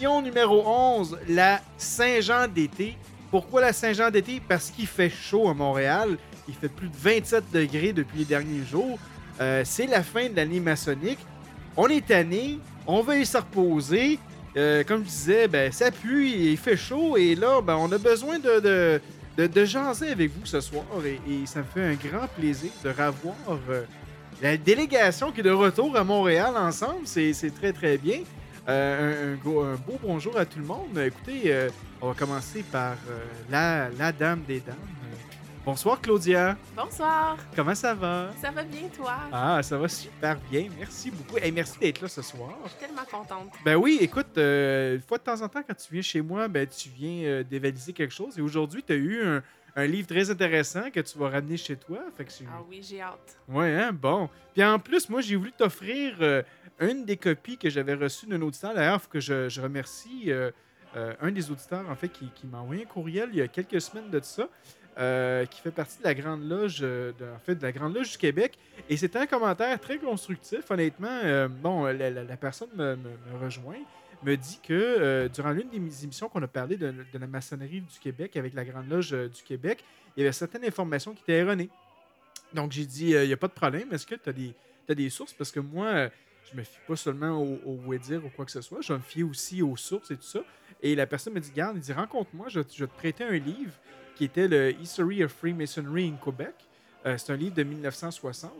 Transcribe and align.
Numéro 0.00 0.62
11, 0.66 1.18
la 1.28 1.60
Saint-Jean 1.76 2.46
d'été. 2.46 2.96
Pourquoi 3.30 3.60
la 3.60 3.72
Saint-Jean 3.72 4.10
d'été? 4.10 4.40
Parce 4.46 4.70
qu'il 4.70 4.86
fait 4.86 5.10
chaud 5.10 5.48
à 5.48 5.54
Montréal. 5.54 6.16
Il 6.46 6.54
fait 6.54 6.68
plus 6.68 6.88
de 6.88 6.96
27 6.96 7.44
degrés 7.52 7.92
depuis 7.92 8.20
les 8.20 8.24
derniers 8.24 8.64
jours. 8.64 8.98
Euh, 9.40 9.62
c'est 9.64 9.86
la 9.86 10.02
fin 10.02 10.28
de 10.28 10.36
l'année 10.36 10.60
maçonnique. 10.60 11.18
On 11.76 11.88
est 11.88 12.06
tanné, 12.06 12.58
on 12.86 13.02
veut 13.02 13.24
se 13.24 13.36
reposer. 13.36 14.18
Euh, 14.56 14.84
comme 14.84 15.04
je 15.04 15.08
disais, 15.08 15.48
ben, 15.48 15.70
ça 15.72 15.90
pue, 15.90 16.28
il 16.28 16.56
fait 16.56 16.76
chaud 16.76 17.16
et 17.16 17.34
là, 17.34 17.60
ben, 17.60 17.76
on 17.76 17.90
a 17.92 17.98
besoin 17.98 18.38
de, 18.38 18.60
de, 18.60 19.00
de, 19.36 19.46
de 19.46 19.64
jaser 19.64 20.10
avec 20.10 20.30
vous 20.32 20.46
ce 20.46 20.60
soir 20.60 20.84
et, 21.04 21.46
ça 21.46 21.60
me 21.60 21.64
fait 21.64 21.84
un 21.84 21.94
grand 21.94 22.26
plaisir 22.28 22.70
de 22.82 22.88
revoir 22.88 23.36
euh, 23.68 23.82
la 24.40 24.56
délégation 24.56 25.30
qui 25.32 25.40
est 25.40 25.44
de 25.44 25.50
retour 25.50 25.96
à 25.96 26.04
Montréal 26.04 26.54
ensemble. 26.56 27.02
C'est 27.04 27.52
très 27.60 27.72
très 27.72 27.98
bien. 27.98 28.20
Euh, 28.68 29.30
un, 29.30 29.32
un 29.32 29.36
gros- 29.36 29.62
un 29.62 29.76
beau 29.76 29.98
bonjour 30.02 30.36
à 30.36 30.44
tout 30.44 30.58
le 30.58 30.64
monde. 30.66 30.98
Écoutez, 30.98 31.42
euh, 31.46 31.70
on 32.02 32.08
va 32.08 32.14
commencer 32.14 32.62
par 32.70 32.96
euh, 33.08 33.18
la, 33.50 33.88
la 33.90 34.12
dame 34.12 34.42
des 34.46 34.60
dames. 34.60 34.76
Bonsoir 35.64 36.00
Claudia, 36.00 36.56
Bonsoir, 36.74 37.36
comment 37.54 37.74
ça 37.74 37.92
va? 37.92 38.30
ça 38.40 38.50
va 38.50 38.62
bien 38.62 38.88
toi? 38.96 39.16
Ah, 39.30 39.62
ça 39.62 39.76
va 39.76 39.86
super 39.86 40.38
bien. 40.50 40.66
Merci 40.78 41.10
beaucoup. 41.10 41.36
Et 41.42 41.50
merci 41.50 41.78
d'être 41.78 42.00
là 42.00 42.08
ce 42.08 42.22
soir. 42.22 42.50
Je 42.64 42.70
suis 42.70 42.78
tellement 42.78 43.04
contente. 43.10 43.52
Ben 43.66 43.76
oui, 43.76 43.98
écoute, 44.00 44.38
une 44.38 45.02
fois 45.06 45.18
de 45.18 45.22
temps 45.24 45.42
en 45.42 45.48
temps, 45.48 45.60
quand 45.66 45.74
tu 45.76 45.92
viens 45.92 46.00
chez 46.00 46.22
moi, 46.22 46.48
ben, 46.48 46.66
tu 46.66 46.88
viens 46.88 47.42
dévaliser 47.42 47.92
quelque 47.92 48.14
chose. 48.14 48.38
Et 48.38 48.40
aujourd'hui, 48.40 48.82
tu 48.82 48.94
as 48.94 48.96
eu 48.96 49.22
un, 49.22 49.42
un 49.76 49.84
livre 49.86 50.06
très 50.08 50.30
intéressant 50.30 50.90
que 50.90 51.00
tu 51.00 51.18
vas 51.18 51.28
ramener 51.28 51.58
chez 51.58 51.76
toi. 51.76 51.98
Fait 52.16 52.24
que 52.24 52.32
c'est- 52.32 52.44
Ah 52.50 52.62
oui, 52.66 52.80
j'ai 52.82 53.02
hâte. 53.02 53.36
Ouais, 53.46 53.74
hein, 53.74 53.90
bon. 53.92 54.30
Puis 54.54 54.64
en 54.64 54.78
plus, 54.78 55.06
moi, 55.10 55.20
j'ai 55.20 55.36
voulu 55.36 55.52
t'offrir 55.52 56.14
une 56.80 57.04
des 57.04 57.16
copies 57.16 57.58
que 57.58 57.70
j'avais 57.70 57.94
reçues 57.94 58.26
d'un 58.26 58.40
auditeur. 58.42 58.74
D'ailleurs, 58.74 58.96
il 58.96 59.00
faut 59.00 59.10
que 59.10 59.20
je, 59.20 59.48
je 59.48 59.60
remercie 59.60 60.24
euh, 60.32 60.50
euh, 60.96 61.14
un 61.20 61.30
des 61.30 61.50
auditeurs, 61.50 61.88
en 61.88 61.94
fait, 61.96 62.08
qui, 62.08 62.30
qui 62.34 62.46
m'a 62.46 62.58
envoyé 62.58 62.82
un 62.82 62.86
courriel 62.86 63.28
il 63.32 63.38
y 63.38 63.42
a 63.42 63.48
quelques 63.48 63.80
semaines 63.80 64.10
de 64.10 64.20
ça, 64.22 64.48
euh, 64.98 65.44
qui 65.46 65.60
fait 65.60 65.70
partie 65.70 65.98
de 65.98 66.04
la 66.04 66.14
Grande 66.14 66.48
Loge, 66.48 66.82
en 66.82 67.38
fait, 67.44 67.54
de 67.54 67.62
la 67.62 67.72
Grande 67.72 67.94
Loge 67.94 68.12
du 68.12 68.18
Québec. 68.18 68.58
Et 68.88 68.96
c'était 68.96 69.18
un 69.18 69.26
commentaire 69.26 69.78
très 69.80 69.98
constructif, 69.98 70.70
honnêtement. 70.70 71.48
Bon, 71.62 71.84
la, 71.84 72.10
la- 72.10 72.36
personne 72.36 72.70
me, 72.74 72.96
me- 72.96 73.38
rejoint, 73.42 73.78
me 74.24 74.36
dit 74.36 74.58
que 74.62 75.28
durant 75.28 75.50
l'une 75.50 75.68
des 75.68 76.04
émissions 76.04 76.28
qu'on 76.28 76.42
a 76.42 76.48
parlé 76.48 76.76
de, 76.76 76.92
de 77.12 77.18
la 77.18 77.26
maçonnerie 77.28 77.80
du 77.80 77.98
Québec 78.00 78.36
avec 78.36 78.54
la 78.54 78.64
Grande 78.64 78.88
Loge 78.88 79.10
du 79.12 79.42
Québec, 79.44 79.84
il 80.16 80.20
y 80.20 80.22
avait 80.24 80.32
certaines 80.32 80.64
informations 80.64 81.12
qui 81.14 81.22
étaient 81.22 81.38
erronées. 81.38 81.70
Donc, 82.52 82.72
j'ai 82.72 82.86
dit, 82.86 83.10
il 83.10 83.26
n'y 83.26 83.32
a 83.32 83.36
pas 83.36 83.46
de 83.48 83.52
problème. 83.52 83.92
Est-ce 83.92 84.06
que 84.06 84.16
tu 84.16 84.28
as 84.28 84.32
des, 84.32 84.52
t'as 84.86 84.94
des 84.94 85.10
sources? 85.10 85.32
Parce 85.34 85.52
que 85.52 85.60
moi, 85.60 86.08
je 86.50 86.56
me 86.56 86.62
fie 86.62 86.78
pas 86.86 86.96
seulement 86.96 87.40
au, 87.42 87.58
au 87.64 87.72
ou 87.72 88.30
quoi 88.34 88.44
que 88.44 88.50
ce 88.50 88.60
soit. 88.60 88.80
Je 88.80 88.92
me 88.92 88.98
fier 89.00 89.22
aussi 89.22 89.62
aux 89.62 89.76
sources 89.76 90.10
et 90.10 90.16
tout 90.16 90.22
ça. 90.22 90.40
Et 90.82 90.94
la 90.94 91.06
personne 91.06 91.34
me 91.34 91.40
dit, 91.40 91.50
garde, 91.54 91.76
il 91.76 91.80
dit, 91.80 91.92
rencontre-moi, 91.92 92.46
je, 92.48 92.60
te 92.60 92.84
prêter 92.84 93.24
un 93.24 93.38
livre 93.38 93.72
qui 94.14 94.24
était 94.24 94.48
le 94.48 94.72
History 94.80 95.24
of 95.24 95.32
Freemasonry 95.32 96.08
in 96.08 96.16
Quebec. 96.16 96.54
Euh, 97.06 97.16
c'est 97.18 97.32
un 97.32 97.36
livre 97.36 97.54
de 97.54 97.62
1960. 97.62 98.52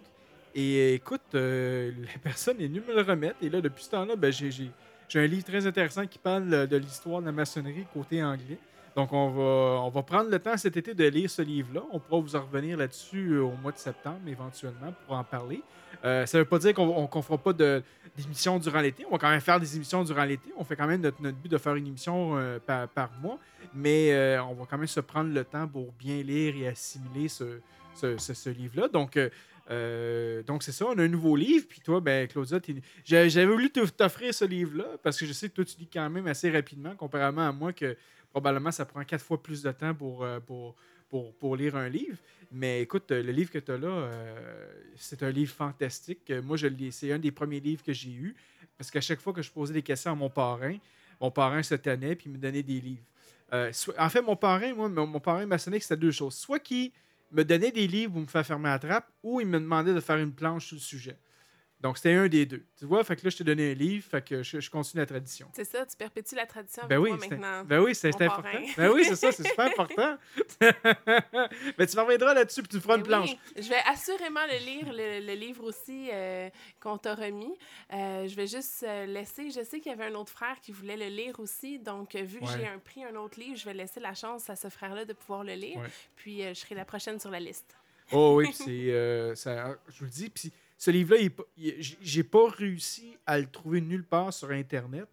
Et 0.55 0.95
écoute, 0.95 1.21
euh, 1.35 1.93
la 2.03 2.19
personne 2.23 2.61
est 2.61 2.67
venue 2.67 2.81
me 2.81 2.95
le 2.95 3.03
remettre. 3.03 3.37
Et 3.43 3.49
là, 3.49 3.61
depuis 3.61 3.85
ce 3.85 3.91
temps-là, 3.91 4.17
ben, 4.17 4.33
j'ai, 4.33 4.51
j'ai- 4.51 4.71
un 5.15 5.27
livre 5.27 5.45
très 5.45 5.67
intéressant 5.67 6.07
qui 6.07 6.19
parle 6.19 6.67
de 6.67 6.77
l'histoire 6.77 7.21
de 7.21 7.27
la 7.27 7.33
maçonnerie 7.33 7.87
côté 7.93 8.23
anglais. 8.23 8.59
Donc, 8.99 9.13
on 9.13 9.91
va, 9.91 10.03
prendre 10.03 10.29
le 10.29 10.41
temps 10.41 10.57
cet 10.57 10.77
été 10.77 10.93
de 10.93 11.05
lire 11.05 11.31
ce 11.31 11.41
livre-là. 11.41 11.83
On 11.93 12.01
pourra 12.01 12.21
vous 12.21 12.35
en 12.35 12.41
revenir 12.41 12.77
là-dessus 12.77 13.35
euh, 13.35 13.43
au 13.43 13.53
mois 13.53 13.71
de 13.71 13.79
septembre, 13.79 14.19
éventuellement, 14.27 14.93
pour 15.07 15.15
en 15.15 15.23
parler. 15.23 15.63
Euh, 16.05 16.27
ça 16.27 16.37
ne 16.37 16.43
veut 16.43 16.49
pas 16.49 16.59
dire 16.59 16.75
qu'on 16.75 17.09
ne 17.15 17.23
fera 17.23 17.39
pas 17.39 17.53
d'émissions 17.53 18.59
durant 18.59 18.81
l'été. 18.81 19.05
On 19.07 19.13
va 19.13 19.19
quand 19.19 19.31
même 19.31 19.41
faire 19.41 19.61
des 19.61 19.77
émissions 19.77 20.03
durant 20.03 20.25
l'été. 20.25 20.53
On 20.57 20.65
fait 20.65 20.75
quand 20.75 20.89
même 20.89 21.01
notre, 21.01 21.21
but 21.31 21.49
de 21.49 21.59
faire 21.59 21.77
une 21.77 21.87
émission 21.87 22.37
euh, 22.39 22.59
par, 22.59 23.13
mois. 23.23 23.39
Mais 23.73 24.37
on 24.41 24.55
va 24.55 24.65
quand 24.69 24.79
même 24.79 24.89
se 24.89 24.99
prendre 24.99 25.33
le 25.33 25.45
temps 25.45 25.69
pour 25.69 25.93
bien 25.93 26.21
lire 26.25 26.57
et 26.57 26.67
assimiler 26.67 27.29
ce, 27.29 28.49
livre-là. 28.49 28.89
Donc, 28.89 29.13
c'est 29.15 30.73
ça, 30.73 30.87
on 30.87 30.99
a 30.99 31.05
un 31.05 31.09
nouveau 31.09 31.37
livre. 31.37 31.67
Puis 31.69 31.81
toi, 31.83 32.01
ben, 32.01 32.27
Claudia, 32.27 32.59
j'avais 33.05 33.47
voulu 33.47 33.71
t'offrir 33.71 34.35
ce 34.35 34.45
livre-là 34.45 34.87
parce 35.05 35.17
que 35.17 35.25
je 35.25 35.33
sais 35.33 35.49
que 35.49 35.55
toi, 35.55 35.65
tu 35.65 35.77
lis 35.79 35.89
quand 35.93 36.11
même 36.11 36.27
assez 36.27 36.51
rapidement, 36.51 36.97
comparément 36.97 37.47
à 37.47 37.53
moi, 37.53 37.73
que 37.73 37.97
probablement 38.31 38.71
ça 38.71 38.85
prend 38.85 39.05
quatre 39.05 39.25
fois 39.25 39.43
plus 39.43 39.63
de 39.63 39.73
temps 39.73 39.95
pour, 39.95 40.23
euh, 40.23 40.41
pour, 40.41 40.75
pour, 41.09 41.35
pour 41.35 41.57
lire 41.57 41.77
un 41.77 41.89
livre. 41.89 42.19
Mais 42.53 42.83
écoute, 42.83 43.11
euh, 43.11 43.23
le 43.23 43.33
livre 43.33 43.51
que 43.51 43.59
tu 43.59 43.73
as 43.73 43.79
là, 43.79 43.89
euh, 43.89 44.73
c'est 44.97 45.23
un 45.23 45.31
livre 45.31 45.53
fantastique. 45.53 46.31
Moi, 46.43 46.57
je 46.57 46.69
c'est 46.91 47.13
un 47.13 47.19
des 47.19 47.31
premiers 47.31 47.61
livres 47.61 47.83
que 47.83 47.93
j'ai 47.93 48.13
eu 48.13 48.35
parce 48.77 48.91
qu'à 48.91 49.01
chaque 49.01 49.21
fois 49.21 49.33
que 49.33 49.43
je 49.43 49.51
posais 49.51 49.75
des 49.75 49.83
questions 49.83 50.13
à 50.13 50.15
mon 50.15 50.31
parrain, 50.31 50.77
mon 51.21 51.31
parrain 51.31 51.63
se 51.63 51.75
tenait 51.75 52.15
puis 52.15 52.31
me 52.31 52.39
donnait 52.39 52.63
des 52.63 52.81
livres. 52.81 53.05
En 53.51 54.09
fait, 54.11 54.21
mon 54.21 54.37
parrain, 54.37 54.75
moi, 54.75 54.89
mon, 54.89 55.07
mon 55.07 55.21
parrain 55.21 55.47
maçonnique, 55.47 55.83
c'était 55.83 55.97
deux 55.97 56.13
choses. 56.13 56.35
Soit 56.35 56.59
qu'il 56.59 56.93
me 57.33 57.43
donnait 57.45 57.73
des 57.73 57.87
livres 57.87 58.13
pour 58.13 58.21
me 58.21 58.27
faire 58.27 58.47
fermer 58.47 58.69
la 58.69 58.79
trappe, 58.79 59.11
ou 59.23 59.41
il 59.41 59.47
me 59.47 59.59
demandait 59.59 59.95
de 59.95 60.01
faire 60.01 60.19
une 60.19 60.33
planche 60.33 60.67
sur 60.67 60.77
le 60.77 60.81
sujet. 60.81 61.17
Donc, 61.81 61.97
c'était 61.97 62.15
un 62.15 62.27
des 62.27 62.45
deux. 62.45 62.65
Tu 62.77 62.87
vois, 62.87 63.05
fait 63.05 63.15
que 63.15 63.25
là, 63.25 63.31
je 63.31 63.37
t'ai 63.37 63.45
donné 63.45 63.71
un 63.71 63.75
livre, 63.75 64.05
fait 64.11 64.21
que 64.27 64.43
je, 64.43 64.59
je 64.59 64.69
continue 64.71 65.01
la 65.01 65.07
tradition. 65.07 65.49
C'est 65.53 65.65
ça, 65.65 65.87
tu 65.87 65.97
perpétues 65.97 66.35
la 66.35 66.45
tradition 66.47 66.83
avec 66.83 66.91
Ben 66.91 66.99
oui, 67.01 67.13
maintenant. 67.13 67.65
ben 67.65 67.79
oui, 67.81 67.95
c'est 67.95 68.09
important. 68.21 68.49
Ben 68.77 68.91
oui, 68.91 69.05
c'est 69.05 69.15
ça, 69.15 69.31
c'est 69.31 69.47
super 69.47 69.67
important. 69.73 70.19
Mais 71.79 71.87
tu 71.87 71.97
m'en 71.97 72.05
reviendras 72.05 72.35
là-dessus, 72.35 72.63
puis 72.63 72.69
tu 72.71 72.77
me 72.77 72.81
feras 72.81 72.97
une 72.97 73.03
Ben 73.03 73.09
planche. 73.09 73.31
oui, 73.31 73.63
je 73.63 73.69
vais 73.69 73.81
assurément 73.87 74.45
le 74.51 74.59
lire, 74.65 74.93
le, 74.93 75.25
le 75.27 75.35
livre 75.35 75.65
aussi 75.65 76.09
euh, 76.13 76.49
qu'on 76.81 76.99
t'a 76.99 77.15
remis. 77.15 77.55
Euh, 77.93 78.27
je 78.27 78.35
vais 78.35 78.47
juste 78.47 78.83
euh, 78.87 79.07
laisser. 79.07 79.51
Je 79.51 79.63
sais 79.63 79.81
qu'il 79.81 79.93
y 79.93 79.95
avait 79.95 80.07
un 80.07 80.15
autre 80.15 80.33
frère 80.33 80.61
qui 80.61 80.73
voulait 80.73 80.97
le 80.97 81.07
lire 81.07 81.39
aussi. 81.41 81.79
Donc, 81.79 82.15
vu 82.15 82.39
que 82.41 82.45
Ouais. 82.45 82.51
j'ai 82.57 82.67
un 82.67 82.79
prix, 82.79 83.05
un 83.05 83.15
autre 83.17 83.39
livre, 83.39 83.57
je 83.57 83.65
vais 83.65 83.75
laisser 83.75 84.01
la 84.01 84.15
chance 84.15 84.49
à 84.51 84.57
ce 84.57 84.69
frère-là 84.69 85.05
de 85.05 85.13
pouvoir 85.13 85.45
le 85.45 85.53
lire. 85.55 85.79
Ouais. 85.79 85.89
Puis, 86.17 86.43
euh, 86.43 86.49
je 86.55 86.61
serai 86.61 86.75
la 86.75 86.85
prochaine 86.85 87.21
sur 87.21 87.31
la 87.31 87.41
liste. 87.41 87.77
Oh 88.13 88.35
oui, 88.39 88.53
c'est. 88.53 89.35
ça- 89.37 89.77
je 89.89 89.99
vous 89.99 90.05
le 90.07 90.11
dis, 90.11 90.31
puis 90.31 90.51
ce 90.79 90.91
livre-là, 90.91 91.29
j'ai 92.01 92.23
pas 92.23 92.49
réussi 92.49 93.17
à 93.27 93.39
le 93.39 93.47
trouver 93.47 93.81
nulle 93.81 94.05
part 94.05 94.33
sur 94.33 94.51
Internet. 94.51 95.07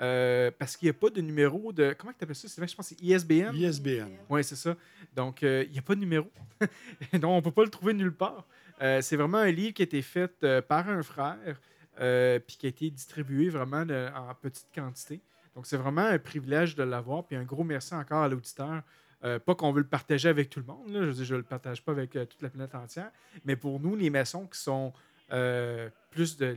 euh, 0.00 0.50
parce 0.58 0.76
qu'il 0.76 0.86
n'y 0.86 0.90
a 0.90 0.94
pas 0.94 1.08
de 1.08 1.20
numéro 1.20 1.72
de. 1.72 1.94
Comment 1.96 2.12
tu 2.12 2.24
appelles 2.24 2.34
ça? 2.34 2.48
Sylvain? 2.48 2.66
Je 2.66 2.74
pense 2.74 2.88
que 2.90 2.96
c'est 2.98 3.04
ISBN. 3.04 3.54
ISBN. 3.54 4.08
Oui, 4.28 4.42
c'est 4.42 4.56
ça. 4.56 4.76
Donc, 5.14 5.42
euh, 5.44 5.62
il 5.66 5.72
n'y 5.72 5.78
a 5.78 5.82
pas 5.82 5.94
de 5.94 6.00
numéro. 6.00 6.26
Donc, 7.12 7.24
on 7.24 7.36
ne 7.36 7.40
peut 7.40 7.52
pas 7.52 7.62
le 7.62 7.70
trouver 7.70 7.94
nulle 7.94 8.12
part. 8.12 8.44
Euh, 8.82 9.00
c'est 9.02 9.14
vraiment 9.16 9.38
un 9.38 9.52
livre 9.52 9.72
qui 9.72 9.82
a 9.82 9.84
été 9.84 10.02
fait 10.02 10.32
euh, 10.42 10.60
par 10.60 10.88
un 10.88 11.00
frère, 11.04 11.60
euh, 12.00 12.40
puis 12.40 12.56
qui 12.56 12.66
a 12.66 12.70
été 12.70 12.90
distribué 12.90 13.48
vraiment 13.50 13.86
de- 13.86 14.08
en 14.16 14.34
petite 14.34 14.66
quantité. 14.74 15.20
Donc, 15.54 15.64
c'est 15.66 15.76
vraiment 15.76 16.02
un 16.02 16.18
privilège 16.18 16.74
de 16.74 16.82
l'avoir. 16.82 17.24
Puis 17.24 17.36
un 17.36 17.44
gros 17.44 17.62
merci 17.62 17.94
encore 17.94 18.24
à 18.24 18.28
l'auditeur. 18.28 18.82
Euh, 19.22 19.38
pas 19.38 19.54
qu'on 19.54 19.70
veut 19.72 19.80
le 19.82 19.86
partager 19.88 20.28
avec 20.28 20.50
tout 20.50 20.58
le 20.58 20.66
monde. 20.66 20.88
là. 20.92 21.04
Je 21.04 21.10
dire, 21.12 21.24
je 21.24 21.34
ne 21.34 21.38
le 21.38 21.44
partage 21.44 21.82
pas 21.84 21.92
avec 21.92 22.16
euh, 22.16 22.24
toute 22.26 22.42
la 22.42 22.50
planète 22.50 22.74
entière. 22.74 23.12
Mais 23.44 23.54
pour 23.54 23.78
nous, 23.78 23.94
les 23.94 24.10
maçons 24.10 24.46
qui 24.48 24.58
sont 24.58 24.92
euh, 25.32 25.88
plus 26.10 26.36
de. 26.36 26.56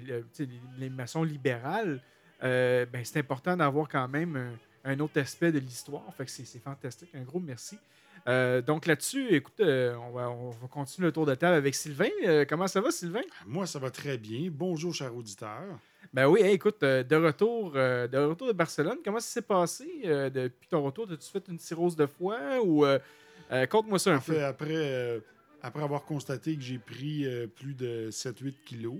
les, 0.78 0.90
maçons 0.90 1.24
libérales, 1.24 2.02
euh, 2.44 2.86
ben, 2.86 3.04
c'est 3.04 3.20
important 3.20 3.58
d'avoir 3.58 3.88
quand 3.88 4.08
même 4.08 4.36
un, 4.36 4.92
un 4.92 5.00
autre 5.00 5.20
aspect 5.20 5.52
de 5.52 5.60
l'histoire. 5.60 6.04
Fait 6.16 6.26
que 6.26 6.32
c'est 6.32 6.46
c'est 6.46 6.60
fantastique. 6.60 7.10
Un 7.16 7.24
gros 7.24 7.40
merci. 7.40 7.78
Euh, 8.28 8.62
donc 8.62 8.86
là-dessus, 8.86 9.34
écoute, 9.34 9.60
euh, 9.62 9.96
on, 9.96 10.12
va, 10.12 10.30
on 10.30 10.50
va 10.50 10.68
continuer 10.70 11.08
le 11.08 11.12
tour 11.14 11.26
de 11.26 11.34
table 11.36 11.56
avec 11.56 11.76
Sylvain. 11.76 12.10
Euh, 12.26 12.46
comment 12.48 12.68
ça 12.68 12.82
va, 12.82 12.92
Sylvain? 12.92 13.22
Moi, 13.46 13.66
ça 13.66 13.80
va 13.80 13.90
très 13.90 14.18
bien. 14.18 14.50
Bonjour, 14.52 14.94
cher 14.94 15.16
auditeur. 15.16 15.62
Ben 16.14 16.28
oui, 16.28 16.42
hey, 16.42 16.54
écoute, 16.54 16.82
de 16.82 17.16
retour, 17.16 17.74
de 17.74 18.18
retour 18.18 18.48
de 18.48 18.54
Barcelone, 18.54 18.98
comment 19.04 19.20
ça 19.20 19.28
s'est 19.28 19.42
passé 19.42 19.88
depuis 20.04 20.68
ton 20.70 20.82
retour? 20.84 21.06
As-tu 21.12 21.30
fait 21.30 21.44
une 21.50 21.60
cirrhose 21.60 21.98
de 21.98 22.06
foie 22.06 22.62
ou 22.64 22.86
conte-moi 23.70 24.00
ça 24.00 24.14
un 24.14 24.18
En 24.18 24.22
fait, 24.22 24.34
peu? 24.36 24.46
après, 24.46 25.22
après 25.62 25.84
avoir 25.84 26.04
constaté 26.06 26.56
que 26.56 26.62
j'ai 26.62 26.78
pris 26.80 27.26
euh, 27.26 27.48
plus 27.48 27.74
de 27.74 28.10
7-8 28.12 28.54
kilos, 28.66 29.00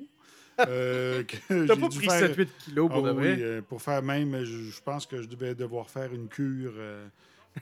euh, 0.60 1.24
T'as 1.48 1.76
pas 1.76 1.88
pris 1.90 2.08
faire- 2.08 2.32
7-8 2.36 2.48
kilos 2.66 2.90
pour 2.90 3.06
Ah 3.06 3.10
de 3.10 3.14
vrai? 3.14 3.36
oui, 3.36 3.42
euh, 3.44 3.62
pour 3.62 3.82
faire 3.82 4.02
même, 4.02 4.44
je, 4.44 4.58
je 4.72 4.82
pense 4.82 5.06
que 5.06 5.22
je 5.22 5.28
devais 5.28 5.54
devoir 5.56 5.90
faire 5.90 6.14
une 6.14 6.28
cure 6.28 6.74
euh, 6.78 7.08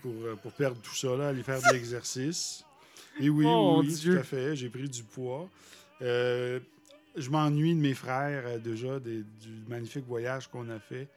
pour, 0.01 0.13
pour 0.42 0.51
perdre 0.53 0.80
tout 0.81 0.95
ça, 0.95 1.15
là, 1.15 1.30
aller 1.30 1.44
faire 1.44 1.62
de 1.62 1.74
l'exercice. 1.74 2.63
Et 3.19 3.30
oui, 3.30 3.45
oui, 3.45 3.88
Dieu. 3.94 4.13
tout 4.13 4.19
à 4.19 4.24
fait, 4.24 4.56
j'ai 4.56 4.69
pris 4.69 4.88
du 4.89 5.03
poids. 5.03 5.50
Je 6.01 7.30
m'ennuie 7.30 7.74
de 7.74 7.80
mes 7.80 7.94
frères 7.94 8.59
déjà, 8.59 9.00
des- 9.00 9.24
du 9.24 9.63
magnifique 9.69 10.06
voyage 10.06 10.47
qu'on 10.50 10.69
a 10.69 10.80
fait. 10.80 11.07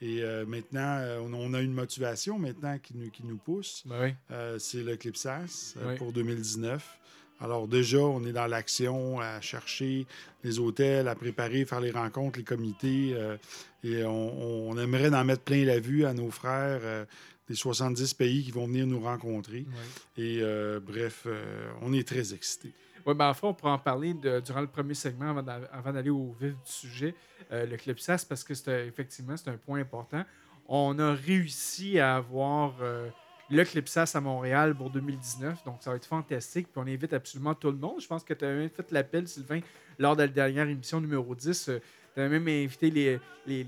Et 0.00 0.22
euh, 0.22 0.44
maintenant, 0.46 0.96
euh, 0.98 1.20
on, 1.22 1.54
a 1.54 1.60
une 1.60 1.74
motivation 1.74 2.38
maintenant 2.38 2.76
qui 2.78 2.96
nous, 2.96 3.10
qui 3.10 3.24
nous 3.24 3.36
pousse. 3.36 3.84
Ben 3.86 4.02
oui. 4.02 4.14
Euh, 4.32 4.58
c'est 4.58 4.82
le 4.82 4.96
Clipsas 4.96 5.74
Oui. 5.86 5.94
pour 5.96 6.12
2019. 6.12 6.98
Alors 7.42 7.66
déjà, 7.66 7.98
on 7.98 8.24
est 8.24 8.32
dans 8.32 8.46
l'action 8.46 9.18
à 9.20 9.40
chercher 9.40 10.06
les 10.44 10.58
hôtels, 10.60 11.08
à 11.08 11.14
préparer, 11.16 11.64
faire 11.64 11.80
les 11.80 11.90
rencontres, 11.90 12.38
les 12.38 12.44
comités. 12.44 13.12
euh, 13.14 13.36
et 13.82 14.04
on, 14.04 14.68
on 14.70 14.78
aimerait 14.78 15.12
en 15.12 15.24
mettre 15.24 15.42
plein 15.42 15.64
la 15.64 15.80
vue 15.80 16.04
à 16.04 16.14
nos 16.14 16.30
frères 16.30 16.80
euh, 16.84 17.04
des 17.48 17.56
70 17.56 18.14
pays 18.14 18.44
qui 18.44 18.52
vont 18.52 18.66
venir 18.66 18.86
nous 18.86 19.00
rencontrer. 19.00 19.66
Et 20.16 20.38
euh, 20.40 20.78
bref, 20.80 21.26
on 21.80 21.92
est 21.92 22.06
très 22.06 22.32
excités. 22.32 22.72
Oui, 23.04 23.14
ben, 23.16 23.30
en 23.30 23.34
fait, 23.34 23.44
on 23.46 23.54
pourra 23.54 23.72
en 23.72 23.78
parler 23.78 24.14
de- 24.14 24.38
durant 24.38 24.60
le 24.60 24.68
premier 24.68 24.94
segment 24.94 25.30
avant 25.30 25.42
d'a- 25.42 25.68
avant 25.72 25.92
d'aller 25.92 26.10
au 26.10 26.36
vif 26.40 26.52
du 26.52 26.56
sujet. 26.72 27.14
Le 27.50 27.76
Clipsas, 27.76 28.24
parce 28.28 28.44
que 28.44 28.54
c'est 28.54 28.86
effectivement, 28.86 29.36
c'est 29.36 29.50
un 29.50 29.56
point 29.56 29.80
important. 29.80 30.24
On 30.68 30.96
a 31.00 31.12
réussi 31.12 31.98
à 31.98 32.14
avoir 32.16 32.74
le 33.52 33.64
Clipsas 33.64 34.12
à 34.14 34.20
Montréal 34.20 34.74
pour 34.74 34.90
2019, 34.90 35.62
donc 35.64 35.76
ça 35.80 35.90
va 35.90 35.96
être 35.96 36.06
fantastique. 36.06 36.66
Puis 36.72 36.82
on 36.82 36.86
invite 36.86 37.12
absolument 37.12 37.54
tout 37.54 37.70
le 37.70 37.76
monde. 37.76 38.00
Je 38.00 38.06
pense 38.06 38.24
que 38.24 38.34
tu 38.34 38.44
as 38.44 38.48
même 38.48 38.70
fait 38.70 38.90
l'appel, 38.90 39.28
Sylvain, 39.28 39.60
lors 39.98 40.16
de 40.16 40.22
la 40.22 40.28
dernière 40.28 40.68
émission 40.68 41.00
numéro 41.00 41.34
10. 41.34 41.70
tu 42.14 42.20
as 42.20 42.28
même 42.28 42.46
invité 42.48 42.90
les, 42.90 43.14
euh, 43.14 43.18
les- 43.46 43.64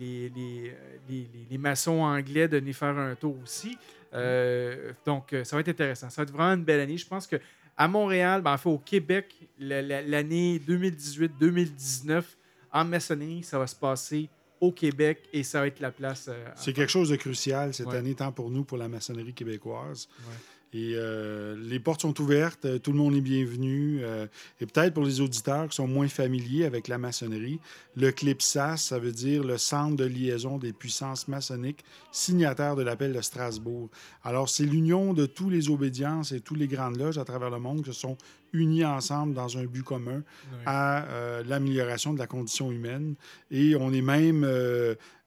les- 1.08 1.28
les 1.50 1.58
maçons 1.58 2.00
anglais 2.02 2.46
de 2.48 2.58
venir 2.58 2.74
faire 2.74 2.96
un 2.98 3.14
tour 3.14 3.36
aussi. 3.42 3.76
Euh, 4.12 4.92
donc, 5.06 5.32
euh, 5.32 5.44
ça 5.44 5.56
va 5.56 5.60
être 5.60 5.68
intéressant. 5.70 6.08
Ça 6.10 6.22
va 6.22 6.28
être 6.28 6.34
vraiment 6.34 6.52
une 6.54 6.64
belle 6.64 6.80
année. 6.80 6.96
Je 6.98 7.06
pense 7.06 7.26
que 7.26 7.36
à 7.76 7.88
Montréal, 7.88 8.42
ben, 8.42 8.52
en 8.52 8.58
fait, 8.58 8.68
au 8.68 8.78
Québec, 8.78 9.34
la- 9.58 9.82
la- 9.82 10.02
l'année 10.02 10.58
2018-2019, 10.60 12.36
en 12.72 12.84
maçonnerie, 12.84 13.42
ça 13.42 13.58
va 13.58 13.66
se 13.66 13.74
passer 13.76 14.28
au 14.64 14.72
Québec 14.72 15.28
et 15.32 15.42
ça 15.42 15.60
va 15.60 15.66
être 15.66 15.80
la 15.80 15.90
place. 15.90 16.26
euh, 16.28 16.48
C'est 16.56 16.72
quelque 16.72 16.90
chose 16.90 17.10
de 17.10 17.16
crucial 17.16 17.72
cette 17.74 17.86
Ouais. 17.86 17.96
année, 17.96 18.14
tant 18.14 18.32
pour 18.32 18.50
nous, 18.50 18.64
pour 18.64 18.78
la 18.78 18.88
maçonnerie 18.88 19.34
québécoise. 19.34 20.08
Ouais. 20.28 20.34
Et 20.74 20.94
euh, 20.96 21.54
les 21.56 21.78
portes 21.78 22.00
sont 22.02 22.20
ouvertes, 22.20 22.64
euh, 22.64 22.78
tout 22.80 22.90
le 22.90 22.98
monde 22.98 23.14
est 23.14 23.20
bienvenu. 23.20 24.00
euh, 24.02 24.26
et 24.60 24.66
peut-être 24.66 24.92
pour 24.92 25.04
les 25.04 25.20
auditeurs 25.20 25.68
qui 25.68 25.76
sont 25.76 25.86
moins 25.86 26.08
familiers 26.08 26.64
avec 26.64 26.88
la 26.88 26.98
maçonnerie, 26.98 27.60
le 27.96 28.10
CLIPSAS, 28.10 28.78
ça 28.78 28.98
veut 28.98 29.12
dire 29.12 29.44
le 29.44 29.56
Centre 29.56 29.94
de 29.94 30.04
liaison 30.04 30.58
des 30.58 30.72
puissances 30.72 31.28
maçonniques, 31.28 31.84
signataire 32.10 32.74
de 32.74 32.82
l'appel 32.82 33.12
de 33.12 33.20
Strasbourg. 33.20 33.88
Alors, 34.24 34.48
c'est 34.48 34.64
l'union 34.64 35.14
de 35.14 35.26
tous 35.26 35.48
les 35.48 35.70
obédiences 35.70 36.32
et 36.32 36.40
tous 36.40 36.56
les 36.56 36.66
grandes 36.66 36.98
loges 36.98 37.18
à 37.18 37.24
travers 37.24 37.50
le 37.50 37.60
monde 37.60 37.82
qui 37.82 37.92
se 37.92 38.00
sont 38.00 38.16
unis 38.52 38.84
ensemble 38.84 39.34
dans 39.34 39.58
un 39.58 39.64
but 39.64 39.82
commun 39.82 40.22
à 40.66 41.04
euh, 41.04 41.42
l'amélioration 41.44 42.14
de 42.14 42.18
la 42.18 42.26
condition 42.26 42.72
humaine. 42.72 43.14
Et 43.50 43.76
on 43.76 43.92
est 43.92 44.02
même, 44.02 44.44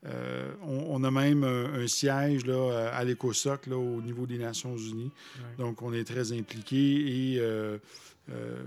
euh, 0.08 0.12
euh, 0.12 0.54
on, 0.64 1.02
on 1.02 1.04
a 1.04 1.12
même 1.12 1.44
un, 1.44 1.74
un 1.84 1.88
siège 1.88 2.46
là, 2.46 2.54
euh, 2.54 2.90
à 2.94 3.04
l'ECOSOC 3.04 3.68
là, 3.68 3.76
au 3.78 4.02
niveau 4.02 4.26
des 4.26 4.38
Nations 4.38 4.76
Unies. 4.78 5.12
Ouais. 5.38 5.64
Donc, 5.66 5.82
on 5.82 5.94
est 5.94 6.04
très 6.06 6.32
impliqués 6.32 7.34
et 7.34 7.40
euh, 7.40 7.78
euh, 8.32 8.64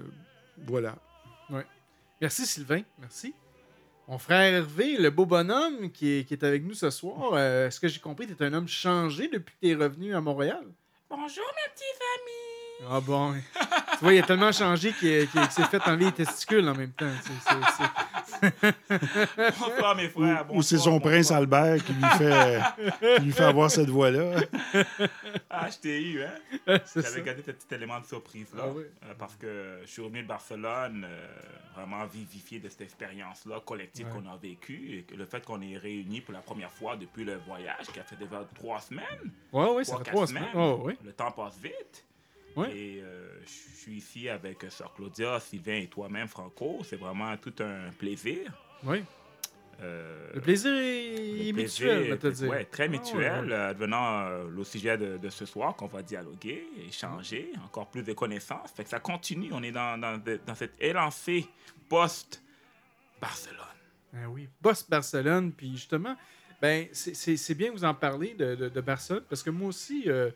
voilà. 0.66 0.96
Merci 2.20 2.44
Sylvain, 2.44 2.82
merci. 2.98 3.32
Mon 4.06 4.18
frère 4.18 4.40
Hervé, 4.42 4.98
le 4.98 5.08
beau 5.10 5.24
bonhomme 5.24 5.90
qui 5.90 6.18
est, 6.18 6.24
qui 6.24 6.34
est 6.34 6.44
avec 6.44 6.62
nous 6.64 6.74
ce 6.74 6.90
soir, 6.90 7.30
euh, 7.32 7.68
est-ce 7.68 7.80
que 7.80 7.88
j'ai 7.88 7.98
compris, 8.00 8.26
tu 8.26 8.34
es 8.34 8.46
un 8.46 8.52
homme 8.52 8.68
changé 8.68 9.28
depuis 9.32 9.54
que 9.54 9.66
tu 9.66 9.68
es 9.70 9.74
revenu 9.74 10.14
à 10.14 10.20
Montréal? 10.20 10.64
Bonjour, 11.08 11.26
mes 11.56 11.72
petits 11.72 11.84
amis! 12.18 12.90
Ah 12.90 13.00
bon. 13.00 13.32
tu 13.34 13.98
vois, 14.02 14.12
il 14.12 14.18
a 14.18 14.26
tellement 14.26 14.52
changé 14.52 14.92
qu'il 14.92 15.26
s'est 15.50 15.64
fait 15.64 15.80
enlever 15.86 16.06
les 16.06 16.12
testicules 16.12 16.68
en 16.68 16.74
même 16.74 16.92
temps. 16.92 17.10
C'est- 17.22 17.84
Bonsoir, 19.58 19.96
mes 19.96 20.08
frères. 20.08 20.46
ou 20.50 20.62
c'est 20.62 20.78
son 20.78 20.92
bonsoir. 20.92 21.12
prince 21.12 21.30
Albert 21.30 21.84
qui 21.84 21.92
lui 21.92 22.04
fait, 22.18 22.60
qui 23.18 23.22
lui 23.24 23.32
fait 23.32 23.44
avoir 23.44 23.70
cette 23.70 23.88
voix-là. 23.90 24.40
Ah, 25.52 25.68
je 25.70 25.78
t'ai 25.78 26.00
eu, 26.02 26.22
hein? 26.22 26.78
J'avais 26.96 27.22
gardé 27.22 27.42
ce 27.44 27.50
petit 27.50 27.74
élément 27.74 27.98
de 28.00 28.04
surprise-là. 28.06 28.62
Ah 28.66 28.70
oui. 28.74 28.84
euh, 29.04 29.14
parce 29.18 29.34
que 29.36 29.80
je 29.84 29.90
suis 29.90 30.00
revenu 30.02 30.22
de 30.22 30.28
Barcelone, 30.28 31.04
euh, 31.08 31.26
vraiment 31.74 32.04
vivifié 32.06 32.60
de 32.60 32.68
cette 32.68 32.82
expérience-là 32.82 33.60
collective 33.64 34.06
Ouais. 34.06 34.12
qu'on 34.22 34.30
a 34.32 34.36
vécue. 34.36 34.98
Et 34.98 35.02
que 35.02 35.14
le 35.16 35.26
fait 35.26 35.44
qu'on 35.44 35.60
est 35.60 35.76
réunis 35.76 36.20
pour 36.20 36.32
la 36.34 36.40
première 36.40 36.70
fois 36.72 36.96
depuis 36.96 37.24
le 37.24 37.36
voyage, 37.46 37.86
qui 37.92 37.98
a 38.00 38.04
fait 38.04 38.16
déjà 38.16 38.44
trois 38.54 38.80
semaines, 38.80 39.30
Ouais, 39.52 39.70
ouais, 39.72 39.84
ça 39.84 39.98
fait 39.98 40.04
trois 40.04 40.26
semaines, 40.26 40.44
semaines. 40.52 40.64
Oh, 40.72 40.82
oui. 40.84 40.94
le 41.04 41.12
temps 41.12 41.30
passe 41.32 41.58
vite. 41.62 42.04
Et 42.72 43.00
euh, 43.02 43.28
je 43.44 43.76
suis 43.80 43.96
ici 43.96 44.28
avec 44.28 44.62
euh, 44.64 44.70
Sœur 44.70 44.92
Claudia, 44.94 45.38
Sylvain 45.40 45.76
et 45.76 45.86
toi-même, 45.88 46.28
Franco. 46.28 46.80
C'est 46.84 46.96
vraiment 46.96 47.36
tout 47.36 47.54
un 47.60 47.90
plaisir. 47.98 48.52
Oui. 48.84 49.02
Euh, 49.82 50.28
Le 50.34 50.40
plaisir 50.42 50.72
est 50.74 51.52
mutuel, 51.54 52.18
te 52.18 52.26
dire. 52.26 52.50
ouais, 52.50 52.64
très 52.66 52.84
Ah, 52.84 52.88
mutuel, 52.88 53.44
ouais, 53.48 53.52
euh, 53.52 54.48
le 54.50 54.62
sujet 54.64 54.98
de, 54.98 55.16
de 55.16 55.28
ce 55.30 55.46
soir 55.46 55.74
qu'on 55.74 55.86
va 55.86 56.02
dialoguer, 56.02 56.64
échanger, 56.86 57.50
encore 57.64 57.86
plus 57.90 58.02
de 58.02 58.12
connaissances. 58.12 58.70
Fait 58.72 58.84
que 58.84 58.90
ça 58.90 59.00
continue, 59.00 59.48
on 59.52 59.62
est 59.62 59.72
dans, 59.72 59.98
dans, 59.98 60.20
dans 60.46 60.54
cette 60.54 60.74
élancée 60.82 61.46
post-Barcelone. 61.88 63.56
Ah 64.14 64.28
oui, 64.28 64.48
Boss 64.60 64.88
Barcelone, 64.88 65.52
puis 65.52 65.70
justement, 65.72 66.16
ben 66.60 66.88
c'est- 66.92 67.54
bien 67.54 67.68
que 67.68 67.72
vous 67.74 67.84
en 67.84 67.94
parlez 67.94 68.34
de, 68.34 68.54
de- 68.56 68.68
de 68.68 68.80
Barcelone, 68.80 69.24
parce 69.28 69.42
que 69.42 69.50
moi 69.50 69.68
aussi, 69.68 70.04
euh, 70.08 70.30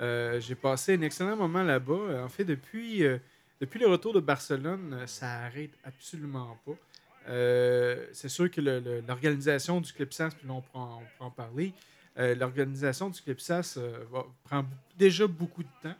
euh, 0.00 0.40
j'ai 0.40 0.54
passé 0.54 0.94
un 0.94 1.02
excellent 1.02 1.36
moment 1.36 1.62
là-bas. 1.62 1.92
Euh, 1.94 2.24
En 2.24 2.28
fait, 2.28 2.44
depuis, 2.44 3.04
euh, 3.04 3.18
depuis 3.60 3.80
le 3.80 3.86
retour 3.88 4.12
de 4.12 4.20
Barcelone, 4.20 5.02
ça 5.06 5.28
arrête 5.44 5.72
absolument 5.84 6.58
pas. 6.64 6.72
C'est 8.12 8.28
sûr 8.28 8.50
que 8.50 8.60
le- 8.60 8.80
le- 8.80 9.00
l'organisation 9.06 9.80
du 9.80 9.92
Clipsas, 9.92 10.30
puis 10.30 10.46
là, 10.48 10.54
on 10.54 10.60
pourra 10.62 10.98
en, 11.20 11.30
parler, 11.30 11.72
l'organisation 12.16 13.10
du 13.10 13.20
Clipsas 13.20 13.78
prend 14.44 14.64
déjà 14.96 15.26
beaucoup 15.26 15.62
de 15.62 15.68
temps. 15.82 15.94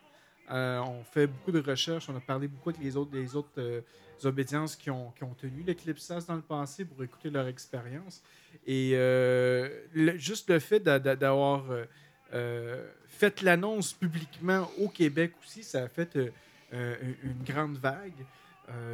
On 0.50 1.04
fait 1.04 1.26
beaucoup 1.26 1.52
de 1.52 1.60
recherches, 1.60 2.08
on 2.08 2.16
a 2.16 2.20
parlé 2.20 2.48
beaucoup 2.48 2.70
avec 2.70 2.82
les 2.82 2.96
autres, 2.96 3.10
les 3.12 3.36
autres 3.36 3.84
obédiences 4.24 4.74
qui 4.74 4.90
ont, 4.90 5.10
qui 5.12 5.22
ont 5.24 5.34
tenu 5.34 5.62
l'Eclipsas 5.66 6.24
dans 6.26 6.34
le 6.36 6.40
passé 6.42 6.84
pour 6.84 7.02
écouter 7.04 7.28
leur 7.30 7.46
expérience. 7.46 8.22
Et 8.66 8.92
le- 8.94 10.16
juste 10.16 10.48
le 10.50 10.58
fait 10.60 10.80
d'a- 10.80 10.98
d'a- 10.98 11.16
d'avoir 11.16 11.64
euh, 12.32 12.34
euh, 12.34 12.86
fait 13.08 13.42
l'annonce 13.42 13.92
publiquement 13.92 14.70
au 14.78 14.88
Québec 14.88 15.32
aussi, 15.42 15.62
ça 15.62 15.82
a 15.84 15.88
fait 15.88 16.14
euh, 16.16 16.30
euh, 16.74 16.96
une 17.22 17.42
grande 17.44 17.76
vague. 17.78 18.12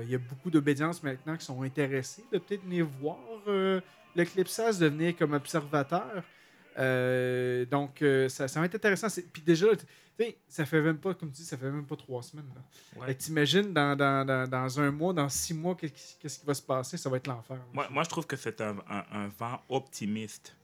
Il 0.02 0.08
y 0.08 0.14
a 0.14 0.18
beaucoup 0.18 0.50
d'obédiences 0.50 1.02
maintenant 1.02 1.36
qui 1.36 1.44
sont 1.44 1.60
intéressées 1.62 2.24
de 2.32 2.38
peut-être 2.38 2.62
venir 2.62 2.86
voir 3.00 3.18
euh, 3.48 3.80
l'Eclipsas, 4.14 4.78
de 4.78 4.86
venir 4.86 5.16
comme 5.16 5.32
observateur. 5.32 6.22
Euh, 6.78 7.64
donc, 7.66 8.00
euh, 8.02 8.28
ça, 8.28 8.46
ça 8.48 8.60
va 8.60 8.66
être 8.66 8.74
intéressant. 8.76 9.08
Puis 9.32 9.42
déjà, 9.42 9.66
ça 10.48 10.64
fait 10.64 10.80
même 10.80 10.98
pas, 10.98 11.14
comme 11.14 11.30
tu 11.30 11.38
dis, 11.42 11.44
ça 11.44 11.56
fait 11.56 11.70
même 11.70 11.86
pas 11.86 11.96
trois 11.96 12.22
semaines. 12.22 12.46
Ouais. 12.96 13.14
T'imagines 13.14 13.72
dans, 13.72 13.96
dans, 13.96 14.24
dans, 14.24 14.48
dans 14.48 14.80
un 14.80 14.90
mois, 14.92 15.12
dans 15.12 15.28
six 15.28 15.54
mois, 15.54 15.74
qu'est-ce 15.74 16.38
qui, 16.38 16.46
va 16.46 16.54
se 16.54 16.62
passer? 16.62 16.96
Ça 16.96 17.10
va 17.10 17.16
être 17.16 17.26
l'enfer. 17.26 17.58
Moi, 17.72 17.88
moi, 17.90 18.04
je 18.04 18.08
trouve 18.08 18.26
que 18.26 18.36
c'est 18.36 18.60
un, 18.60 18.76
un- 18.88 19.04
un 19.10 19.28
vent 19.38 19.60
optimiste 19.68 20.56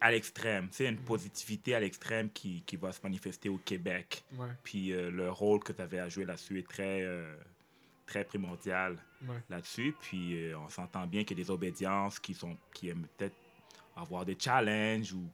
à 0.00 0.10
l'extrême. 0.10 0.68
C'est 0.72 0.86
une 0.88 0.98
positivité 0.98 1.74
à 1.74 1.80
l'extrême 1.80 2.30
qui, 2.30 2.62
qui 2.66 2.76
va 2.76 2.92
se 2.92 3.00
manifester 3.02 3.48
au 3.48 3.58
Québec. 3.58 4.24
Ouais, 4.36 4.48
Puis 4.64 4.92
euh, 4.92 5.10
le 5.10 5.30
rôle 5.30 5.62
que 5.62 5.72
tu 5.72 5.82
avais 5.82 5.98
à 5.98 6.08
jouer 6.08 6.24
là-dessus 6.24 6.58
est 6.58 6.68
très, 6.68 7.02
euh, 7.02 7.36
très 8.06 8.24
primordial. 8.24 8.96
ouais. 9.22 9.36
là-dessus. 9.48 9.94
Puis 10.00 10.34
euh, 10.50 10.58
on 10.58 10.68
s'entend 10.68 11.06
bien 11.06 11.24
qu'il 11.24 11.38
y 11.38 11.40
a 11.40 11.44
des 11.44 11.50
obédiences 11.50 12.18
qui, 12.18 12.34
sont, 12.34 12.56
qui 12.72 12.88
aiment 12.88 13.06
peut-être 13.16 13.36
avoir 13.96 14.24
des 14.24 14.36
challenges 14.38 15.12
ou 15.12 15.24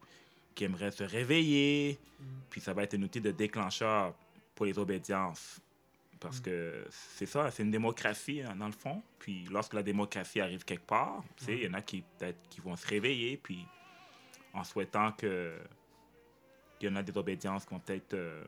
qui 0.54 0.64
aimeraient 0.64 0.90
se 0.90 1.04
réveiller. 1.04 1.98
Mm. 2.20 2.24
Puis 2.50 2.60
ça 2.60 2.72
va 2.72 2.82
être 2.84 2.94
un 2.94 3.02
outil 3.02 3.20
de 3.20 3.30
déclencheur 3.30 4.14
pour 4.54 4.66
les 4.66 4.78
obédiences. 4.78 5.60
Parce 6.20 6.38
Mm. 6.38 6.42
que 6.42 6.84
c'est 6.90 7.26
ça, 7.26 7.50
c'est 7.50 7.62
une 7.64 7.70
démocratie 7.70 8.42
hein, 8.42 8.54
dans 8.56 8.66
le 8.66 8.72
fond. 8.72 9.02
Puis 9.18 9.44
lorsque 9.50 9.74
la 9.74 9.82
démocratie 9.82 10.40
arrive 10.40 10.64
quelque 10.64 10.86
part, 10.86 11.24
il 11.48 11.64
y 11.64 11.68
en 11.68 11.74
a 11.74 11.80
qui 11.82 12.04
peut-être 12.18 12.38
qui 12.48 12.60
vont 12.60 12.76
se 12.76 12.86
réveiller. 12.86 13.36
Puis 13.42 13.66
en 14.54 14.64
souhaitant 14.64 15.12
que 15.12 15.56
qu'il 16.78 16.88
y 16.88 16.92
en 16.92 16.96
a 16.96 17.02
des 17.02 17.16
obédiences 17.16 17.64
qui 17.64 17.72
vont 17.74 17.80
peut-être 17.80 18.14
euh, 18.14 18.44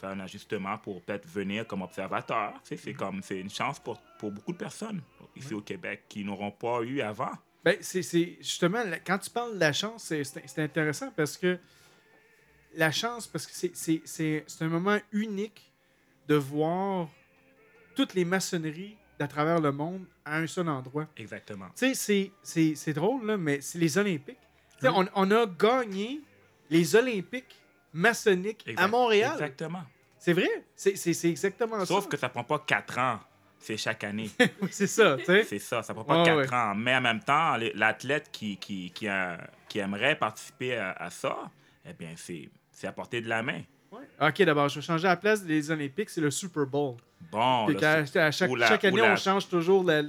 faire 0.00 0.10
un 0.10 0.20
ajustement 0.20 0.78
pour 0.78 1.02
peut-être 1.02 1.26
venir 1.28 1.66
comme 1.66 1.82
observateur. 1.82 2.54
Tu 2.62 2.68
sais, 2.70 2.76
c'est 2.76 2.94
comme 2.94 3.22
c'est 3.22 3.38
une 3.38 3.50
chance 3.50 3.78
pour, 3.78 4.00
pour 4.18 4.30
beaucoup 4.32 4.52
de 4.52 4.56
personnes 4.58 5.02
ici 5.36 5.52
au 5.54 5.60
Québec 5.60 6.04
qui 6.08 6.24
n'auront 6.24 6.50
pas 6.50 6.80
eu 6.82 7.00
avant. 7.02 7.32
Ben, 7.62 7.76
c'est 7.80 8.02
c'est- 8.02 8.36
justement, 8.40 8.82
quand 9.06 9.18
tu 9.18 9.28
parles 9.30 9.54
de 9.54 9.60
la 9.60 9.72
chance, 9.74 10.04
c'est- 10.04 10.24
c'est 10.24 10.42
c'est 10.48 10.62
intéressant 10.62 11.10
parce 11.14 11.36
que 11.36 11.58
la 12.74 12.90
chance, 12.90 13.26
parce 13.26 13.46
que 13.46 13.52
c'est- 13.52 13.76
c'est 13.76 14.00
c'est- 14.04 14.44
c'est 14.46 14.64
un 14.64 14.68
moment 14.68 14.98
unique 15.12 15.70
de 16.28 16.36
voir 16.36 17.08
toutes 17.94 18.14
les 18.14 18.24
maçonneries 18.24 18.96
d'à 19.18 19.28
travers 19.28 19.60
le 19.60 19.70
monde 19.72 20.06
à 20.24 20.38
un 20.38 20.46
seul 20.46 20.68
endroit. 20.68 21.06
Exactement. 21.18 21.68
Tu 21.76 21.88
sais, 21.88 21.94
c'est- 21.94 22.32
c'est 22.42 22.74
c'est 22.74 22.92
drôle, 22.94 23.26
là, 23.26 23.36
mais 23.36 23.60
c'est 23.60 23.78
les 23.78 23.98
Olympiques. 23.98 24.38
On, 24.88 25.06
on 25.14 25.30
a 25.30 25.46
gagné 25.46 26.20
les 26.70 26.94
Olympiques 26.96 27.56
maçonniques 27.92 28.64
à 28.76 28.88
Montréal. 28.88 29.32
Exactement. 29.34 29.82
C'est 30.18 30.32
vrai? 30.32 30.48
C'est 30.76 31.24
exactement 31.28 31.84
Sauf 31.84 32.04
ça. 32.04 32.10
que 32.10 32.16
ça 32.16 32.28
prend 32.28 32.44
pas 32.44 32.58
quatre 32.66 32.98
ans 32.98 33.20
c'est 33.62 33.76
chaque 33.76 34.04
année. 34.04 34.30
C'est 34.70 34.86
ça, 34.86 35.18
tu 35.18 35.24
sais. 35.26 35.44
C'est 35.44 35.58
ça, 35.58 35.82
ça 35.82 35.92
prend 35.92 36.02
pas 36.04 36.24
quatre 36.24 36.36
ouais. 36.48 36.54
ans. 36.54 36.74
Mais 36.74 36.96
en 36.96 37.02
même 37.02 37.20
temps, 37.20 37.58
l'athlète 37.74 38.30
qui, 38.32 38.56
qui, 38.56 38.90
qui, 38.90 39.06
a- 39.06 39.38
qui 39.68 39.80
aimerait 39.80 40.16
participer 40.16 40.76
à, 40.76 40.92
à 40.92 41.10
ça, 41.10 41.36
eh 41.86 41.92
bien, 41.92 42.14
c'est 42.16 42.48
à 42.86 42.92
portée 42.92 43.20
de 43.20 43.28
la 43.28 43.42
main. 43.42 43.60
Ouais. 43.92 44.00
Ok, 44.28 44.42
d'abord, 44.44 44.70
je 44.70 44.76
vais 44.76 44.80
changer 44.86 45.06
la 45.08 45.16
place 45.16 45.44
des 45.44 45.70
Olympiques, 45.70 46.08
c'est 46.08 46.22
le 46.22 46.30
Super 46.30 46.64
Bowl. 46.64 46.96
Bon, 47.30 47.66
le- 47.66 47.76
à 47.84 48.06
chaque, 48.06 48.48
la- 48.50 48.66
année, 48.88 49.00
la- 49.02 49.12
on 49.12 49.16
change 49.16 49.46
toujours 49.46 49.84
la 49.84 50.00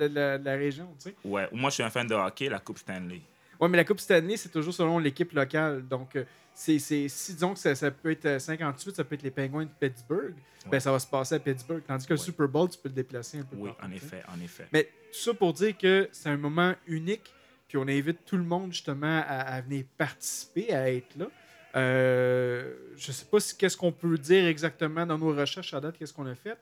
région, 0.56 0.88
tu 0.98 1.10
sais. 1.10 1.16
ouais. 1.26 1.50
Moi, 1.52 1.70
je 1.72 1.74
suis 1.74 1.84
un 1.84 1.90
fan 1.90 2.08
de 2.08 2.16
hockey, 2.16 2.48
la 2.48 2.60
Coupe 2.60 2.78
Stanley. 2.78 3.20
Oui, 3.62 3.70
mais 3.70 3.78
la 3.78 3.84
Coupe 3.86 4.00
Stanley, 4.00 4.36
c'est 4.38 4.50
toujours 4.50 4.74
selon 4.74 4.98
l'équipe 5.00 5.32
locale. 5.34 5.88
Donc, 5.88 6.16
euh, 6.16 6.24
c'est, 6.54 6.80
c'est- 6.80 7.08
si 7.08 7.34
disons 7.34 7.54
que 7.54 7.60
ça, 7.60 7.74
ça 7.76 7.92
peut 7.92 8.12
être 8.12 8.26
euh, 8.26 8.40
58, 8.40 8.96
ça 8.96 9.04
peut 9.04 9.16
être 9.16 9.24
les 9.24 9.32
Penguins 9.32 9.66
de 9.66 9.70
Pittsburgh, 9.80 10.34
ben, 10.70 10.80
ça 10.80 10.92
va 10.92 11.00
se 11.00 11.08
passer 11.08 11.36
à 11.36 11.40
Pittsburgh. 11.40 11.82
Tandis 11.88 12.06
que 12.08 12.14
le. 12.14 12.18
Super 12.18 12.48
Bowl, 12.48 12.70
tu 12.70 12.78
peux 12.80 12.90
le 12.90 12.96
déplacer 12.96 13.38
un 13.40 13.44
peu 13.44 13.56
Oui, 13.58 13.70
en 13.82 13.92
effet, 13.92 14.24
en 14.36 14.40
effet. 14.44 14.68
Mais 14.74 14.86
tout 15.14 15.20
ça 15.20 15.34
pour 15.34 15.54
dire 15.54 15.78
que 15.78 16.10
c'est 16.12 16.30
un 16.30 16.38
moment 16.38 16.74
unique, 16.88 17.34
puis 17.68 17.78
on 17.78 17.88
invite 17.88 18.26
tout 18.26 18.38
le 18.38 18.44
monde 18.44 18.74
justement 18.74 19.22
à, 19.26 19.40
à 19.56 19.62
venir 19.62 19.86
participer, 19.98 20.74
à 20.74 20.92
être 20.92 21.16
là. 21.18 21.28
Euh, 21.76 22.74
je 22.98 23.12
sais 23.12 23.26
pas 23.26 23.40
si, 23.40 23.56
qu'est-ce 23.58 23.78
qu'on 23.78 23.92
peut 23.92 24.18
dire 24.18 24.46
exactement 24.46 25.06
dans 25.06 25.18
nos 25.18 25.34
recherches 25.34 25.74
à 25.74 25.80
date, 25.82 25.98
qu'est-ce 25.98 26.14
qu'on 26.14 26.26
a 26.28 26.36
fait, 26.36 26.58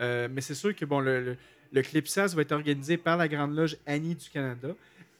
Euh, 0.00 0.28
mais 0.30 0.40
c'est 0.40 0.54
sûr 0.54 0.74
que 0.74 0.84
bon, 0.86 1.00
le, 1.00 1.22
le, 1.22 1.36
le 1.72 1.82
Clipsas 1.82 2.28
va 2.34 2.42
être 2.42 2.52
organisé 2.52 2.96
par 2.96 3.16
la 3.18 3.28
Grande 3.28 3.54
Loge 3.54 3.76
Annie 3.86 4.14
du 4.14 4.28
Canada, 4.30 4.68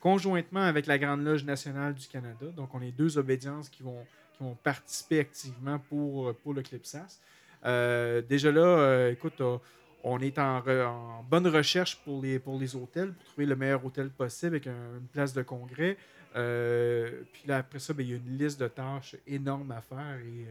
conjointement 0.01 0.63
avec 0.63 0.87
la 0.87 0.97
Grande 0.97 1.23
Loge 1.23 1.45
nationale 1.45 1.93
du 1.93 2.07
Canada. 2.07 2.47
Donc, 2.57 2.73
on 2.73 2.81
est 2.81 2.91
deux 2.91 3.17
obédiences 3.17 3.69
qui 3.69 3.83
vont, 3.83 4.03
qui 4.35 4.43
vont 4.43 4.55
participer 4.55 5.19
activement 5.19 5.79
pour, 5.87 6.35
pour 6.39 6.53
le 6.53 6.61
Clipsas. 6.63 7.19
Euh, 7.63 8.21
déjà 8.21 8.51
là, 8.51 8.61
euh, 8.61 9.11
écoute, 9.11 9.39
euh, 9.39 9.57
on 10.03 10.19
est 10.19 10.39
en, 10.39 10.57
en 10.67 11.23
bonne 11.23 11.47
recherche 11.47 11.97
pour 12.03 12.21
les, 12.23 12.39
pour 12.39 12.59
les 12.59 12.75
hôtels, 12.75 13.13
pour 13.13 13.25
trouver 13.25 13.45
le 13.45 13.55
meilleur 13.55 13.85
hôtel 13.85 14.09
possible 14.09 14.55
avec 14.55 14.67
un- 14.67 14.97
une 14.99 15.07
place 15.07 15.33
de 15.33 15.43
congrès. 15.43 15.95
Puis 16.33 17.43
là, 17.45 17.57
après 17.57 17.77
ça, 17.79 17.93
ben, 17.93 18.03
il 18.03 18.09
y 18.09 18.13
a 18.13 18.17
une 18.17 18.37
liste 18.37 18.59
de 18.59 18.67
tâches 18.67 19.15
énorme 19.27 19.71
à 19.71 19.81
faire. 19.81 20.17
Et, 20.25 20.47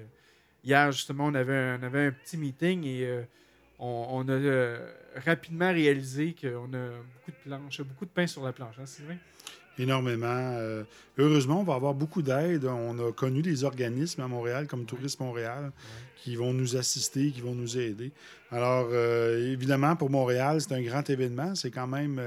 hier, 0.63 0.93
justement, 0.93 1.27
on 1.27 1.35
avait, 1.35 1.57
un, 1.57 1.81
on 1.81 1.83
avait 1.83 2.07
un 2.07 2.13
petit 2.13 2.37
meeting 2.37 2.85
et 2.85 3.25
on, 3.81 4.07
on 4.11 4.29
a 4.29 4.77
rapidement 5.17 5.73
réalisé 5.73 6.37
qu'on 6.41 6.73
a 6.75 6.89
beaucoup 7.13 7.33
de 7.33 7.43
planches, 7.45 7.83
beaucoup 7.83 8.05
de 8.05 8.11
pain 8.11 8.27
sur 8.29 8.45
la 8.45 8.53
planche, 8.53 8.79
hein, 8.79 8.87
Sylvain? 8.87 9.17
Énormément. 9.81 10.27
Euh, 10.29 10.85
heureusement, 11.19 11.61
on 11.61 11.65
va 11.65 11.75
avoir 11.75 11.95
beaucoup 11.95 12.23
d'aide. 12.23 12.65
On 12.65 12.99
a 12.99 13.13
connu 13.13 13.43
des 13.43 13.65
organismes 13.65 14.21
à 14.23 14.29
Montréal, 14.29 14.67
comme 14.67 14.85
Tourisme 14.85 15.25
Montréal, 15.25 15.73
qui 16.23 16.37
vont 16.37 16.53
nous 16.53 16.77
assister, 16.77 17.31
qui 17.31 17.41
vont 17.41 17.55
nous 17.55 17.79
aider. 17.79 18.13
Alors, 18.51 18.89
euh, 18.93 19.53
évidemment, 19.53 19.97
pour 19.97 20.11
Montréal, 20.11 20.61
c'est 20.61 20.73
un 20.75 20.83
grand 20.83 21.09
événement. 21.09 21.55
C'est 21.55 21.71
quand 21.71 21.87
même 21.87 22.19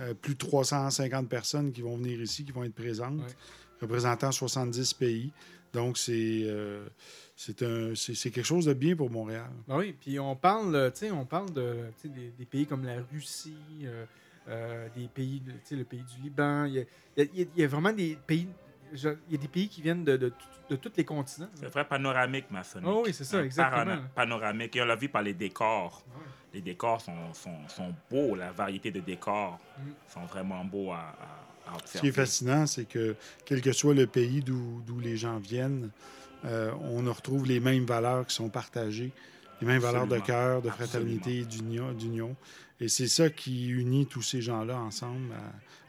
euh, 0.00 0.14
plus 0.14 0.34
de 0.34 0.38
350 0.38 1.28
personnes 1.28 1.72
qui 1.72 1.82
vont 1.82 1.96
venir 1.96 2.20
ici, 2.20 2.44
qui 2.44 2.52
vont 2.52 2.64
être 2.64 2.74
présentes, 2.74 3.20
représentant 3.80 4.30
70 4.32 4.94
pays. 4.94 5.32
Donc, 5.72 5.98
c'est 5.98 6.46
c'est 7.34 7.62
un- 7.62 7.94
c'est- 7.96 8.30
quelque 8.30 8.44
chose 8.46 8.66
de 8.66 8.74
bien 8.74 8.94
pour 8.94 9.10
Montréal. 9.10 9.50
Ben 9.66 9.76
oui, 9.78 9.94
puis 9.98 10.20
on 10.20 10.36
parle, 10.36 10.92
on 11.12 11.24
parle 11.24 11.52
de, 11.52 11.76
des, 12.04 12.30
des 12.38 12.44
pays 12.44 12.66
comme 12.66 12.84
la 12.84 12.98
Russie, 13.12 13.56
euh, 13.84 14.04
euh, 14.48 14.88
des 14.96 15.08
pays, 15.08 15.40
de- 15.40 15.52
tu 15.52 15.58
sais, 15.64 15.76
le 15.76 15.84
pays 15.84 16.02
du 16.16 16.22
Liban. 16.22 16.64
Il 16.66 16.74
y 16.74 16.78
a, 16.80 16.82
il 17.16 17.22
y 17.22 17.42
a- 17.42 17.46
il 17.56 17.60
y 17.60 17.64
a 17.64 17.68
vraiment 17.68 17.92
des 17.92 18.18
pays, 18.26 18.48
je- 18.92 19.08
il 19.28 19.32
y 19.32 19.38
a 19.38 19.40
des 19.40 19.48
pays 19.48 19.68
qui 19.68 19.82
viennent 19.82 20.04
de, 20.04 20.16
de, 20.16 20.32
de 20.70 20.76
tous 20.76 20.92
les 20.96 21.04
continents. 21.04 21.48
C'est 21.54 21.66
vrai 21.68 21.84
panoramique 21.84 22.50
maçonnique. 22.50 22.88
Oh 22.90 23.02
oui, 23.06 23.14
c'est 23.14 23.24
ça, 23.24 23.38
Un 23.38 23.44
exactement. 23.44 23.98
panoramique. 24.14 24.74
Et 24.76 24.82
on 24.82 24.86
l'a 24.86 24.96
vu 24.96 25.08
par 25.08 25.22
les 25.22 25.34
décors. 25.34 26.02
Ouais. 26.08 26.22
Les 26.54 26.60
décors 26.60 27.00
sont, 27.00 27.32
sont, 27.32 27.66
sont 27.68 27.94
beaux, 28.10 28.34
la 28.34 28.52
variété 28.52 28.90
de 28.90 29.00
décors 29.00 29.58
Mm. 29.78 29.90
sont 30.12 30.24
vraiment 30.26 30.64
beaux 30.64 30.92
à, 30.92 30.96
à- 30.98 31.70
à 31.70 31.72
Ce 31.72 31.78
observer. 31.78 32.00
qui 32.00 32.06
est 32.08 32.12
fascinant, 32.12 32.66
c'est 32.66 32.84
que 32.84 33.14
quel 33.46 33.62
que 33.62 33.72
soit 33.72 33.94
le 33.94 34.06
pays 34.06 34.42
d'où 34.42 34.82
d'où 34.86 34.98
les 35.00 35.16
gens 35.16 35.38
viennent, 35.38 35.90
euh, 36.44 36.72
on 36.82 37.04
retrouve 37.12 37.46
les 37.46 37.60
mêmes 37.60 37.84
valeurs 37.86 38.26
qui 38.26 38.34
sont 38.34 38.48
partagées, 38.50 39.12
les 39.60 39.66
mêmes 39.66 39.80
valeurs 39.80 40.08
de 40.08 40.18
cœur, 40.18 40.60
de 40.60 40.68
fraternité 40.70 41.38
et 41.38 41.44
d'union. 41.44 42.34
Et 42.82 42.88
c'est 42.88 43.06
ça 43.08 43.30
qui 43.30 43.68
unit 43.68 44.06
tous 44.06 44.22
ces 44.22 44.42
gens-là 44.42 44.76
ensemble 44.76 45.32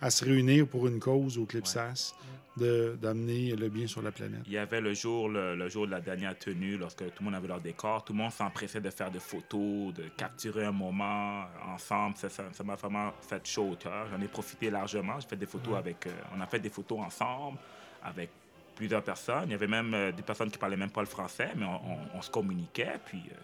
à, 0.02 0.06
à 0.06 0.10
se 0.12 0.24
réunir 0.24 0.68
pour 0.68 0.88
une 0.88 1.00
cause 1.00 1.38
au 1.40 1.46
Clipsas, 1.46 2.14
de- 2.56 2.96
d'amener 3.02 3.56
le 3.56 3.68
bien 3.70 3.88
sur 3.88 4.04
la 4.04 4.12
planète. 4.12 4.42
Il 4.46 4.52
y 4.54 4.60
avait 4.60 4.80
le 4.80 4.94
jour, 4.94 5.28
le, 5.28 5.56
le 5.56 5.70
jour 5.70 5.88
de 5.88 5.92
la 5.92 6.02
dernière 6.02 6.38
tenue, 6.38 6.78
lorsque 6.78 7.00
tout 7.00 7.12
le 7.22 7.26
monde 7.26 7.34
avait 7.36 7.48
leur 7.48 7.62
décor, 7.62 8.06
tout 8.06 8.14
le 8.14 8.20
monde 8.20 8.32
s'empressait 8.32 8.80
de 8.80 8.92
faire 8.92 9.10
des 9.10 9.20
photos, 9.20 9.92
de 9.94 10.04
capturer 10.16 10.66
un 10.66 10.72
moment 10.72 11.46
ensemble. 11.74 12.16
Ça 12.18 12.64
m'a 12.64 12.76
vraiment 12.76 13.12
fait 13.28 13.44
chaud 13.48 13.72
au 13.72 13.76
cœur. 13.76 14.08
J'en 14.12 14.22
ai 14.22 14.28
profité 14.28 14.70
largement. 14.70 15.20
J'ai 15.20 15.28
fait 15.28 15.36
des 15.36 15.48
photos 15.48 15.76
avec. 15.78 16.06
euh, 16.06 16.12
on 16.38 16.42
a 16.42 16.46
fait 16.46 16.60
des 16.60 16.70
photos 16.70 17.00
ensemble 17.00 17.58
avec 18.04 18.30
plusieurs 18.76 19.04
personnes. 19.04 19.46
Il 19.46 19.52
y 19.52 19.56
avait 19.56 19.68
même 19.68 19.94
euh, 19.96 20.12
des 20.12 20.22
personnes 20.24 20.52
qui 20.52 20.60
parlaient 20.60 20.78
même 20.78 20.92
pas 20.92 21.02
le 21.02 21.08
français, 21.08 21.50
mais 21.56 21.66
on, 21.66 21.76
on- 21.94 22.18
on 22.20 22.22
se 22.22 22.30
communiquait. 22.30 23.00
Puis 23.06 23.24
euh, 23.32 23.36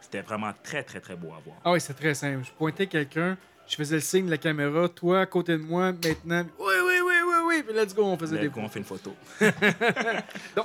c'était 0.00 0.22
vraiment 0.22 0.52
très, 0.62 0.82
très, 0.82 1.00
très 1.00 1.16
beau 1.16 1.28
à 1.28 1.40
voir. 1.44 1.56
Ah 1.64 1.72
oui, 1.72 1.80
c'est 1.80 1.94
très 1.94 2.14
simple. 2.14 2.44
Je 2.44 2.50
pointais 2.56 2.86
quelqu'un, 2.86 3.36
je 3.66 3.76
faisais 3.76 3.96
le 3.96 4.00
signe 4.00 4.26
de 4.26 4.30
la 4.30 4.38
caméra, 4.38 4.88
toi 4.88 5.20
à 5.20 5.26
côté 5.26 5.52
de 5.52 5.62
moi, 5.62 5.92
maintenant. 5.92 6.44
Oui, 6.58 6.74
oui, 6.86 6.94
oui, 7.06 7.14
oui, 7.26 7.34
oui. 7.46 7.62
Puis 7.66 7.74
let's 7.76 7.94
go, 7.94 8.04
on 8.04 8.16
faisait 8.18 8.38
des 8.38 8.50
on 8.56 8.68
fait 8.68 8.78
une 8.78 8.84
photo. 8.84 9.14
Mais 9.40 9.52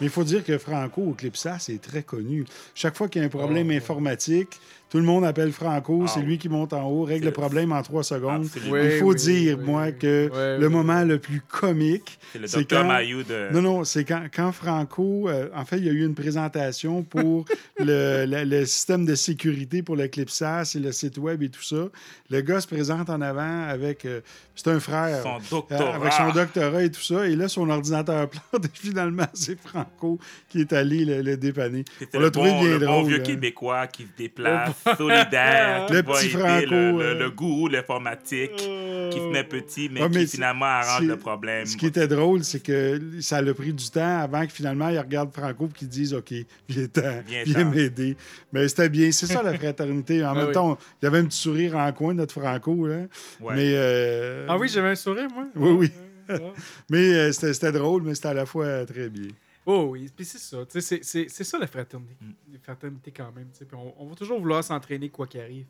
il 0.01 0.09
faut 0.09 0.23
dire 0.23 0.43
que 0.43 0.57
Franco 0.57 1.01
au 1.01 1.13
Clipsas 1.13 1.67
est 1.69 1.81
très 1.81 2.03
connu. 2.03 2.45
Chaque 2.75 2.95
fois 2.95 3.07
qu'il 3.07 3.21
y 3.21 3.23
a 3.23 3.27
un 3.27 3.29
problème 3.29 3.67
Oh, 3.67 3.69
ouais. 3.71 3.77
informatique, 3.77 4.59
tout 4.93 4.99
le 4.99 5.05
monde 5.05 5.25
appelle 5.25 5.51
Franco, 5.51 6.03
Ah 6.05 6.07
c'est 6.07 6.19
oui. 6.19 6.25
lui 6.27 6.37
qui 6.37 6.49
monte 6.49 6.71
en 6.71 6.83
haut, 6.87 7.01
règle 7.03 7.25
le 7.25 7.31
problème 7.31 7.71
en 7.71 7.81
trois 7.81 8.03
secondes. 8.03 8.45
Oui, 8.69 8.79
il 8.83 8.91
faut 8.99 9.07
oui, 9.13 9.15
dire, 9.15 9.57
oui, 9.57 9.65
moi, 9.65 9.91
que 9.91 10.29
le 10.59 10.69
moment 10.69 11.03
le 11.03 11.17
plus 11.17 11.41
comique, 11.41 12.19
C'est 12.45 12.57
le 12.57 12.63
quand- 12.65 12.83
de. 12.83 13.51
Non, 13.51 13.61
non, 13.63 13.83
c'est 13.85 14.03
quand, 14.05 14.21
quand 14.31 14.51
Franco, 14.51 15.27
euh, 15.29 15.49
en 15.55 15.65
fait, 15.65 15.79
il 15.79 15.85
y 15.85 15.89
a 15.89 15.93
eu 15.93 16.05
une 16.05 16.13
présentation 16.13 17.01
pour 17.01 17.45
le, 17.79 18.25
le- 18.27 18.43
le 18.43 18.65
système 18.67 19.03
de 19.03 19.15
sécurité 19.15 19.81
pour 19.81 19.95
le 19.95 20.07
Clipsas 20.07 20.73
et 20.75 20.79
le 20.79 20.91
site 20.91 21.17
web 21.17 21.41
et 21.41 21.49
tout 21.49 21.63
ça. 21.63 21.87
Le 22.29 22.41
gars 22.41 22.61
se 22.61 22.67
présente 22.67 23.09
en 23.09 23.19
avant 23.21 23.63
avec, 23.67 24.05
euh, 24.05 24.21
c'est 24.53 24.67
un 24.67 24.79
frère, 24.79 25.23
Son 25.23 25.37
euh, 25.37 25.39
doctorat. 25.49 25.95
avec 25.95 26.13
son 26.13 26.31
doctorat 26.33 26.83
et 26.83 26.91
tout 26.91 27.01
ça. 27.01 27.27
Et 27.27 27.35
là, 27.35 27.47
son 27.47 27.67
ordinateur 27.67 28.29
plante 28.29 28.65
et 28.65 28.69
finalement, 28.71 29.25
c'est 29.33 29.57
Franco 29.59 30.19
qui 30.49 30.61
est 30.61 30.71
allé 30.71 31.03
le, 31.03 31.23
le 31.23 31.35
dépanner. 31.35 31.83
C'était 31.97 32.19
le 32.19 32.29
bon, 32.29 32.43
bien 32.43 32.77
le 32.77 32.85
bon 32.85 32.85
drôle, 32.99 33.07
vieux 33.07 33.19
hein. 33.21 33.23
Québécois 33.23 33.87
qui 33.87 34.03
se 34.03 34.09
déplace, 34.15 34.82
solidaire, 34.97 35.85
qui 35.87 35.93
Le 35.93 36.01
va 36.01 36.13
petit 36.13 36.25
aider 36.27 36.37
Franco, 36.37 36.71
le, 36.71 37.13
le, 37.13 37.19
le 37.19 37.29
gourou 37.31 37.67
de 37.69 37.73
l'informatique, 37.73 38.55
qui 38.55 39.19
se 39.19 39.31
met 39.31 39.43
petit, 39.43 39.89
mais 39.91 40.01
Ah, 40.03 40.09
mais 40.09 40.25
qui 40.25 40.31
finalement 40.31 40.65
arrange 40.65 41.03
le 41.07 41.17
problème. 41.17 41.65
Ce 41.65 41.77
qui 41.77 41.85
était 41.87 42.07
drôle, 42.07 42.43
c'est 42.43 42.61
que 42.61 42.99
ça 43.21 43.37
a 43.37 43.53
pris 43.53 43.73
du 43.73 43.89
temps 43.89 44.19
avant 44.19 44.45
que 44.45 44.51
finalement, 44.53 44.89
il 44.89 44.99
regarde 44.99 45.31
Franco 45.33 45.69
et 45.73 45.77
qu'il 45.77 45.87
dise 45.89 46.13
OK, 46.13 46.31
viens-t'en, 46.69 47.01
Viens-t'en. 47.27 47.51
viens 47.51 47.65
m'aider. 47.65 48.17
Mais 48.51 48.67
c'était 48.67 48.89
bien. 48.89 49.11
C'est 49.11 49.27
ça 49.27 49.41
la 49.43 49.53
fraternité. 49.57 50.23
En 50.23 50.31
Ah 50.31 50.35
même 50.35 50.47
oui. 50.47 50.53
temps, 50.53 50.77
il 51.01 51.05
y 51.05 51.07
avait 51.07 51.19
un 51.19 51.25
petit 51.25 51.39
sourire 51.39 51.75
en 51.77 51.91
coin, 51.91 52.13
notre 52.13 52.39
Franco. 52.39 52.87
Là. 52.87 52.95
Ouais. 53.39 53.55
Mais, 53.55 53.71
euh, 53.75 54.45
Ah 54.49 54.57
oui, 54.57 54.67
j'avais 54.67 54.89
un 54.89 54.95
sourire, 54.95 55.27
moi. 55.33 55.45
Oui, 55.55 55.71
oui. 55.71 55.91
Mais 56.89 57.13
euh, 57.13 57.31
c'était 57.33 57.71
drôle, 57.73 58.03
mais 58.03 58.15
c'était 58.15 58.29
à 58.29 58.33
la 58.33 58.45
fois 58.45 58.85
très 58.85 59.09
bien. 59.09 59.27
Oh 59.65 59.87
oui, 59.91 60.09
puis 60.15 60.25
c'est 60.25 60.37
ça. 60.39 60.65
tu 60.65 60.79
sais, 60.79 60.81
C'est, 60.81 61.03
c'est, 61.03 61.29
c'est 61.29 61.43
ça 61.43 61.57
la 61.57 61.67
fraternité. 61.67 62.15
Mm. 62.25 62.33
La 62.53 62.59
fraternité 62.59 63.11
quand 63.11 63.31
même. 63.31 63.49
tu 63.51 63.59
sais, 63.59 63.65
Puis 63.65 63.77
on, 63.77 63.93
on 64.01 64.07
va 64.07 64.15
toujours 64.15 64.39
vouloir 64.39 64.63
s'entraîner 64.63 65.09
quoi 65.09 65.25
qu'il 65.27 65.39
arrive. 65.41 65.65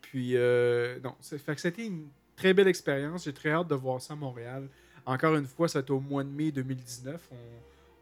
Puis 0.00 0.36
euh, 0.36 0.98
non, 1.02 1.14
c'est, 1.20 1.38
fait 1.38 1.54
que 1.54 1.60
c'était 1.60 1.86
une 1.86 2.08
très 2.36 2.52
belle 2.54 2.68
expérience. 2.68 3.24
J'ai 3.24 3.32
très 3.32 3.50
hâte 3.50 3.68
de 3.68 3.74
voir 3.74 4.00
ça 4.00 4.14
à 4.14 4.16
Montréal. 4.16 4.68
Encore 5.06 5.36
une 5.36 5.46
fois, 5.46 5.68
c'est 5.68 5.88
au 5.90 6.00
mois 6.00 6.24
de 6.24 6.28
mai 6.30 6.50
2019. 6.52 7.28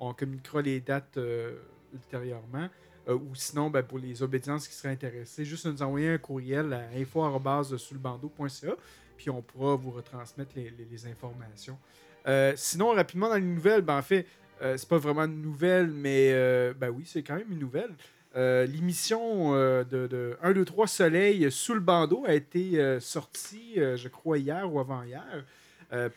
On, 0.00 0.08
on 0.08 0.14
communiquera 0.14 0.60
les 0.62 0.80
dates 0.80 1.16
euh, 1.18 1.56
ultérieurement. 1.92 2.68
Euh, 3.08 3.14
ou 3.14 3.34
sinon, 3.34 3.70
ben, 3.70 3.82
pour 3.82 3.98
les 3.98 4.22
obédiences 4.22 4.66
qui 4.66 4.74
seraient 4.74 4.92
intéressés, 4.92 5.44
juste 5.44 5.66
nous 5.66 5.80
envoyer 5.82 6.08
un 6.10 6.18
courriel 6.18 6.72
à 6.72 6.88
info.sulbando.ca 6.98 8.74
puis 9.16 9.30
on 9.30 9.40
pourra 9.40 9.76
vous 9.76 9.92
retransmettre 9.92 10.52
les, 10.56 10.70
les- 10.70 10.84
les 10.84 11.06
informations. 11.06 11.78
Euh, 12.26 12.52
sinon, 12.56 12.92
rapidement, 12.94 13.28
dans 13.30 13.36
les 13.36 13.40
nouvelles, 13.40 13.80
ben, 13.80 13.96
en 13.96 14.02
fait, 14.02 14.26
euh, 14.62 14.76
c'est 14.76 14.88
pas 14.88 14.98
vraiment 14.98 15.24
une 15.24 15.42
nouvelle, 15.42 15.88
mais 15.88 16.30
euh, 16.32 16.72
ben 16.78 16.90
oui, 16.90 17.04
c'est 17.06 17.22
quand 17.22 17.36
même 17.36 17.50
une 17.50 17.58
nouvelle. 17.58 17.90
Euh, 18.36 18.66
L'émission 18.66 19.54
euh, 19.54 19.84
de, 19.84 20.06
de 20.06 20.36
1, 20.42 20.52
2, 20.52 20.64
3 20.64 20.86
Soleil 20.86 21.50
sous 21.50 21.74
le 21.74 21.80
bandeau 21.80 22.24
a 22.26 22.34
été 22.34 23.00
sortie, 23.00 23.74
je 23.76 24.08
crois, 24.08 24.38
hier 24.38 24.70
ou 24.72 24.78
avant-hier. 24.78 25.44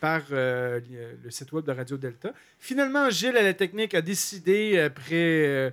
par 0.00 0.22
le- 0.30 0.82
site 1.30 1.52
web 1.52 1.64
de 1.64 1.72
Radio 1.72 1.96
Delta. 1.96 2.32
Finalement, 2.58 3.08
Gilles 3.10 3.36
à 3.36 3.42
la 3.42 3.54
technique 3.54 3.94
a 3.94 4.02
décidé, 4.02 4.78
après 4.80 5.72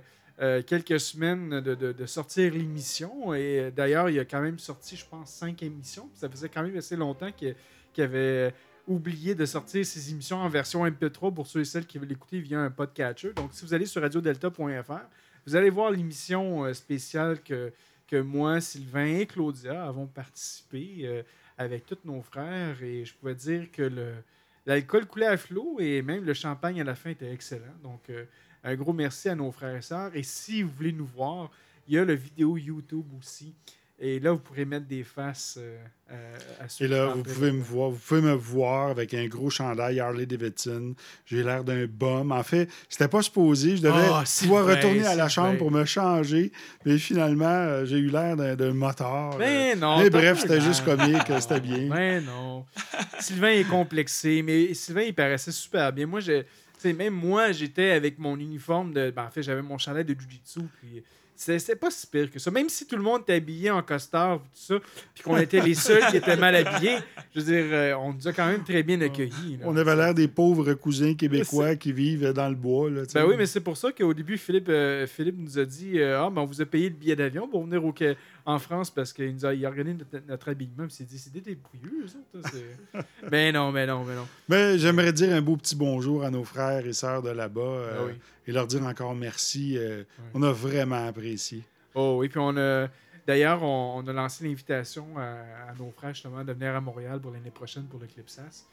quelques 0.66 1.00
semaines, 1.00 1.60
de, 1.60 2.06
sortir 2.06 2.52
l'émission. 2.52 3.34
Et 3.34 3.70
d'ailleurs, 3.74 4.08
il 4.08 4.18
a 4.18 4.24
quand 4.24 4.40
même 4.40 4.58
sorti, 4.58 4.96
je 4.96 5.04
pense, 5.04 5.30
cinq 5.30 5.62
émissions. 5.62 6.08
Ça 6.14 6.28
faisait 6.28 6.48
quand 6.48 6.62
même 6.62 6.76
assez 6.76 6.96
longtemps 6.96 7.32
qu'il 7.32 7.54
qu'il 7.92 8.04
avait 8.04 8.52
oublié 8.88 9.34
de 9.34 9.46
sortir 9.46 9.84
ses 9.84 10.10
émissions 10.10 10.38
en 10.38 10.48
version 10.48 10.84
MP3 10.84 11.32
pour 11.32 11.46
ceux 11.46 11.60
et 11.60 11.64
celles 11.64 11.86
qui 11.86 11.98
veulent 11.98 12.08
l'écouter 12.08 12.40
via 12.40 12.60
un 12.60 12.70
podcatcher. 12.70 13.32
Donc, 13.34 13.50
si 13.52 13.64
vous 13.64 13.74
allez 13.74 13.86
sur 13.86 14.02
radiodelta.fr, 14.02 14.92
vous 15.46 15.56
allez 15.56 15.70
voir 15.70 15.90
l'émission 15.90 16.64
euh, 16.64 16.72
spéciale 16.72 17.40
que, 17.42 17.72
que 18.06 18.20
moi, 18.20 18.60
Sylvain 18.60 19.06
et 19.06 19.26
Claudia 19.26 19.84
avons 19.84 20.06
participé 20.06 21.00
euh, 21.02 21.22
avec 21.56 21.86
tous 21.86 21.98
nos 22.04 22.22
frères 22.22 22.82
et 22.82 23.04
je 23.04 23.14
pouvais 23.14 23.34
dire 23.34 23.70
que 23.70 23.82
le, 23.82 24.14
l'alcool 24.66 25.06
coulait 25.06 25.26
à 25.26 25.36
flot 25.36 25.76
et 25.78 26.02
même 26.02 26.24
le 26.24 26.34
champagne 26.34 26.80
à 26.80 26.84
la 26.84 26.94
fin 26.94 27.10
était 27.10 27.32
excellent. 27.32 27.74
Donc, 27.82 28.10
euh, 28.10 28.24
un 28.64 28.74
gros 28.74 28.92
merci 28.92 29.28
à 29.28 29.34
nos 29.34 29.52
frères 29.52 29.76
et 29.76 29.82
sœurs. 29.82 30.10
Et 30.14 30.22
si 30.22 30.62
vous 30.62 30.70
voulez 30.70 30.92
nous 30.92 31.06
voir, 31.06 31.50
il 31.86 31.94
y 31.94 31.98
a 31.98 32.04
la 32.04 32.14
vidéo 32.14 32.56
YouTube 32.56 33.06
aussi. 33.18 33.54
Et 34.00 34.20
là, 34.20 34.30
vous 34.30 34.38
pourrez 34.38 34.64
mettre 34.64 34.86
des 34.86 35.02
faces 35.02 35.58
euh, 35.58 35.76
euh, 36.12 36.36
à 36.60 36.68
ceux 36.68 36.84
Et 36.84 36.88
là, 36.88 37.06
vous 37.06 37.24
pouvez 37.24 37.50
me 37.50 37.60
voir, 37.60 37.90
vous 37.90 37.98
pouvez 37.98 38.20
me 38.20 38.32
voir 38.32 38.90
avec 38.90 39.12
un 39.12 39.26
gros 39.26 39.50
chandail 39.50 39.98
Harley 39.98 40.24
Davidson. 40.24 40.94
J'ai 41.26 41.42
l'air 41.42 41.64
d'un 41.64 41.86
bum. 41.86 42.30
En 42.30 42.42
fait, 42.44 42.68
c'était 42.88 43.08
pas 43.08 43.22
supposé. 43.22 43.76
Je 43.76 43.82
devais 43.82 44.06
Ah, 44.08 44.22
pouvoir 44.40 44.66
retourner 44.66 45.04
à 45.04 45.16
la 45.16 45.28
chambre 45.28 45.58
pour 45.58 45.72
me 45.72 45.84
changer. 45.84 46.52
Mais 46.84 46.96
finalement, 46.98 47.46
euh, 47.46 47.84
j'ai 47.86 47.98
eu 47.98 48.08
l'air 48.08 48.36
d'un, 48.36 48.54
d'un 48.54 48.72
motard. 48.72 49.36
Mais 49.36 49.74
non. 49.74 49.98
mais 49.98 50.10
bref, 50.10 50.38
c'était 50.42 50.60
juste 50.60 50.84
comique. 50.84 51.32
C'était 51.40 51.60
bien. 51.60 51.88
Mais 51.90 52.20
non. 52.20 52.66
Sylvain 53.18 53.50
est 53.50 53.68
complexé, 53.68 54.42
mais 54.42 54.74
Sylvain, 54.74 55.02
il 55.02 55.14
paraissait 55.14 55.50
super 55.50 55.92
bien. 55.92 56.06
Moi, 56.06 56.20
je, 56.20 56.44
même 56.92 57.14
moi, 57.14 57.50
j'étais 57.50 57.90
avec 57.90 58.18
mon 58.20 58.38
uniforme 58.38 58.92
de. 58.92 59.10
Ben, 59.10 59.24
en 59.24 59.30
fait, 59.30 59.42
j'avais 59.42 59.62
mon 59.62 59.76
chandail 59.78 60.04
de 60.04 60.14
Jiu-Jitsu, 60.14 60.60
puis 60.80 61.02
c'était 61.38 61.76
pas 61.76 61.90
si 61.90 62.06
pire 62.06 62.30
que 62.30 62.38
ça. 62.38 62.50
Même 62.50 62.68
si 62.68 62.84
tout 62.84 62.96
le 62.96 63.02
monde 63.02 63.22
était 63.22 63.34
habillé 63.34 63.70
en 63.70 63.80
costard, 63.82 64.38
tout 64.38 64.44
ça, 64.52 64.74
puis 65.14 65.22
qu'on 65.22 65.36
était 65.36 65.60
les 65.60 65.74
seuls 65.74 66.04
qui 66.10 66.16
étaient 66.16 66.36
mal 66.36 66.54
habillés, 66.56 66.96
je 67.34 67.40
veux 67.40 67.46
dire, 67.46 67.64
euh, 67.70 67.94
on 67.94 68.12
nous 68.12 68.26
a 68.26 68.32
quand 68.32 68.46
même 68.46 68.64
très 68.64 68.82
bien 68.82 69.00
accueillis. 69.00 69.58
là. 69.60 69.64
On 69.64 69.76
avait 69.76 69.94
l'air 69.94 70.14
des 70.14 70.26
pauvres 70.26 70.74
cousins 70.74 71.14
québécois 71.14 71.76
qui 71.76 71.92
vivent 71.92 72.32
dans 72.32 72.48
le 72.48 72.56
bois. 72.56 72.90
Là. 72.90 73.02
Ben 73.14 73.24
oui, 73.24 73.36
mais 73.38 73.46
c'est 73.46 73.60
pour 73.60 73.76
ça 73.76 73.92
qu'au 73.92 74.12
début, 74.12 74.36
Philippe, 74.36 74.68
euh, 74.68 75.06
Philippe 75.06 75.36
nous 75.38 75.58
a 75.58 75.64
dit 75.64 76.00
euh, 76.00 76.20
Ah, 76.20 76.30
ben 76.30 76.42
on 76.42 76.46
vous 76.46 76.60
a 76.60 76.66
payé 76.66 76.88
le 76.88 76.96
billet 76.96 77.16
d'avion 77.16 77.46
pour 77.46 77.62
venir 77.62 77.84
au, 77.84 77.92
en 78.48 78.58
France 78.58 78.90
parce 78.90 79.12
qu'il 79.12 79.32
nous 79.34 79.44
a, 79.44 79.52
il 79.52 79.64
a 79.64 79.68
organisé 79.68 79.98
notre, 79.98 80.26
notre 80.26 80.48
habillement. 80.50 80.86
Puis 80.86 80.94
il 80.94 80.96
s'est 80.96 81.04
dit 81.04 81.18
C'est 81.18 81.32
des 81.32 81.40
débrouilleux, 81.42 82.04
eux 82.06 82.38
autres. 82.38 82.48
hein, 82.48 83.02
c'est- 83.22 83.28
ben 83.30 83.52
non, 83.54 83.70
ben 83.72 83.86
non, 83.86 84.04
ben 84.04 84.14
non. 84.16 84.26
Mais 84.48 84.78
j'aimerais 84.78 85.12
dire 85.12 85.34
un 85.34 85.42
beau 85.42 85.56
petit 85.56 85.76
bonjour 85.76 86.24
à 86.24 86.30
nos 86.30 86.44
frères 86.44 86.86
et 86.86 86.92
sœurs 86.94 87.22
de 87.22 87.30
là-bas 87.30 87.60
euh, 87.60 87.96
Ah 88.00 88.04
oui. 88.06 88.12
et 88.46 88.52
leur 88.52 88.66
dire 88.66 88.82
encore 88.84 89.14
merci. 89.14 89.76
euh, 89.76 90.02
On 90.34 90.42
a 90.42 90.50
vraiment 90.52 91.06
apprécié. 91.06 91.62
Oh 91.94 92.16
oui, 92.20 92.28
puis 92.28 92.38
on 92.40 92.56
a. 92.56 92.88
D'ailleurs, 93.26 93.62
on, 93.62 94.02
on 94.02 94.08
a 94.08 94.12
lancé 94.14 94.44
l'invitation 94.44 95.06
à, 95.18 95.70
à 95.70 95.74
nos 95.78 95.90
frères 95.90 96.14
justement 96.14 96.42
de 96.42 96.52
venir 96.54 96.74
à 96.74 96.80
Montréal 96.80 97.20
pour 97.20 97.30
l'année 97.30 97.50
prochaine 97.50 97.84
pour 97.84 98.00
le 98.00 98.06
Clipsas. 98.06 98.64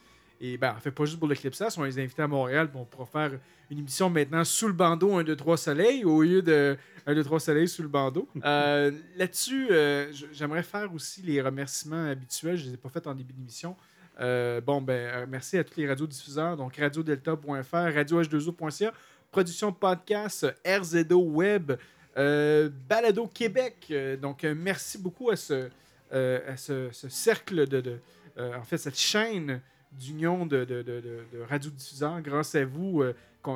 Et 0.42 0.58
ben, 0.58 0.74
en 0.76 0.80
fait, 0.80 0.92
pas 0.92 1.06
juste 1.06 1.18
pour 1.18 1.28
le 1.28 1.36
Clipsas, 1.36 1.76
on 1.78 1.84
les 1.84 1.98
a 1.98 2.02
invités 2.02 2.22
à 2.22 2.28
Montréal, 2.28 2.70
on 2.76 2.84
pourra 2.84 3.06
faire 3.06 3.40
une 3.72 3.80
émission 3.80 4.10
maintenant 4.10 4.44
sous 4.44 4.68
le 4.68 4.74
bandeau 4.74 5.14
1, 5.16 5.24
2, 5.24 5.36
3 5.36 5.58
soleil 5.58 6.04
au 6.04 6.22
lieu 6.24 6.42
de 6.42 6.78
1, 7.08 7.16
2, 7.16 7.24
3 7.24 7.40
soleil 7.40 7.68
sous 7.68 7.82
le 7.82 7.88
bandeau. 7.88 8.28
Euh, 8.46 8.92
Là-dessus, 9.16 9.68
euh, 9.72 10.12
j'aimerais 10.34 10.64
faire 10.64 10.94
aussi 10.94 11.22
les 11.22 11.42
remerciements 11.42 12.06
habituels. 12.10 12.58
Je 12.58 12.64
ne 12.64 12.68
les 12.70 12.74
ai 12.74 12.78
pas 12.78 12.90
faits 12.90 13.08
en 13.08 13.16
début 13.16 13.34
d'émission. 13.34 13.76
Euh, 14.20 14.60
bon, 14.62 14.82
ben, 14.82 15.26
merci 15.30 15.58
à 15.58 15.64
tous 15.64 15.78
les 15.80 15.88
radiodiffuseurs, 15.88 16.58
donc 16.58 16.76
radiodelta.fr, 16.78 17.74
radioh2o.ca, 17.74 18.94
production 19.32 19.72
podcast, 19.74 20.46
RZO 20.66 21.20
Web, 21.22 21.74
Balado 22.16 23.28
Québec. 23.28 23.92
Donc, 24.22 24.44
merci 24.44 24.98
beaucoup 24.98 25.30
à 25.32 25.36
ce, 25.36 25.70
à 26.12 26.58
ce, 26.58 26.90
ce 26.92 27.10
cercle 27.10 27.68
de. 27.68 27.82
de- 27.82 28.00
en 28.38 28.64
fait, 28.64 28.78
cette 28.78 28.98
chaîne 29.00 29.62
d'union 30.00 30.46
de, 30.46 30.66
de, 30.66 30.82
de, 30.82 31.26
radiodiffuseurs. 31.50 32.22
Grâce 32.22 32.56
à 32.56 32.66
vous, 32.66 33.02
euh, 33.02 33.14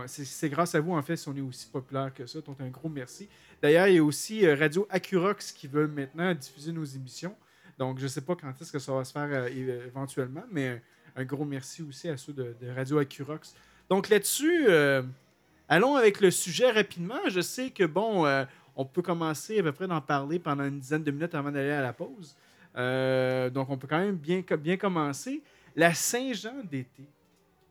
c'est- 0.08 0.50
grâce 0.50 0.76
à 0.76 0.80
vous, 0.80 0.94
en 0.94 1.02
fait, 1.02 1.18
si 1.18 1.28
on 1.28 1.36
est 1.36 1.42
aussi 1.42 1.68
populaire 1.68 2.14
que 2.14 2.26
ça. 2.26 2.42
Donc, 2.42 2.60
un 2.62 2.70
gros 2.70 2.90
merci. 2.90 3.28
D'ailleurs, 3.62 3.88
il 3.88 3.96
y 3.96 3.98
a 3.98 4.04
aussi 4.04 4.46
euh, 4.46 4.56
Radio 4.56 4.88
Acurox 4.90 5.52
qui 5.52 5.68
veut 5.68 5.88
maintenant 5.88 6.34
diffuser 6.34 6.72
nos 6.72 6.84
émissions. 6.84 7.36
Donc, 7.78 7.98
je 8.00 8.04
ne 8.04 8.08
sais 8.10 8.22
pas 8.22 8.36
quand 8.36 8.50
est-ce 8.60 8.72
que 8.72 8.80
ça 8.80 8.94
va 8.94 9.04
se 9.04 9.12
faire 9.12 9.30
euh, 9.32 9.88
éventuellement, 9.88 10.44
mais 10.52 10.82
un 11.16 11.24
gros 11.24 11.46
merci 11.46 11.82
aussi 11.82 12.10
à 12.10 12.18
ceux 12.18 12.34
de, 12.34 12.56
Radio 12.76 13.00
Acurox. 13.00 13.56
Donc, 13.90 14.10
là-dessus, 14.10 14.68
allons 15.68 15.96
avec 15.96 16.22
le 16.22 16.30
sujet 16.30 16.72
rapidement. 16.72 17.20
Je 17.28 17.42
sais 17.42 17.72
que, 17.72 17.84
bon, 17.84 18.26
on 18.76 18.86
peut 18.86 19.02
commencer 19.02 19.60
à 19.60 19.64
peu 19.64 19.72
près 19.72 19.88
d'en 19.88 20.00
parler 20.00 20.38
pendant 20.38 20.66
une 20.66 20.80
dizaine 20.80 21.04
de 21.04 21.12
minutes 21.12 21.34
avant 21.34 21.52
d'aller 21.52 21.72
à 21.72 21.82
la 21.82 21.92
pause. 21.92 22.36
Donc, 22.76 23.70
on 23.70 23.78
peut 23.78 23.88
quand 23.88 24.00
même 24.00 24.16
bien, 24.16 24.44
bien 24.60 24.78
commencer. 24.78 25.42
La 25.80 25.94
Saint-Jean 25.94 26.62
d'été. 26.70 27.08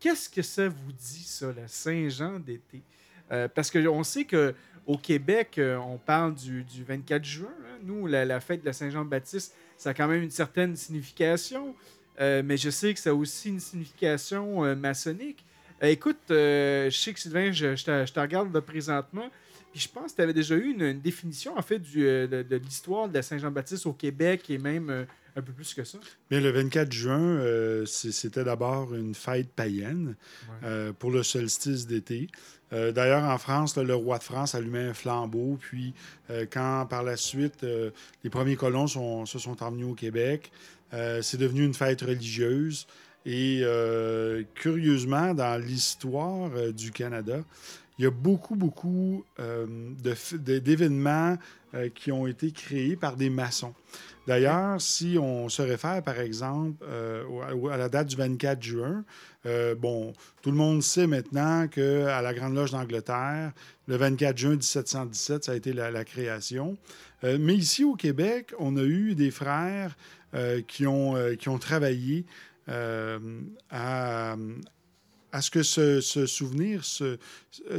Qu'est-ce 0.00 0.30
que 0.30 0.40
ça 0.40 0.66
vous 0.66 0.92
dit, 0.92 1.24
ça, 1.24 1.52
la 1.52 1.68
Saint-Jean 1.68 2.38
d'été? 2.40 2.82
Euh, 3.30 3.48
parce 3.54 3.70
qu'on 3.70 4.02
sait 4.02 4.24
que 4.24 4.54
au 4.86 4.96
Québec, 4.96 5.58
euh, 5.58 5.76
on 5.76 5.98
parle 5.98 6.34
du, 6.34 6.64
du 6.64 6.84
24 6.84 7.22
juin. 7.22 7.50
hein. 7.50 7.78
Nous, 7.82 8.06
la, 8.06 8.40
fête 8.40 8.62
de 8.62 8.64
la 8.64 8.72
Saint-Jean-Baptiste, 8.72 9.54
ça 9.76 9.90
a 9.90 9.94
quand 9.94 10.08
même 10.08 10.22
une 10.22 10.30
certaine 10.30 10.74
signification. 10.74 11.74
Euh, 12.18 12.40
mais 12.42 12.56
je 12.56 12.70
sais 12.70 12.94
que 12.94 12.98
ça 12.98 13.10
a 13.10 13.12
aussi 13.12 13.50
une 13.50 13.60
signification 13.60 14.74
maçonnique. 14.74 15.44
Euh, 15.82 15.86
écoute, 15.88 16.16
euh, 16.30 16.90
je 16.90 16.96
sais 16.96 17.12
que 17.12 17.20
Sylvain, 17.20 17.52
je, 17.52 17.76
je 17.76 17.84
te, 17.84 18.06
je 18.06 18.12
te 18.12 18.20
regarde 18.20 18.52
là, 18.54 18.60
présentement. 18.60 19.28
Puis 19.72 19.80
je 19.80 19.88
pense 19.88 20.12
que 20.12 20.16
tu 20.16 20.22
avais 20.22 20.32
déjà 20.32 20.54
eu 20.56 20.72
une, 20.72 20.82
une 20.82 21.00
définition 21.00 21.56
en 21.56 21.62
fait 21.62 21.78
du, 21.78 22.06
euh, 22.06 22.26
de, 22.26 22.42
de 22.42 22.56
l'histoire 22.56 23.08
de 23.08 23.14
la 23.14 23.22
Saint-Jean-Baptiste 23.22 23.86
au 23.86 23.92
Québec 23.92 24.48
et 24.48 24.56
même 24.58 24.88
euh, 24.90 25.04
un 25.36 25.42
peu 25.42 25.52
plus 25.52 25.74
que 25.74 25.84
ça. 25.84 25.98
Bien, 26.30 26.40
le 26.40 26.50
24 26.50 26.90
juin, 26.90 27.20
euh, 27.20 27.84
c'était 27.86 28.44
d'abord 28.44 28.94
une 28.94 29.14
fête 29.14 29.50
païenne 29.50 30.16
Ouais. 30.48 30.54
euh, 30.68 30.92
pour 30.98 31.10
le 31.10 31.22
solstice 31.22 31.86
d'été. 31.86 32.28
D'ailleurs, 32.70 33.24
en 33.24 33.38
France, 33.38 33.76
là, 33.76 33.82
le 33.82 33.94
roi 33.94 34.18
de 34.18 34.22
France 34.24 34.54
allumait 34.54 34.82
un 34.88 34.92
flambeau. 34.92 35.56
Puis, 35.58 35.94
quand 36.52 36.84
par 36.90 37.02
la 37.02 37.16
suite, 37.16 37.64
les 38.22 38.28
premiers 38.28 38.56
colons 38.56 38.86
sont- 38.86 39.24
se 39.24 39.38
sont 39.38 39.62
emmenés 39.62 39.84
au 39.84 39.94
Québec, 39.94 40.52
c'est 40.92 41.38
devenu 41.38 41.64
une 41.64 41.72
fête 41.72 42.02
religieuse. 42.02 42.86
Et 43.30 43.60
euh, 43.62 44.42
curieusement, 44.54 45.34
dans 45.34 45.62
l'histoire 45.62 46.50
euh, 46.56 46.72
du 46.72 46.90
Canada, 46.90 47.40
il 47.98 48.04
y 48.04 48.06
a 48.06 48.10
beaucoup, 48.10 48.56
beaucoup 48.56 49.22
euh, 49.38 49.66
d'événements 50.32 51.36
qui 51.94 52.10
ont 52.10 52.26
été 52.26 52.50
créés 52.50 52.96
par 52.96 53.16
des 53.16 53.28
maçons. 53.28 53.74
D'ailleurs, 54.26 54.80
si 54.80 55.18
on 55.20 55.50
se 55.50 55.60
réfère, 55.60 56.02
par 56.02 56.18
exemple, 56.18 56.82
à 56.86 57.76
la 57.76 57.90
date 57.90 58.06
du 58.06 58.16
24 58.16 58.62
juin, 58.62 59.04
bon, 59.76 60.14
tout 60.40 60.50
le 60.50 60.56
monde 60.56 60.82
sait 60.82 61.06
maintenant 61.06 61.68
qu'à 61.68 62.22
la 62.22 62.32
Grande 62.32 62.54
Loge 62.54 62.70
d'Angleterre, 62.70 63.52
le 63.86 63.96
24 63.96 64.38
juin 64.38 64.50
1717, 64.52 65.44
ça 65.44 65.52
a 65.52 65.56
été 65.56 65.74
la, 65.74 65.90
la 65.90 66.04
création. 66.04 66.78
Mais 67.22 67.54
ici 67.54 67.84
au 67.84 67.96
Québec, 67.96 68.54
on 68.58 68.78
a 68.78 68.84
eu 68.84 69.14
des 69.14 69.30
frères 69.30 69.94
qui, 70.68 70.86
ont, 70.86 71.16
qui 71.38 71.50
ont 71.50 71.58
travaillé 71.58 72.24
à, 72.68 74.36
à 75.32 75.42
ce 75.42 75.50
que 75.50 75.62
ce, 75.62 76.00
ce 76.00 76.26
souvenir 76.26 76.82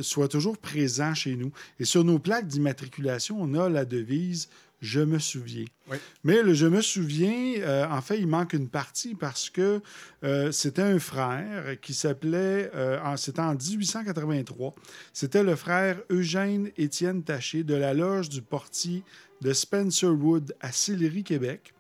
soit 0.02 0.28
toujours 0.28 0.58
présent 0.58 1.14
chez 1.14 1.36
nous. 1.36 1.52
Et 1.80 1.86
sur 1.86 2.04
nos 2.04 2.20
plaques 2.20 2.48
d'immatriculation, 2.48 3.38
on 3.40 3.54
a 3.56 3.70
la 3.70 3.86
devise 3.86 4.50
Je 4.82 5.02
me 5.02 5.20
souviens. 5.20 5.66
Oui. 5.92 5.98
Mais 6.24 6.42
le 6.42 6.54
Je 6.54 6.66
me 6.68 6.82
souviens, 6.82 7.56
euh, 7.60 7.86
en 7.90 8.02
fait, 8.02 8.18
il 8.20 8.28
manque 8.28 8.54
une 8.54 8.70
partie 8.70 9.14
parce 9.16 9.50
que 9.50 9.82
euh, 10.24 10.52
c'était 10.54 10.84
un 10.84 11.00
frère 11.00 11.78
qui 11.82 11.94
s'appelait, 11.94 12.72
euh, 12.76 12.98
en- 13.04 13.18
c'était 13.18 13.42
en 13.42 13.56
1883, 13.56 14.74
c'était 15.12 15.44
le 15.44 15.56
frère 15.58 16.00
Eugène 16.10 16.70
Étienne 16.78 17.24
Taché 17.24 17.64
de 17.66 17.74
la 17.76 17.94
loge 17.94 18.30
du 18.30 18.42
portier 18.42 19.04
de 19.42 19.52
Spencerwood 19.52 20.56
à 20.62 20.72
Sillery, 20.72 21.24
Québec. 21.26 21.74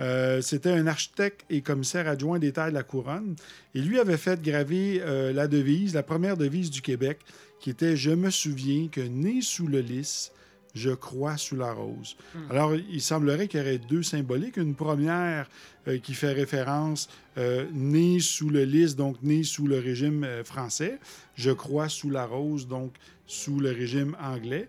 Euh, 0.00 0.40
c'était 0.40 0.70
un 0.70 0.86
architecte 0.86 1.44
et 1.50 1.60
commissaire 1.60 2.08
adjoint 2.08 2.38
des 2.38 2.52
terres 2.52 2.70
de 2.70 2.74
la 2.74 2.82
couronne. 2.82 3.36
Et 3.74 3.80
lui 3.80 4.00
avait 4.00 4.16
fait 4.16 4.42
graver 4.42 5.00
euh, 5.02 5.32
la 5.32 5.46
devise, 5.46 5.94
la 5.94 6.02
première 6.02 6.36
devise 6.36 6.70
du 6.70 6.82
Québec, 6.82 7.20
qui 7.60 7.70
était 7.70 7.96
Je 7.96 8.10
me 8.10 8.30
souviens 8.30 8.88
que 8.88 9.00
né 9.00 9.40
sous 9.40 9.66
le 9.68 9.80
lys, 9.80 10.32
je 10.74 10.90
crois 10.90 11.36
sous 11.36 11.56
la 11.56 11.72
rose. 11.72 12.16
Alors, 12.50 12.74
il 12.74 13.00
semblerait 13.00 13.46
qu'il 13.46 13.60
y 13.60 13.62
aurait 13.62 13.78
deux 13.78 14.02
symboliques. 14.02 14.56
Une 14.56 14.74
première 14.74 15.48
euh, 15.86 15.98
qui 15.98 16.14
fait 16.14 16.32
référence 16.32 17.08
euh, 17.38 17.66
né 17.72 18.18
sous 18.18 18.50
le 18.50 18.64
lys, 18.64 18.96
donc 18.96 19.22
né 19.22 19.44
sous 19.44 19.66
le 19.66 19.78
régime 19.78 20.24
euh, 20.24 20.44
français. 20.44 20.98
Je 21.36 21.52
crois 21.52 21.88
sous 21.88 22.10
la 22.10 22.26
rose, 22.26 22.66
donc 22.66 22.92
sous 23.26 23.60
le 23.60 23.70
régime 23.70 24.16
anglais. 24.20 24.68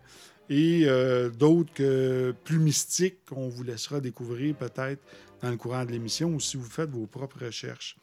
Et 0.50 0.84
euh, 0.86 1.30
d'autres 1.30 1.74
que 1.74 2.34
plus 2.44 2.60
mystiques 2.60 3.26
qu'on 3.28 3.50
vous 3.50 3.64
laissera 3.64 4.00
découvrir 4.00 4.56
peut-être 4.56 5.02
dans 5.42 5.50
le 5.50 5.58
courant 5.58 5.86
de 5.86 5.92
l'émission 5.92 6.30
ou 6.30 6.40
si 6.40 6.56
vous 6.58 6.70
faites 6.70 6.90
vos 6.90 7.08
propres 7.08 7.46
recherches. 7.46 7.98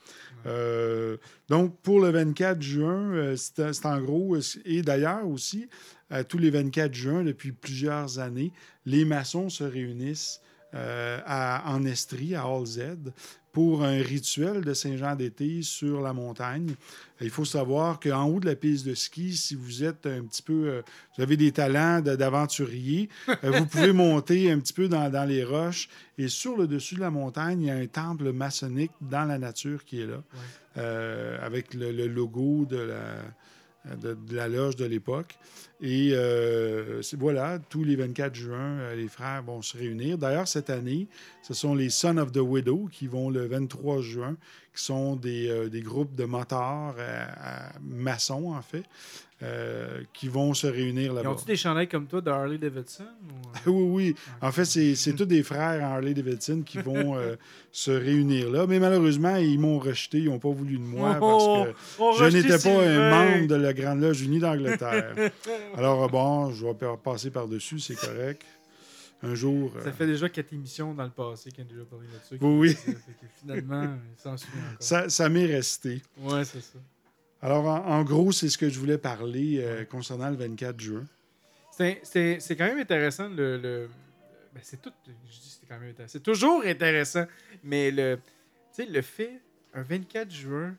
Euh, 0.46 1.16
donc, 1.48 1.76
pour 1.83 2.00
le 2.00 2.11
24 2.11 2.61
juin, 2.61 3.12
euh, 3.12 3.37
c'est 3.37 3.72
c'est 3.72 3.87
en 3.87 4.00
gros, 4.00 4.37
et 4.64 4.83
d'ailleurs 4.83 5.26
aussi, 5.26 5.68
tous 6.28 6.37
les 6.37 6.50
24 6.50 6.92
juin, 6.92 7.24
depuis 7.24 7.52
plusieurs 7.52 8.18
années, 8.18 8.52
les 8.85 9.07
maçons 9.07 9.48
se 9.48 9.64
réunissent 9.64 10.42
euh, 10.74 11.18
à, 11.26 11.70
en 11.70 11.85
Estrie, 11.85 12.35
à 12.35 12.44
All 12.44 12.64
Z, 12.66 12.80
pour 13.52 13.85
un 13.85 14.00
rituel 14.02 14.62
de 14.62 14.72
Saint-Jean 14.72 15.14
d'été 15.14 15.61
sur 15.61 16.00
la 16.00 16.12
montagne. 16.14 16.74
Il 17.20 17.28
faut 17.28 17.44
savoir 17.44 18.00
qu'en 18.00 18.24
haut 18.24 18.40
de 18.40 18.46
la 18.46 18.56
piste 18.56 18.87
de 18.87 18.94
ski, 18.94 19.37
si 19.37 19.54
vous 19.54 19.85
êtes 19.85 20.06
un 20.06 20.22
petit 20.22 20.42
peu, 20.42 20.68
euh, 20.68 20.82
vous 21.16 21.22
avez 21.22 21.37
des 21.37 21.52
talents 21.52 22.00
d'aventurier, 22.00 23.11
euh, 23.28 23.50
vous 23.50 23.66
pouvez 23.66 23.92
monter 23.92 24.50
un 24.50 24.58
petit 24.58 24.72
peu 24.72 24.88
dans, 24.88 25.11
dans 25.11 25.28
les 25.28 25.44
roches. 25.44 25.88
Et 26.16 26.28
sur 26.28 26.56
le 26.56 26.66
dessus 26.66 26.94
de 26.94 27.00
la 27.00 27.11
montagne, 27.11 27.62
il 27.62 27.66
y 27.66 27.70
a 27.70 27.74
un 27.74 27.87
temple 27.87 28.32
maçonnique 28.32 28.92
dans 29.00 29.24
la 29.24 29.38
nature 29.38 29.85
qui 29.85 30.00
est 30.00 30.06
là, 30.06 30.22
avec 31.42 31.74
le, 31.74 31.92
le 31.92 32.06
logo 32.06 32.64
de 32.64 32.78
la, 32.78 33.16
de, 33.84 34.14
de 34.14 34.36
la 34.36 34.48
loge 34.48 34.76
de 34.76 34.84
l'époque. 34.84 35.38
Et 35.80 36.10
euh, 36.12 37.02
voilà, 37.18 37.58
tous 37.58 37.82
les 37.82 37.96
24 37.96 38.34
juin, 38.34 38.78
euh, 38.78 38.94
les 38.94 39.08
frères 39.08 39.42
vont 39.42 39.62
se 39.62 39.76
réunir. 39.76 40.16
D'ailleurs, 40.16 40.46
cette 40.46 40.70
année, 40.70 41.08
ce 41.42 41.54
sont 41.54 41.74
les 41.74 41.90
Sons 41.90 42.18
of 42.18 42.30
the 42.30 42.36
Widow 42.36 42.88
qui 42.92 43.08
vont 43.08 43.30
le 43.30 43.46
23 43.46 44.00
juin, 44.00 44.36
qui 44.74 44.84
sont 44.84 45.16
des, 45.16 45.48
euh, 45.48 45.68
des 45.68 45.80
groupes 45.82 46.14
de 46.14 46.24
motards 46.24 46.94
euh, 46.98 47.26
maçons, 47.82 48.52
en 48.52 48.62
fait, 48.62 48.84
euh, 49.42 50.02
qui 50.12 50.28
vont 50.28 50.55
se 50.55 50.66
réunir 50.66 51.11
Ils 51.12 51.16
là-bas. 51.16 51.31
ont-tu 51.31 51.44
des 51.44 51.57
chandails 51.57 51.88
comme 51.88 52.07
toi 52.07 52.20
de 52.20 52.31
Harley 52.31 52.59
Davidson? 52.59 53.05
ou, 53.66 53.70
euh? 53.70 53.72
Oui, 53.72 54.12
oui. 54.12 54.14
En 54.40 54.52
fait, 54.52 54.64
c'est 54.64 55.12
tous 55.14 55.24
des 55.24 55.42
frères 55.42 55.85
Harley 55.85 56.14
Davidson 56.14 56.62
qui 56.64 56.78
vont 56.83 57.16
euh, 57.16 57.37
se 57.72 57.90
réunir 57.90 58.50
là. 58.50 58.66
Mais 58.68 58.78
malheureusement, 58.78 59.37
ils 59.37 59.59
m'ont 59.59 59.78
rejeté. 59.78 60.18
Ils 60.18 60.26
n'ont 60.31 60.38
pas 60.38 60.50
voulu 60.50 60.78
de 60.78 60.83
moi 60.83 61.14
parce 61.18 61.44
que 61.68 61.74
Oh, 61.98 62.14
je 62.18 62.24
n'étais 62.26 62.59
pas 62.59 62.87
un 62.87 63.11
membre 63.11 63.48
de 63.48 63.55
la 63.57 63.72
Grande 63.72 64.00
Loge 64.00 64.22
Unie 64.22 64.38
d'Angleterre. 64.38 65.14
Alors, 65.76 66.09
bon, 66.09 66.52
je 66.52 66.66
vais 66.66 66.74
pa- 66.74 66.96
passer 67.02 67.31
par-dessus, 67.31 67.78
c'est 67.81 67.96
correct. 67.96 68.42
Un 69.24 69.37
jour. 69.37 69.72
Ça 69.85 69.92
fait 69.92 70.07
déjà 70.07 70.28
quatre 70.28 70.52
émissions 70.52 70.94
dans 70.94 71.05
le 71.05 71.11
passé 71.11 71.50
qu'on 71.52 71.62
a 71.62 71.64
déjà 71.64 71.85
parlé 71.85 72.07
de 72.09 72.12
ça. 72.12 72.37
Oui, 72.40 72.76
oui. 72.87 72.94
Finalement, 73.40 73.83
il 73.85 74.20
s'en 74.20 74.37
souvient 74.37 74.61
encore. 74.62 74.76
ça 74.81 75.09
ça 75.09 75.28
m'est 75.28 75.46
resté. 75.46 76.02
Ouais, 76.18 76.44
c'est 76.44 76.61
ça. 76.61 76.78
Alors, 77.42 77.64
en, 77.66 77.85
en 77.87 78.05
gros, 78.05 78.31
c'est 78.33 78.48
ce 78.48 78.57
que 78.57 78.68
je 78.68 78.78
voulais 78.78 78.98
parler 78.98 79.59
euh, 79.61 79.85
concernant 79.85 80.31
le 80.31 80.37
24 80.37 80.81
juin. 80.81 81.05
C'est- 81.76 82.00
C'est 82.05 82.38
c'est 82.40 82.55
quand 82.57 82.66
même 82.66 82.78
intéressant 82.78 83.28
le. 83.28 83.59
le- 83.59 83.88
ben, 84.55 84.61
c'est 84.62 84.81
tout. 84.81 84.92
Je 85.07 85.11
dis 85.12 85.59
c'est 85.61 85.66
quand 85.66 85.78
même 85.81 85.90
intéressant. 85.90 86.12
C'est 86.12 86.22
toujours 86.22 86.62
intéressant. 86.64 87.24
Mais 87.64 87.90
le, 87.90 88.18
tu 88.74 88.85
sais, 88.85 88.87
le 88.87 89.02
fait, 89.02 89.40
un 89.74 89.83
24 89.83 90.31
juin, 90.31 90.76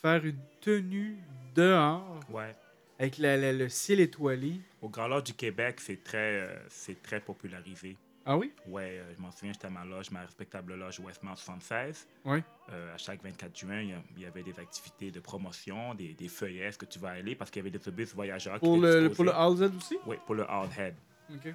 faire 0.00 0.24
une 0.24 0.38
tenue 0.60 1.16
dehors 1.54 2.20
Ouais. 2.30 2.54
avec 2.98 3.18
la- 3.18 3.36
la- 3.36 3.52
le 3.52 3.68
ciel 3.68 3.98
étoilé. 4.00 4.60
Au 4.80 4.88
Grand 4.88 5.08
Lodge 5.08 5.24
du 5.26 5.34
Québec, 5.34 5.80
c'est 5.80 6.02
très, 6.04 6.40
euh, 6.42 6.56
c'est 6.70 7.02
très 7.02 7.20
popularisé. 7.20 7.96
Ah 8.28 8.36
oui? 8.36 8.52
Ouais, 8.66 8.98
euh, 8.98 9.14
je 9.16 9.22
m'en 9.22 9.30
souviens, 9.30 9.52
j'étais 9.52 9.68
à 9.68 9.70
ma 9.70 9.84
loge, 9.84 10.10
ma 10.10 10.22
respectable 10.22 10.74
loge 10.74 10.98
Westmount 10.98 11.36
76. 11.36 12.08
Ouais. 12.24 12.42
Euh, 12.72 12.92
à 12.94 12.98
chaque 12.98 13.22
24 13.22 13.56
juin, 13.56 13.80
il 14.16 14.20
y 14.22 14.26
avait 14.26 14.42
des 14.42 14.58
activités 14.58 15.12
de 15.12 15.20
promotion, 15.20 15.94
des, 15.94 16.12
des 16.14 16.26
feuillets, 16.28 16.64
est-ce 16.64 16.78
que 16.78 16.86
tu 16.86 16.98
vas 16.98 17.10
aller? 17.10 17.36
Parce 17.36 17.50
qu'il 17.52 17.60
y 17.60 17.62
avait 17.62 17.70
des 17.70 17.78
autobus 17.78 18.12
voyageurs 18.14 18.54
qui 18.58 18.66
Pour 18.66 18.78
étaient 18.78 19.00
le, 19.02 19.10
pour 19.10 19.24
le 19.24 19.30
Z 19.56 19.72
aussi? 19.76 19.96
Oui, 20.06 20.16
pour 20.26 20.34
le 20.34 20.42
Hard 20.50 20.70
Head. 20.76 20.96
Ok. 21.32 21.54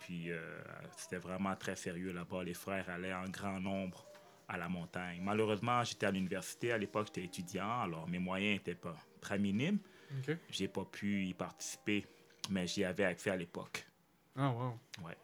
Puis 0.00 0.32
euh, 0.32 0.60
c'était 0.96 1.18
vraiment 1.18 1.54
très 1.54 1.76
sérieux 1.76 2.10
là-bas. 2.12 2.42
Les 2.42 2.54
frères 2.54 2.88
allaient 2.90 3.14
en 3.14 3.28
grand 3.28 3.60
nombre 3.60 4.04
à 4.48 4.56
la 4.58 4.68
montagne. 4.68 5.20
Malheureusement, 5.22 5.84
j'étais 5.84 6.06
à 6.06 6.10
l'université. 6.10 6.72
À 6.72 6.78
l'époque, 6.78 7.06
j'étais 7.08 7.24
étudiant, 7.24 7.82
alors 7.82 8.08
mes 8.08 8.18
moyens 8.18 8.54
n'étaient 8.58 8.74
pas 8.74 8.96
très 9.20 9.38
minimes. 9.38 9.78
Ok. 10.18 10.36
J'ai 10.50 10.66
pas 10.66 10.84
pu 10.84 11.26
y 11.26 11.34
participer, 11.34 12.04
mais 12.50 12.66
j'y 12.66 12.82
avais 12.84 13.04
accès 13.04 13.30
à 13.30 13.36
l'époque. 13.36 13.86
Ah, 14.34 14.50
wow. 14.50 14.74
Ouais. 15.06 15.16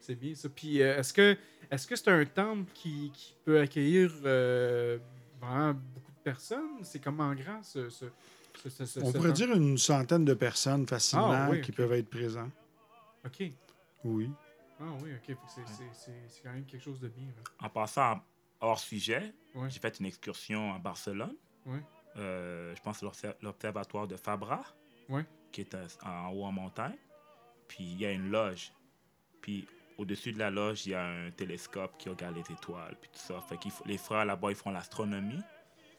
C'est 0.00 0.14
bien 0.14 0.34
ça. 0.34 0.48
Puis, 0.48 0.82
euh, 0.82 0.98
est-ce 0.98 1.12
que 1.12 1.36
est-ce 1.70 1.86
que 1.86 1.94
c'est 1.94 2.08
un 2.08 2.24
temple 2.24 2.70
qui, 2.74 3.10
qui 3.14 3.34
peut 3.44 3.60
accueillir 3.60 4.10
euh, 4.24 4.98
vraiment 5.40 5.74
beaucoup 5.74 6.10
de 6.12 6.22
personnes? 6.24 6.82
C'est 6.82 6.98
comment 7.00 7.32
grand 7.34 7.62
ce. 7.62 7.88
ce, 7.90 8.06
ce- 8.62 8.68
ce- 8.70 8.84
ce- 8.86 9.00
On 9.00 9.12
pourrait 9.12 9.28
temple? 9.28 9.32
dire 9.32 9.52
une 9.54 9.78
centaine 9.78 10.24
de 10.24 10.34
personnes 10.34 10.86
facilement 10.86 11.30
Ah, 11.32 11.48
oui, 11.50 11.60
qui 11.60 11.70
peuvent 11.72 11.92
être 11.92 12.08
présents. 12.10 12.50
Ok. 13.24 13.44
Oui. 14.04 14.30
Ah 14.80 14.84
oui, 15.02 15.10
ok. 15.14 15.36
C'est- 15.92 16.42
quand 16.42 16.52
même 16.52 16.64
quelque 16.64 16.82
chose 16.82 17.00
de 17.00 17.08
bien. 17.08 17.26
là. 17.26 17.66
En 17.66 17.68
passant 17.68 18.20
hors 18.60 18.78
sujet, 18.80 19.32
Ouais. 19.54 19.68
j'ai 19.70 19.78
fait 19.80 19.98
une 20.00 20.06
excursion 20.06 20.74
à 20.74 20.78
Barcelone. 20.78 21.34
Ouais. 21.66 21.82
Euh, 22.16 22.74
je 22.74 22.80
pense 22.82 22.98
que 23.00 23.04
l'obser- 23.04 23.34
l'observatoire 23.42 24.08
de 24.08 24.16
Fabra, 24.16 24.62
Ouais. 25.08 25.24
qui 25.52 25.60
est 25.60 25.74
en, 26.02 26.08
en 26.08 26.28
haut 26.32 26.44
en 26.44 26.52
montagne. 26.52 26.96
Puis 27.68 27.84
il 27.84 28.00
y 28.00 28.06
a 28.06 28.10
une 28.12 28.30
loge. 28.30 28.72
Puis 29.40 29.66
au-dessus 30.00 30.32
de 30.32 30.38
la 30.38 30.50
loge, 30.50 30.86
il 30.86 30.90
y 30.92 30.94
a 30.94 31.04
un 31.06 31.30
télescope 31.30 31.96
qui 31.98 32.08
regarde 32.08 32.34
les 32.36 32.52
étoiles, 32.52 32.96
puis 33.00 33.10
tout 33.12 33.18
ça. 33.18 33.40
Fait 33.42 33.56
qu'ils 33.58 33.70
f- 33.70 33.82
les 33.86 33.98
frères 33.98 34.24
là-bas, 34.24 34.50
ils 34.50 34.56
font 34.56 34.70
l'astronomie. 34.70 35.40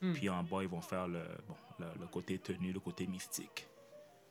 Hmm. 0.02 0.14
Puis 0.14 0.30
en 0.30 0.42
bas, 0.44 0.64
ils 0.64 0.68
vont 0.68 0.82
faire 0.82 1.08
le, 1.08 1.22
bon, 1.48 1.56
le, 1.80 1.86
le 2.00 2.08
côté 2.08 2.40
tenu, 2.40 2.72
le 2.74 2.80
côté 2.80 3.06
mystique. 3.06 3.68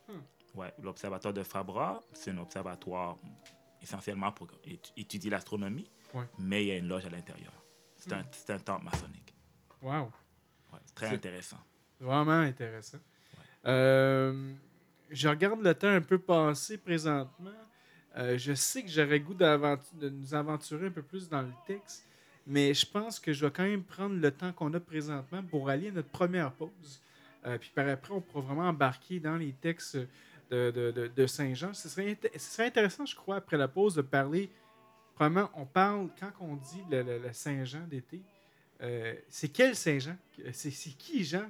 Hmm. 0.09 0.19
Ouais, 0.59 0.75
l'observatoire 0.83 1.33
de 1.33 1.45
Fabra, 1.45 2.01
c'est 2.13 2.33
un 2.33 2.39
observatoire 2.39 3.17
essentiellement 3.81 4.33
pour 4.33 4.49
étu- 4.67 4.93
étudier 4.97 5.31
l'astronomie, 5.31 5.89
Ouais. 6.13 6.25
mais 6.39 6.65
il 6.65 6.69
y 6.69 6.73
a 6.73 6.77
une 6.77 6.89
loge 6.89 7.07
à 7.07 7.11
l'intérieur. 7.11 7.53
C'est 7.97 8.13
un, 8.13 8.23
Hmm. 8.23 8.27
c'est 8.33 8.51
un 8.51 8.59
temple 8.59 8.85
maçonnique. 8.85 9.33
Wow. 9.81 10.11
Ouais, 10.73 10.79
très 10.95 11.09
C'est- 11.11 11.15
intéressant. 11.15 11.59
Vraiment 12.01 12.33
intéressant. 12.41 12.99
Euh, 13.67 14.55
je 15.11 15.29
regarde 15.29 15.61
le 15.63 15.75
temps 15.75 15.89
un 15.89 16.01
peu 16.01 16.19
passé 16.19 16.79
présentement. 16.79 17.51
Euh, 18.17 18.37
je 18.37 18.53
sais 18.55 18.83
que 18.83 18.89
j'aurais 18.89 19.21
goût 19.21 19.35
de 19.35 20.09
nous 20.09 20.35
aventurer 20.35 20.87
un 20.87 20.91
peu 20.91 21.03
plus 21.03 21.29
dans 21.29 21.43
le 21.43 21.53
texte, 21.67 22.05
mais 22.47 22.75
je 22.75 22.85
pense 22.85 23.21
que 23.21 23.33
je 23.33 23.47
vais 23.47 23.53
quand 23.53 23.65
même 23.65 23.85
prendre 23.85 24.17
le 24.17 24.31
temps 24.31 24.53
qu'on 24.53 24.73
a 24.75 24.81
présentement 24.81 25.43
pour 25.45 25.69
aller 25.69 25.89
à 25.89 25.93
notre 25.93 26.09
première 26.09 26.51
pause. 26.53 27.01
Euh, 27.47 27.57
puis 27.59 27.71
par 27.75 27.89
après, 27.89 28.13
on 28.13 28.21
pourra 28.21 28.47
vraiment 28.47 28.69
embarquer 28.69 29.21
dans 29.21 29.37
les 29.37 29.53
textes 29.53 29.97
de, 30.51 31.27
Saint-Jean. 31.27 31.73
Ce 31.75 31.89
serait, 31.89 32.19
intéressant, 32.67 33.07
je 33.07 33.15
crois, 33.15 33.37
après 33.37 33.57
la 33.57 33.69
pause, 33.69 33.95
de 33.95 34.03
parler. 34.03 34.51
Probablement, 35.15 35.51
on 35.55 35.65
parle, 35.65 36.09
quand 36.19 36.33
on 36.41 36.57
dit 36.57 36.83
le, 36.91 37.21
Saint-Jean 37.33 37.87
d'été, 37.89 38.21
euh, 38.83 39.15
c'est 39.29 39.49
quel 39.49 39.77
Saint-Jean 39.77 40.17
C'est 40.53 40.71
c'est 40.71 40.91
qui 40.91 41.23
Jean? 41.23 41.45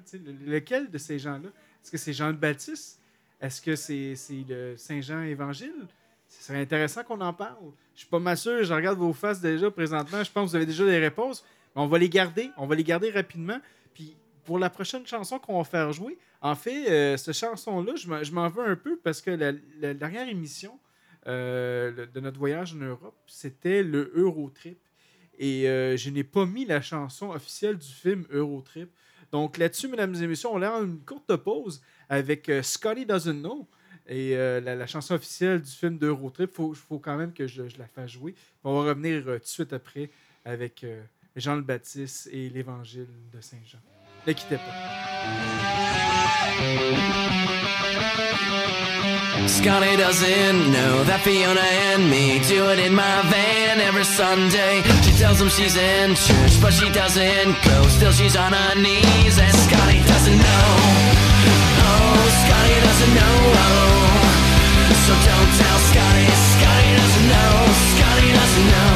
Lequel 0.45 0.91
de 0.91 0.99
ces 0.99 1.19
gens-là? 1.19 1.49
Est-ce 1.83 1.91
que 1.91 1.97
c'est 1.97 2.13
Jean 2.13 2.29
le 2.29 2.35
Baptiste? 2.35 3.01
Est-ce 3.41 3.63
que 3.63 3.77
c'est 3.77 4.17
c'est 4.17 4.45
le 4.49 4.77
Saint-Jean 4.77 5.23
Évangile? 5.23 5.87
Ce 6.31 6.45
serait 6.45 6.61
intéressant 6.61 7.03
qu'on 7.03 7.21
en 7.21 7.33
parle. 7.33 7.57
Je 7.95 8.01
suis 8.01 8.09
pas 8.09 8.21
mal 8.21 8.37
sûr, 8.37 8.63
je 8.63 8.73
regarde 8.73 8.99
vos 8.99 9.13
faces 9.13 9.41
déjà 9.41 9.71
présentement. 9.71 10.23
Je 10.23 10.31
pense 10.31 10.45
que 10.47 10.51
vous 10.51 10.57
avez 10.57 10.67
déjà 10.67 10.85
des 10.87 10.99
réponses. 10.99 11.45
On 11.75 11.87
va 11.87 11.99
les 11.99 12.09
garder. 12.09 12.51
On 12.57 12.67
va 12.67 12.77
les 12.77 12.85
garder 12.85 13.11
rapidement. 13.11 13.59
Puis 13.93 14.17
pour 14.45 14.59
la 14.59 14.71
prochaine 14.71 15.05
chanson 15.07 15.39
qu'on 15.41 15.59
va 15.59 15.65
faire 15.65 15.93
jouer, 15.93 16.17
en 16.41 16.55
fait, 16.55 16.89
euh, 16.89 17.17
cette 17.17 17.35
chanson-là, 17.35 17.93
je 17.97 18.33
m'en- 18.33 18.49
veux 18.49 18.65
un 18.65 18.77
peu 18.77 18.97
parce 18.97 19.21
que 19.21 19.31
la, 19.33 19.93
dernière 19.93 20.29
émission 20.29 20.79
euh, 21.27 22.07
de 22.07 22.21
notre 22.21 22.39
voyage 22.39 22.75
en 22.75 22.79
Europe, 22.79 23.17
c'était 23.27 23.83
le 23.83 24.13
Eurotrip. 24.15 24.79
Et 25.39 25.69
euh, 25.69 25.97
je 25.97 26.11
n'ai 26.11 26.25
pas 26.25 26.47
mis 26.47 26.65
la 26.65 26.81
chanson 26.81 27.31
officielle 27.31 27.77
du 27.77 27.89
film 27.89 28.25
Eurotrip. 28.31 28.91
Donc 29.33 29.59
là-dessus, 29.59 29.89
mesdames 29.89 30.15
et 30.15 30.27
messieurs, 30.27 30.49
on 30.53 30.63
a 30.63 30.71
une 30.79 31.01
courte 31.01 31.35
pause 31.37 31.83
avec 32.09 32.51
Scotty 32.63 33.05
Doesn't 33.05 33.41
Know. 33.41 33.69
Et 34.13 34.33
euh, 34.35 34.61
la, 34.61 34.75
la 34.75 34.89
chanson 34.89 35.15
officielle 35.15 35.63
du 35.63 35.71
film 35.71 35.97
d'Eurotrip, 35.97 36.51
il 36.53 36.55
faut, 36.55 36.75
faut 36.75 36.99
quand 36.99 37.17
même 37.17 37.33
que 37.33 37.47
je, 37.47 37.69
je 37.69 37.79
la 37.79 37.87
fasse 37.87 38.11
jouer. 38.11 38.35
On 38.65 38.75
va 38.75 38.89
revenir 38.91 39.23
euh, 39.29 39.39
tout 39.39 39.45
de 39.45 39.49
suite 39.49 39.73
après 39.73 40.11
avec 40.45 40.83
euh, 40.83 41.01
Jean 41.37 41.55
le 41.55 41.63
Baptiste 41.63 42.29
et 42.33 42.49
l'évangile 42.51 43.07
de 43.33 43.41
Saint 43.41 43.57
Jean. 43.65 43.79
Ne 44.27 44.33
quittez 44.33 44.57
pas. 44.57 44.63
Scotty 49.47 49.97
doesn't 49.97 50.73
know 50.73 51.05
that 51.05 51.21
Fiona 51.23 51.61
and 51.95 52.11
me 52.11 52.41
do 52.49 52.69
it 52.71 52.79
in 52.81 52.93
my 52.93 53.23
van 53.31 53.81
every 53.81 54.05
Sunday. 54.05 54.83
She 55.03 55.13
tells 55.19 55.41
him 55.41 55.49
she's 55.49 55.77
in 55.77 56.15
church, 56.17 56.61
but 56.61 56.73
she 56.73 56.91
doesn't 56.91 57.57
go. 57.63 57.83
Still, 57.89 58.13
she's 58.13 58.37
on 58.37 58.53
her 58.53 58.75
knees, 58.75 59.39
and 59.39 59.55
Scotty 59.55 60.01
doesn't 60.03 60.37
know. 60.37 60.67
Oh, 61.79 62.29
Scotty 62.43 62.81
doesn't 62.81 63.15
know. 63.15 64.00
So 65.11 65.17
don't 65.17 65.53
tell 65.59 65.79
Scotty. 65.91 66.27
Scotty 66.55 66.91
doesn't 67.01 67.27
know. 67.35 67.53
Scotty 67.91 68.31
doesn't 68.39 68.69
know. 68.75 68.95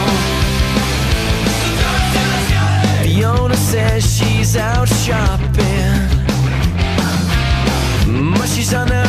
Fiona 3.03 3.57
says 3.57 4.03
she's 4.17 4.57
out 4.57 4.89
shopping. 4.89 5.99
But 8.39 8.49
she's 8.49 8.73
under 8.73 8.95
me 8.95 9.04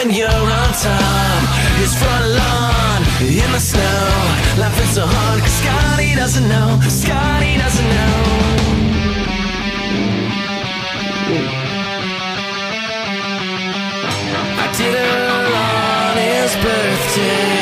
when 0.00 0.14
you're 0.14 0.28
on 0.28 0.72
top. 0.72 1.42
His 1.78 1.94
front 1.94 2.26
lawn 2.38 3.02
in 3.20 3.52
the 3.52 3.60
snow, 3.60 4.02
laughing 4.58 4.90
so 4.96 5.04
hard 5.06 5.40
'cause 5.40 5.56
Scotty 5.62 6.14
doesn't 6.14 6.48
know, 6.48 6.80
Scotty 6.88 7.58
doesn't 7.58 7.90
know. 7.96 8.16
I 14.64 14.66
did 14.78 14.94
her 14.94 15.46
on 15.68 16.16
his 16.16 16.52
birthday. 16.64 17.59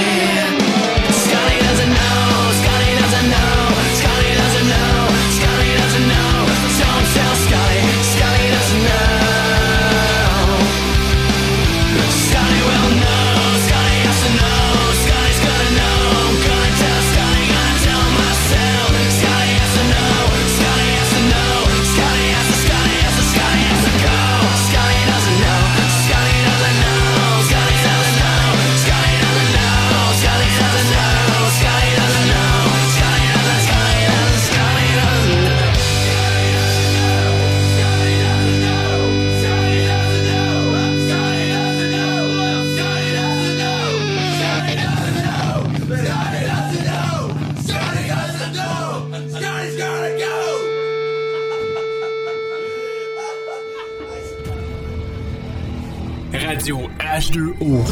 Radio 56.68 56.90
H2O. 56.98 57.82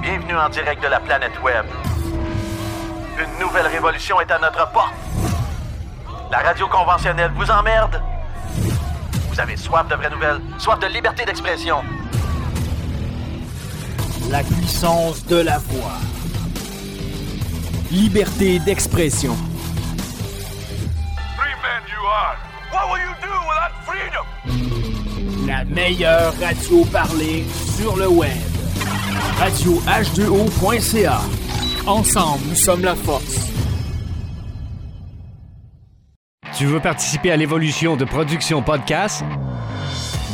Bienvenue 0.00 0.34
en 0.34 0.48
direct 0.48 0.82
de 0.82 0.88
la 0.88 0.98
planète 0.98 1.30
Web. 1.44 1.66
Une 3.16 3.46
nouvelle 3.46 3.68
révolution 3.68 4.20
est 4.20 4.28
à 4.32 4.40
notre 4.40 4.68
porte. 4.72 4.92
La 6.32 6.38
radio 6.38 6.66
conventionnelle 6.66 7.30
vous 7.36 7.48
emmerde. 7.48 8.02
Vous 9.30 9.38
avez 9.38 9.56
soif 9.56 9.86
de 9.86 9.94
vraies 9.94 10.10
nouvelles, 10.10 10.40
soif 10.58 10.80
de 10.80 10.88
liberté 10.88 11.24
d'expression. 11.24 11.84
La 14.28 14.42
puissance 14.42 15.24
de 15.24 15.36
la 15.36 15.58
voix. 15.58 15.98
Liberté 17.92 18.58
d'expression. 18.58 19.36
La 25.52 25.66
meilleure 25.66 26.32
radio 26.40 26.82
parlée 26.86 27.44
sur 27.76 27.94
le 27.98 28.08
web. 28.08 28.30
Radio 29.36 29.82
H2O.ca. 29.82 31.20
Ensemble, 31.86 32.42
nous 32.48 32.54
sommes 32.54 32.80
la 32.80 32.94
force. 32.94 33.50
Tu 36.56 36.64
veux 36.64 36.80
participer 36.80 37.32
à 37.32 37.36
l'évolution 37.36 37.96
de 37.96 38.06
Production 38.06 38.62
Podcast? 38.62 39.22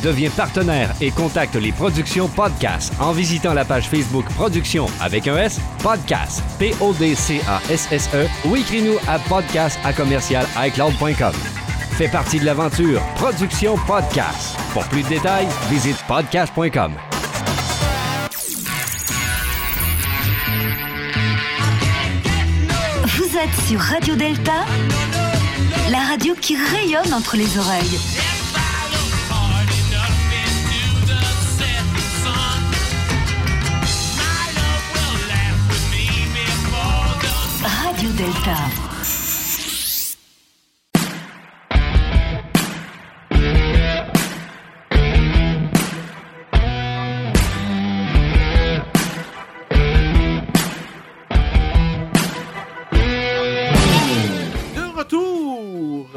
Deviens 0.05 0.31
partenaire 0.31 0.95
et 1.01 1.11
contacte 1.11 1.57
les 1.57 1.73
Productions 1.73 2.29
Podcast 2.29 2.93
en 3.01 3.11
visitant 3.11 3.55
la 3.55 3.65
page 3.65 3.89
Facebook 3.89 4.25
Production 4.37 4.87
avec 5.01 5.27
un 5.27 5.37
S, 5.37 5.59
Podcast, 5.83 6.45
P-O-D-C-A-S-S-E 6.61 8.29
ou 8.49 8.55
écris-nous 8.55 8.99
à 9.09 9.19
podcast 9.19 9.81
à 9.83 9.93
commercial 9.93 10.47
iCloud.com. 10.57 11.58
Fais 11.99 12.07
partie 12.07 12.39
de 12.39 12.45
l'aventure 12.45 13.03
Production 13.17 13.77
Podcast. 13.77 14.57
Pour 14.73 14.85
plus 14.85 15.03
de 15.03 15.09
détails, 15.09 15.49
visite 15.69 15.97
podcast.com. 16.07 16.93
Vous 23.03 23.37
êtes 23.37 23.67
sur 23.67 23.81
Radio 23.81 24.15
Delta, 24.15 24.65
la 25.91 25.99
radio 25.99 26.37
qui 26.41 26.55
rayonne 26.55 27.13
entre 27.13 27.37
les 27.37 27.59
oreilles. 27.59 27.99
Radio 37.65 38.09
Delta. 38.11 38.55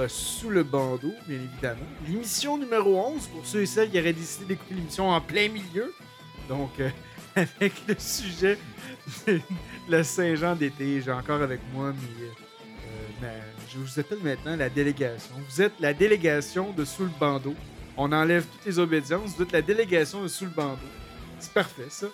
Sous 0.08 0.50
le 0.50 0.64
bandeau, 0.64 1.14
bien 1.28 1.38
évidemment. 1.38 1.80
L'émission 2.08 2.58
numéro 2.58 2.98
11, 3.08 3.28
pour 3.28 3.46
ceux 3.46 3.62
et 3.62 3.66
celles 3.66 3.90
qui 3.90 4.00
auraient 4.00 4.14
décidé 4.14 4.46
d'écouter 4.46 4.76
l'émission 4.76 5.10
en 5.10 5.22
plein 5.22 5.50
milieu. 5.50 5.94
Donc, 6.50 6.72
euh, 6.80 6.90
avec 7.36 7.74
le 7.88 7.96
sujet 7.98 8.58
de 9.28 9.40
la 9.90 10.04
Saint-Jean 10.04 10.56
d'été, 10.56 11.02
j'ai 11.02 11.12
encore 11.12 11.42
avec 11.42 11.60
moi 11.74 11.92
mes, 11.94 12.26
euh, 13.28 13.40
je 13.72 13.78
vous 13.78 14.00
appelle 14.00 14.20
maintenant 14.24 14.56
la 14.56 14.70
délégation. 14.70 15.34
Vous 15.50 15.62
êtes 15.62 15.74
la 15.80 15.94
délégation 15.94 16.72
de 16.72 16.84
sous 16.86 17.04
le 17.04 17.12
bandeau. 17.20 17.56
On 17.98 18.12
enlève 18.12 18.46
toutes 18.46 18.66
les 18.66 18.80
obédiences. 18.80 19.36
Vous 19.36 19.44
êtes 19.44 19.52
la 19.52 19.62
délégation 19.62 20.24
de 20.24 20.28
sous 20.28 20.46
le 20.46 20.52
bandeau. 20.52 20.80
C'est 21.40 21.54
parfait, 21.54 21.88
ça. 21.90 22.08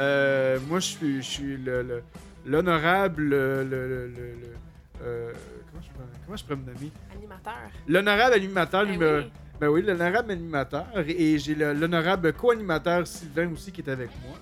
Euh, 0.00 0.58
moi, 0.68 0.80
je 0.80 0.86
suis, 0.86 1.16
je 1.22 1.26
suis 1.28 1.56
le- 1.56 1.82
le- 1.82 2.02
l'honorable. 2.46 3.22
Le, 3.22 3.64
le- 3.64 3.88
le- 3.88 4.06
le- 4.08 4.34
le- 4.40 4.54
euh, 5.02 5.32
comment, 5.70 5.82
je 5.82 5.90
pourrais, 5.90 6.04
comment 6.24 6.36
je 6.36 6.44
pourrais 6.44 6.56
me 6.56 6.66
nommer? 6.66 6.90
Animateur. 7.14 7.54
L'honorable 7.86 8.34
animateur 8.34 8.84
Ben 8.84 8.90
numéro. 8.92 9.16
oui. 9.18 9.30
Ben 9.60 9.68
oui, 9.68 9.82
l'honorable 9.82 10.30
animateur. 10.32 10.86
Et 11.06 11.38
j'ai 11.38 11.54
le- 11.54 11.72
l'honorable 11.72 12.32
co-animateur 12.32 13.06
Sylvain 13.06 13.50
aussi 13.52 13.72
qui 13.72 13.80
est 13.80 13.90
avec 13.90 14.10
moi. 14.26 14.36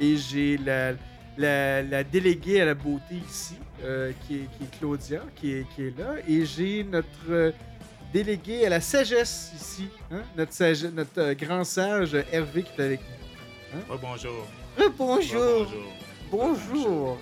Et 0.00 0.16
j'ai 0.16 0.56
la, 0.58 0.92
la, 1.36 1.82
la 1.82 2.02
déléguée 2.04 2.60
à 2.62 2.64
la 2.64 2.74
beauté 2.74 3.16
ici, 3.28 3.56
euh, 3.84 4.12
qui, 4.26 4.36
est, 4.36 4.48
qui 4.56 4.64
est 4.64 4.78
Claudia, 4.78 5.20
qui 5.36 5.52
est, 5.52 5.66
qui 5.74 5.82
est 5.88 5.98
là. 5.98 6.14
Et 6.26 6.44
j'ai 6.46 6.82
notre 6.82 7.08
euh, 7.30 7.50
délégué 8.12 8.64
à 8.66 8.70
la 8.70 8.80
sagesse 8.80 9.52
ici, 9.54 9.88
hein, 10.10 10.22
notre, 10.36 10.52
sage- 10.52 10.84
notre 10.84 11.32
grand 11.34 11.62
sage 11.64 12.14
Hervé 12.32 12.62
qui 12.62 12.80
est 12.80 12.84
avec 12.84 13.00
nous. 13.00 13.80
Oh, 13.90 13.96
bonjour. 14.00 14.46
Bonjour. 14.96 15.66
bonjour. 15.70 15.92
Bonjour. 16.30 17.18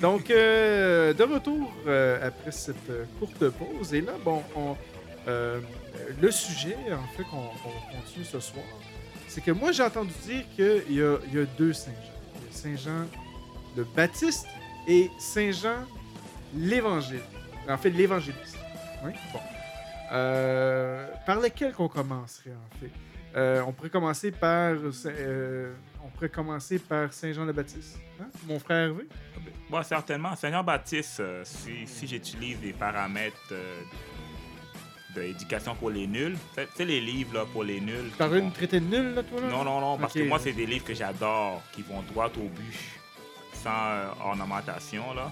Donc, 0.00 0.30
euh, 0.30 1.12
de 1.12 1.24
retour 1.24 1.72
euh, 1.86 2.28
après 2.28 2.52
cette 2.52 2.88
euh, 2.88 3.04
courte 3.18 3.48
pause. 3.50 3.92
Et 3.94 4.00
là, 4.00 4.12
bon, 4.24 4.42
on, 4.54 4.76
le 6.22 6.30
sujet, 6.30 6.76
en 6.90 7.16
fait, 7.16 7.24
qu'on 7.24 7.48
continue 7.94 8.24
ce 8.24 8.40
soir, 8.40 8.64
c'est 9.26 9.42
que 9.42 9.50
moi, 9.50 9.72
j'ai 9.72 9.82
entendu 9.82 10.12
dire 10.24 10.44
qu'il 10.56 10.94
y 10.94 11.00
y 11.00 11.02
a 11.02 11.44
deux 11.58 11.72
Saint-Jean. 11.72 12.50
Saint-Jean 12.50 13.06
le 13.76 13.84
Baptiste 13.84 14.46
et 14.86 15.10
Saint-Jean 15.18 15.84
l'Évangile. 16.54 17.20
En 17.68 17.76
fait, 17.76 17.90
l'Évangéliste. 17.90 18.56
Oui? 19.04 19.12
Bon. 19.32 19.40
Par 21.26 21.40
lequel 21.40 21.74
qu'on 21.74 21.88
commencerait, 21.88 22.52
en 22.52 22.78
fait? 22.78 23.60
On 23.66 23.72
pourrait 23.72 23.90
commencer 23.90 24.30
par. 24.30 24.76
On 26.04 26.08
pourrait 26.08 26.28
commencer 26.28 26.78
par 26.78 27.12
Saint-Jean-le-Baptiste. 27.12 27.98
Hein? 28.20 28.26
Mon 28.46 28.58
frère 28.58 28.88
Hervé? 28.88 29.06
Bon, 29.70 29.82
certainement. 29.82 30.34
Seigneur 30.36 30.64
Baptiste, 30.64 31.20
euh, 31.20 31.42
si, 31.44 31.86
si 31.86 32.06
j'utilise 32.06 32.58
des 32.60 32.72
paramètres 32.72 33.36
euh, 33.52 33.80
d'éducation 35.14 35.74
pour 35.74 35.90
les 35.90 36.06
nuls, 36.06 36.36
c'est 36.76 36.84
les 36.84 37.00
livres 37.00 37.34
là, 37.34 37.44
pour 37.52 37.64
les 37.64 37.80
nuls. 37.80 38.10
Qui 38.16 38.22
une 38.22 38.28
vont- 38.28 38.50
traité 38.50 38.80
de 38.80 38.86
nul, 38.86 39.14
là, 39.14 39.22
toi, 39.22 39.40
là? 39.40 39.48
Non, 39.48 39.64
non, 39.64 39.80
non, 39.80 39.98
parce 39.98 40.12
que 40.14 40.22
moi, 40.26 40.38
c'est 40.38 40.52
des 40.52 40.66
livres 40.66 40.84
que 40.84 40.94
j'adore, 40.94 41.62
qui 41.72 41.82
vont 41.82 42.02
droit 42.02 42.26
au 42.36 42.48
but, 42.48 42.74
sans 43.52 43.70
euh, 43.70 44.08
ornementation, 44.24 45.12
là. 45.14 45.30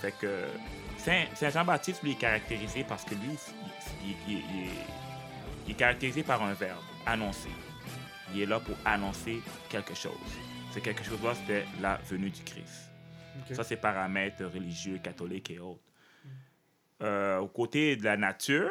Fait 0.00 0.14
que 0.18 0.44
Saint, 0.98 1.24
Saint 1.34 1.50
Jean-Baptiste, 1.50 2.02
lui, 2.02 2.12
est 2.12 2.14
caractérisé 2.14 2.84
parce 2.88 3.04
que 3.04 3.14
lui, 3.14 3.36
il, 4.02 4.10
il- 4.10 4.16
il- 4.28 4.38
il 4.38 4.60
est, 4.64 4.70
il 5.66 5.70
est 5.72 5.74
caractérisé 5.74 6.22
par 6.22 6.42
un 6.42 6.52
verbe, 6.54 6.78
annoncer. 7.06 7.48
Il 8.34 8.42
est 8.42 8.46
là 8.46 8.60
pour 8.60 8.76
annoncer 8.84 9.40
quelque 9.68 9.94
chose. 9.94 10.12
C'est 10.72 10.80
quelque 10.80 11.02
chose-là, 11.04 11.34
c'était 11.34 11.64
la 11.80 11.96
venue 11.96 12.30
du 12.30 12.42
Christ. 12.42 12.90
Ça, 13.54 13.64
c'est 13.64 13.76
paramètres 13.76 14.44
religieux, 14.44 14.98
catholiques 15.02 15.50
et 15.50 15.58
autres. 15.58 15.80
Euh, 17.02 17.38
au 17.38 17.48
côté 17.48 17.96
de 17.96 18.04
la 18.04 18.16
nature, 18.16 18.70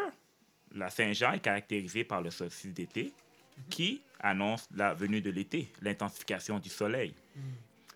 la 0.76 0.90
Saint-Jean 0.90 1.34
est 1.34 1.40
caractérisée 1.40 2.04
par 2.04 2.22
le 2.22 2.30
solstice 2.30 2.74
d'été 2.74 3.12
qui 3.70 4.02
annonce 4.20 4.68
la 4.76 4.94
venue 4.94 5.20
de 5.22 5.32
l'été, 5.32 5.72
l'intensification 5.82 6.60
du 6.60 6.70
soleil. 6.70 7.14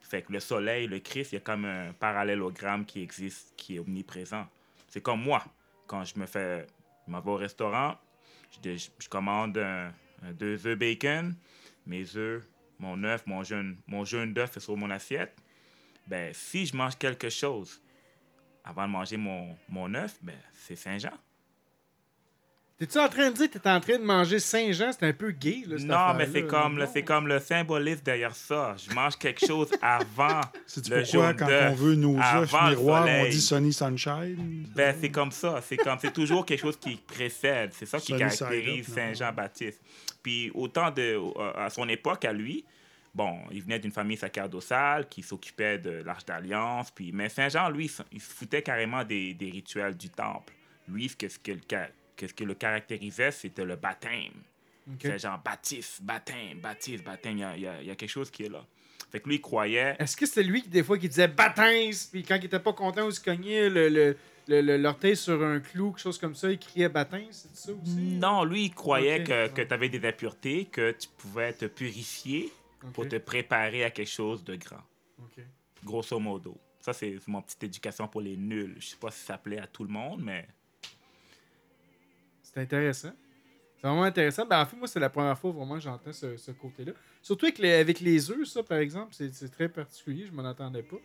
Fait 0.01 0.21
que 0.23 0.33
le 0.33 0.39
soleil, 0.39 0.87
le 0.87 0.99
Christ, 0.99 1.31
il 1.31 1.35
y 1.35 1.37
a 1.37 1.41
comme 1.41 1.65
un 1.65 1.93
parallélogramme 1.93 2.85
qui 2.85 3.01
existe, 3.01 3.53
qui 3.55 3.75
est 3.75 3.79
omniprésent. 3.79 4.45
C'est 4.89 5.01
comme 5.01 5.21
moi. 5.21 5.43
Quand 5.87 6.03
je 6.03 6.17
me 6.19 6.25
fais, 6.25 6.65
je 7.07 7.11
m'en 7.11 7.19
vais 7.21 7.31
au 7.31 7.35
restaurant, 7.35 7.95
je, 8.63 8.75
je- 8.75 8.89
je 8.99 9.07
commande 9.09 9.57
un- 9.57 9.91
un 10.23 10.31
deux 10.33 10.65
œufs 10.67 10.77
bacon, 10.77 11.35
mes 11.85 12.15
œufs, 12.15 12.43
mon 12.79 13.01
œuf, 13.03 13.23
mon 13.25 13.43
jaune, 13.43 13.77
mon 13.87 14.03
jaune 14.05 14.33
d'œuf 14.33 14.57
est 14.57 14.59
sur 14.59 14.75
mon 14.77 14.89
assiette. 14.89 15.35
Ben, 16.07 16.33
si 16.33 16.65
je 16.65 16.75
mange 16.75 16.97
quelque 16.97 17.29
chose 17.29 17.81
avant 18.65 18.85
de 18.87 18.91
manger 18.91 19.17
mon, 19.17 19.55
mon 19.69 19.93
œuf, 19.93 20.15
ben, 20.21 20.35
c'est 20.53 20.75
Saint-Jean. 20.75 21.11
T'es-tu 22.77 22.97
en 22.97 23.07
train 23.07 23.29
de 23.29 23.35
dire 23.35 23.49
que 23.51 23.57
t'es 23.59 23.69
en 23.69 23.79
train 23.79 23.97
de 23.99 24.03
manger 24.03 24.39
Saint-Jean? 24.39 24.91
C'est 24.91 25.05
un 25.05 25.13
peu 25.13 25.29
gay, 25.31 25.63
là, 25.67 25.77
cette 25.77 25.87
Non, 25.87 26.13
mais 26.15 26.27
c'est 26.27 26.45
comme, 26.47 26.77
le- 26.79 26.87
c'est 26.91 27.03
comme 27.03 27.27
le 27.27 27.39
symbolisme 27.39 28.01
derrière 28.03 28.35
ça. 28.35 28.75
Je 28.77 28.93
mange 28.93 29.15
quelque 29.15 29.45
chose 29.45 29.69
avant 29.81 30.41
C'est 30.65 30.87
le 30.89 31.01
pourquoi, 31.03 31.27
jaune 31.27 31.35
quand 31.37 31.45
d'œuf, 31.45 31.71
on 31.71 31.75
veut 31.75 31.95
nos 31.95 32.17
œufs 32.17 32.23
avant 32.53 32.63
le 32.65 32.69
miroirs, 32.71 33.03
on 33.03 33.05
soleil. 33.07 33.29
dit 33.31 33.41
Sunny 33.41 33.73
Sunshine? 33.73 34.67
Ben, 34.75 34.95
c'est 34.99 35.11
comme 35.11 35.31
ça. 35.31 35.61
C'est 35.61 35.77
comme 35.77 35.99
c'est 36.01 36.11
toujours 36.11 36.45
quelque 36.45 36.61
chose 36.61 36.77
qui 36.77 36.95
précède. 36.95 37.71
C'est 37.73 37.85
ça 37.85 37.99
qui 37.99 38.07
Sunny 38.07 38.19
caractérise 38.19 38.87
Saint-Jean-Baptiste. 38.91 39.79
Puis 40.23 40.49
autant 40.55 40.89
de 40.89 41.01
euh, 41.19 41.51
à 41.55 41.69
son 41.69 41.87
époque 41.89 42.23
à 42.25 42.33
lui, 42.33 42.63
bon, 43.13 43.39
il 43.51 43.61
venait 43.61 43.77
d'une 43.79 43.91
famille 43.91 44.17
sacerdotale 44.17 45.07
qui 45.09 45.21
s'occupait 45.21 45.77
de 45.77 45.91
l'Arche 46.03 46.25
d'Alliance. 46.25 46.89
Puis 46.91 47.11
mais 47.11 47.29
Saint-Jean, 47.29 47.69
lui, 47.69 47.91
il 48.11 48.21
se 48.21 48.33
foutait 48.33 48.61
carrément 48.63 49.03
des, 49.03 49.33
des 49.33 49.51
rituels 49.51 49.95
du 49.97 50.09
temple. 50.09 50.53
Lui, 50.87 51.09
ce 51.09 51.15
que, 51.17 51.27
ce 51.29 51.37
que 51.39 51.51
le, 51.51 51.59
que 52.15 52.27
ce 52.27 52.33
qui 52.33 52.45
le 52.45 52.53
caractérisait, 52.55 53.31
c'était 53.31 53.65
le 53.65 53.75
baptême. 53.75 54.33
Ok. 54.91 55.01
Saint-Jean-Baptiste, 55.03 56.01
baptême, 56.03 56.59
baptiste, 56.59 57.03
baptême. 57.03 57.41
A, 57.41 57.55
il 57.55 57.61
y 57.63 57.67
a- 57.67 57.81
il 57.81 57.87
y 57.87 57.91
a 57.91 57.95
quelque 57.95 58.09
chose 58.09 58.29
qui 58.31 58.43
est 58.43 58.49
là. 58.49 58.65
Fait 59.11 59.19
que 59.19 59.27
lui, 59.29 59.35
il 59.35 59.41
croyait. 59.41 59.95
Est-ce 59.99 60.15
que 60.17 60.25
c'était 60.25 60.43
lui 60.43 60.61
qui, 60.63 60.69
des 60.69 60.83
fois, 60.83 60.97
qui 60.97 61.07
disait 61.07 61.27
baptême, 61.27 61.91
puis 62.11 62.23
quand 62.23 62.35
il 62.35 62.45
était 62.45 62.59
pas 62.59 62.73
content 62.73 63.05
ou 63.05 63.09
il 63.09 63.13
se 63.13 63.21
cognait 63.21 63.69
le, 63.69 63.89
le, 63.89 64.17
le- 64.47 64.61
le- 64.61 64.77
l'orteil 64.77 65.15
sur 65.15 65.43
un 65.43 65.59
clou, 65.59 65.91
quelque 65.91 66.01
chose 66.01 66.17
comme 66.17 66.35
ça, 66.35 66.49
il 66.51 66.57
criait 66.57 66.89
baptême, 66.89 67.27
c'est 67.31 67.55
ça 67.55 67.71
aussi? 67.71 67.91
Non, 67.95 68.43
lui, 68.43 68.65
il 68.65 68.73
croyait 68.73 69.23
que, 69.23 69.47
que 69.49 69.61
tu 69.61 69.73
avais 69.73 69.89
des 69.89 70.05
impuretés, 70.07 70.65
que 70.65 70.91
tu 70.91 71.07
pouvais 71.17 71.53
te 71.53 71.65
purifier 71.65 72.51
pour 72.93 73.07
te 73.07 73.17
préparer 73.17 73.83
à 73.83 73.91
quelque 73.91 74.09
chose 74.09 74.43
de 74.43 74.55
grand. 74.55 74.81
Grosso 75.83 76.19
modo. 76.19 76.57
Ça, 76.81 76.91
c'est 76.93 77.17
mon 77.27 77.41
petite 77.41 77.63
éducation 77.63 78.07
pour 78.07 78.21
les 78.21 78.35
nuls. 78.35 78.75
Je 78.79 78.87
sais 78.87 78.97
pas 78.97 79.11
si 79.11 79.23
ça 79.23 79.37
plaît 79.37 79.59
à 79.59 79.67
tout 79.67 79.83
le 79.83 79.89
monde, 79.89 80.21
mais 80.23 80.47
C'est 82.41 82.59
intéressant. 82.61 83.11
C'est 83.83 83.89
vraiment 83.89 84.03
intéressant. 84.03 84.45
Ben, 84.45 84.61
en 84.61 84.65
fait, 84.65 84.77
moi, 84.77 84.87
c'est 84.87 84.99
la 85.01 85.09
première 85.09 85.37
fois 85.37 85.51
vraiment 85.51 85.75
que 85.75 85.81
j'entends 85.81 86.13
ce, 86.13 86.37
ce 86.37 86.51
côté-là. 86.51 86.93
Surtout 87.21 87.47
avec 87.47 87.57
les, 87.59 87.73
avec 87.73 87.99
les 87.99 88.31
œufs, 88.31 88.47
ça, 88.47 88.63
par 88.63 88.77
exemple, 88.77 89.09
c'est, 89.11 89.33
c'est 89.35 89.49
très 89.49 89.67
particulier. 89.67 90.25
Je 90.25 90.31
m'en 90.31 90.45
attendais 90.45 90.83
pas. 90.83 90.95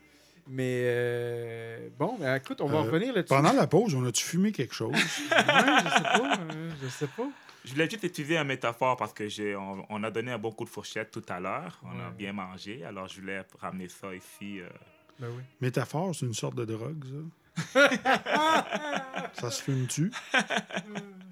Mais 0.46 0.82
euh, 0.84 1.88
bon, 1.98 2.16
ben, 2.20 2.36
écoute, 2.36 2.60
on 2.60 2.68
va 2.68 2.78
Euh, 2.78 2.82
revenir 2.82 3.08
là-dessus. 3.12 3.34
Pendant 3.34 3.52
la 3.52 3.66
pause, 3.66 3.96
on 3.96 4.04
a-tu 4.04 4.24
fumé 4.24 4.52
quelque 4.52 4.74
chose? 4.74 4.92
Ouais, 4.94 5.00
je 5.00 5.88
sais 5.90 6.02
pas. 6.02 6.38
euh, 6.54 6.70
je 6.80 6.88
sais 6.88 7.06
pas. 7.08 7.28
je 7.64 7.72
voulais 7.72 7.90
juste 7.90 8.04
utiliser 8.04 8.38
une 8.38 8.44
métaphore 8.46 8.96
parce 8.96 9.12
que 9.12 9.28
j'ai 9.28 9.56
on, 9.56 9.84
on 9.90 10.04
a 10.04 10.10
donné 10.12 10.30
un 10.30 10.38
bon 10.38 10.52
coup 10.52 10.64
de 10.64 10.70
fourchette 10.70 11.10
tout 11.10 11.24
à 11.28 11.40
l'heure. 11.40 11.80
On 11.82 11.98
a 12.00 12.10
bien 12.10 12.32
mangé. 12.32 12.84
Alors, 12.84 13.08
je 13.08 13.20
voulais 13.20 13.42
ramener 13.60 13.88
ça 13.88 14.14
ici. 14.14 14.60
euh. 14.60 14.68
Ben 15.18 15.26
oui. 15.36 15.42
Métaphore, 15.60 16.14
c'est 16.14 16.26
une 16.26 16.32
sorte 16.34 16.54
de 16.54 16.64
drogue, 16.64 17.04
ça? 17.74 17.90
ça 19.34 19.50
se 19.50 19.62
fume-tu? 19.64 20.12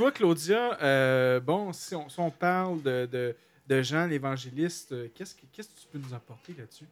Toi, 0.00 0.12
Claudia, 0.12 0.78
euh, 0.80 1.40
bon, 1.40 1.74
si 1.74 1.94
on, 1.94 2.30
parle 2.30 2.80
de, 2.82 3.36
Jean 3.82 4.06
l'évangéliste, 4.06 4.92
euh, 4.92 5.08
qu'est-ce 5.14 5.34
que, 5.34 5.42
tu 5.42 5.86
peux 5.92 5.98
nous 5.98 6.14
apporter 6.14 6.54
là-dessus? 6.56 6.86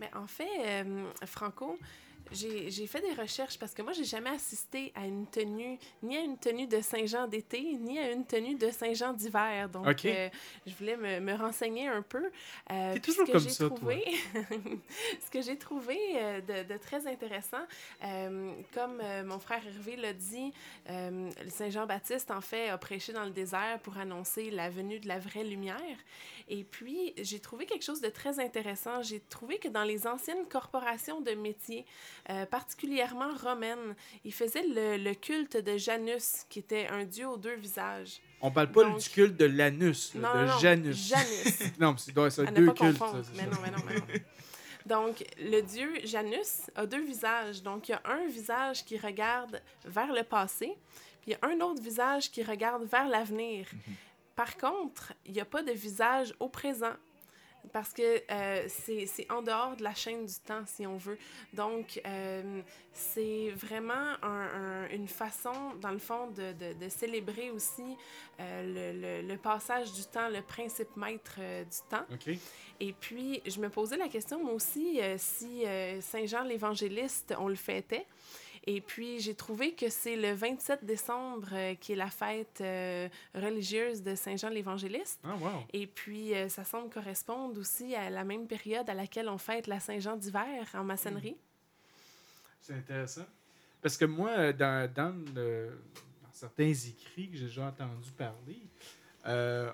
Mais 0.00 0.10
en 0.12 0.26
fait, 0.26 0.82
euh, 0.84 1.04
Franco, 1.24 1.78
j'ai 2.32 2.86
fait 2.86 3.00
des 3.00 3.12
recherches 3.20 3.58
parce 3.58 3.72
que 3.74 3.82
moi, 3.82 3.92
j'ai 3.92 4.04
jamais 4.04 4.30
assisté 4.30 4.92
à 4.94 5.06
une 5.06 5.26
tenue, 5.26 5.78
ni 6.02 6.16
à 6.16 6.20
une 6.20 6.38
tenue 6.38 6.66
de 6.66 6.80
Saint-Jean 6.80 7.26
d'été, 7.26 7.60
ni 7.80 7.98
à 7.98 8.10
une 8.10 8.26
tenue 8.26 8.54
de 8.56 8.70
Saint-Jean 8.70 9.12
d'hiver. 9.12 9.68
Donc, 9.68 10.04
euh, 10.04 10.28
je 10.66 10.74
voulais 10.74 10.96
me, 10.96 11.20
me 11.20 11.34
renseigner 11.34 11.86
un 11.88 12.02
peu. 12.02 12.30
Euh, 12.70 12.94
T'es 12.94 13.00
toujours 13.00 13.26
ce 13.26 13.32
que 13.32 13.36
comme 13.38 13.42
j'ai 13.42 13.50
ça, 13.50 13.68
toi. 13.68 13.76
trouvé, 13.76 14.04
ce 15.24 15.30
que 15.30 15.42
j'ai 15.42 15.56
trouvé 15.56 15.98
euh, 16.16 16.40
de, 16.40 16.72
de 16.72 16.78
très 16.78 17.06
intéressant, 17.06 17.64
euh, 18.04 18.52
comme 18.74 19.00
mon 19.24 19.38
frère 19.38 19.62
Hervé 19.66 19.96
l'a 19.96 20.12
dit, 20.12 20.52
Saint-Jean-Baptiste, 21.48 22.30
en 22.30 22.40
fait, 22.40 22.68
a 22.68 22.78
prêché 22.78 23.12
dans 23.12 23.24
le 23.24 23.30
désert 23.30 23.78
pour 23.82 23.96
annoncer 23.98 24.50
la 24.50 24.70
venue 24.70 24.98
de 25.00 25.08
la 25.08 25.18
vraie 25.18 25.44
lumière. 25.44 25.76
Et 26.48 26.62
puis, 26.62 27.12
j'ai 27.20 27.40
trouvé 27.40 27.66
quelque 27.66 27.82
chose 27.84 28.00
de 28.00 28.08
très 28.08 28.38
intéressant. 28.38 29.02
J'ai 29.02 29.18
trouvé 29.20 29.58
que 29.58 29.66
dans 29.68 29.82
les 29.82 30.06
anciennes 30.06 30.46
corporations 30.48 31.20
de 31.20 31.32
métiers, 31.32 31.84
euh, 32.30 32.46
particulièrement 32.46 33.34
romaines, 33.42 33.96
ils 34.24 34.32
faisaient 34.32 34.66
le, 34.66 34.96
le 34.96 35.14
culte 35.14 35.56
de 35.56 35.76
Janus, 35.76 36.44
qui 36.48 36.60
était 36.60 36.86
un 36.86 37.04
dieu 37.04 37.26
aux 37.26 37.36
deux 37.36 37.56
visages. 37.56 38.20
On 38.40 38.50
parle 38.52 38.70
pas 38.70 38.84
Donc- 38.84 38.98
du 39.00 39.08
culte 39.08 39.36
de 39.36 39.46
l'anus, 39.46 40.14
Non, 40.14 40.32
de 40.34 40.46
non, 40.46 40.58
Janus. 40.58 41.08
Janus. 41.08 41.58
non, 41.80 41.92
mais 41.92 41.98
c'est 41.98 42.12
doit 42.12 42.28
être 42.28 42.40
ne 42.42 42.50
deux 42.50 42.72
cultes. 42.72 42.98
ça, 42.98 43.12
Mais 43.34 43.40
ça. 43.40 43.46
non, 43.46 43.58
mais 43.64 43.70
non, 43.72 43.78
mais 43.86 43.94
non. 43.94 44.04
Donc, 44.86 45.24
le 45.40 45.62
dieu 45.62 45.94
Janus 46.04 46.70
a 46.76 46.86
deux 46.86 47.02
visages. 47.04 47.60
Donc, 47.60 47.88
il 47.88 47.92
y 47.92 47.94
a 47.94 48.02
un 48.04 48.24
visage 48.28 48.84
qui 48.84 48.96
regarde 48.96 49.60
vers 49.84 50.12
le 50.12 50.22
passé, 50.22 50.76
puis 51.22 51.32
il 51.32 51.32
y 51.32 51.34
a 51.34 51.40
un 51.48 51.60
autre 51.60 51.82
visage 51.82 52.30
qui 52.30 52.44
regarde 52.44 52.84
vers 52.84 53.08
l'avenir. 53.08 53.66
Par 54.36 54.56
contre, 54.58 55.12
il 55.24 55.32
n'y 55.32 55.40
a 55.40 55.44
pas 55.46 55.62
de 55.62 55.72
visage 55.72 56.34
au 56.40 56.48
présent. 56.48 56.92
Parce 57.72 57.92
que 57.92 58.22
euh, 58.30 58.64
c'est 58.68 59.26
en 59.28 59.42
dehors 59.42 59.74
de 59.76 59.82
la 59.82 59.92
chaîne 59.92 60.24
du 60.24 60.34
temps, 60.46 60.62
si 60.66 60.86
on 60.86 60.98
veut. 60.98 61.18
Donc, 61.52 62.00
euh, 62.06 62.60
c'est 62.92 63.50
vraiment 63.56 64.14
un- 64.22 64.84
un- 64.84 64.88
une 64.90 65.08
façon, 65.08 65.74
dans 65.80 65.90
le 65.90 65.98
fond, 65.98 66.28
de, 66.30 66.52
de- 66.52 66.74
de 66.74 66.88
célébrer 66.88 67.50
aussi 67.50 67.96
euh, 68.38 68.92
le, 68.92 69.22
le- 69.22 69.28
le 69.28 69.36
passage 69.36 69.92
du 69.92 70.04
temps, 70.04 70.28
le 70.28 70.42
principe 70.42 70.96
maître 70.96 71.36
euh, 71.40 71.64
du 71.64 71.78
temps. 71.90 72.04
Et 72.78 72.92
puis, 72.92 73.42
je 73.44 73.58
me 73.58 73.68
posais 73.68 73.96
la 73.96 74.08
question, 74.08 74.40
moi 74.44 74.52
aussi, 74.52 75.00
si 75.16 75.66
euh, 75.66 76.00
Saint-Jean 76.00 76.44
l'Évangéliste, 76.44 77.34
on 77.36 77.48
le 77.48 77.56
fêtait. 77.56 78.06
Et 78.68 78.80
puis, 78.80 79.20
j'ai 79.20 79.34
trouvé 79.34 79.74
que 79.74 79.88
c'est 79.88 80.16
le 80.16 80.32
27 80.32 80.84
décembre 80.84 81.48
euh, 81.52 81.74
qui 81.76 81.92
est 81.92 81.96
la 81.96 82.10
fête 82.10 82.58
euh, 82.60 83.08
religieuse 83.34 84.02
de 84.02 84.16
Saint-Jean 84.16 84.48
l'Évangéliste. 84.48 85.20
Ah, 85.22 85.36
wow. 85.36 85.64
Et 85.72 85.86
puis, 85.86 86.34
euh, 86.34 86.48
ça 86.48 86.64
semble 86.64 86.90
correspondre 86.90 87.60
aussi 87.60 87.94
à 87.94 88.10
la 88.10 88.24
même 88.24 88.48
période 88.48 88.90
à 88.90 88.94
laquelle 88.94 89.28
on 89.28 89.38
fête 89.38 89.68
la 89.68 89.78
Saint-Jean 89.78 90.16
d'hiver 90.16 90.66
en 90.74 90.82
maçonnerie. 90.82 91.36
C'est 92.60 92.74
intéressant. 92.74 93.26
Parce 93.80 93.96
que 93.96 94.04
moi, 94.04 94.52
dans, 94.52 94.92
dans, 94.92 95.14
le- 95.34 95.78
dans 96.24 96.32
certains 96.32 96.72
écrits 96.72 97.30
que 97.30 97.36
j'ai 97.36 97.46
déjà 97.46 97.66
entendu 97.66 98.10
parler, 98.16 98.60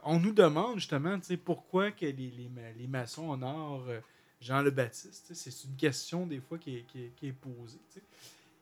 on 0.04 0.18
nous 0.20 0.32
demande 0.32 0.76
justement 0.78 1.18
tu 1.18 1.26
sais, 1.26 1.36
pourquoi 1.38 1.92
que 1.92 2.04
les, 2.04 2.12
les, 2.12 2.50
les 2.76 2.86
maçons 2.86 3.30
honorent 3.30 3.86
Jean 4.40 4.60
le 4.60 4.70
Baptiste. 4.70 5.32
C'est 5.34 5.64
une 5.64 5.76
question 5.76 6.26
des 6.26 6.40
fois 6.40 6.58
qui 6.58 6.76
est, 6.78 6.82
qui 6.82 7.04
est- 7.04 7.12
qui 7.16 7.28
est 7.28 7.32
posée. 7.32 7.78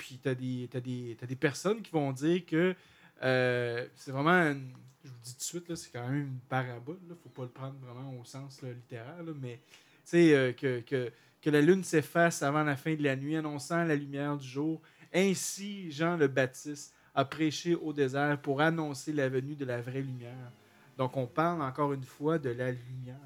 Puis 0.01 0.19
tu 0.23 0.29
as 0.29 0.35
des, 0.35 1.37
personnes 1.39 1.83
qui 1.83 1.93
vont 1.93 2.13
dire 2.13 2.45
que 2.47 2.75
euh, 3.23 3.87
c'est 3.97 4.11
vraiment, 4.11 4.51
une- 4.51 4.73
je 5.05 5.11
vous 5.11 5.19
dis 5.23 5.33
tout 5.33 5.39
de 5.39 5.43
suite, 5.45 5.75
c'est 5.77 5.93
quand 5.93 6.09
même 6.09 6.23
une 6.23 6.39
parabole. 6.49 6.99
Il 7.09 7.15
faut 7.23 7.29
pas 7.29 7.43
le 7.43 7.49
prendre 7.49 7.75
vraiment 7.81 8.19
au 8.19 8.25
sens 8.25 8.63
là, 8.63 8.73
littéraire, 8.73 9.23
là, 9.23 9.33
mais 9.41 9.61
tu 9.67 9.83
sais, 10.05 10.35
euh, 10.35 10.53
que, 10.53 10.81
que, 10.81 11.13
que 11.43 11.51
la 11.51 11.61
lune 11.61 11.85
s'efface 11.85 12.43
avant 12.43 12.65
la 12.65 12.77
fin 12.77 12.95
de 12.95 13.03
la 13.03 13.15
nuit, 13.15 13.37
annonçant 13.37 13.85
la 13.85 13.95
lumière 13.95 14.37
du 14.39 14.49
jour. 14.49 14.81
Ainsi, 15.13 15.91
Jean 15.91 16.17
le 16.17 16.29
Baptiste 16.29 16.95
a 17.15 17.25
prêché 17.25 17.75
au 17.75 17.93
désert 17.93 18.41
pour 18.41 18.61
annoncer 18.61 19.13
la 19.13 19.29
venue 19.29 19.55
de 19.55 19.65
la 19.65 19.81
vraie 19.81 20.01
lumière. 20.01 20.51
Donc, 20.97 21.17
on 21.17 21.27
parle 21.27 21.61
encore 21.63 21.93
une 21.93 22.05
fois 22.05 22.39
de 22.39 22.51
la 22.51 22.71
lumière. 22.71 23.17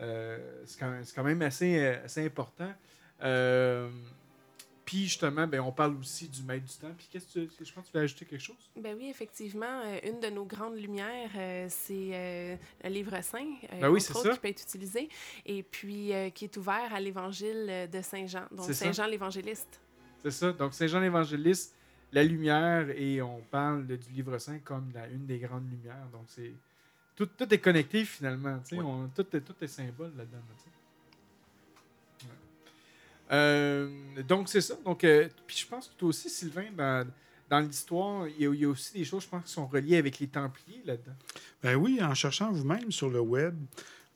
Euh, 0.00 0.62
c'est 0.66 0.78
quand, 0.78 1.00
quand 1.14 1.24
même 1.24 1.42
assez, 1.42 1.78
euh, 1.78 2.04
assez 2.04 2.24
important. 2.24 2.72
Euh, 3.22 3.88
puis, 4.88 5.04
justement, 5.04 5.46
ben, 5.46 5.60
on 5.60 5.70
parle 5.70 5.94
aussi 5.96 6.28
du 6.28 6.42
maître 6.42 6.64
du 6.64 6.74
temps. 6.78 6.92
Puis, 6.96 7.06
qu'est-ce 7.12 7.26
que 7.26 7.40
tu, 7.46 7.64
je 7.64 7.72
pense 7.72 7.84
que 7.86 7.90
tu 7.90 7.96
veux 7.98 8.02
ajouter 8.04 8.24
quelque 8.24 8.40
chose? 8.42 8.56
Ben 8.76 8.96
oui, 8.98 9.08
effectivement, 9.10 9.82
euh, 9.84 9.98
une 10.04 10.18
de 10.20 10.28
nos 10.30 10.44
grandes 10.46 10.76
lumières, 10.78 11.30
euh, 11.36 11.66
c'est 11.68 12.10
euh, 12.12 12.56
le 12.84 12.88
livre 12.88 13.20
saint, 13.22 13.38
euh, 13.72 13.80
Ben 13.80 13.90
oui, 13.90 14.00
autres, 14.00 14.22
ça. 14.22 14.30
qui 14.32 14.38
peut 14.38 14.48
être 14.48 14.62
utilisé, 14.62 15.08
et 15.44 15.62
puis 15.62 16.14
euh, 16.14 16.30
qui 16.30 16.44
est 16.46 16.56
ouvert 16.56 16.94
à 16.94 17.00
l'évangile 17.00 17.88
de 17.92 18.00
Saint 18.00 18.26
Jean, 18.26 18.46
donc. 18.50 18.72
Saint 18.72 18.92
Jean 18.92 19.06
l'évangéliste. 19.06 19.80
C'est 20.22 20.30
ça. 20.30 20.52
Donc, 20.52 20.74
Saint-Jean 20.74 21.00
l'Évangéliste, 21.00 21.74
la 22.12 22.24
lumière, 22.24 22.88
et 22.90 23.20
on 23.22 23.40
parle 23.50 23.86
de- 23.86 23.96
du 23.96 24.10
livre 24.12 24.38
saint 24.38 24.58
comme 24.60 24.90
la, 24.94 25.06
une 25.08 25.26
des 25.26 25.38
grandes 25.38 25.70
lumières. 25.70 26.06
Donc, 26.12 26.24
c'est. 26.28 26.52
Tout, 27.14 27.26
tout 27.26 27.52
est 27.52 27.58
connecté 27.58 28.04
finalement. 28.04 28.58
tu 28.60 28.76
sais, 28.76 28.76
Ouais. 28.76 28.84
on- 28.84 29.08
tout, 29.08 29.26
est, 29.36 29.40
tout 29.40 29.54
est 29.60 29.66
symbole 29.68 30.12
là-dedans. 30.16 30.38
là. 30.38 30.54
Euh, 33.30 33.88
donc, 34.26 34.48
c'est 34.48 34.60
ça. 34.60 34.74
Donc, 34.84 35.04
euh, 35.04 35.28
puis 35.46 35.56
je 35.56 35.66
pense 35.66 35.88
que 35.88 35.94
toi 35.94 36.08
aussi, 36.08 36.30
Sylvain, 36.30 36.66
dans, 37.50 37.60
l'histoire, 37.60 38.26
il 38.28 38.34
il 38.40 38.60
y 38.60 38.64
a 38.64 38.68
aussi 38.68 38.92
des 38.92 39.04
choses, 39.04 39.24
je 39.24 39.28
pense, 39.28 39.44
qui 39.44 39.52
sont 39.52 39.66
reliées 39.66 39.96
avec 39.96 40.18
les 40.18 40.28
Templiers 40.28 40.82
là-dedans. 40.84 41.16
Ben 41.62 41.76
oui, 41.76 41.98
en 42.02 42.14
cherchant 42.14 42.50
vous-même 42.52 42.92
sur 42.92 43.10
le 43.10 43.20
web, 43.20 43.54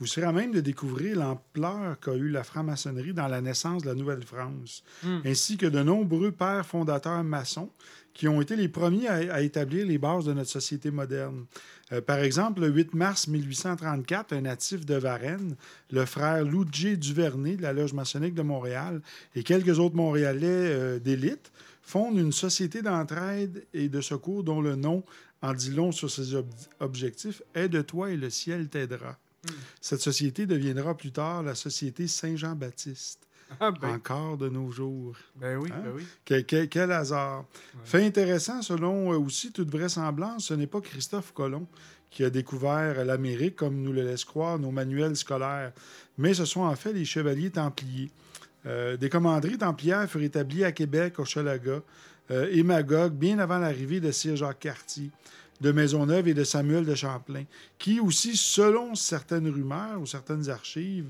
vous 0.03 0.09
serez 0.09 0.27
à 0.27 0.33
même 0.33 0.51
de 0.51 0.61
découvrir 0.61 1.17
l'ampleur 1.17 1.99
qu'a 2.01 2.15
eu 2.15 2.29
la 2.29 2.43
franc-maçonnerie 2.43 3.13
dans 3.13 3.29
la 3.29 3.41
naissance 3.41 3.83
de 3.83 3.89
la 3.89 3.95
Nouvelle-France, 3.95 4.83
Hmm. 5.05 5.21
ainsi 5.25 5.57
que 5.57 5.67
de 5.67 5.81
nombreux 5.81 6.33
pères 6.33 6.67
fondateurs 6.67 7.23
maçons 7.23 7.71
qui 8.13 8.27
ont 8.27 8.41
été 8.43 8.57
les 8.57 8.69
premiers 8.69 9.07
à, 9.07 9.35
à 9.35 9.41
établir 9.43 9.87
les 9.87 9.99
bases 9.99 10.25
de 10.25 10.33
notre 10.33 10.51
société 10.51 10.91
moderne. 10.91 11.45
Euh, 11.93 12.01
par 12.01 12.19
exemple, 12.19 12.63
le 12.63 12.69
8 12.69 12.95
mars 12.95 13.29
1834, 13.29 14.33
un 14.33 14.41
natif 14.41 14.85
de 14.85 14.97
Varennes, 14.97 15.55
le 15.93 16.05
frère 16.05 16.45
Loudjé 16.45 16.97
Duvernay 16.97 17.55
de 17.57 17.63
la 17.63 17.73
Loge 17.73 17.93
maçonnique 17.93 18.35
de 18.35 18.43
Montréal 18.43 19.01
et 19.37 19.45
quelques 19.45 19.79
autres 19.79 19.95
Montréalais 19.95 20.43
euh, 20.49 20.99
d'élite 20.99 21.53
fondent 21.81 22.19
une 22.19 22.33
société 22.33 22.83
d'entraide 22.83 23.65
et 23.73 23.89
de 23.89 24.01
secours 24.01 24.43
dont 24.43 24.61
le 24.61 24.75
nom 24.75 25.05
en 25.43 25.55
dit 25.55 25.71
long 25.71 25.91
sur 25.93 26.11
ses 26.11 26.35
ob- 26.35 26.47
objectifs 26.81 27.41
Aide-toi 27.55 28.11
et 28.11 28.17
le 28.17 28.31
ciel 28.31 28.69
t'aidera. 28.69 29.17
Cette 29.81 30.01
société 30.01 30.47
deviendra 30.47 30.97
plus 30.97 31.13
tard 31.13 31.43
la 31.43 31.55
Société 31.55 32.07
Saint-Jean-Baptiste, 32.07 33.21
Ah, 33.61 33.71
ben, 33.71 33.95
encore 33.97 34.37
de 34.39 34.49
nos 34.49 34.71
jours. 34.71 35.17
ben 35.37 35.59
oui, 35.59 35.69
Hein? 35.73 35.83
ben 35.85 35.93
oui. 35.95 36.45
Quel, 36.71 36.93
hasard. 36.93 37.45
Fait 37.85 38.05
intéressant, 38.05 38.63
selon 38.63 39.13
euh, 39.13 39.17
aussi 39.19 39.53
toute 39.53 39.71
vraisemblance, 39.71 40.47
ce 40.47 40.55
n'est 40.55 40.67
pas 40.67 40.81
Christophe 40.81 41.33
Colomb 41.33 41.67
qui 42.11 42.25
a 42.25 42.31
découvert 42.31 43.05
l'Amérique 43.07 43.57
comme 43.57 43.81
nous 43.83 43.93
le 43.93 44.03
laissent 44.03 44.25
croire 44.27 44.59
nos 44.59 44.71
manuels 44.71 45.17
scolaires, 45.17 45.73
mais 46.19 46.35
ce 46.35 46.45
sont 46.45 46.61
en 46.61 46.77
fait 46.77 46.93
les 46.93 47.07
chevaliers 47.07 47.51
templiers. 47.51 48.11
Euh, 48.67 48.97
des 48.99 49.09
commanderies 49.09 49.57
templières 49.59 50.09
furent 50.09 50.23
établies 50.23 50.63
à 50.65 50.73
Québec, 50.73 51.19
au 51.19 51.25
Chalaga 51.25 51.81
euh, 52.31 52.49
et 52.53 52.63
Magog, 52.63 53.15
bien 53.15 53.39
avant 53.39 53.59
l'arrivée 53.59 53.99
de 53.99 54.13
Sir 54.13 54.37
Jacques 54.37 54.61
Cartier, 54.61 55.11
de 55.63 55.73
Maisonneuve 55.73 56.29
et 56.29 56.35
de 56.35 56.45
Samuel 56.45 56.85
de 56.85 56.95
Champlain, 56.95 57.45
qui 57.79 58.01
aussi, 58.01 58.37
selon 58.37 58.95
certaines 58.95 59.49
rumeurs 59.49 60.01
ou 60.01 60.07
certaines 60.07 60.51
archives, 60.51 61.09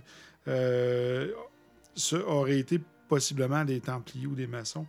euh, 0.49 1.31
ce- 1.95 2.17
auraient 2.17 2.59
été 2.59 2.81
possiblement 3.09 3.65
des 3.65 3.81
Templiers 3.81 4.27
ou 4.27 4.35
des 4.35 4.47
maçons. 4.47 4.87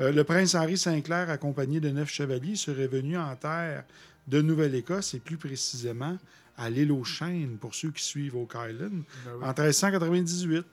Euh, 0.00 0.12
le 0.12 0.24
prince 0.24 0.54
Henri 0.54 0.76
Sinclair, 0.76 1.30
accompagné 1.30 1.80
de 1.80 1.90
neuf 1.90 2.10
chevaliers, 2.10 2.56
serait 2.56 2.86
venu 2.88 3.16
en 3.16 3.34
terre 3.36 3.84
de 4.28 4.40
Nouvelle-Écosse 4.42 5.14
et 5.14 5.20
plus 5.20 5.36
précisément 5.36 6.18
à 6.56 6.70
l'île 6.70 6.92
aux 6.92 7.04
Chênes, 7.04 7.56
pour 7.60 7.74
ceux 7.74 7.90
qui 7.90 8.02
suivent 8.02 8.36
Oak 8.36 8.54
Island, 8.54 9.02
Ben 9.24 9.32
oui. 9.38 9.44
en 9.44 9.48
1398. 9.48 10.64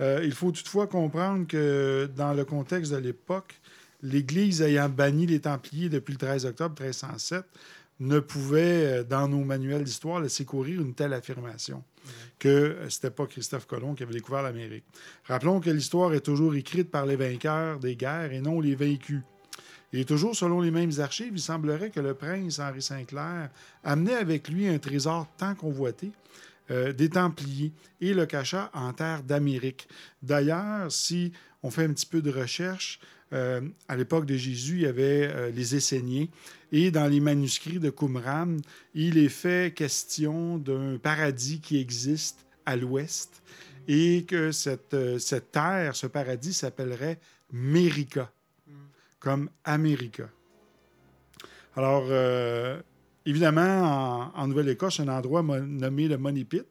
Euh, 0.00 0.20
il 0.24 0.32
faut 0.32 0.50
toutefois 0.52 0.86
comprendre 0.86 1.46
que 1.46 2.08
dans 2.16 2.32
le 2.32 2.44
contexte 2.44 2.92
de 2.92 2.96
l'époque, 2.98 3.54
l'Église 4.02 4.62
ayant 4.62 4.88
banni 4.88 5.26
les 5.26 5.40
Templiers 5.40 5.88
depuis 5.88 6.12
le 6.12 6.18
13 6.18 6.46
octobre 6.46 6.80
1307 6.80 7.44
ne 8.00 8.18
pouvait, 8.18 9.00
euh, 9.00 9.04
dans 9.04 9.28
nos 9.28 9.44
manuels 9.44 9.84
d'histoire, 9.84 10.20
laisser 10.20 10.44
courir 10.44 10.80
une 10.80 10.94
telle 10.94 11.12
affirmation 11.12 11.84
que 12.38 12.48
euh, 12.48 12.90
c'était 12.90 13.10
pas 13.10 13.26
Christophe 13.26 13.66
Colomb 13.66 13.94
qui 13.94 14.02
avait 14.02 14.14
découvert 14.14 14.42
l'Amérique. 14.42 14.84
Rappelons 15.24 15.60
que 15.60 15.70
l'histoire 15.70 16.12
est 16.14 16.20
toujours 16.20 16.54
écrite 16.54 16.90
par 16.90 17.06
les 17.06 17.16
vainqueurs 17.16 17.78
des 17.78 17.96
guerres 17.96 18.32
et 18.32 18.40
non 18.40 18.60
les 18.60 18.74
vaincus. 18.74 19.20
Et 19.92 20.04
toujours 20.04 20.34
selon 20.34 20.60
les 20.60 20.70
mêmes 20.70 20.92
archives, 20.98 21.32
il 21.34 21.40
semblerait 21.40 21.90
que 21.90 22.00
le 22.00 22.14
prince 22.14 22.58
Henri 22.58 22.80
Sinclair 22.80 23.50
amenait 23.84 24.14
avec 24.14 24.48
lui 24.48 24.66
un 24.66 24.78
trésor 24.78 25.28
tant 25.36 25.54
convoité, 25.54 26.10
euh, 26.70 26.92
des 26.92 27.10
Templiers, 27.10 27.72
et 28.00 28.14
le 28.14 28.24
cacha 28.24 28.70
en 28.72 28.92
terre 28.94 29.22
d'Amérique. 29.22 29.86
D'ailleurs, 30.22 30.90
si 30.90 31.32
on 31.62 31.70
fait 31.70 31.84
un 31.84 31.92
petit 31.92 32.06
peu 32.06 32.22
de 32.22 32.30
recherche, 32.30 33.00
euh, 33.32 33.60
à 33.88 33.96
l'époque 33.96 34.26
de 34.26 34.36
Jésus, 34.36 34.74
il 34.76 34.82
y 34.82 34.86
avait 34.86 35.28
euh, 35.32 35.50
les 35.50 35.74
Esséniens, 35.74 36.26
et 36.70 36.90
dans 36.90 37.06
les 37.06 37.20
manuscrits 37.20 37.78
de 37.78 37.90
Qumran, 37.90 38.56
il 38.94 39.18
est 39.18 39.28
fait 39.28 39.74
question 39.74 40.58
d'un 40.58 40.98
paradis 40.98 41.60
qui 41.60 41.78
existe 41.78 42.44
à 42.66 42.76
l'ouest, 42.76 43.42
et 43.88 44.24
que 44.24 44.52
cette, 44.52 44.94
euh, 44.94 45.18
cette 45.18 45.52
terre, 45.52 45.96
ce 45.96 46.06
paradis, 46.06 46.52
s'appellerait 46.52 47.18
Mérica, 47.52 48.30
comme 49.18 49.48
America. 49.64 50.28
Alors, 51.74 52.04
évidemment, 53.24 54.30
en, 54.34 54.46
Nouvelle-Écosse, 54.48 55.00
un 55.00 55.08
endroit 55.08 55.42
nommé 55.42 56.08
le 56.08 56.18
Money 56.18 56.44
Pit, 56.44 56.66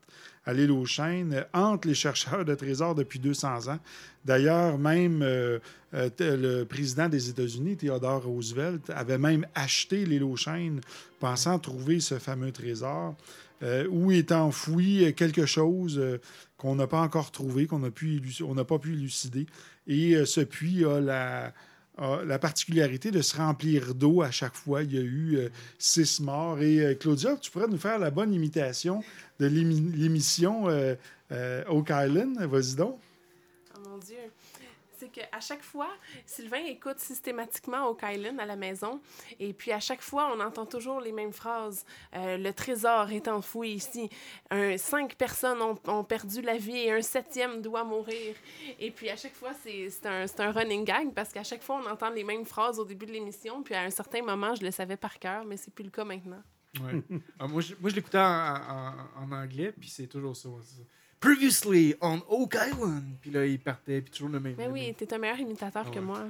à 0.45 0.53
l'île 0.53 0.71
aux 0.71 0.85
euh, 0.99 1.43
hante 1.53 1.85
les 1.85 1.93
chercheurs 1.93 2.45
de 2.45 2.55
trésors 2.55 2.95
depuis 2.95 3.19
200 3.19 3.71
ans. 3.71 3.79
D'ailleurs, 4.25 4.77
même 4.77 5.21
euh, 5.21 5.59
euh, 5.93 6.09
le 6.19 6.63
président 6.63 7.09
des 7.09 7.29
États-Unis, 7.29 7.77
Theodore 7.77 8.23
Roosevelt, 8.23 8.89
avait 8.89 9.17
même 9.17 9.45
acheté 9.55 10.05
l'île 10.05 10.23
aux 10.23 10.35
Chênes, 10.35 10.81
pensant 11.19 11.59
trouver 11.59 11.99
ce 11.99 12.17
fameux 12.19 12.51
trésor, 12.51 13.15
où 13.91 14.11
est 14.11 14.31
enfoui 14.31 15.13
quelque 15.13 15.45
chose 15.45 16.01
qu'on 16.57 16.73
n'a 16.73 16.87
pas 16.87 16.99
encore 16.99 17.29
trouvé, 17.29 17.67
qu'on 17.67 17.77
n'a 17.77 18.63
pas 18.63 18.79
pu 18.79 18.93
élucider. 18.93 19.45
Et 19.85 20.25
ce 20.25 20.41
puits 20.41 20.83
a 20.83 20.99
la, 20.99 21.53
la 22.25 22.39
particularité 22.39 23.11
de 23.11 23.21
se 23.21 23.37
remplir 23.37 23.93
d'eau 23.93 24.21
à 24.21 24.31
chaque 24.31 24.55
fois. 24.55 24.83
Il 24.83 24.93
y 24.93 24.97
a 24.97 25.01
eu 25.01 25.35
euh, 25.37 25.49
six 25.77 26.19
morts. 26.19 26.59
Et 26.61 26.79
euh, 26.79 26.95
Claudia, 26.95 27.37
tu 27.37 27.51
pourrais 27.51 27.67
nous 27.67 27.77
faire 27.77 27.99
la 27.99 28.09
bonne 28.11 28.33
imitation 28.33 29.03
de 29.39 29.45
l'émi- 29.45 29.91
l'émission 29.95 30.67
euh, 30.67 30.95
Oak 31.69 31.89
Island? 31.91 32.37
Vas-y 32.41 32.75
donc. 32.75 32.97
Oh 33.75 33.79
mon. 33.87 33.99
C'est 35.01 35.09
qu'à 35.09 35.39
chaque 35.39 35.63
fois, 35.63 35.89
Sylvain 36.27 36.63
écoute 36.67 36.99
systématiquement 36.99 37.87
au 37.87 37.95
Kylan 37.95 38.37
à 38.37 38.45
la 38.45 38.55
maison. 38.55 39.01
Et 39.39 39.51
puis 39.51 39.71
à 39.71 39.79
chaque 39.79 40.03
fois, 40.03 40.31
on 40.31 40.39
entend 40.39 40.67
toujours 40.67 41.01
les 41.01 41.11
mêmes 41.11 41.33
phrases. 41.33 41.83
Euh, 42.15 42.37
le 42.37 42.53
trésor 42.53 43.09
est 43.09 43.27
enfoui 43.27 43.71
ici. 43.71 44.11
Un, 44.51 44.77
cinq 44.77 45.15
personnes 45.15 45.59
ont, 45.63 45.75
ont 45.87 46.03
perdu 46.03 46.43
la 46.43 46.55
vie 46.57 46.77
et 46.77 46.91
un 46.91 47.01
septième 47.01 47.63
doit 47.63 47.83
mourir. 47.83 48.35
Et 48.79 48.91
puis 48.91 49.09
à 49.09 49.15
chaque 49.15 49.33
fois, 49.33 49.53
c'est 49.63 49.89
un, 50.05 50.25
un 50.37 50.51
running 50.51 50.85
gag 50.85 51.13
parce 51.15 51.31
qu'à 51.33 51.43
chaque 51.43 51.63
fois, 51.63 51.81
on 51.83 51.89
entend 51.89 52.11
les 52.11 52.23
mêmes 52.23 52.45
phrases 52.45 52.77
au 52.77 52.85
début 52.85 53.07
de 53.07 53.11
l'émission. 53.13 53.63
Puis 53.63 53.73
à 53.73 53.81
un 53.81 53.89
certain 53.89 54.21
moment, 54.21 54.53
je 54.53 54.63
le 54.63 54.69
savais 54.69 54.97
par 54.97 55.17
cœur, 55.17 55.45
mais 55.45 55.57
c'est 55.57 55.73
plus 55.73 55.83
le 55.85 55.89
cas 55.89 56.03
maintenant. 56.03 56.43
Ouais. 56.79 57.01
Ah, 57.39 57.47
moi, 57.47 57.61
je, 57.61 57.73
moi, 57.81 57.89
l'écoutais 57.89 58.19
en- 58.19 58.93
en 59.17 59.31
anglais, 59.31 59.71
puis 59.71 59.89
c'est 59.89 60.05
toujours 60.07 60.35
ça. 60.37 60.49
Previously 61.21 61.95
on 62.01 62.21
Oak 62.29 62.55
Island. 62.55 63.03
Puis 63.21 63.31
là, 63.31 63.45
il 63.45 63.59
partait, 63.59 64.01
puis 64.01 64.11
toujours 64.11 64.29
le 64.29 64.39
même. 64.39 64.55
Mais 64.57 64.67
oui, 64.67 64.93
t'es 64.97 65.13
un 65.13 65.17
meilleur 65.17 65.39
imitateur 65.39 65.85
Ah 65.87 65.89
que 65.89 65.99
ouais. 65.99 66.05
moi. 66.05 66.25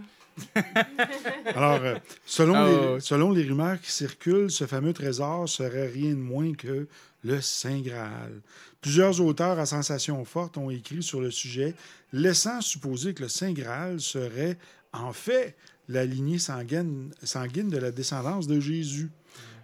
Alors, 1.55 1.81
euh, 1.81 1.95
selon, 2.25 2.53
Ah, 2.55 2.67
les, 2.95 2.99
selon 2.99 3.31
les 3.31 3.43
rumeurs 3.43 3.79
qui 3.81 3.91
circulent, 3.91 4.51
ce 4.51 4.65
fameux 4.65 4.93
trésor 4.93 5.47
serait 5.49 5.87
rien 5.87 6.11
de 6.11 6.15
moins 6.19 6.53
que 6.53 6.87
le 7.23 7.41
Saint 7.41 7.79
Graal. 7.81 8.41
Plusieurs 8.81 9.21
auteurs 9.21 9.59
à 9.59 9.65
sensation 9.65 10.23
forte 10.25 10.57
ont 10.57 10.69
écrit 10.69 11.03
sur 11.03 11.21
le 11.21 11.31
sujet, 11.31 11.73
laissant 12.13 12.61
supposer 12.61 13.13
que 13.13 13.23
le 13.23 13.29
Saint 13.29 13.53
Graal 13.53 13.99
serait 13.99 14.57
en 14.93 15.13
fait 15.13 15.55
la 15.87 16.05
lignée 16.05 16.39
sanguine, 16.39 17.13
sanguine 17.23 17.69
de 17.69 17.77
la 17.77 17.91
descendance 17.91 18.47
de 18.47 18.59
Jésus. 18.59 19.09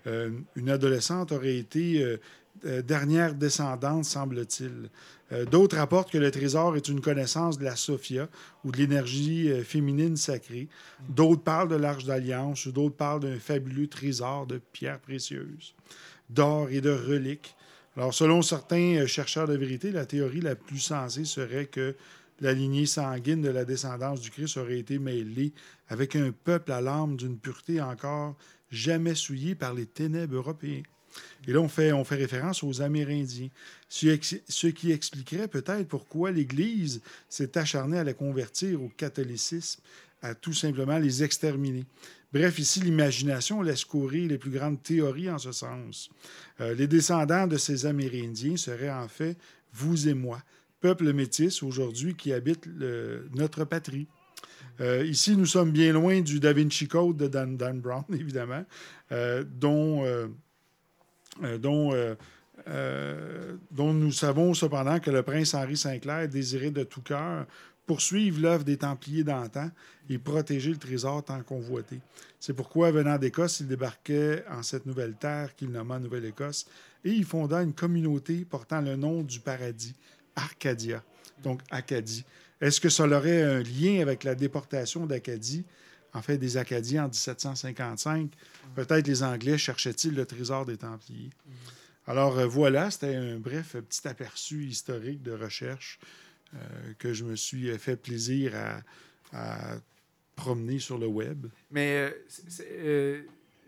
Euh, 0.05 0.31
une 0.55 0.69
adolescente 0.69 1.31
aurait 1.31 1.57
été 1.57 2.01
euh, 2.01 2.17
euh, 2.65 2.81
dernière 2.81 3.33
descendante, 3.35 4.05
semble-t-il. 4.05 4.89
Euh, 5.31 5.45
D'autres 5.45 5.77
rapportent 5.77 6.11
que 6.11 6.17
le 6.17 6.31
trésor 6.31 6.75
est 6.75 6.87
une 6.87 7.01
connaissance 7.01 7.57
de 7.57 7.63
la 7.63 7.75
Sophia 7.75 8.29
ou 8.63 8.71
de 8.71 8.77
l'énergie 8.77 9.51
euh, 9.51 9.63
féminine 9.63 10.15
sacrée. 10.15 10.67
D'autres 11.09 11.43
parlent 11.43 11.69
de 11.69 11.75
l'Arche 11.75 12.05
d'Alliance 12.05 12.65
ou 12.65 12.71
d'autres 12.71 12.95
parlent 12.95 13.21
d'un 13.21 13.39
fabuleux 13.39 13.87
trésor 13.87 14.47
de 14.47 14.57
pierres 14.57 14.99
précieuses, 14.99 15.75
d'or 16.29 16.69
et 16.69 16.81
de 16.81 16.91
reliques. 16.91 17.55
Alors, 17.95 18.13
selon 18.13 18.41
certains 18.41 19.05
chercheurs 19.07 19.47
de 19.47 19.55
vérité, 19.55 19.91
la 19.91 20.05
théorie 20.05 20.41
la 20.41 20.55
plus 20.55 20.79
sensée 20.79 21.25
serait 21.25 21.65
que 21.65 21.95
la 22.39 22.53
lignée 22.53 22.85
sanguine 22.85 23.41
de 23.41 23.49
la 23.49 23.65
descendance 23.65 24.21
du 24.21 24.29
Christ 24.29 24.57
aurait 24.57 24.79
été 24.79 24.99
mêlée 24.99 25.53
avec 25.89 26.15
un 26.15 26.31
peuple 26.31 26.71
à 26.71 26.81
l'âme 26.81 27.17
d'une 27.17 27.39
pureté 27.39 27.81
encore 27.81 28.35
jamais 28.69 29.15
souillée 29.15 29.55
par 29.55 29.73
les 29.73 29.85
ténèbres 29.85 30.35
européens. 30.35 30.83
Et 31.47 31.53
là, 31.53 31.59
on 31.59 31.67
fait, 31.67 31.91
on 31.91 32.03
fait 32.03 32.15
référence 32.15 32.63
aux 32.63 32.81
Amérindiens. 32.81 33.49
Ce, 33.89 34.67
qui 34.67 34.91
expliquerait 34.91 35.47
peut-être 35.47 35.87
pourquoi 35.87 36.31
l'Église 36.31 37.01
s'est 37.29 37.57
acharnée 37.57 37.97
à 37.97 38.03
les 38.03 38.13
convertir 38.13 38.81
au 38.81 38.89
catholicisme, 38.89 39.81
à 40.21 40.35
tout 40.35 40.53
simplement 40.53 40.97
les 40.97 41.23
exterminer. 41.23 41.85
Bref, 42.33 42.59
ici, 42.59 42.81
l'imagination 42.81 43.61
laisse 43.61 43.85
courir 43.85 44.29
les 44.29 44.37
plus 44.37 44.51
grandes 44.51 44.83
théories 44.83 45.29
en 45.29 45.37
ce 45.37 45.53
sens. 45.53 46.09
Euh, 46.59 46.73
les 46.73 46.87
descendants 46.87 47.47
de 47.47 47.57
ces 47.57 47.85
Amérindiens 47.85 48.57
seraient 48.57 48.91
en 48.91 49.07
fait 49.07 49.37
vous 49.73 50.09
et 50.09 50.13
moi, 50.13 50.41
peuple 50.81 51.13
métis 51.13 51.63
aujourd'hui 51.63 52.15
qui 52.15 52.33
habite 52.33 52.67
notre 53.33 53.63
patrie. 53.63 54.07
Euh, 54.79 55.05
ici, 55.05 55.35
nous 55.35 55.45
sommes 55.45 55.71
bien 55.71 55.93
loin 55.93 56.21
du 56.21 56.39
Da 56.39 56.53
Vinci 56.53 56.87
Code 56.87 57.17
de 57.17 57.27
Dan, 57.27 57.57
Brown, 57.79 58.03
évidemment, 58.13 58.63
euh, 59.11 59.43
dont, 59.43 60.03
dont, 61.57 61.93
euh, 61.93 62.15
euh, 62.67 63.55
dont 63.71 63.93
nous 63.93 64.11
savons 64.11 64.53
cependant 64.53 64.99
que 64.99 65.11
le 65.11 65.23
prince 65.23 65.53
Henri 65.53 65.77
Sinclair 65.77 66.27
désirait 66.27 66.71
de 66.71 66.83
tout 66.83 67.01
cœur 67.01 67.45
poursuivre 67.85 68.41
l'œuvre 68.41 68.63
des 68.65 68.77
Templiers 68.77 69.23
d'antan 69.23 69.71
et 70.09 70.17
protéger 70.17 70.71
le 70.71 70.77
trésor 70.77 71.23
tant 71.23 71.41
convoité. 71.41 71.99
C'est 72.39 72.53
pourquoi, 72.53 72.91
venant 72.91 73.17
d'Écosse, 73.17 73.61
il 73.61 73.67
débarquait 73.67 74.43
en 74.51 74.61
cette 74.61 74.85
nouvelle 74.85 75.15
terre 75.15 75.55
qu'il 75.55 75.71
nomma 75.71 75.97
Nouvelle-Écosse 75.97 76.67
et 77.05 77.11
il 77.11 77.23
fonda 77.23 77.63
une 77.63 77.73
communauté 77.73 78.45
portant 78.45 78.81
le 78.81 78.97
nom 78.97 79.23
du 79.23 79.39
paradis, 79.39 79.95
Arcadia, 80.35 81.01
donc 81.41 81.61
Acadie. 81.71 82.25
Est-ce 82.59 82.81
que 82.81 82.89
ça 82.89 83.07
aurait 83.07 83.43
un 83.43 83.63
lien 83.63 84.01
avec 84.01 84.23
la 84.23 84.35
déportation 84.35 85.05
d'Acadie, 85.05 85.63
en 86.17 86.21
fait 86.21 86.37
des 86.37 86.57
Acadiens 86.57 87.03
en 87.05 87.07
1755? 87.07 88.31
Peut-être 88.75 89.07
les 89.07 89.23
Anglais 89.23 89.57
cherchaient-ils 89.57 90.13
le 90.13 90.25
trésor 90.25 90.65
des 90.65 90.77
Templiers. 90.77 91.29
Alors 92.05 92.37
euh, 92.39 92.45
voilà, 92.47 92.89
c'était 92.91 93.15
un 93.15 93.37
bref 93.37 93.75
petit 93.87 94.07
aperçu 94.07 94.63
historique 94.65 95.21
de 95.23 95.31
recherche 95.33 95.99
euh, 96.53 96.57
que 96.97 97.13
je 97.13 97.23
me 97.25 97.35
suis 97.35 97.69
euh, 97.69 97.77
fait 97.77 97.97
plaisir 97.97 98.53
à, 98.55 98.81
à 99.33 99.77
promener 100.35 100.79
sur 100.79 100.97
le 100.97 101.07
web. 101.07 101.47
Mais 101.71 102.13
euh, 102.61 103.21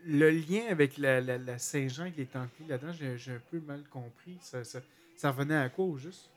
le 0.06 0.30
lien 0.30 0.62
avec 0.70 0.96
la, 0.98 1.20
la- 1.20 1.36
la 1.38 1.58
Saint-Jean 1.58 2.10
qui 2.10 2.22
est 2.22 2.32
Templier 2.32 2.68
là-dedans, 2.70 2.92
j'ai 2.98 3.18
j'ai 3.18 3.32
un 3.32 3.42
peu 3.50 3.60
mal 3.60 3.82
compris. 3.90 4.38
Ça, 4.40 4.64
ça, 4.64 4.80
ça 5.16 5.30
revenait 5.30 5.56
à 5.56 5.68
quoi 5.68 5.84
au 5.84 5.98
juste? 5.98 6.30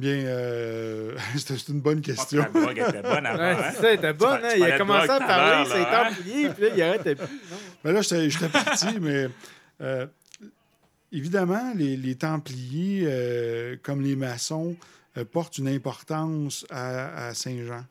Bien, 0.00 0.14
euh, 0.14 1.14
c'était 1.36 1.58
c'est 1.58 1.72
une 1.72 1.82
bonne 1.82 2.00
question. 2.00 2.40
la 2.40 2.48
drogue 2.48 2.78
était 2.78 3.02
bonne 3.02 3.26
avant. 3.26 3.38
Ouais, 3.38 3.50
hein? 3.50 3.72
ça, 3.78 3.92
était 3.92 4.12
bonne. 4.14 4.40
Hein? 4.42 4.54
Il 4.56 4.62
a 4.62 4.78
commencé 4.78 5.10
à 5.10 5.18
parler, 5.18 5.70
c'est 5.70 5.78
là, 5.78 6.06
hein? 6.06 6.08
Templier, 6.14 6.48
puis 6.48 6.62
là, 6.62 6.68
il 6.74 6.82
arrêtait 6.82 7.14
plus. 7.16 7.26
Non? 7.26 7.56
Ben 7.84 7.92
là, 7.92 8.00
j'étais 8.00 8.48
parti, 8.48 8.86
mais 8.98 9.28
euh, 9.82 10.06
évidemment, 11.12 11.74
les, 11.76 11.98
les 11.98 12.14
Templiers, 12.14 13.02
euh, 13.04 13.76
comme 13.82 14.00
les 14.00 14.16
maçons, 14.16 14.74
euh, 15.18 15.26
portent 15.26 15.58
une 15.58 15.68
importance 15.68 16.64
à, 16.70 17.26
à 17.26 17.34
Saint-Jean. 17.34 17.84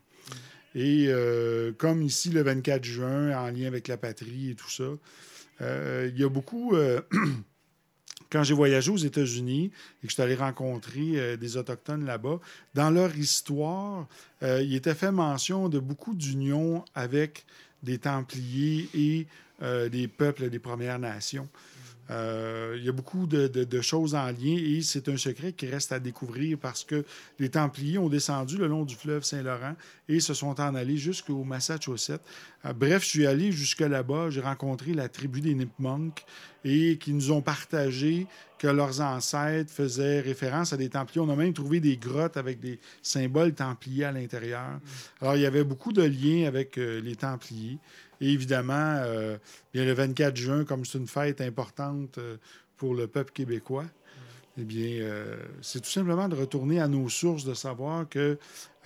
Et 0.73 1.05
euh, 1.09 1.73
comme 1.77 2.01
ici, 2.01 2.31
le 2.31 2.41
24 2.41 2.83
juin, 2.83 3.37
en 3.37 3.51
lien 3.51 3.67
avec 3.67 3.87
la 3.87 3.97
patrie 3.97 4.49
et 4.49 4.55
tout 4.55 4.69
ça, 4.71 4.89
euh, 5.61 6.09
il 6.11 6.19
y 6.19 6.23
a 6.23 6.29
beaucoup... 6.29 6.75
quand 8.31 8.43
j'ai 8.43 8.53
voyagé 8.53 8.91
aux 8.91 8.97
États-Unis 8.97 9.65
et 10.03 10.07
que 10.07 10.09
je 10.09 10.13
suis 10.13 10.21
allé 10.21 10.35
rencontrer 10.35 11.13
euh, 11.15 11.37
des 11.37 11.57
Autochtones 11.57 12.05
là-bas, 12.05 12.39
dans 12.75 12.89
leur 12.91 13.15
histoire, 13.17 14.07
euh, 14.43 14.61
il 14.61 14.75
était 14.75 14.93
fait 14.95 15.11
mention 15.11 15.69
de 15.69 15.79
beaucoup 15.79 16.13
d'unions 16.13 16.85
avec 16.95 17.45
des 17.83 17.97
Templiers 17.97 18.89
et 18.93 19.27
euh, 19.61 19.89
des 19.89 20.07
peuples 20.07 20.49
des 20.49 20.59
Premières 20.59 20.99
Nations. 20.99 21.47
Il 22.11 22.83
y 22.83 22.89
a 22.89 22.91
beaucoup 22.91 23.27
de, 23.27 23.47
de- 23.47 23.63
de 23.65 23.81
choses 23.81 24.15
en 24.15 24.25
lien 24.31 24.57
et 24.57 24.81
c'est 24.81 25.07
un 25.09 25.17
secret 25.17 25.53
qui 25.53 25.67
reste 25.67 25.91
à 25.91 25.99
découvrir 25.99 26.57
parce 26.57 26.83
que 26.83 27.05
les 27.37 27.49
Templiers 27.49 27.99
ont 27.99 28.09
descendu 28.09 28.57
le 28.57 28.65
long 28.65 28.83
du 28.83 28.95
fleuve 28.95 29.23
Saint-Laurent 29.23 29.75
et 30.07 30.19
se 30.19 30.33
sont 30.33 30.59
en 30.59 30.73
allés 30.73 30.97
jusqu'au 30.97 31.43
Massachusetts. 31.43 32.23
Euh, 32.65 32.73
bref, 32.73 33.03
je 33.03 33.09
suis 33.09 33.27
allé 33.27 33.51
jusque 33.51 33.81
là-bas, 33.81 34.29
j'ai 34.29 34.41
rencontré 34.41 34.93
la 34.93 35.09
tribu 35.09 35.41
des 35.41 35.53
Nipmunks 35.53 36.25
et 36.63 36.97
qui 36.97 37.13
nous 37.13 37.31
ont 37.31 37.41
partagé 37.41 38.27
que 38.59 38.67
leurs 38.67 39.01
ancêtres 39.01 39.71
faisaient 39.71 40.19
référence 40.19 40.73
à 40.73 40.77
des 40.77 40.89
Templiers. 40.89 41.21
On 41.21 41.29
a 41.29 41.35
même 41.35 41.53
trouvé 41.53 41.79
des 41.79 41.97
grottes 41.97 42.37
avec 42.37 42.59
des 42.59 42.79
symboles 43.01 43.53
Templiers 43.53 44.05
à 44.05 44.11
l'intérieur. 44.11 44.79
Alors, 45.21 45.35
il 45.35 45.41
y 45.41 45.45
avait 45.45 45.63
beaucoup 45.63 45.93
de 45.93 46.03
liens 46.03 46.45
avec 46.47 46.77
euh, 46.77 46.99
les 47.01 47.15
Templiers. 47.15 47.79
Et 48.21 48.33
évidemment, 48.33 48.97
euh, 48.99 49.37
bien, 49.73 49.85
le 49.85 49.93
24 49.93 50.35
juin, 50.35 50.65
comme 50.65 50.83
c'est 50.83 50.97
une 50.97 51.07
fête 51.07 51.39
importante 51.39 52.17
euh, 52.17 52.35
pour 52.75 52.93
le 52.93 53.07
peuple 53.07 53.31
québécois, 53.31 53.85
eh 54.59 54.65
bien, 54.65 55.01
euh, 55.01 55.37
c'est 55.61 55.79
tout 55.79 55.89
simplement 55.89 56.27
de 56.27 56.35
retourner 56.35 56.81
à 56.81 56.87
nos 56.87 57.07
sources, 57.07 57.45
de 57.45 57.53
savoir 57.53 58.09
que 58.09 58.37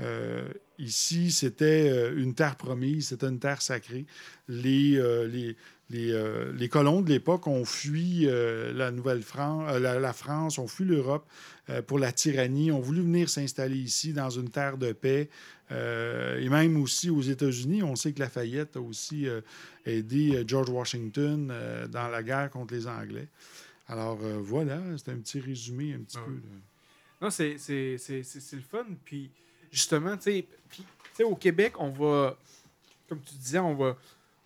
euh, 0.02 0.48
ici, 0.78 1.32
c'était 1.32 1.90
euh, 1.90 2.16
une 2.16 2.36
terre 2.36 2.58
promise, 2.58 3.08
c'était 3.08 3.28
une 3.28 3.40
terre 3.40 3.62
sacrée. 3.62 4.06
Les, 4.48 5.02
les, 5.28 5.56
les, 5.90 6.52
les 6.54 6.70
colons 6.70 7.02
de 7.02 7.10
l'époque 7.10 7.48
ont 7.48 7.66
fui 7.66 8.28
la 8.28 8.92
Nouvelle-France, 8.92 9.80
la, 9.80 10.14
France, 10.14 10.58
ont 10.58 10.68
fui 10.68 10.86
l'Europe 10.86 11.28
pour 11.88 11.98
la 11.98 12.12
tyrannie, 12.12 12.72
ont 12.72 12.82
voulu 12.82 13.02
venir 13.02 13.30
s'installer 13.30 13.78
ici 13.78 14.14
dans 14.14 14.30
une 14.30 14.50
terre 14.50 14.78
de 14.78 14.92
paix. 14.92 15.30
Et 15.72 16.50
même 16.50 16.82
aussi 16.82 17.10
aux 17.10 17.22
États-Unis, 17.22 17.84
on 17.84 17.96
sait 17.96 18.12
que 18.12 18.20
Lafayette 18.20 18.76
a 18.76 18.82
aussi 18.82 19.28
aidé 19.86 20.44
George 20.46 20.70
Washington 20.70 21.54
dans 21.90 22.08
la 22.10 22.22
guerre 22.22 22.50
contre 22.50 22.74
les 22.74 22.88
Anglais. 22.88 23.28
Alors 23.88 24.20
euh, 24.24 24.38
voilà, 24.42 24.80
c'est 24.98 25.12
un 25.12 25.18
petit 25.18 25.40
résumé 25.40 25.94
un 25.94 26.00
petit 26.04 26.18
Ah 26.20 26.26
peu. 26.26 26.40
Non, 27.22 27.30
c'est 27.30 27.58
c'est- 27.58 27.98
c'est- 27.98 28.24
c'est- 28.24 28.40
c'est 28.40 28.56
le 28.56 28.62
fun. 28.62 28.86
Puis, 29.06 29.30
justement, 29.72 30.16
tu 30.18 30.24
sais, 30.24 30.48
puis, 30.70 30.84
tu 30.84 31.10
sais, 31.16 31.24
au 31.24 31.36
Québec, 31.36 31.74
on 31.80 31.90
va, 31.90 32.38
comme 33.08 33.20
tu 33.22 33.36
disais, 33.36 33.60
on 33.60 33.74
va, 33.76 33.98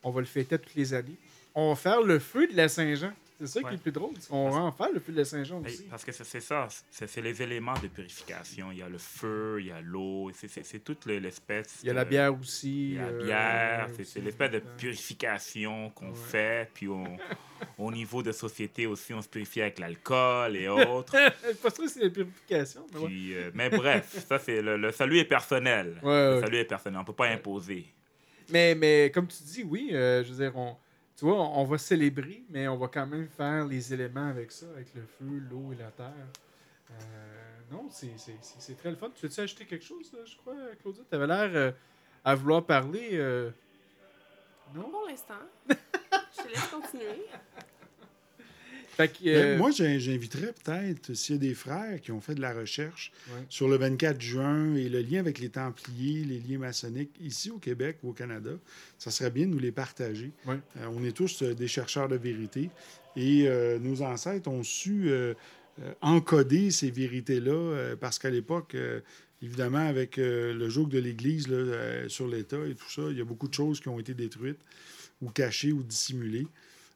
on 0.03 0.11
va 0.11 0.19
le 0.21 0.27
fêter 0.27 0.57
toutes 0.59 0.75
les 0.75 0.93
années. 0.93 1.15
On 1.55 1.69
va 1.69 1.75
faire 1.75 2.01
le 2.01 2.19
feu 2.19 2.47
de 2.47 2.55
la 2.55 2.69
Saint-Jean. 2.69 3.11
C'est 3.39 3.45
ça 3.47 3.59
qui 3.59 3.65
Ouais. 3.65 3.71
est 3.73 3.75
le 3.75 3.81
plus 3.81 3.91
drôle. 3.91 4.13
qu'on 4.29 4.49
va 4.49 4.57
en 4.61 4.71
faire 4.71 4.91
le 4.91 4.99
feu 4.99 5.13
de 5.13 5.23
Saint-Jean 5.23 5.61
aussi. 5.63 5.83
Parce 5.89 6.03
que 6.03 6.11
c'est 6.11 6.39
ça, 6.41 6.67
c'est 6.89 7.21
les 7.21 7.39
éléments 7.41 7.77
de 7.81 7.87
purification. 7.87 8.71
Il 8.71 8.79
y 8.79 8.81
a 8.81 8.89
le 8.89 8.97
feu, 8.97 9.57
il 9.59 9.67
y 9.67 9.71
a 9.71 9.79
l'eau, 9.79 10.31
c'est- 10.33 10.79
toute 10.83 11.05
le- 11.05 11.19
l'espèce. 11.19 11.79
Il 11.83 11.87
y 11.87 11.89
a 11.91 11.93
la 11.93 12.03
bière 12.05 12.33
aussi. 12.39 12.91
Il 12.91 12.93
y 12.95 12.99
a 12.99 13.01
la 13.03 13.07
euh, 13.11 13.23
bière, 13.23 13.87
c'est- 13.95 14.01
aussi. 14.01 14.11
c'est 14.13 14.21
l'espèce 14.21 14.51
de 14.51 14.59
purification 15.11 15.89
qu'on 15.91 16.09
Ouais. 16.09 16.15
fait. 16.15 16.69
Puis 16.73 16.87
on- 16.87 17.03
au 17.77 17.91
niveau 17.91 18.23
de 18.23 18.31
société 18.31 18.85
aussi, 18.87 19.13
on 19.13 19.21
se 19.21 19.27
purifie 19.29 19.61
avec 19.61 19.79
l'alcool 19.79 20.55
et 20.55 20.67
autres. 20.67 21.13
pas 21.61 21.69
sûr 21.69 21.83
que 21.83 21.89
c'est 21.89 22.03
la 22.03 22.09
purification, 22.09 22.85
mais 22.93 22.99
ouais. 22.99 23.05
Puis, 23.07 23.33
euh, 23.35 23.51
mais 23.53 23.69
bref, 23.69 24.25
ça 24.27 24.39
c'est 24.39 24.61
le, 24.61 24.77
le 24.77 24.91
salut 24.91 25.19
est 25.19 25.25
personnel. 25.25 25.99
Le 26.03 26.39
salut 26.41 26.57
est 26.57 26.65
personnel, 26.65 26.99
on 27.01 27.05
peut 27.05 27.13
pas 27.13 27.27
imposer. 27.27 27.85
Mais, 28.49 28.75
mais 28.75 29.11
comme 29.13 29.27
tu 29.27 29.43
dis, 29.43 29.63
oui, 29.63 29.89
euh, 29.91 30.23
je 30.23 30.31
veux 30.33 30.43
dire, 30.45 30.57
on, 30.57 30.75
tu 31.17 31.25
vois, 31.25 31.35
on, 31.35 31.61
on 31.61 31.63
va 31.65 31.77
célébrer, 31.77 32.43
mais 32.49 32.67
on 32.67 32.77
va 32.77 32.87
quand 32.87 33.07
même 33.07 33.27
faire 33.27 33.65
les 33.65 33.93
éléments 33.93 34.27
avec 34.29 34.51
ça, 34.51 34.67
avec 34.73 34.93
le 34.95 35.01
feu, 35.01 35.41
l'eau 35.49 35.73
et 35.73 35.75
la 35.75 35.91
terre. 35.91 36.13
Euh, 36.91 37.57
non, 37.71 37.89
c'est 37.89 38.77
très 38.77 38.91
le 38.91 38.95
fun. 38.95 39.09
Tu 39.13 39.25
veux-tu 39.27 39.41
ajouter 39.41 39.65
quelque 39.65 39.83
chose, 39.83 40.11
là, 40.13 40.19
je 40.25 40.37
crois, 40.37 40.55
Claudia? 40.81 41.03
Tu 41.09 41.15
avais 41.15 41.27
l'air 41.27 41.49
euh, 41.53 41.71
à 42.23 42.35
vouloir 42.35 42.63
parler. 42.65 43.09
euh, 43.13 43.49
Non? 44.73 44.89
Pour 44.89 45.05
l'instant, 45.07 45.33
je 45.69 46.43
te 46.43 46.47
laisse 46.47 46.67
continuer. 46.67 47.25
Fait 48.97 49.09
que, 49.09 49.23
Ben, 49.23 49.29
euh, 49.35 49.57
Moi, 49.59 49.69
j'inviterais 49.71 50.53
peut-être, 50.63 51.13
s'il 51.13 51.35
y 51.35 51.37
a 51.37 51.41
des 51.41 51.53
frères 51.53 52.01
qui 52.01 52.11
ont 52.11 52.19
fait 52.19 52.33
de 52.33 52.41
la 52.41 52.51
recherche 52.51 53.11
Ouais. 53.29 53.45
sur 53.47 53.67
le 53.69 53.77
24 53.77 54.19
juin 54.19 54.73
et 54.75 54.89
le 54.89 55.01
lien 55.01 55.19
avec 55.19 55.37
les 55.37 55.49
Templiers, 55.49 56.23
les 56.25 56.39
liens 56.39 56.57
maçonniques, 56.57 57.11
ici 57.21 57.51
au 57.51 57.59
Québec 57.59 57.97
ou 58.01 58.09
au 58.09 58.13
Canada, 58.13 58.49
ça 58.97 59.11
serait 59.11 59.29
bien 59.29 59.45
de 59.45 59.51
nous 59.51 59.59
les 59.59 59.71
partager. 59.71 60.31
Ouais. 60.47 60.59
Euh, 60.77 60.87
on 60.91 61.03
est 61.03 61.11
tous 61.15 61.43
euh, 61.43 61.53
des 61.53 61.67
chercheurs 61.67 62.07
de 62.09 62.15
vérité 62.15 62.71
et 63.15 63.47
nos 63.81 64.01
ancêtres 64.03 64.47
ont 64.47 64.61
su 64.61 65.09
encoder 66.01 66.69
ces 66.69 66.91
vérités-là 66.91 67.95
parce 67.99 68.19
qu'à 68.19 68.29
l'époque, 68.29 68.77
évidemment, 69.41 69.87
avec 69.87 70.17
le 70.17 70.69
joug 70.69 70.85
de 70.85 70.99
l'Église 70.99 71.47
sur 72.09 72.27
l'État 72.27 72.63
et 72.69 72.75
tout 72.75 72.89
ça, 72.91 73.01
il 73.09 73.17
y 73.17 73.21
a 73.21 73.25
beaucoup 73.25 73.47
de 73.47 73.55
choses 73.55 73.79
qui 73.79 73.89
ont 73.89 73.99
été 73.99 74.13
détruites 74.13 74.59
ou 75.19 75.29
cachées 75.31 75.71
ou 75.71 75.81
dissimulées. 75.81 76.45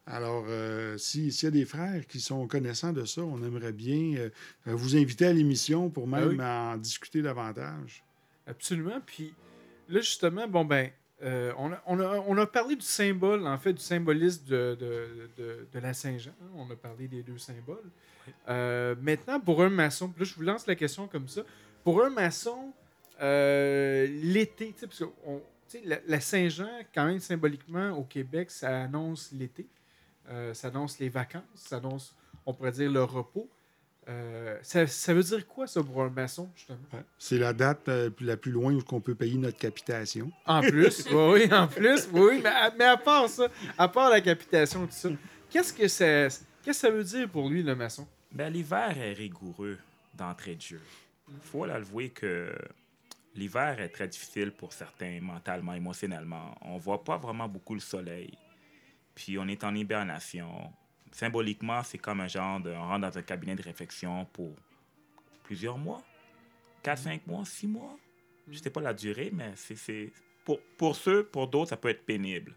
Alors, 0.08 0.46
euh, 0.48 0.98
si- 0.98 1.32
s'il 1.32 1.46
y 1.46 1.48
a 1.48 1.52
des 1.52 1.66
frères 1.66 2.06
qui 2.08 2.20
sont 2.20 2.48
connaissants 2.48 2.92
de 2.92 3.06
ça, 3.06 3.22
on 3.22 3.42
aimerait 3.44 3.72
bien 3.72 4.16
euh, 4.18 4.30
euh, 4.68 4.76
vous 4.76 4.96
inviter 4.98 5.26
à 5.28 5.34
l'émission 5.34 5.90
pour 5.90 6.08
même 6.08 6.40
Ah 6.42 6.72
oui. 6.74 6.76
en 6.76 6.78
discuter 6.78 7.22
davantage. 7.22 8.04
Absolument. 8.48 9.00
Puis 9.06 9.34
là, 9.90 10.00
justement, 10.02 10.48
bon, 10.48 10.66
ben, 10.66 10.90
euh, 11.22 11.54
on, 11.58 11.72
a, 11.72 11.82
on, 11.86 12.00
a, 12.00 12.18
on 12.28 12.36
a 12.38 12.48
parlé 12.48 12.76
du 12.76 12.86
symbole, 12.86 13.46
en 13.46 13.58
fait, 13.60 13.74
du 13.74 13.82
symbolisme 13.82 14.44
de, 14.48 14.76
de, 14.80 15.30
de- 15.38 15.68
de 15.72 15.80
la 15.80 15.94
Saint-Jean. 15.94 16.34
On 16.56 16.70
a 16.72 16.76
parlé 16.76 17.08
des 17.08 17.22
deux 17.22 17.38
symboles. 17.38 17.90
Euh, 18.50 18.96
maintenant, 19.02 19.40
pour 19.40 19.62
un 19.62 19.70
maçon, 19.70 20.10
puis 20.10 20.24
là, 20.24 20.26
je 20.26 20.36
vous 20.36 20.42
lance 20.42 20.66
la 20.66 20.76
question 20.76 21.08
comme 21.08 21.28
ça. 21.28 21.44
Pour 21.84 22.04
un 22.04 22.10
maçon, 22.10 22.74
euh, 23.22 24.08
l'été, 24.24 24.74
tu 24.74 24.80
sais, 24.80 24.88
parce 24.88 25.00
que 25.00 25.06
on- 25.26 25.42
tu 25.70 25.78
sais, 25.78 25.82
la, 25.86 26.00
la 26.08 26.20
Saint-Jean, 26.20 26.70
quand 26.94 27.06
même 27.06 27.20
symboliquement, 27.20 27.92
au 27.92 28.04
Québec, 28.04 28.50
ça 28.50 28.82
annonce 28.84 29.32
l'été. 29.32 29.68
Euh, 30.30 30.54
ça 30.54 30.68
annonce 30.68 31.00
les 31.00 31.10
vacances, 31.10 31.44
ça 31.56 31.78
annonce, 31.78 32.16
on 32.46 32.54
pourrait 32.54 32.72
dire, 32.72 32.92
le 32.92 33.04
repos. 33.04 33.50
Euh, 34.10 34.58
ça, 34.64 34.88
ça 34.88 35.14
veut 35.14 35.22
dire 35.22 35.48
quoi, 35.48 35.68
ça, 35.68 35.84
pour 35.84 36.02
un 36.02 36.10
maçon, 36.10 36.50
justement? 36.56 36.80
C'est 37.20 37.38
la 37.38 37.54
date 37.54 37.88
euh, 37.88 38.10
la 38.20 38.36
plus 38.36 38.52
loin 38.52 38.74
où 38.74 38.82
on 38.92 39.00
peut 39.00 39.14
payer 39.14 39.38
notre 39.38 39.60
capitation. 39.60 40.32
En 40.46 40.62
plus, 40.62 41.06
oui, 41.12 41.16
oui, 41.34 41.54
en 41.54 41.68
plus, 41.68 42.10
oui, 42.12 42.42
mais 42.44 42.50
à, 42.50 42.74
mais 42.78 42.86
à 42.86 42.98
part 42.98 43.30
ça, 43.30 43.48
à 43.78 43.88
part 43.88 44.10
la 44.10 44.22
capitation, 44.22 44.88
tout 44.88 44.94
ça, 44.94 45.10
qu'est-ce 45.50 45.74
que 45.74 45.88
ça, 45.88 46.28
qu'est-ce 46.64 46.66
que 46.66 46.74
ça 46.74 46.90
veut 46.90 47.04
dire 47.04 47.30
pour 47.30 47.48
lui, 47.48 47.62
le 47.62 47.76
maçon? 47.76 48.08
Ben, 48.32 48.52
l'hiver 48.52 48.98
est 48.98 49.14
rigoureux 49.14 49.78
d'entrée 50.16 50.56
de 50.56 50.62
jeu. 50.62 50.82
Il 51.30 51.40
faut 51.40 51.66
l'avouer 51.66 52.10
que 52.10 52.52
l'hiver 53.36 53.80
est 53.80 53.90
très 53.90 54.08
difficile 54.08 54.52
pour 54.52 54.74
certains 54.74 55.20
mentalement, 55.22 55.74
émotionnellement. 55.74 56.56
On 56.62 56.78
voit 56.78 57.04
pas 57.04 57.18
vraiment 57.18 57.48
beaucoup 57.48 57.74
le 57.74 57.80
soleil. 57.80 58.38
Puis 59.16 59.38
on 59.38 59.48
est 59.48 59.64
en 59.64 59.76
hibernation. 59.76 60.74
Symboliquement, 61.12 61.84
c'est 61.84 61.98
comme 61.98 62.22
un 62.22 62.28
genre 62.28 62.60
de... 62.60 62.72
On 62.72 62.88
rentre 62.88 63.02
dans 63.10 63.18
un 63.18 63.22
cabinet 63.22 63.56
de 63.56 63.64
réflexion 63.64 64.26
pour 64.26 64.56
plusieurs 65.44 65.78
mois. 65.78 66.02
4, 66.84 66.98
5 66.98 67.28
mois, 67.28 67.46
6 67.46 67.68
mois. 67.68 67.98
Je 68.50 68.58
sais 68.58 68.70
pas 68.70 68.82
la 68.82 68.94
durée, 68.94 69.30
mais 69.34 69.54
c'est... 69.56 70.12
Pour, 70.46 70.60
pour 70.78 70.96
ceux, 70.96 71.24
pour 71.24 71.48
d'autres, 71.48 71.70
ça 71.70 71.78
peut 71.78 71.90
être 71.90 72.06
pénible. 72.06 72.56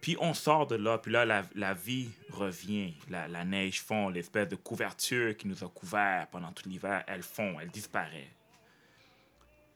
Puis 0.00 0.16
on 0.20 0.34
sort 0.34 0.66
de 0.66 0.76
là, 0.76 0.98
puis 0.98 1.10
là, 1.10 1.24
la, 1.24 1.42
la 1.54 1.74
vie 1.74 2.10
revient. 2.30 2.94
La, 3.10 3.26
la 3.26 3.44
neige 3.44 3.82
fond, 3.82 4.08
l'espèce 4.08 4.48
de 4.48 4.54
couverture 4.54 5.36
qui 5.36 5.48
nous 5.48 5.64
a 5.64 5.68
couvert 5.68 6.28
pendant 6.30 6.52
tout 6.52 6.68
l'hiver, 6.68 7.02
elle 7.08 7.22
fond, 7.22 7.58
elle 7.60 7.70
disparaît. 7.70 8.30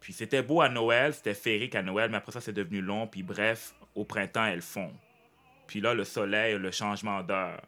Puis 0.00 0.12
c'était 0.12 0.42
beau 0.42 0.60
à 0.60 0.68
Noël, 0.68 1.12
c'était 1.12 1.34
féerique 1.34 1.74
à 1.74 1.82
Noël, 1.82 2.10
mais 2.10 2.16
après 2.16 2.32
ça, 2.32 2.40
c'est 2.40 2.52
devenu 2.52 2.80
long, 2.80 3.06
puis 3.06 3.22
bref, 3.22 3.74
au 3.94 4.04
printemps, 4.04 4.46
elle 4.46 4.62
fond. 4.62 4.92
Puis 5.70 5.80
là, 5.80 5.94
le 5.94 6.02
soleil, 6.02 6.58
le 6.58 6.72
changement 6.72 7.22
d'heure, 7.22 7.62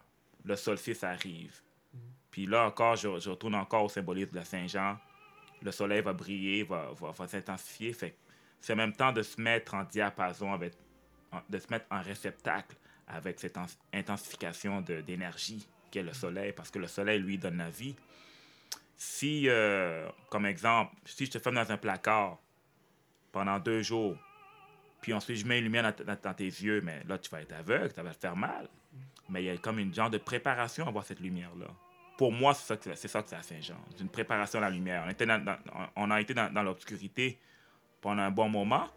le 0.45 0.57
solstice 0.57 1.05
arrive. 1.05 1.61
Puis 2.33 2.47
là 2.47 2.67
encore, 2.67 2.97
je, 2.97 3.07
retourne 3.07 3.55
encore 3.55 3.85
au 3.85 3.89
symbolisme 3.89 4.33
de 4.33 4.39
la 4.39 4.45
Saint-Jean. 4.45 4.99
Le 5.63 5.71
soleil 5.71 6.03
va 6.03 6.13
briller, 6.13 6.65
va, 6.65 6.93
s'intensifier. 7.29 7.95
C'est 8.61 8.73
en 8.73 8.77
même 8.77 8.93
temps 8.93 9.13
de 9.13 9.23
se 9.23 9.41
mettre 9.41 9.75
en 9.75 9.85
diapason 9.85 10.53
avec 10.53 10.73
de 11.49 11.59
se 11.61 11.69
mettre 11.71 11.87
en 11.93 12.03
réceptacle 12.03 12.75
avec 13.07 13.39
cette 13.39 13.57
intensification 13.93 14.81
d'énergie 14.81 15.65
qu'est 15.93 16.03
le 16.03 16.13
soleil, 16.13 16.53
parce 16.53 16.73
que 16.73 16.81
le 16.81 16.89
soleil, 16.89 17.21
lui, 17.21 17.39
donne 17.39 17.59
la 17.59 17.71
vie. 17.71 17.95
Si, 18.97 19.49
euh, 19.49 20.09
comme 20.29 20.47
exemple, 20.47 20.93
si 21.05 21.27
je 21.27 21.31
te 21.31 21.39
ferme 21.39 21.55
dans 21.55 21.71
un 21.71 21.77
placard 21.77 22.39
pendant 23.31 23.61
deux 23.61 23.83
jours, 23.83 24.17
puis 25.03 25.13
ensuite 25.13 25.37
je 25.37 25.45
mets 25.45 25.59
une 25.59 25.65
lumière 25.65 25.93
dans, 26.23 26.35
tes 26.35 26.45
yeux, 26.45 26.81
mais 26.81 27.03
là, 27.09 27.19
tu 27.19 27.29
vas 27.29 27.43
être 27.43 27.53
aveugle, 27.53 27.93
ça 27.95 28.03
va 28.03 28.15
te 28.15 28.21
faire 28.21 28.37
mal. 28.37 28.69
Mais 29.29 29.43
il 29.43 29.47
y 29.47 29.51
a 29.51 29.57
comme 29.59 29.79
une 29.81 29.93
genre 29.93 30.09
de 30.09 30.19
préparation 30.19 30.87
à 30.87 30.91
voir 30.91 31.05
cette 31.05 31.21
lumière-là. 31.21 31.67
Pour 32.17 32.31
moi, 32.31 32.55
c'est 32.55 32.67
ça 32.67 32.77
que 32.77 32.95
c'est 32.95 33.35
à 33.35 33.43
Saint-Jean. 33.43 33.77
C'est 33.91 34.01
une 34.01 34.09
préparation 34.09 34.61
à 34.61 34.63
la 34.63 34.71
lumière. 34.71 35.03
On, 35.97 36.11
a 36.11 36.21
été 36.21 36.35
dans, 36.35 36.63
l'obscurité 36.63 37.39
pendant 38.01 38.23
un 38.23 38.31
bon 38.31 38.49
moment. 38.49 38.89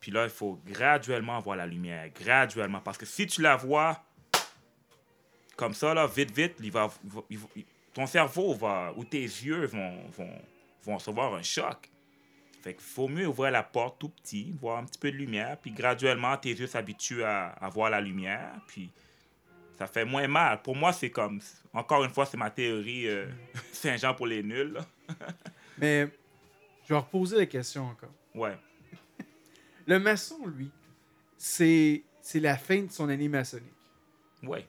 Puis 0.00 0.10
là, 0.10 0.24
il 0.24 0.30
faut 0.30 0.60
graduellement 0.66 1.38
voir 1.40 1.56
la 1.56 1.66
lumière. 1.66 2.08
Graduellement. 2.12 2.80
Parce 2.80 2.98
que 2.98 3.06
si 3.06 3.26
tu 3.26 3.42
la 3.42 3.54
vois 3.54 4.02
comme 5.56 5.74
ça, 5.74 5.94
là, 5.94 6.06
vite, 6.06 6.34
vite, 6.34 6.56
ton 7.94 8.06
cerveau 8.06 8.54
va, 8.54 8.92
ou 8.96 9.04
tes 9.04 9.22
yeux 9.22 9.66
vont, 9.66 10.08
vont, 10.10 10.38
vont 10.82 10.94
recevoir 10.96 11.34
un 11.34 11.42
choc. 11.42 11.90
Fait 12.66 12.74
qu'il 12.74 12.82
faut 12.82 13.06
mieux 13.06 13.28
ouvrir 13.28 13.52
la 13.52 13.62
porte 13.62 14.00
tout 14.00 14.08
petit, 14.08 14.52
voir 14.60 14.78
un 14.78 14.84
petit 14.84 14.98
peu 14.98 15.12
de 15.12 15.16
lumière, 15.16 15.56
puis 15.56 15.70
graduellement, 15.70 16.36
tes 16.36 16.50
yeux 16.50 16.66
s'habituent 16.66 17.22
à, 17.22 17.50
à 17.50 17.68
voir 17.68 17.90
la 17.90 18.00
lumière, 18.00 18.50
puis 18.66 18.90
ça 19.78 19.86
fait 19.86 20.04
moins 20.04 20.26
mal. 20.26 20.60
Pour 20.62 20.74
moi, 20.74 20.92
c'est 20.92 21.10
comme, 21.10 21.40
encore 21.72 22.02
une 22.02 22.10
fois, 22.10 22.26
c'est 22.26 22.36
ma 22.36 22.50
théorie 22.50 23.06
euh, 23.06 23.26
Saint-Jean 23.72 24.14
pour 24.14 24.26
les 24.26 24.42
nuls. 24.42 24.78
Mais 25.78 26.08
je 26.88 26.88
vais 26.94 26.98
reposer 26.98 27.36
la 27.36 27.46
question 27.46 27.84
encore. 27.86 28.10
Ouais. 28.34 28.56
Le 29.86 30.00
maçon, 30.00 30.44
lui, 30.48 30.68
c'est 31.38 32.02
c'est 32.20 32.40
la 32.40 32.56
fin 32.56 32.82
de 32.82 32.90
son 32.90 33.08
année 33.08 33.28
maçonnique. 33.28 33.70
Ouais. 34.42 34.66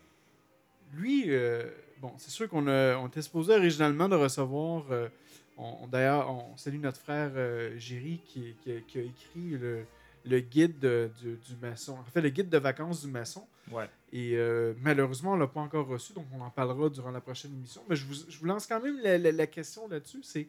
Lui, 0.93 1.23
euh, 1.29 1.63
bon, 1.99 2.13
c'est 2.19 2.29
sûr 2.29 2.47
qu'on 2.47 2.67
a- 2.67 2.95
on 2.97 3.07
était 3.07 3.23
supposé 3.23 3.55
originalement 3.55 4.07
de 4.07 4.15
recevoir. 4.15 4.83
euh, 4.91 5.09
on- 5.58 5.78
on- 5.84 5.88
D'ailleurs, 5.88 6.30
on 6.30 6.55
salue 6.58 6.80
notre 6.80 6.99
frère 6.99 7.32
euh, 7.36 7.78
Géry 7.78 8.22
qui, 8.26 8.55
qui 8.62 8.72
a- 8.72 8.82
qui 8.82 8.99
a 8.99 9.01
écrit 9.01 9.49
le, 9.58 9.86
le 10.26 10.39
guide 10.39 10.80
de- 10.80 11.10
du, 11.22 11.36
du 11.36 11.55
maçon. 11.62 11.93
En 11.99 12.03
fait, 12.03 12.22
le 12.22 12.30
guide 12.30 12.49
de 12.49 12.58
vacances 12.58 13.01
du 13.05 13.12
maçon. 13.12 13.47
Ouais. 13.72 13.89
Et 14.14 14.38
euh, 14.38 14.74
malheureusement, 14.82 15.32
on 15.34 15.36
ne 15.36 15.41
l'a 15.41 15.47
pas 15.47 15.60
encore 15.60 15.88
reçu, 15.88 16.14
donc 16.14 16.26
on 16.34 16.41
en 16.41 16.49
parlera 16.49 16.89
durant 16.89 17.12
la 17.12 17.20
prochaine 17.22 17.51
émission. 17.53 17.82
Mais 17.89 17.95
je 17.95 18.05
vous, 18.05 18.14
je 18.30 18.38
vous 18.39 18.45
lance 18.45 18.66
quand 18.68 18.80
même 18.82 18.99
la, 19.01 19.18
la- 19.18 19.32
la 19.32 19.47
question 19.47 19.88
là-dessus. 19.88 20.24
C'est 20.24 20.47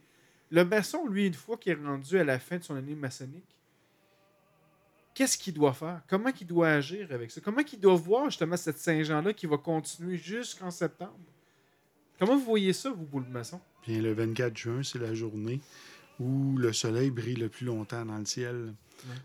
le 0.51 0.65
maçon, 0.65 1.07
lui, 1.09 1.27
une 1.27 1.35
fois 1.35 1.57
qu'il 1.57 1.73
est 1.73 1.75
rendu 1.85 2.19
à 2.19 2.25
la 2.25 2.39
fin 2.39 2.59
de 2.59 2.63
son 2.65 2.75
année 2.77 2.95
maçonnique, 2.95 3.45
qu'est-ce 5.15 5.37
qu'il 5.37 5.55
doit 5.55 5.73
faire? 5.73 6.01
Comment 6.09 6.31
il 6.41 6.47
doit 6.47 6.69
agir 6.71 7.09
avec 7.13 7.31
ça? 7.31 7.41
Comment 7.41 7.63
il 7.73 7.81
doit 7.81 7.95
voir 7.97 8.27
justement 8.27 8.57
cette 8.57 8.79
Saint-Jean-là 8.79 9.33
qui 9.33 9.47
va 9.47 9.59
continuer 9.59 10.17
jusqu'en 10.17 10.71
septembre? 10.71 11.19
Comment 12.19 12.37
vous 12.37 12.45
voyez 12.45 12.73
ça, 12.73 12.91
vous, 12.91 13.05
boule 13.05 13.27
maçon? 13.29 13.61
Bien, 13.89 14.03
le 14.03 14.12
24 14.12 14.55
juin, 14.55 14.82
c'est 14.82 14.99
la 14.99 15.14
journée 15.14 15.62
où 16.20 16.59
le 16.59 16.74
soleil 16.74 17.11
brille 17.11 17.36
le 17.36 17.49
plus 17.49 17.64
longtemps 17.64 18.05
dans 18.05 18.18
le 18.18 18.26
ciel. 18.26 18.74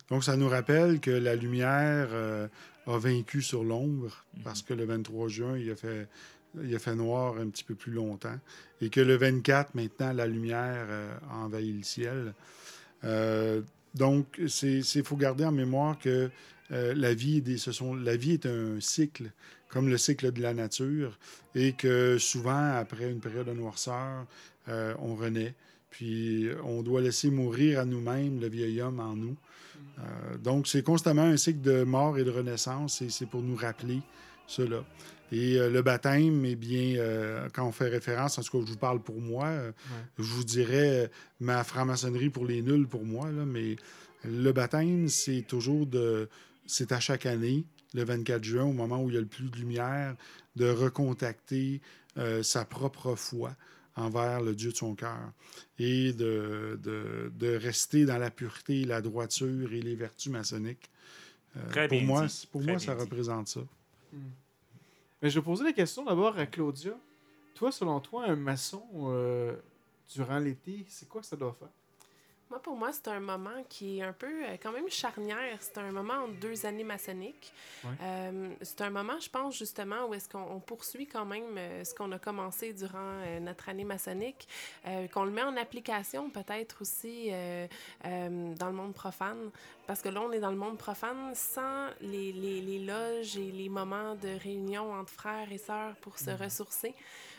Donc, 0.09 0.23
ça 0.23 0.37
nous 0.37 0.47
rappelle 0.47 1.01
que 1.01 1.11
la 1.11 1.35
lumière 1.35 2.07
euh, 2.11 2.47
a 2.87 2.97
vaincu 2.97 3.41
sur 3.41 3.65
l'ombre, 3.65 4.23
parce 4.41 4.61
que 4.61 4.73
le 4.73 4.85
23 4.85 5.27
juin, 5.27 5.57
il 5.57 5.69
a, 5.69 5.75
fait, 5.75 6.07
il 6.63 6.73
a 6.73 6.79
fait 6.79 6.95
noir 6.95 7.35
un 7.39 7.49
petit 7.49 7.65
peu 7.65 7.75
plus 7.75 7.91
longtemps, 7.91 8.39
et 8.79 8.89
que 8.89 9.01
le 9.01 9.17
24, 9.17 9.75
maintenant, 9.75 10.13
la 10.13 10.27
lumière 10.27 10.85
euh, 10.87 11.13
a 11.29 11.39
envahi 11.39 11.73
le 11.73 11.83
ciel. 11.83 12.33
Euh, 13.03 13.61
donc, 13.95 14.39
il 14.39 15.03
faut 15.03 15.17
garder 15.17 15.43
en 15.43 15.51
mémoire 15.51 15.99
que 15.99 16.31
euh, 16.71 16.93
la, 16.95 17.13
vie 17.13 17.41
des, 17.41 17.57
ce 17.57 17.71
sont, 17.71 17.93
la 17.93 18.15
vie 18.15 18.31
est 18.31 18.45
un 18.45 18.79
cycle, 18.79 19.31
comme 19.73 19.89
le 19.89 19.97
cycle 19.97 20.31
de 20.31 20.41
la 20.41 20.53
nature, 20.53 21.17
et 21.55 21.73
que 21.73 22.19
souvent, 22.19 22.75
après 22.75 23.09
une 23.09 23.19
période 23.19 23.47
de 23.47 23.53
noirceur, 23.53 24.27
euh, 24.69 24.93
on 24.99 25.15
renaît. 25.15 25.55
Puis 25.89 26.47
on 26.63 26.83
doit 26.83 27.01
laisser 27.01 27.31
mourir 27.31 27.79
à 27.79 27.85
nous-mêmes 27.85 28.39
le 28.39 28.47
vieil 28.47 28.81
homme 28.81 28.99
en 28.99 29.15
nous. 29.15 29.35
Euh, 29.97 30.37
donc, 30.37 30.67
c'est 30.67 30.83
constamment 30.83 31.23
un 31.23 31.37
cycle 31.37 31.61
de 31.61 31.83
mort 31.83 32.19
et 32.19 32.23
de 32.23 32.29
renaissance, 32.29 33.01
et 33.01 33.09
c'est 33.09 33.25
pour 33.25 33.41
nous 33.41 33.55
rappeler 33.55 34.01
cela. 34.45 34.83
Et 35.31 35.57
euh, 35.57 35.71
le 35.71 35.81
baptême, 35.81 36.45
eh 36.45 36.55
bien, 36.55 36.95
euh, 36.97 37.49
quand 37.51 37.67
on 37.67 37.71
fait 37.71 37.89
référence, 37.89 38.37
en 38.37 38.43
tout 38.43 38.59
cas, 38.59 38.65
je 38.67 38.71
vous 38.71 38.77
parle 38.77 39.01
pour 39.01 39.19
moi, 39.19 39.47
euh, 39.47 39.71
je 40.19 40.23
vous 40.23 40.43
dirais 40.43 41.09
ma 41.39 41.63
franc-maçonnerie 41.63 42.29
pour 42.29 42.45
les 42.45 42.61
nuls 42.61 42.87
pour 42.87 43.03
moi, 43.03 43.31
là, 43.31 43.43
mais 43.43 43.75
le 44.23 44.51
baptême, 44.51 45.07
c'est 45.07 45.41
toujours 45.41 45.87
de. 45.87 46.29
C'est 46.67 46.91
à 46.91 46.99
chaque 46.99 47.25
année, 47.25 47.65
le 47.93 48.03
24 48.03 48.43
juin, 48.43 48.63
au 48.63 48.73
moment 48.73 49.01
où 49.03 49.09
il 49.09 49.15
y 49.15 49.17
a 49.17 49.21
le 49.21 49.27
plus 49.27 49.49
de 49.49 49.55
lumière, 49.57 50.15
de 50.55 50.69
recontacter 50.69 51.81
euh, 52.17 52.43
sa 52.43 52.65
propre 52.65 53.15
foi 53.15 53.55
envers 53.95 54.41
le 54.41 54.55
Dieu 54.55 54.71
de 54.71 54.75
son 54.77 54.95
cœur 54.95 55.31
et 55.77 56.13
de, 56.13 56.79
de, 56.81 57.31
de 57.35 57.55
rester 57.55 58.05
dans 58.05 58.17
la 58.17 58.31
pureté, 58.31 58.85
la 58.85 59.01
droiture 59.01 59.71
et 59.73 59.81
les 59.81 59.95
vertus 59.95 60.31
maçonniques. 60.31 60.89
Euh, 61.57 61.69
Très 61.69 61.87
pour 61.87 61.97
bien 61.99 62.07
moi, 62.07 62.25
dit. 62.25 62.47
pour 62.51 62.61
Très 62.61 62.71
moi 62.71 62.77
bien 62.79 62.85
ça 62.87 62.95
dit. 62.95 63.01
représente 63.01 63.47
ça. 63.49 63.61
Mais 65.21 65.29
je 65.29 65.39
vais 65.39 65.43
poser 65.45 65.63
la 65.63 65.73
question 65.73 66.03
d'abord 66.03 66.37
à 66.37 66.45
Claudia. 66.47 66.97
Toi, 67.55 67.71
selon 67.71 67.99
toi, 67.99 68.25
un 68.27 68.35
maçon, 68.35 68.83
euh, 69.05 69.55
durant 70.13 70.39
l'été, 70.39 70.85
c'est 70.89 71.07
quoi 71.07 71.21
que 71.21 71.27
ça 71.27 71.35
doit 71.35 71.55
faire? 71.57 71.69
Moi, 72.53 72.61
pour 72.61 72.77
moi, 72.77 72.91
c'est 72.91 73.07
un 73.07 73.19
moment 73.19 73.63
qui 73.67 73.97
est 73.97 74.03
un 74.03 74.13
peu 74.13 74.27
euh, 74.27 74.57
quand 74.61 74.71
même 74.71 74.87
charnière. 74.87 75.57
C'est 75.59 75.79
un 75.79 75.91
moment 75.91 76.13
entre 76.13 76.39
deux 76.39 76.67
années 76.67 76.83
maçonniques. 76.83 77.51
Ouais. 77.83 77.89
Euh, 77.99 78.53
c'est 78.61 78.81
un 78.81 78.91
moment, 78.91 79.19
je 79.19 79.27
pense, 79.27 79.57
justement, 79.57 80.05
où 80.05 80.13
est-ce 80.13 80.29
qu'on 80.29 80.45
on 80.51 80.59
poursuit 80.59 81.07
quand 81.07 81.25
même 81.25 81.57
euh, 81.57 81.83
ce 81.83 81.95
qu'on 81.95 82.11
a 82.11 82.19
commencé 82.19 82.71
durant 82.73 83.23
notre 83.41 83.69
année 83.69 83.85
maçonnique, 83.85 84.47
qu'on 85.11 85.23
le 85.23 85.31
met 85.31 85.41
en 85.41 85.57
application 85.57 86.29
peut-être 86.29 86.81
aussi 86.81 87.31
dans 88.03 88.67
le 88.67 88.73
monde 88.73 88.93
profane. 88.93 89.49
Parce 89.87 90.01
que 90.01 90.09
là, 90.09 90.21
on 90.21 90.31
est 90.31 90.39
dans 90.39 90.51
le 90.51 90.57
monde 90.57 90.77
profane 90.77 91.33
sans 91.33 91.87
les, 92.01 92.31
les, 92.31 92.61
les 92.61 92.79
loges 92.79 93.35
et 93.35 93.51
les 93.51 93.69
moments 93.69 94.13
de 94.15 94.29
réunion 94.43 94.93
entre 94.93 95.11
frères 95.11 95.51
et 95.51 95.57
sœurs 95.57 95.95
pour 96.01 96.19
se 96.19 96.29
ressourcer. 96.29 96.93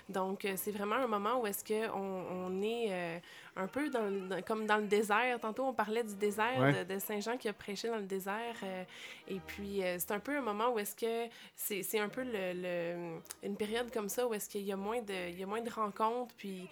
Donc, 0.09 0.45
euh, 0.45 0.53
c'est 0.57 0.71
vraiment 0.71 0.97
un 0.97 1.07
moment 1.07 1.41
où 1.41 1.47
est-ce 1.47 1.65
qu'on 1.65 1.91
on 2.31 2.61
est 2.63 2.89
euh, 2.91 3.19
un 3.57 3.67
peu 3.67 3.89
dans, 3.89 4.43
comme 4.47 4.67
dans 4.67 4.77
le 4.77 4.87
désert. 4.87 5.41
Tantôt, 5.41 5.65
on 5.65 5.73
parlait 5.73 6.05
du 6.05 6.15
désert, 6.15 6.59
Ouais. 6.61 6.85
de, 6.85 6.95
de 6.95 6.99
Saint-Jean 6.99 7.37
qui 7.39 7.49
a 7.49 7.53
prêché 7.55 7.89
dans 7.89 7.97
le 7.97 8.03
désert. 8.03 8.57
euh, 8.63 8.85
et 9.29 9.41
puis, 9.47 9.83
euh, 9.83 9.97
c'est 9.99 10.13
un 10.13 10.19
peu 10.21 10.37
un 10.37 10.43
moment 10.43 10.71
où 10.73 10.79
est-ce 10.79 10.95
que 10.95 11.33
c'est 11.57 11.83
c'est 11.83 11.99
un 12.01 12.09
peu 12.11 12.23
le, 12.23 12.53
le- 12.55 13.19
une 13.43 13.57
période 13.57 13.91
comme 13.93 14.09
ça 14.11 14.27
où 14.27 14.35
est-ce 14.35 14.49
qu'il 14.49 14.63
y 14.63 14.73
a 14.73 14.77
moins 14.77 15.01
de, 15.01 15.31
il 15.31 15.39
y 15.39 15.43
a 15.43 15.47
moins 15.47 15.63
de 15.63 15.71
rencontres. 15.71 16.35
Puis, 16.37 16.69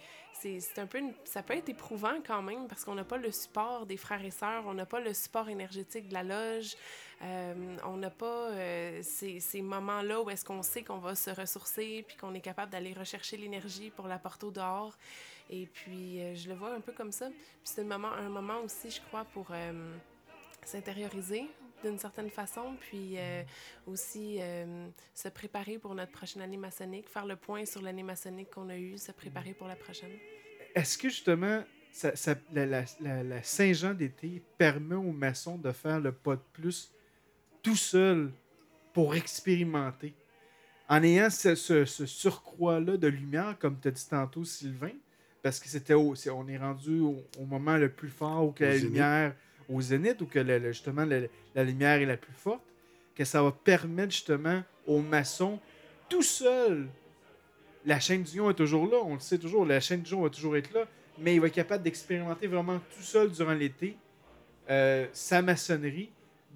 c'est 0.59 0.79
un 0.79 0.85
peu 0.85 1.01
ça 1.25 1.43
peut 1.43 1.55
être 1.55 1.69
éprouvant 1.69 2.15
quand 2.25 2.41
même 2.41 2.67
parce 2.67 2.83
qu'on 2.83 2.95
n'a 2.95 3.03
pas 3.03 3.17
le 3.17 3.31
support 3.31 3.85
des 3.85 3.97
frères 3.97 4.23
et 4.23 4.31
sœurs, 4.31 4.63
on 4.65 4.73
n'a 4.73 4.85
pas 4.85 4.99
le 4.99 5.13
support 5.13 5.49
énergétique 5.49 6.07
de 6.09 6.13
la 6.13 6.23
loge, 6.23 6.75
euh, 7.21 7.77
on 7.85 7.97
n'a 7.97 8.09
pas 8.09 8.49
euh, 8.51 8.99
ces, 9.01 9.61
moments-là 9.61 10.21
où 10.21 10.29
est-ce 10.29 10.43
qu'on 10.43 10.61
sait 10.61 10.83
qu'on 10.83 10.97
va 10.97 11.15
se 11.15 11.29
ressourcer 11.29 12.03
puis 12.07 12.17
qu'on 12.17 12.33
est 12.33 12.41
capable 12.41 12.71
d'aller 12.71 12.93
rechercher 12.93 13.37
l'énergie 13.37 13.89
pour 13.89 14.07
la 14.07 14.19
porter 14.19 14.45
au 14.45 14.51
dehors. 14.51 14.97
Et 15.49 15.67
puis, 15.67 16.21
euh, 16.21 16.35
je 16.35 16.49
le 16.49 16.55
vois 16.55 16.73
un 16.73 16.81
peu 16.81 16.91
comme 16.91 17.11
ça. 17.11 17.27
Puis 17.29 17.37
c'est 17.63 17.81
un 17.81 17.85
moment, 17.85 18.11
un 18.11 18.29
moment 18.29 18.59
aussi, 18.63 18.89
je 18.89 19.01
crois, 19.01 19.25
pour 19.25 19.47
s'intérioriser 20.65 21.49
d'une 21.83 21.99
certaine 21.99 22.29
façon, 22.29 22.75
puis 22.79 23.15
euh, 23.17 23.43
aussi 23.87 24.37
euh, 24.39 24.87
se 25.13 25.27
préparer 25.29 25.77
pour 25.77 25.93
notre 25.95 26.11
prochaine 26.11 26.41
année 26.41 26.57
maçonnique, 26.57 27.09
faire 27.09 27.25
le 27.25 27.35
point 27.35 27.65
sur 27.65 27.81
l'année 27.81 28.03
maçonnique 28.03 28.49
qu'on 28.51 28.69
a 28.69 28.77
eue, 28.77 28.97
se 28.97 29.11
préparer 29.11 29.53
pour 29.53 29.67
la 29.67 29.75
prochaine. 29.75 30.11
Est-ce 30.75 30.97
que 30.97 31.09
justement, 31.09 31.63
ça- 31.91 32.15
ça- 32.15 32.35
la, 32.53 32.65
la- 32.65 32.85
la- 33.01 33.23
la 33.23 33.43
Saint-Jean 33.43 33.93
d'été 33.93 34.41
permet 34.57 34.95
aux 34.95 35.11
maçons 35.11 35.57
de 35.57 35.71
faire 35.71 35.99
le 35.99 36.11
pas 36.11 36.35
de 36.35 36.41
plus 36.53 36.91
tout 37.61 37.75
seul 37.75 38.31
pour 38.93 39.15
expérimenter? 39.15 40.13
En 40.89 41.01
ayant 41.03 41.29
ce, 41.29 41.55
ce- 41.55 41.85
ce 41.85 42.05
surcroît-là 42.05 42.97
de 42.97 43.07
lumière, 43.07 43.57
comme 43.59 43.79
tu 43.79 43.87
as 43.87 43.91
dit 43.91 44.07
tantôt, 44.09 44.43
Sylvain, 44.43 44.91
parce 45.41 45.59
que 45.59 45.67
c'était 45.67 45.93
on 45.93 46.13
est 46.47 46.57
rendu 46.57 46.99
au, 46.99 47.17
au 47.39 47.45
moment 47.45 47.77
le 47.77 47.89
plus 47.89 48.09
fort 48.09 48.45
où 48.47 48.51
que 48.51 48.63
la 48.63 48.71
lumière, 48.85 49.35
au 49.69 49.81
zénith, 49.81 50.21
où 50.21 50.25
que 50.25 50.39
le- 50.39 50.59
le- 50.59 50.71
justement 50.71 51.05
le- 51.05 51.29
la 51.55 51.63
lumière 51.63 52.01
est 52.01 52.05
la 52.05 52.17
plus 52.17 52.33
forte, 52.33 52.61
que 53.15 53.23
ça 53.25 53.41
va 53.43 53.51
permettre 53.51 54.11
justement 54.11 54.63
aux 54.87 55.01
maçons 55.01 55.59
tout 56.09 56.23
seul 56.23 56.87
la 57.85 57.99
chaîne 57.99 58.23
du 58.23 58.37
lion 58.37 58.49
est 58.49 58.53
toujours 58.53 58.87
là, 58.87 58.97
on 59.03 59.15
le 59.15 59.19
sait 59.19 59.37
toujours, 59.37 59.65
la 59.65 59.79
chaîne 59.81 60.01
du 60.01 60.11
lion 60.13 60.21
va 60.21 60.29
toujours 60.29 60.55
être 60.55 60.71
là, 60.73 60.85
mais 61.17 61.35
il 61.35 61.41
va 61.41 61.47
être 61.47 61.53
capable 61.53 61.83
d'expérimenter 61.83 62.47
vraiment 62.47 62.79
tout 62.95 63.01
seul 63.01 63.29
durant 63.31 63.53
l'été 63.53 63.97
euh, 64.69 65.05
sa 65.11 65.41
maçonnerie 65.41 66.09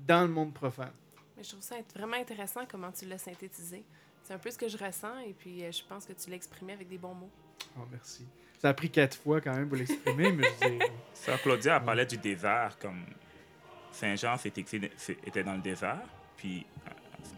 dans 0.08 0.22
le 0.22 0.30
monde 0.30 0.54
profane. 0.54 0.94
Mais 1.36 1.44
je 1.44 1.50
trouve 1.50 1.62
ça 1.62 1.78
être 1.78 1.94
vraiment 1.94 2.16
intéressant 2.16 2.62
comment 2.66 2.92
tu 2.94 3.06
l'as 3.06 3.18
synthétisé. 3.18 3.84
C'est 4.24 4.34
un 4.34 4.38
peu 4.38 4.50
ce 4.52 4.58
que 4.58 4.70
je 4.70 4.78
ressens 4.78 5.20
et 5.20 5.34
puis 5.34 5.64
euh, 5.66 5.72
je 5.72 5.84
pense 5.88 6.06
que 6.06 6.14
tu 6.14 6.30
l'as 6.30 6.38
exprimé 6.38 6.72
avec 6.74 6.88
des 6.88 6.98
bons 6.98 7.14
mots. 7.14 7.30
Oh, 7.78 7.82
merci. 7.92 8.26
Ça 8.60 8.70
a 8.70 8.74
pris 8.74 8.90
quatre 8.90 9.18
fois 9.18 9.40
quand 9.42 9.54
même 9.54 9.68
pour 9.68 9.78
l'exprimer, 9.78 10.32
mais 10.32 10.44
je 10.62 10.68
dis, 10.68 10.80
Ça, 11.14 11.38
Claudia 11.38 11.76
a 11.76 11.80
parlé 11.80 12.06
du 12.06 12.18
désert, 12.18 12.78
comme 12.82 13.02
Saint-Jean 13.92 14.36
était 15.26 15.44
dans 15.44 15.54
le 15.56 15.62
désert. 15.62 16.00
Puis, 16.38 16.66
euh, 16.88 16.92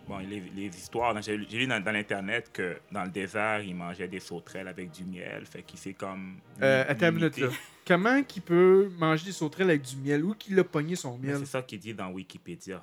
bon, 0.07 0.17
les, 0.19 0.41
les 0.55 0.67
histoires, 0.67 1.19
j'ai 1.21 1.37
lu 1.37 1.67
dans, 1.67 1.81
dans 1.81 1.91
l'Internet 1.91 2.49
que 2.51 2.77
dans 2.91 3.03
le 3.03 3.09
désert, 3.09 3.61
il 3.61 3.75
mangeait 3.75 4.07
des 4.07 4.19
sauterelles 4.19 4.67
avec 4.67 4.91
du 4.91 5.03
miel. 5.05 5.45
Fait 5.45 5.61
qu'il 5.63 5.79
s'est 5.79 5.93
comme. 5.93 6.37
euh, 6.61 6.83
attends 6.87 7.09
une 7.09 7.15
minute 7.15 7.37
là. 7.37 7.47
Comment 7.87 8.21
qu'il 8.23 8.43
peut 8.43 8.91
manger 8.99 9.25
des 9.25 9.31
sauterelles 9.31 9.69
avec 9.71 9.81
du 9.81 9.95
miel? 9.97 10.23
Où 10.23 10.33
qu'il 10.35 10.59
a 10.59 10.63
pogné 10.63 10.95
son 10.95 11.17
miel? 11.17 11.37
C'est 11.39 11.45
ça 11.45 11.61
qu'il 11.63 11.79
dit 11.79 11.93
dans 11.93 12.09
Wikipédia. 12.09 12.81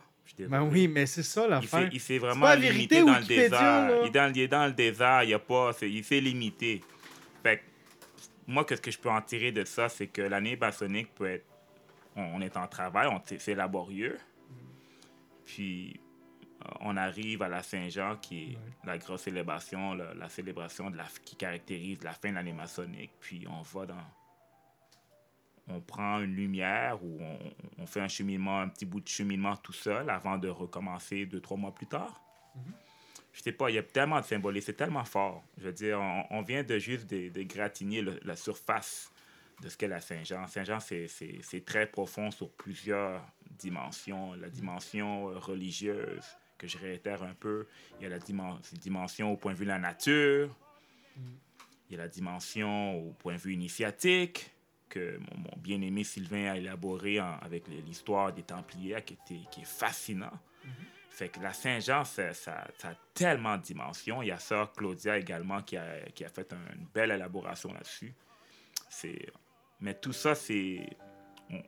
Ben 0.48 0.62
oui, 0.62 0.88
mais 0.88 1.06
c'est 1.06 1.22
ça 1.22 1.46
l'affaire. 1.46 1.88
il 1.92 2.00
s'est 2.00 2.18
vraiment 2.18 2.52
limité 2.54 3.02
dans 3.02 3.16
le 3.18 3.24
désert. 3.24 3.60
là. 3.88 4.00
Il 4.02 4.08
est 4.08 4.10
dans, 4.10 4.32
il 4.34 4.40
est 4.40 4.48
dans 4.48 4.66
le 4.66 4.72
désert, 4.72 5.22
il 5.22 5.32
a 5.32 5.38
pas, 5.38 5.70
il 5.82 6.04
s'est 6.04 6.20
limité. 6.20 6.82
Moi, 8.46 8.64
qu'est-ce 8.64 8.82
que 8.82 8.90
je 8.90 8.98
peux 8.98 9.10
en 9.10 9.20
tirer 9.20 9.50
de 9.52 9.64
ça, 9.64 9.88
c'est 9.88 10.06
que 10.06 10.22
l'année 10.22 10.56
maçonnique 10.56 11.14
peut 11.14 11.26
être... 11.26 11.46
On, 12.14 12.40
est 12.40 12.56
en 12.56 12.66
travail, 12.66 13.08
on, 13.08 13.20
c'est 13.24 13.54
laborieux. 13.54 14.18
Puis, 15.44 16.00
euh, 16.64 16.68
on 16.80 16.96
arrive 16.96 17.42
à 17.42 17.48
la 17.48 17.62
Saint-Jean, 17.62 18.16
qui 18.16 18.52
est 18.52 18.58
la 18.86 18.96
grosse 18.96 19.22
célébration, 19.22 19.94
la, 19.94 20.14
la 20.14 20.28
célébration 20.28 20.90
de 20.90 20.96
la, 20.96 21.04
qui 21.24 21.36
caractérise 21.36 22.02
la 22.02 22.12
fin 22.12 22.30
de 22.30 22.36
l'année 22.36 22.54
maçonnique. 22.54 23.10
Puis, 23.20 23.46
on 23.48 23.60
va 23.62 23.86
dans... 23.86 23.94
On 25.68 25.80
prend 25.80 26.20
une 26.20 26.34
lumière 26.34 27.02
ou 27.02 27.18
on, 27.20 27.38
on 27.82 27.86
fait 27.86 28.00
un 28.00 28.08
cheminement, 28.08 28.60
un 28.60 28.68
petit 28.68 28.86
bout 28.86 29.00
de 29.00 29.08
cheminement 29.08 29.56
tout 29.56 29.72
seul 29.72 30.08
avant 30.08 30.38
de 30.38 30.48
recommencer 30.48 31.26
deux, 31.26 31.40
trois 31.40 31.56
mois 31.56 31.74
plus 31.74 31.88
tard. 31.88 32.22
Je 33.36 33.42
sais 33.42 33.52
pas, 33.52 33.68
il 33.68 33.74
y 33.74 33.78
a 33.78 33.82
tellement 33.82 34.18
de 34.18 34.24
symbolisme, 34.24 34.64
c'est 34.66 34.72
tellement 34.76 35.04
fort. 35.04 35.44
Je 35.58 35.64
veux 35.64 35.72
dire, 35.72 36.00
on, 36.00 36.40
vient 36.40 36.62
de 36.62 36.78
juste 36.78 37.06
de, 37.06 37.30
le- 38.00 38.18
la 38.24 38.34
surface 38.34 39.12
de 39.62 39.68
ce 39.68 39.76
qu'est 39.76 39.88
la 39.88 40.00
Saint-Jean. 40.00 40.46
Saint-Jean, 40.46 40.80
c'est- 40.80 41.06
très 41.66 41.86
profond 41.86 42.30
sur 42.30 42.50
plusieurs 42.50 43.22
dimensions. 43.50 44.32
La 44.32 44.48
dimension 44.48 45.28
euh, 45.28 45.38
religieuse, 45.38 46.24
que 46.56 46.66
je 46.66 46.78
réitère 46.78 47.22
un 47.22 47.34
peu. 47.34 47.66
Il 48.00 48.04
y 48.04 48.06
a 48.06 48.08
la 48.08 48.18
dimen- 48.18 48.58
dimension 48.78 49.30
au 49.32 49.36
point 49.36 49.52
de 49.52 49.58
vue 49.58 49.66
de 49.66 49.70
la 49.70 49.78
nature. 49.78 50.48
Il 51.90 51.92
y 51.92 51.94
a 51.94 51.98
la 51.98 52.08
dimension 52.08 52.98
au 53.06 53.12
point 53.12 53.34
de 53.34 53.38
vue 53.38 53.52
initiatique, 53.52 54.50
que 54.88 55.18
mon, 55.18 55.56
bien-aimé 55.58 56.04
Sylvain 56.04 56.52
a 56.52 56.56
élaboré 56.56 57.18
avec 57.18 57.68
l'histoire 57.68 58.32
des 58.32 58.42
Templiers, 58.44 59.02
qui, 59.04 59.12
était, 59.12 59.40
qui 59.50 59.60
est 59.60 59.66
fascinant. 59.66 60.32
Fait 61.16 61.30
que 61.30 61.40
la 61.40 61.54
Saint-Jean, 61.54 62.04
ça, 62.04 62.34
ça- 62.34 62.66
a 62.84 62.94
tellement 63.14 63.56
de 63.56 63.62
dimensions. 63.62 64.20
Il 64.20 64.26
y 64.26 64.30
a 64.32 64.38
ça, 64.38 64.70
Claudia 64.76 65.16
également, 65.16 65.62
qui 65.62 65.78
a, 65.78 66.02
qui 66.14 66.26
a 66.26 66.28
fait 66.28 66.52
un- 66.52 66.74
une 66.78 66.84
belle 66.92 67.10
élaboration 67.10 67.72
là-dessus. 67.72 68.12
C'est... 68.90 69.26
Mais 69.80 69.94
tout 69.94 70.12
ça, 70.12 70.34
c'est... 70.34 70.86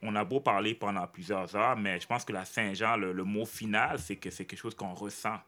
On, 0.02 0.14
a 0.16 0.24
beau 0.24 0.40
parler 0.40 0.74
pendant 0.74 1.06
plusieurs 1.06 1.56
heures, 1.56 1.78
mais 1.78 1.98
je 1.98 2.06
pense 2.06 2.26
que 2.26 2.32
la 2.34 2.44
Saint-Jean, 2.44 2.98
le, 2.98 3.24
mot 3.24 3.46
final, 3.46 3.98
c'est 3.98 4.16
que 4.16 4.28
c'est 4.28 4.44
quelque 4.44 4.58
chose 4.58 4.74
qu'on 4.74 4.92
ressent 4.92 5.38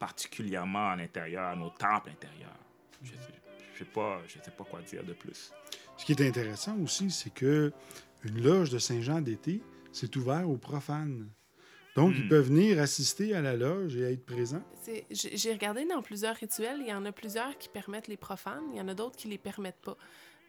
particulièrement 0.00 0.90
à 0.90 0.96
l'intérieur, 0.96 1.44
à 1.44 1.54
nos 1.54 1.70
temples 1.70 2.10
intérieurs. 2.10 2.58
Je 3.00 3.12
sais, 3.12 3.78
sais 3.78 3.84
pas, 3.84 4.22
sais 4.26 4.50
pas 4.50 4.64
quoi 4.64 4.82
dire 4.82 5.04
de 5.04 5.12
plus. 5.12 5.52
Ce 5.96 6.04
qui 6.04 6.10
est 6.10 6.26
intéressant 6.26 6.76
aussi, 6.78 7.12
c'est 7.12 7.32
que 7.32 7.72
une 8.24 8.42
loge 8.42 8.70
de 8.70 8.80
Saint-Jean 8.80 9.20
d'été, 9.20 9.62
c'est 9.92 10.16
ouvert 10.16 10.50
aux 10.50 10.56
profanes. 10.56 11.28
Donc, 11.94 12.14
ils 12.16 12.24
Hmm. 12.24 12.28
peuvent 12.28 12.48
venir 12.48 12.80
assister 12.80 13.34
à 13.34 13.40
la 13.40 13.54
loge 13.56 13.96
et 13.96 14.12
être 14.12 14.24
présents. 14.26 14.62
J'ai 15.10 15.52
regardé 15.52 15.84
dans 15.84 16.02
plusieurs 16.02 16.34
rituels, 16.36 16.78
il 16.80 16.88
y 16.88 16.92
en 16.92 17.04
a 17.04 17.12
plusieurs 17.12 17.56
qui 17.56 17.68
permettent 17.68 18.08
les 18.08 18.16
profanes, 18.16 18.64
il 18.72 18.78
y 18.78 18.80
en 18.80 18.88
a 18.88 18.94
d'autres 18.94 19.16
qui 19.16 19.28
les 19.28 19.38
permettent 19.38 19.80
pas. 19.82 19.96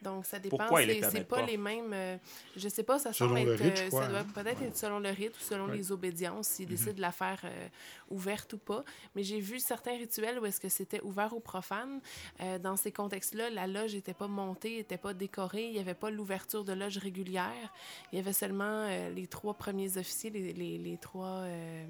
Donc, 0.01 0.25
ça 0.25 0.37
dépend. 0.39 0.57
Pourquoi 0.57 0.81
les 0.83 1.01
c'est- 1.01 1.23
pas, 1.23 1.37
pas? 1.37 1.45
les 1.45 1.57
mêmes. 1.57 1.91
euh, 1.93 2.17
je 2.55 2.69
sais 2.69 2.83
pas, 2.83 2.99
ça 2.99 3.11
Selon 3.13 3.35
semble 3.35 3.41
le 3.47 3.53
être. 3.53 3.63
rite, 3.63 3.79
euh, 3.79 3.87
crois, 3.87 4.03
ça 4.03 4.09
doit 4.09 4.19
hein. 4.19 4.27
peut-être 4.35 4.61
être 4.61 4.77
selon 4.77 4.99
le 4.99 5.09
rite 5.09 5.35
ou 5.35 5.39
selon 5.41 5.65
Ouais. 5.67 5.77
les 5.77 5.91
obédiences, 5.91 6.47
s'ils 6.47 6.67
décident 6.67 6.93
de 6.93 7.01
la 7.01 7.11
faire 7.11 7.39
euh, 7.43 7.67
ouverte 8.11 8.53
ou 8.53 8.57
pas. 8.59 8.83
Mais 9.15 9.23
j'ai 9.23 9.39
vu 9.39 9.59
certains 9.59 9.97
rituels 9.97 10.37
où 10.39 10.45
est-ce 10.45 10.59
que 10.59 10.69
c'était 10.69 11.01
ouvert 11.01 11.33
aux 11.33 11.39
profanes. 11.39 12.01
Euh, 12.41 12.59
dans 12.59 12.75
ces 12.75 12.91
contextes-là, 12.91 13.49
la 13.49 13.65
loge 13.67 13.95
n'était 13.95 14.13
pas 14.13 14.27
montée, 14.27 14.77
n'était 14.77 14.97
pas 14.97 15.13
décorée, 15.13 15.65
il 15.67 15.73
n'y 15.73 15.79
avait 15.79 15.93
pas 15.95 16.11
l'ouverture 16.11 16.63
de 16.63 16.73
loge 16.73 16.97
régulière. 16.97 17.73
Il 18.11 18.17
y 18.17 18.19
avait 18.19 18.33
seulement 18.33 18.85
euh, 18.89 19.09
les 19.09 19.25
trois 19.27 19.53
premiers 19.55 19.97
officiers, 19.97 20.29
les, 20.29 20.53
les- 20.53 20.77
les 20.77 20.97
trois 20.97 21.39
euh, 21.45 21.85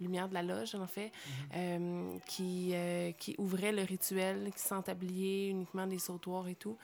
lumières 0.00 0.28
de 0.28 0.34
la 0.34 0.42
loge, 0.42 0.74
en 0.74 0.86
fait, 0.86 1.12
euh, 1.54 2.10
qui, 2.26 2.70
euh, 2.72 3.12
qui 3.12 3.34
ouvraient 3.38 3.72
le 3.72 3.82
rituel, 3.82 4.50
qui 4.56 4.60
s'entabliaient 4.62 5.48
uniquement 5.48 5.86
des 5.86 5.98
sautoirs 5.98 6.48
et 6.48 6.54
tout. 6.54 6.76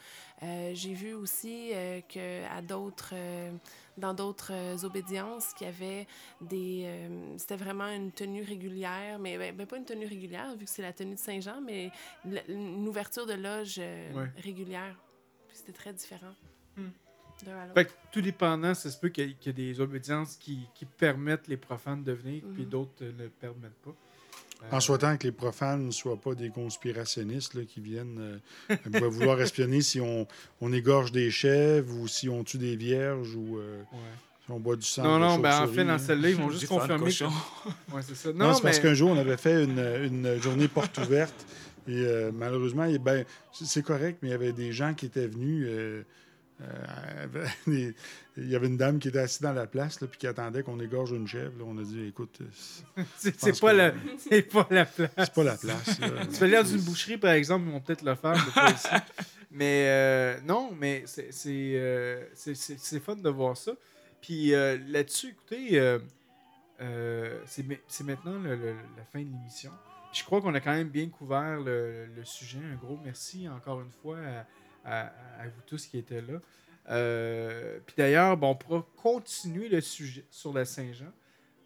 Euh, 0.43 0.65
J'ai 0.74 0.94
vu 0.94 1.14
aussi 1.14 1.70
euh, 1.72 2.00
que 2.02 2.44
à 2.46 2.62
d'autres, 2.62 3.10
euh, 3.14 3.52
dans 3.96 4.14
d'autres 4.14 4.52
euh, 4.52 4.76
obédiences, 4.84 5.52
qu'il 5.54 5.66
y 5.66 5.70
avait 5.70 6.06
des, 6.40 6.82
euh, 6.86 7.34
c'était 7.38 7.56
vraiment 7.56 7.88
une 7.88 8.12
tenue 8.12 8.42
régulière, 8.42 9.18
mais 9.18 9.38
ben, 9.38 9.54
ben, 9.56 9.66
pas 9.66 9.76
une 9.78 9.84
tenue 9.84 10.06
régulière 10.06 10.54
vu 10.56 10.64
que 10.64 10.70
c'est 10.70 10.82
la 10.82 10.92
tenue 10.92 11.14
de 11.14 11.18
Saint-Jean, 11.20 11.60
mais 11.60 11.90
l- 12.24 12.44
une 12.48 12.86
ouverture 12.88 13.26
de 13.26 13.34
loge 13.34 13.76
euh, 13.78 14.12
Ouais. 14.14 14.30
régulière. 14.42 14.96
Puis 15.48 15.56
C'était 15.58 15.72
très 15.72 15.92
différent. 15.92 16.34
Hmm. 16.76 16.88
Fait 17.74 17.84
que 17.84 17.92
tout 18.12 18.22
dépendant, 18.22 18.72
ça 18.72 18.90
se 18.90 18.98
peut 18.98 19.10
qu'il 19.10 19.28
y, 19.28 19.48
ait- 19.48 19.52
des 19.52 19.78
obédiences 19.80 20.36
qui, 20.36 20.66
qui 20.74 20.86
permettent 20.86 21.48
les 21.48 21.58
profanes 21.58 22.02
de 22.02 22.12
venir, 22.12 22.42
puis 22.54 22.62
Mhm. 22.62 22.68
d'autres 22.70 23.02
euh, 23.04 23.12
ne 23.12 23.24
le 23.24 23.28
permettent 23.28 23.74
pas. 23.82 23.94
Euh, 24.62 24.76
En 24.76 24.80
souhaitant 24.80 25.16
que 25.16 25.24
les 25.24 25.32
profanes 25.32 25.86
ne 25.86 25.90
soient 25.90 26.20
pas 26.20 26.34
des 26.34 26.48
conspirationnistes 26.48 27.54
là, 27.54 27.62
qui 27.64 27.80
viennent 27.80 28.40
euh, 28.70 29.09
vouloir 29.11 29.40
espionner 29.40 29.82
si 29.82 30.00
on, 30.00 30.26
on 30.61 30.72
égorge 30.72 31.12
des 31.12 31.30
chèvres 31.30 31.94
ou 31.94 32.09
si 32.09 32.28
on 32.28 32.42
tue 32.42 32.59
des 32.59 32.74
vierges 32.76 33.34
ou 33.34 33.59
euh, 33.59 33.80
ouais. 33.92 33.98
si 34.44 34.50
on 34.50 34.59
boit 34.59 34.76
du 34.76 34.86
sang. 34.86 35.02
Non, 35.04 35.16
de 35.16 35.20
non, 35.24 35.38
ben 35.38 35.61
en 35.62 35.66
fait, 35.68 35.84
dans 35.84 35.92
là. 35.92 35.98
celle-là, 35.98 36.30
ils 36.30 36.36
vont 36.36 36.50
juste 36.50 36.66
confirmer. 36.68 37.11
que- 37.12 37.24
Ouais, 37.94 38.02
c'est 38.02 38.16
ça. 38.16 38.32
Non, 38.32 38.46
Non, 38.48 38.54
c'est 38.54 38.62
parce 38.62 38.80
qu'un 38.80 38.94
jour, 38.94 39.11
on 39.11 39.18
avait 39.18 39.36
fait 39.36 39.64
une, 39.64 39.78
une 39.78 40.42
journée 40.42 40.68
porte 40.68 40.96
ouverte 40.98 41.46
et 41.86 41.92
euh, 42.00 42.30
malheureusement, 42.34 42.90
ben, 42.98 43.24
c'est 43.52 43.84
correct, 43.84 44.18
mais 44.22 44.28
il 44.28 44.32
y 44.32 44.34
avait 44.34 44.52
des 44.52 44.72
gens 44.72 44.94
qui 44.94 45.07
étaient 45.07 45.26
venus 45.28 45.68
il 47.66 47.94
y 48.38 48.54
avait 48.57 48.66
une 48.66 48.76
dame 48.76 48.98
qui 48.98 49.09
était 49.09 49.18
assise 49.18 49.40
dans 49.42 49.52
la 49.52 49.66
place, 49.66 50.00
là, 50.00 50.07
puis 50.07 50.18
qui 50.18 50.26
attendait 50.26 50.62
qu'on 50.62 50.80
égorge 50.80 51.12
une 51.12 51.26
chèvre. 51.26 51.52
là. 51.59 51.64
On 51.66 51.76
a 51.78 51.82
dit, 51.82 52.07
écoute, 52.07 52.38
euh, 52.98 53.02
C'est 53.16 53.61
pas, 53.61 53.72
que 53.72 53.76
la, 53.76 53.92
c'est 54.18 54.42
pas 54.42 54.66
la 54.70 54.86
place. 54.86 55.11
c'est 55.16 55.32
pas 55.34 55.44
la 55.44 55.57
place. 55.57 56.00
Tu 56.30 56.34
fais 56.36 56.46
l'air 56.48 56.64
d'une 56.64 56.80
boucherie, 56.80 57.18
par 57.18 57.32
exemple, 57.32 57.66
ils 57.66 57.72
vont 57.72 57.80
peut-être 57.80 58.02
le 58.02 58.14
faire, 58.14 58.32
mais 58.34 58.52
pas 58.52 58.70
ici. 58.70 58.88
Mais 59.50 59.84
euh, 59.88 60.38
non, 60.44 60.72
mais 60.78 61.02
c'est 61.07 61.32
c'est, 61.32 61.72
euh, 61.76 62.24
c'est- 62.34 62.54
c'est- 62.54 62.78
c'est 62.78 63.00
fun 63.00 63.16
de 63.16 63.28
voir 63.30 63.57
ça. 63.57 63.72
Puis 64.20 64.52
euh, 64.54 64.76
là-dessus, 64.88 65.28
écoutez, 65.28 65.78
euh, 65.78 65.98
euh, 66.80 67.40
c'est 67.46 67.66
ma- 67.66 67.74
c'est 67.88 68.04
maintenant 68.04 68.38
le- 68.38 68.57
le- 68.57 68.74
la 68.96 69.04
fin 69.12 69.20
de 69.20 69.24
l'émission. 69.30 69.70
Je 70.12 70.24
crois 70.24 70.40
qu'on 70.40 70.54
a 70.54 70.61
quand 70.61 70.72
même 70.74 70.88
bien 70.88 71.09
couvert 71.09 71.61
le, 71.61 72.07
le 72.14 72.24
sujet. 72.24 72.59
Un 72.72 72.76
gros 72.76 72.98
merci 73.04 73.48
encore 73.48 73.80
une 73.80 73.92
fois 74.02 74.18
à, 74.18 74.46
à- 74.87 75.12
à 75.41 75.45
vous 75.47 75.61
tous 75.66 75.87
qui 75.87 75.99
étaient 75.99 76.22
là. 76.22 76.41
Euh, 76.91 77.78
puis 77.84 77.95
d'ailleurs, 77.99 78.37
bon, 78.37 78.51
on 78.51 78.55
pourra 78.55 78.87
continuer 79.03 79.68
le 79.68 79.80
sujet 79.80 80.24
sur 80.30 80.53
la 80.53 80.64
Saint-Jean. 80.64 81.12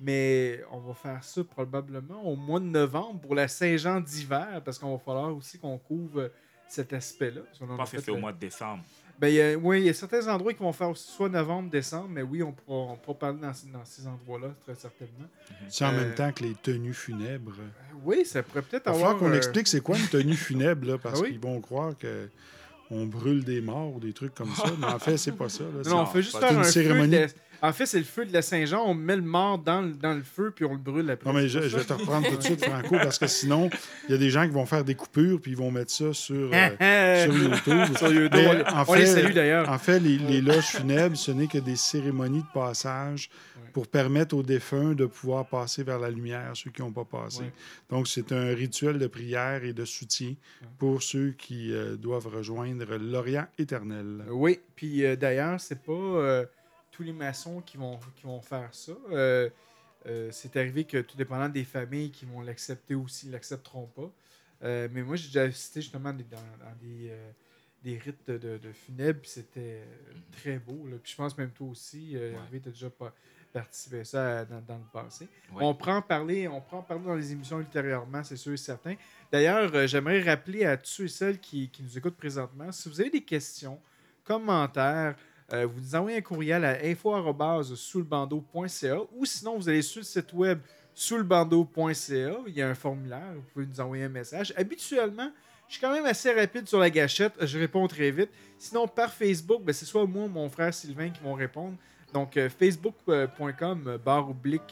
Mais 0.03 0.63
on 0.71 0.79
va 0.79 0.95
faire 0.95 1.23
ça 1.23 1.45
probablement 1.45 2.23
au 2.25 2.35
mois 2.35 2.59
de 2.59 2.65
novembre 2.65 3.21
pour 3.21 3.35
la 3.35 3.49
Saint-Jean 3.49 4.01
d'hiver, 4.01 4.63
parce 4.65 4.79
qu'on 4.79 4.93
va 4.93 4.99
falloir 4.99 5.37
aussi 5.37 5.59
qu'on 5.59 5.77
couvre 5.77 6.31
cet 6.67 6.95
aspect-là. 6.95 7.43
Que 7.59 7.85
fait, 7.85 8.01
c'est 8.01 8.11
au 8.11 8.15
euh, 8.17 8.19
mois 8.21 8.33
de 8.33 8.39
décembre. 8.39 8.83
ben, 9.19 9.29
il 9.29 9.35
y 9.35 9.43
a- 9.43 9.57
oui, 9.59 9.81
il 9.83 9.87
y 9.87 9.89
a 9.91 9.93
certains 9.93 10.27
endroits 10.29 10.55
qui 10.55 10.61
vont 10.61 10.73
faire 10.73 10.97
soit 10.97 11.29
novembre, 11.29 11.69
décembre, 11.69 12.09
mais 12.09 12.23
oui, 12.23 12.43
on 12.43 12.53
pourra, 12.53 12.93
on 12.93 12.97
pourra 12.97 13.19
parler 13.19 13.41
dans, 13.41 13.53
ces- 13.53 13.67
dans 13.69 13.85
ces 13.85 14.07
endroits-là, 14.07 14.55
très 14.65 14.75
certainement. 14.75 15.29
C'est 15.69 15.85
en 15.85 15.93
Euh, 15.93 15.97
même 16.07 16.15
temps 16.15 16.33
que 16.33 16.45
les 16.45 16.55
tenues 16.55 16.95
funèbres. 16.95 17.53
Oui, 18.03 18.25
ça 18.25 18.43
pourrait 18.43 18.63
peut-être 18.63 18.85
Il 18.87 18.89
va 18.89 18.93
avoir. 18.93 19.11
falloir 19.11 19.19
qu'on 19.29 19.35
euh, 19.35 19.37
explique 19.37 19.69
c'est 19.69 19.83
quoi 19.83 19.99
une 19.99 20.09
tenue 20.09 20.33
funèbre, 20.75 20.87
là, 20.87 20.97
parce 20.97 21.19
Ah 21.19 21.23
oui? 21.25 21.33
qu'ils 21.33 21.41
vont 21.41 21.61
croire 21.61 21.99
que 21.99 22.31
on 22.91 23.07
brûle 23.07 23.45
des 23.45 23.61
morts 23.61 23.95
ou 23.95 24.01
des 24.01 24.13
trucs 24.13 24.35
comme 24.35 24.53
ça. 24.55 24.65
Mais 24.79 24.87
en 24.87 24.99
fait, 24.99 25.17
c'est 25.17 25.37
pas 25.37 25.49
ça. 25.49 25.65
là. 25.65 25.89
Non, 25.89 26.03
on 26.03 26.07
fait 26.07 26.23
juste 26.23 26.35
C'est 26.35 26.41
faire 26.41 26.53
une 26.53 26.61
un 26.61 26.65
cérémonie. 26.65 27.17
En 27.63 27.73
fait, 27.73 27.87
c'est 27.87 27.99
le 27.99 28.05
feu 28.05 28.25
de 28.27 28.33
la 28.33 28.43
Saint-Jean. 28.43 28.83
On 28.87 28.95
met 28.95 29.17
le 29.17 29.23
mort 29.23 29.59
dans 29.59 29.83
le, 29.83 29.93
dans 29.93 30.15
le 30.15 30.23
feu, 30.23 30.53
puis 30.55 30.65
on 30.65 30.73
le 30.73 30.79
brûle 30.79 31.11
après. 31.11 31.29
Non, 31.31 31.37
mais 31.39 31.49
je, 31.49 31.59
vais 31.59 31.85
te 31.85 31.93
reprendre 31.93 32.29
tout 32.29 32.37
de 32.37 32.43
suite, 32.43 32.65
Franco, 32.65 32.97
parce 32.97 33.19
que 33.19 33.27
sinon, 33.27 33.69
il 34.09 34.13
y 34.13 34.15
a 34.15 34.19
des 34.19 34.31
gens 34.31 34.45
qui 34.47 34.53
vont 34.53 34.67
faire 34.67 34.85
des 34.85 34.95
coupures 34.95 35.41
puis 35.41 35.53
ils 35.53 35.57
vont 35.57 35.71
mettre 35.71 35.91
ça 35.91 36.13
sur, 36.13 36.51
euh, 36.53 37.25
sur 37.25 37.35
YouTube. 37.37 37.81
Sur 37.99 38.13
YouTube. 38.13 38.31
Mais 38.35 38.47
On 38.49 38.53
les- 38.53 38.63
en 38.65 38.85
on 38.89 38.95
les 38.95 39.01
fait- 39.01 39.07
salue, 39.07 39.33
d'ailleurs. 39.35 39.69
En 39.69 39.79
fait, 39.79 40.01
les, 40.01 40.19
les 40.19 40.41
loges 40.41 40.65
funèbres, 40.67 41.17
ce 41.17 41.31
n'est 41.33 41.47
que 41.47 41.59
des 41.59 41.77
cérémonies 41.77 42.43
de 42.43 42.53
passage 42.55 43.31
pour 43.73 43.87
permettre 43.87 44.35
aux 44.37 44.43
défunts 44.43 44.95
de 44.95 45.07
pouvoir 45.07 45.47
passer 45.47 45.85
vers 45.85 45.99
la 46.01 46.11
lumière, 46.11 46.51
ceux 46.55 46.71
qui 46.71 46.83
n'ont 46.83 46.91
pas 46.93 47.05
passé. 47.05 47.43
Ouais. 47.43 47.53
Donc, 47.89 48.09
c'est 48.09 48.33
un 48.33 48.47
rituel 48.55 48.99
de 48.99 49.07
prière 49.07 49.63
et 49.65 49.73
de 49.73 49.85
soutien 49.85 50.35
pour 50.79 51.03
ceux 51.03 51.35
qui 51.39 51.73
euh, 51.73 51.95
doivent 51.97 52.27
rejoindre 52.27 52.85
l'Orient 52.97 53.47
éternel. 53.59 54.25
Oui, 54.31 54.59
puis 54.75 55.05
euh, 55.05 55.15
d'ailleurs, 55.15 55.61
c'est 55.61 55.83
pas 55.83 55.93
euh, 55.93 56.45
tous 56.91 57.03
les 57.03 57.13
maçons 57.13 57.61
qui 57.61 57.77
vont, 57.77 57.99
qui 58.17 58.25
vont 58.25 58.41
faire 58.41 58.73
ça. 58.75 58.93
Euh, 59.11 59.49
euh, 60.07 60.29
c'est 60.33 60.57
arrivé 60.57 60.85
que 60.85 60.99
tout 61.03 61.17
dépendant 61.17 61.49
des 61.49 61.65
familles 61.65 62.11
qui 62.11 62.25
vont 62.25 62.41
l'accepter 62.41 62.95
aussi, 62.95 63.27
ils 63.27 63.33
l'accepteront 63.33 63.87
pas. 63.87 64.11
Euh, 64.63 64.89
mais 64.93 65.03
moi, 65.03 65.17
j'ai 65.17 65.27
déjà 65.29 65.43
assisté 65.43 65.81
justement 65.81 66.13
dans, 66.13 66.19
dans 66.19 66.77
des, 66.81 67.13
des 67.83 67.99
rites 67.99 68.27
de, 68.29 68.59
de- 68.59 68.73
funèbres, 68.73 69.21
c'était 69.25 69.83
euh, 69.83 70.13
très 70.33 70.59
beau. 70.59 70.87
là. 70.87 70.97
Puis 71.03 71.13
je 71.13 71.17
pense 71.17 71.37
même 71.39 71.51
toi 71.51 71.69
aussi, 71.69 72.13
euh, 72.17 72.33
Hervé, 72.35 72.61
t'as 72.61 72.71
déjà 72.71 72.91
pas 72.91 73.15
participé 73.53 74.01
à 74.01 74.05
ça 74.05 74.45
dans, 74.45 74.61
dans 74.61 74.77
le 74.79 74.85
passé. 74.93 75.27
Ouais. 75.53 75.63
On 75.65 75.75
prend 75.75 75.97
en 75.97 76.03
parler, 76.03 76.47
on 76.47 76.61
prend 76.61 76.79
en 76.79 76.83
parler 76.83 77.05
dans 77.05 77.15
les 77.17 77.33
émissions 77.33 77.59
ultérieurement, 77.59 78.23
c'est 78.23 78.37
sûr 78.37 78.53
et 78.53 78.57
certain. 78.59 78.95
D'ailleurs, 79.33 79.87
j'aimerais 79.89 80.23
rappeler 80.23 80.65
à 80.65 80.77
tous 80.77 80.89
ceux 80.91 81.05
et 81.05 81.09
celles 81.09 81.41
qui, 81.41 81.69
qui 81.69 81.83
nous 81.83 81.97
écoutent 81.99 82.17
présentement, 82.17 82.71
si 82.71 82.89
vous 82.89 83.01
avez 83.01 83.11
des 83.11 83.25
questions, 83.25 83.81
commentaires, 84.25 85.17
euh, 85.53 85.67
vous 85.67 85.81
nous 85.81 85.95
envoyez 85.95 86.19
un 86.19 86.23
courriel 86.23 86.65
à 86.65 86.79
info.soulbando.ca 86.85 88.97
ou 89.13 89.25
sinon 89.25 89.57
vous 89.57 89.69
allez 89.69 89.83
sur 89.83 90.01
le 90.01 90.05
site 90.05 90.33
web 90.33 90.61
soulbando.ca, 90.95 92.39
il 92.47 92.55
y 92.55 92.63
a 92.63 92.69
un 92.69 92.75
formulaire, 92.75 93.33
vous 93.35 93.43
pouvez 93.53 93.67
nous 93.67 93.81
envoyer 93.81 94.05
un 94.05 94.09
message. 94.09 94.53
Habituellement, 94.57 95.31
je 95.67 95.75
suis 95.75 95.81
quand 95.81 95.93
même 95.93 96.07
assez 96.07 96.33
rapide 96.33 96.69
sur 96.69 96.79
la 96.79 96.91
gâchette, 96.91 97.35
je 97.41 97.59
réponds 97.59 97.87
très 97.87 98.11
vite. 98.11 98.31
Sinon, 98.59 98.89
par 98.89 99.13
Facebook, 99.13 99.63
ben, 99.63 99.73
c'est 99.73 99.85
soit 99.85 100.05
moi 100.05 100.25
ou 100.25 100.29
mon 100.29 100.51
frère 100.51 100.75
Sylvain 100.75 101.11
qui 101.11 101.23
vont 101.23 101.35
répondre. 101.35 101.77
Donc, 102.13 102.37
euh, 102.37 102.49
facebook.com, 102.49 103.85
euh, 103.87 103.99
barre 103.99 104.31
oblique, 104.31 104.63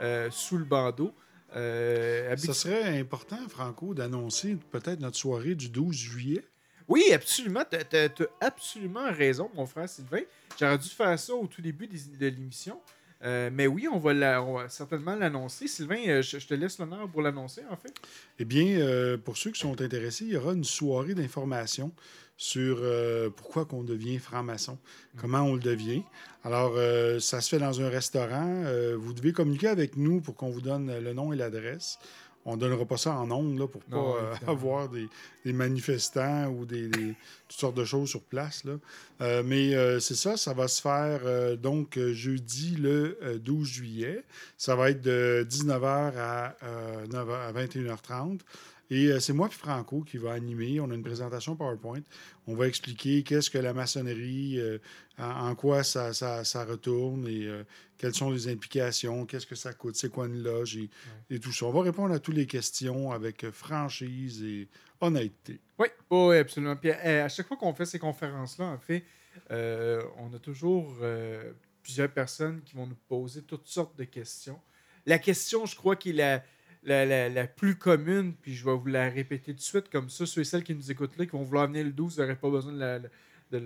euh, 0.00 0.28
sous 0.30 0.58
le 0.58 0.64
bandeau. 0.64 1.12
Ça 1.52 2.52
serait 2.52 2.98
important, 2.98 3.38
Franco, 3.48 3.94
d'annoncer 3.94 4.56
peut-être 4.70 5.00
notre 5.00 5.16
soirée 5.16 5.54
du 5.54 5.68
12 5.68 5.94
juillet? 5.94 6.44
Oui, 6.88 7.04
absolument. 7.12 7.62
Tu 7.70 7.96
as, 7.96 8.10
absolument 8.40 9.12
raison, 9.12 9.50
mon 9.54 9.66
frère 9.66 9.88
Sylvain. 9.88 10.22
J'aurais 10.58 10.78
dû 10.78 10.88
faire 10.88 11.18
ça 11.18 11.34
au 11.34 11.46
tout 11.46 11.60
début 11.62 11.86
de 11.86 12.26
l'émission. 12.26 12.80
Euh, 13.24 13.50
mais 13.52 13.66
oui, 13.66 13.88
on 13.92 13.98
va, 13.98 14.14
la- 14.14 14.42
on 14.42 14.54
va 14.54 14.68
certainement 14.68 15.16
l'annoncer. 15.16 15.66
Sylvain, 15.66 15.98
euh, 16.06 16.22
je, 16.22 16.38
je 16.38 16.46
te 16.46 16.54
laisse 16.54 16.78
l'honneur 16.78 17.08
pour 17.08 17.20
l'annoncer, 17.20 17.62
en 17.68 17.76
fait. 17.76 17.92
Eh 18.38 18.44
bien, 18.44 18.78
euh, 18.78 19.16
pour 19.18 19.36
ceux 19.36 19.50
qui 19.50 19.58
sont 19.60 19.80
intéressés, 19.82 20.24
il 20.24 20.30
y 20.32 20.36
aura 20.36 20.52
une 20.52 20.62
soirée 20.64 21.14
d'information 21.14 21.90
sur 22.36 22.78
euh, 22.80 23.28
pourquoi 23.30 23.64
qu'on 23.64 23.82
devient 23.82 24.18
franc-maçon, 24.20 24.78
comment 25.16 25.42
on 25.42 25.54
le 25.54 25.60
devient. 25.60 26.04
Alors, 26.44 26.74
ça 27.20 27.40
se 27.40 27.48
fait 27.48 27.58
dans 27.58 27.80
un 27.80 27.88
restaurant. 27.88 28.62
Vous 28.96 29.12
devez 29.12 29.32
communiquer 29.32 29.66
avec 29.66 29.96
nous 29.96 30.20
pour 30.20 30.36
qu'on 30.36 30.48
vous 30.50 30.60
donne 30.60 30.96
le 31.00 31.12
nom 31.12 31.32
et 31.32 31.36
l'adresse. 31.36 31.98
On 32.48 32.56
ne 32.56 32.60
donnera 32.60 32.84
pas 32.86 32.96
ça 32.96 33.14
en 33.14 33.30
ondes 33.30 33.58
là, 33.58 33.66
pour 33.68 33.82
ne 33.86 33.90
pas 33.90 33.96
Non, 33.96 34.14
euh, 34.16 34.34
avoir 34.46 34.88
des, 34.88 35.06
des 35.44 35.52
manifestants 35.52 36.46
ou 36.48 36.64
des, 36.64 36.88
des- 36.88 37.14
toutes 37.48 37.58
sortes 37.60 37.76
de 37.76 37.84
choses 37.84 38.08
sur 38.08 38.22
place. 38.22 38.64
Là. 38.64 38.72
Euh, 39.20 39.42
mais 39.44 39.74
euh, 39.74 40.00
c'est 40.00 40.14
ça, 40.14 40.36
ça 40.36 40.52
va 40.54 40.66
se 40.68 40.80
faire 40.80 41.20
donc 41.58 41.98
jeudi 41.98 42.76
le 42.76 43.18
euh, 43.22 43.38
12 43.38 43.66
juillet. 43.68 44.24
Ça 44.56 44.76
va 44.76 44.90
être 44.90 45.00
de 45.02 45.46
19h 45.48 46.12
à, 46.16 46.56
euh, 46.62 47.06
9h 47.06 47.32
à 47.32 47.52
21h30. 47.52 48.40
Et 48.90 49.08
euh, 49.08 49.20
c'est 49.20 49.34
moi 49.34 49.48
puis 49.48 49.58
Franco 49.58 50.00
qui 50.00 50.16
va 50.16 50.32
animer. 50.32 50.80
On 50.80 50.90
a 50.90 50.94
une 50.94 51.02
présentation 51.02 51.54
PowerPoint. 51.56 52.00
On 52.46 52.54
va 52.54 52.66
expliquer 52.68 53.22
qu'est-ce 53.22 53.50
que 53.50 53.58
la 53.58 53.74
maçonnerie, 53.74 54.58
euh, 54.58 54.78
en, 55.18 55.48
en 55.50 55.54
quoi 55.54 55.82
ça, 55.84 56.14
ça- 56.14 56.42
ça 56.44 56.64
retourne 56.64 57.26
et 57.28 57.46
euh, 57.46 57.64
quelles 57.98 58.14
sont 58.14 58.30
les 58.30 58.48
implications, 58.48 59.26
qu'est-ce 59.26 59.46
que 59.46 59.54
ça 59.56 59.74
coûte, 59.74 59.96
c'est 59.96 60.10
quoi 60.10 60.26
une 60.26 60.42
loge 60.42 60.76
et, 60.78 60.88
et 61.28 61.38
tout 61.38 61.52
ça. 61.52 61.66
On 61.66 61.72
va 61.72 61.82
répondre 61.82 62.14
à 62.14 62.18
toutes 62.18 62.36
les 62.36 62.46
questions 62.46 63.12
avec 63.12 63.50
franchise 63.50 64.42
et 64.42 64.68
honnêteté. 65.00 65.60
Oui, 65.78 65.88
oui, 66.10 66.36
absolument. 66.38 66.76
Puis 66.76 66.90
euh, 66.90 67.24
à 67.24 67.28
chaque 67.28 67.46
fois 67.46 67.56
qu'on 67.58 67.74
fait 67.74 67.86
ces 67.86 67.98
conférences-là, 67.98 68.66
en 68.66 68.78
fait, 68.78 69.04
on 69.50 70.32
a 70.34 70.38
toujours 70.42 70.96
plusieurs 71.82 72.10
personnes 72.10 72.60
qui 72.64 72.74
vont 72.74 72.86
nous 72.86 72.96
poser 73.08 73.42
toutes 73.42 73.66
sortes 73.66 73.96
de 73.98 74.04
questions. 74.04 74.58
La 75.06 75.18
question, 75.18 75.64
je 75.66 75.76
crois, 75.76 75.96
qui 75.96 76.10
est 76.10 76.42
la, 76.84 77.04
la, 77.04 77.28
la- 77.28 77.28
la 77.28 77.46
plus 77.46 77.76
commune, 77.76 78.34
puis 78.40 78.54
je 78.54 78.64
vais 78.64 78.74
vous 78.76 78.86
la 78.86 79.08
répéter 79.10 79.52
tout 79.52 79.58
de 79.58 79.62
suite, 79.62 79.88
comme 79.90 80.08
ça, 80.10 80.26
ceux 80.26 80.40
et 80.42 80.44
celles 80.44 80.64
qui 80.64 80.74
nous 80.74 80.90
écoutent 80.90 81.16
là, 81.18 81.24
qui 81.26 81.32
vont 81.32 81.42
vouloir 81.42 81.66
venir 81.66 81.84
le 81.84 81.92
12, 81.92 82.16
vous 82.16 82.22
n'aurez 82.22 82.36
pas 82.36 82.50
besoin 82.50 82.72
de 82.72 82.78
la, 82.78 82.98
de 82.98 83.08
la, 83.52 83.58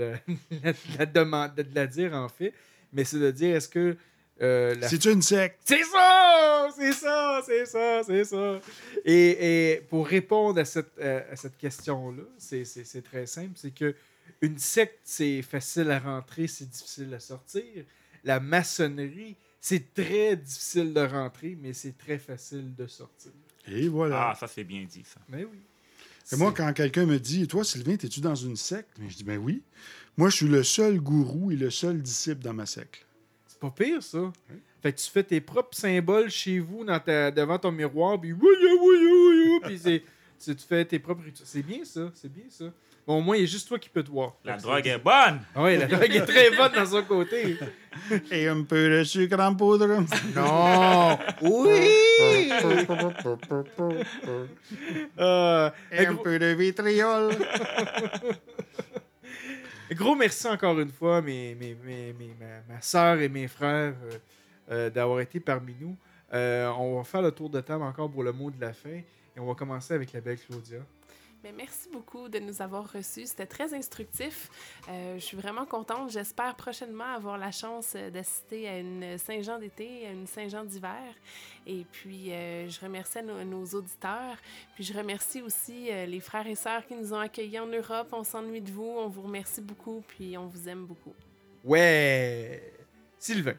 de 0.51 0.75
la 0.99 1.07
demander, 1.15 1.65
de 1.65 1.75
la 1.75 1.87
dire, 1.87 2.13
en 2.15 2.29
fait. 2.29 2.53
Mais 2.93 3.05
c'est 3.05 3.19
de 3.19 3.31
dire, 3.31 3.57
est-ce 3.57 3.69
que. 3.69 3.97
euh, 4.41 4.75
la 4.77 4.89
C'est 4.89 5.05
une 5.07 5.23
secte. 5.23 5.61
c'est 5.65 5.83
ça! 5.85 6.69
C'est 6.77 6.93
ça! 6.93 7.43
C'est 7.47 7.67
ça! 7.67 8.03
C'est 8.05 8.25
ça! 8.25 8.61
Et, 9.05 9.73
et 9.75 9.81
pour 9.89 10.07
répondre 10.07 10.59
à 10.61 10.65
cette, 10.65 10.93
euh, 10.99 11.21
à 11.31 11.37
cette 11.37 11.57
question-là, 11.59 12.23
c'est 12.39 13.03
très 13.05 13.27
simple. 13.27 13.53
C'est 13.57 13.73
que 13.75 13.95
une 14.41 14.59
secte, 14.59 14.99
c'est 15.05 15.43
facile 15.43 15.91
à 15.91 15.99
rentrer, 15.99 16.47
c'est 16.49 16.69
difficile 16.69 17.13
à 17.15 17.21
sortir. 17.21 17.85
La 18.25 18.41
maçonnerie, 18.41 19.37
c'est 19.63 19.95
très 19.95 20.37
difficile 20.37 20.93
de 20.93 21.01
rentrer, 21.01 21.57
mais 21.63 21.73
c'est 21.73 21.97
très 21.97 22.19
facile 22.19 22.75
de 22.75 22.87
sortir. 22.89 23.31
Et 23.69 23.87
voilà. 23.89 24.31
Ah, 24.31 24.35
ça 24.35 24.49
c'est 24.49 24.65
bien 24.65 24.85
dit, 24.85 25.05
ça. 25.05 25.21
Mais 25.29 25.45
oui. 25.45 25.59
Et 26.33 26.37
moi, 26.37 26.53
quand 26.53 26.73
quelqu'un 26.73 27.07
me 27.07 27.19
dit, 27.19 27.47
toi, 27.47 27.63
Sylvain, 27.65 27.93
es-tu 27.93 28.21
dans 28.21 28.35
une 28.35 28.57
secte? 28.57 28.91
Mais 28.99 29.09
je 29.09 29.17
dis, 29.17 29.25
ben 29.25 29.39
oui. 29.39 29.63
Moi, 30.17 30.31
je 30.31 30.37
suis 30.37 30.49
le 30.49 30.63
seul 30.65 31.01
gourou 31.01 31.51
et 31.53 31.57
le 31.57 31.71
seul 31.71 32.03
disciple 32.03 32.43
dans 32.43 32.53
ma 32.55 32.67
secte. 32.67 33.07
C'est 33.47 33.59
pas 33.61 33.71
pire, 33.71 34.03
ça. 34.03 34.33
Fait 34.83 34.93
que 34.93 34.99
tu 34.99 35.09
fais 35.11 35.23
tes 35.23 35.41
propres 35.41 35.77
symboles 35.77 36.29
chez 36.31 36.59
vous 36.59 36.85
dans 36.85 36.99
ta- 36.99 37.31
devant 37.31 37.59
ton 37.59 37.71
miroir, 37.71 38.21
puis 38.21 38.33
wouya, 38.33 38.75
wouya, 38.81 39.11
wouya, 39.13 39.61
puis 39.69 39.79
c'est- 39.79 40.03
tu 40.45 40.57
tu 40.57 40.67
fais 40.67 40.85
tes 40.85 40.99
propres 40.99 41.23
rituels. 41.23 41.47
C'est 41.49 41.63
bien 41.63 41.85
ça, 41.85 42.11
c'est 42.15 42.33
bien 42.33 42.47
ça. 42.51 42.65
Bon, 43.07 43.19
au 43.19 43.21
moins, 43.21 43.37
il 43.37 43.41
y 43.41 43.45
a 43.45 43.47
juste 43.49 43.67
toi 43.67 43.79
qui 43.81 43.89
peux 43.89 44.03
te 44.05 44.11
voir. 44.11 44.35
La 44.45 44.57
drogue 44.59 44.87
est 44.87 44.99
bonne! 44.99 45.41
Ah 45.57 45.63
oui, 45.65 45.77
la 45.77 45.87
drogue 45.87 46.15
est 46.15 46.25
très 46.25 46.51
bonne 46.57 46.71
dans 46.73 46.87
son 46.87 47.03
côté. 47.03 47.57
Et 48.31 48.47
un 48.49 48.63
peu 48.63 48.89
de 48.99 49.03
sucre 49.05 49.39
en 49.41 49.55
poudre. 49.55 49.89
Non! 50.37 51.19
Oui! 51.43 52.51
Euh, 55.19 55.71
Et 55.91 56.07
un 56.07 56.13
gros, 56.15 56.23
peu 56.23 56.39
de 56.39 56.47
vitriol. 56.47 57.33
un 59.91 59.95
gros 59.95 60.15
merci 60.15 60.47
encore 60.49 60.79
une 60.81 60.91
fois, 60.91 61.21
mes, 61.23 61.55
mes, 61.55 61.77
mes- 61.85 62.13
mes- 62.13 62.35
ma, 62.39 62.75
ma 62.75 62.81
soeur 62.81 63.21
et 63.21 63.29
mes 63.29 63.49
frères, 63.49 63.95
euh, 64.05 64.19
euh, 64.71 64.91
d'avoir 64.91 65.21
été 65.21 65.41
parmi 65.41 65.75
nous. 65.81 65.97
Euh, 66.33 66.69
on 66.79 66.97
va 66.99 67.05
faire 67.05 67.23
le 67.23 67.31
tour 67.33 67.51
de 67.51 67.61
table 67.61 67.83
encore 67.85 68.11
pour 68.11 68.23
le 68.23 68.33
mot 68.33 68.51
de 68.51 68.61
la 68.61 68.73
fin. 68.73 68.91
Et 68.91 69.41
on 69.41 69.47
va 69.47 69.55
commencer 69.55 69.95
avec 69.95 70.13
la 70.13 70.21
belle 70.21 70.39
Claudia. 70.39 70.79
Mais 71.45 71.51
merci 71.53 71.89
beaucoup 71.93 72.29
de 72.29 72.39
nous 72.39 72.63
avoir 72.63 72.93
reçus. 72.93 73.27
C'était 73.27 73.47
très 73.47 73.75
instructif. 73.75 74.49
Euh, 74.89 75.15
je 75.17 75.25
suis 75.25 75.37
vraiment 75.37 75.67
contente. 75.67 76.11
J'espère 76.11 76.55
prochainement 76.55 77.15
avoir 77.17 77.37
la 77.37 77.51
chance 77.51 77.95
euh, 77.97 78.11
d'assister 78.11 78.69
à 78.69 78.79
une 78.79 79.19
Saint-Jean 79.19 79.59
d'été, 79.59 80.07
à 80.07 80.13
une 80.13 80.29
Saint-Jean 80.29 80.65
d'hiver. 80.65 81.03
Et 81.67 81.85
puis, 81.91 82.33
euh, 82.33 82.69
je 82.69 82.81
remercie 82.81 83.19
nos, 83.23 83.65
auditeurs. 83.75 84.37
Puis, 84.75 84.85
je 84.85 84.93
remercie 84.93 85.43
aussi 85.43 85.91
les 86.07 86.21
frères 86.21 86.47
et 86.47 86.55
sœurs 86.55 86.87
qui 86.87 86.95
nous 86.95 87.13
ont 87.13 87.19
accueillis 87.19 87.59
en 87.59 87.67
Europe. 87.67 88.09
On 88.13 88.25
s'ennuie 88.25 88.61
de 88.61 88.71
vous. 88.71 88.95
On 88.99 89.09
vous 89.09 89.23
remercie 89.23 89.61
beaucoup. 89.61 90.03
Puis, 90.07 90.39
on 90.39 90.47
vous 90.47 90.69
aime 90.69 90.87
beaucoup. 90.87 91.15
Ouais! 91.65 92.73
Sylvain. 93.19 93.57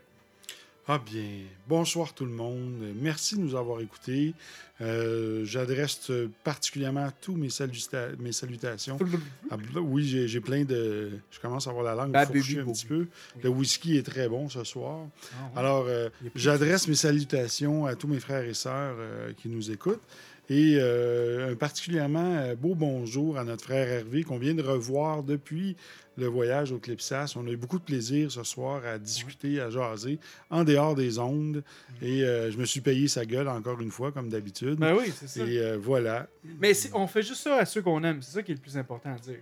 Ah 0.86 1.00
bien, 1.00 1.24
bonsoir 1.66 2.14
tout 2.14 2.26
le 2.26 2.32
monde. 2.32 2.74
Merci 3.00 3.38
de 3.38 3.40
nous 3.40 3.56
avoir 3.56 3.80
écoutés. 3.80 4.34
Euh, 4.82 5.46
J'adresse 5.46 6.12
particulièrement 6.44 7.08
tous 7.22 7.36
mes, 7.36 7.50
saluta 7.50 8.08
mes 8.20 8.34
salutations. 8.34 8.98
Ah, 9.50 9.58
oui, 9.82 10.28
j'ai 10.28 10.42
plein 10.42 10.64
de... 10.64 11.12
Je 11.30 11.40
commence 11.40 11.68
à 11.68 11.70
avoir 11.70 11.86
la 11.86 11.94
langue 11.94 12.18
fourchue 12.26 12.56
baby, 12.56 12.70
un 12.70 12.74
petit 12.74 12.86
peu. 12.86 13.08
Le 13.44 13.50
whisky 13.50 13.98
est 13.98 14.04
très 14.04 14.28
bon 14.28 14.50
ce 14.50 14.64
soir. 14.64 15.06
Ah 15.06 15.36
ouais. 15.44 15.60
Alors, 15.60 15.86
euh, 15.88 16.10
j'adresse 16.34 16.88
mes 16.88 16.96
salutations 16.96 17.86
à 17.86 17.96
tous 17.96 18.08
mes 18.08 18.20
frères 18.20 18.44
et 18.44 18.56
sœurs 18.56 18.96
euh, 18.98 19.32
qui 19.34 19.50
nous 19.50 19.70
écoutent. 19.72 20.02
Et 20.50 20.76
euh, 20.78 21.52
un 21.52 21.56
particulièrement 21.56 22.54
beau 22.60 22.76
bonjour 22.76 23.38
à 23.38 23.44
notre 23.44 23.64
frère 23.64 23.88
Hervé 23.88 24.24
qu'on 24.24 24.40
vient 24.40 24.56
de 24.56 24.64
revoir 24.64 25.24
depuis 25.24 25.78
le 26.16 26.28
voyage 26.28 26.72
au 26.72 26.80
Clipsas. 26.80 27.34
On 27.36 27.48
a 27.48 27.50
eu 27.50 27.58
beaucoup 27.58 27.80
de 27.80 27.84
plaisir 27.84 28.32
ce 28.32 28.44
soir 28.44 28.82
à 28.86 28.98
discuter, 28.98 29.60
à 29.60 29.70
jaser 29.70 30.20
en 30.50 30.64
dehors 30.64 30.96
des 30.96 31.20
ondes. 31.20 31.64
Et 32.02 32.24
euh, 32.24 32.52
je 32.52 32.58
me 32.58 32.66
suis 32.66 32.82
payé 32.82 33.08
sa 33.08 33.26
gueule 33.26 33.48
encore 33.48 33.82
une 33.82 33.92
fois, 33.92 34.12
comme 34.12 34.30
d'habitude. 34.30 34.76
Ben 34.80 34.96
oui, 34.96 35.12
c'est 35.16 35.28
ça. 35.28 35.46
Et 35.46 35.58
euh, 35.60 35.78
voilà. 35.82 36.28
Mais 36.60 36.74
on 36.94 37.08
fait 37.08 37.24
juste 37.24 37.42
ça 37.44 37.56
à 37.58 37.66
ceux 37.66 37.82
qu'on 37.82 38.04
aime. 38.04 38.22
C'est 38.22 38.34
ça 38.34 38.44
qui 38.44 38.52
est 38.52 38.56
le 38.56 38.62
plus 38.62 38.78
important 38.78 39.14
à 39.14 39.18
dire. 39.20 39.40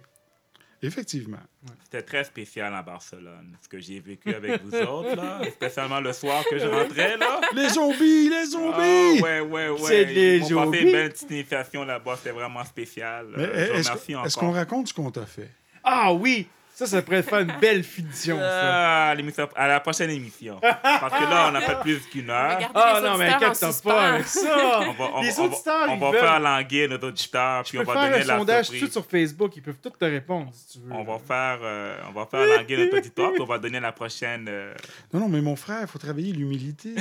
Effectivement. 0.83 1.37
C'était 1.83 2.01
très 2.01 2.23
spécial 2.23 2.73
à 2.73 2.81
Barcelone, 2.81 3.55
ce 3.61 3.69
que 3.69 3.79
j'ai 3.79 3.99
vécu 3.99 4.33
avec 4.33 4.63
vous 4.63 4.73
autres, 4.75 5.15
là. 5.15 5.39
Spécialement 5.51 5.99
le 5.99 6.11
soir 6.11 6.43
que 6.49 6.57
je 6.57 6.65
rentrais, 6.65 7.17
là. 7.17 7.39
Les 7.53 7.69
zombies, 7.69 8.29
les 8.29 8.35
Ah, 8.41 8.45
zombies! 8.47 9.21
ouais, 9.21 9.41
ouais, 9.41 9.69
ouais. 9.69 9.77
C'est 9.83 10.05
les 10.05 10.37
Ils 10.37 10.55
m'ont 10.55 10.71
passé 10.71 10.79
zombies. 10.79 10.79
une 10.79 10.91
belle 10.91 11.09
petite 11.11 11.29
initiation 11.29 11.83
là-bas. 11.85 12.15
C'était 12.17 12.31
vraiment 12.31 12.63
spécial. 12.65 13.27
Mais 13.37 13.43
Euh, 13.43 13.47
je 13.67 13.71
vous 13.73 13.77
est-ce 13.79 13.89
remercie 13.89 14.11
est-ce 14.13 14.17
encore. 14.17 14.49
qu'on 14.49 14.51
raconte 14.55 14.87
ce 14.87 14.93
qu'on 14.95 15.11
t'a 15.11 15.25
fait? 15.27 15.51
Ah 15.83 16.11
oui! 16.13 16.47
Ça, 16.73 16.87
ça 16.87 17.01
pourrait 17.03 17.21
faire 17.21 17.39
une 17.41 17.51
belle 17.59 17.83
finition, 17.83 18.39
ça. 18.39 19.09
Ah, 19.09 19.13
l'émission- 19.15 19.47
à 19.55 19.67
la 19.67 19.79
prochaine 19.81 20.09
émission. 20.09 20.57
Parce 20.61 21.13
que 21.13 21.23
là, 21.29 21.49
on 21.51 21.55
a 21.55 21.61
fait 21.61 21.79
plus 21.81 21.99
qu'une 22.07 22.29
heure. 22.29 22.55
Regardez 22.55 22.71
Ah 22.73 22.99
les 23.03 23.09
non, 23.09 23.17
mais 23.17 23.29
inquiète-toi 23.29 23.69
pas 23.83 24.01
avec 24.13 24.25
ça! 24.25 24.79
On 24.87 24.93
va, 24.93 25.09
on, 25.15 25.21
Les 25.21 25.39
on 25.39 25.45
auditeurs, 25.45 25.85
on 25.89 25.97
va 25.97 26.11
veulent- 26.11 26.19
faire 26.19 26.39
languir 26.39 26.89
nos 26.89 26.97
auditeurs, 26.97 27.63
Je 27.65 27.69
puis 27.69 27.79
on 27.79 27.83
va 27.83 27.93
donner 27.93 28.23
un 28.23 28.25
la 28.25 28.37
sondage 28.37 28.67
tout 28.67 28.73
de 28.73 28.77
surprise. 28.77 28.79
suite 28.79 28.91
sur 28.93 29.05
Facebook. 29.05 29.51
Ils 29.57 29.61
peuvent 29.61 29.75
tous 29.83 29.89
te 29.91 30.05
répondre, 30.05 30.49
si 30.53 30.79
tu 30.79 30.85
veux. 30.85 30.93
On 30.93 31.03
va 31.03 31.19
faire, 31.19 31.59
euh, 31.61 31.97
on 32.09 32.13
va 32.13 32.25
faire 32.25 32.57
languir 32.57 32.79
notre 32.79 32.97
auditoire, 32.97 33.31
puis 33.33 33.41
on 33.41 33.45
va 33.45 33.59
donner 33.59 33.79
la 33.79 33.91
prochaine. 33.91 34.47
euh, 34.49 34.73
Non, 35.13 35.19
non, 35.19 35.27
mais 35.29 35.41
mon 35.41 35.55
frère, 35.55 35.81
il 35.81 35.87
faut 35.87 35.99
travailler 35.99 36.31
l'humilité. 36.33 36.95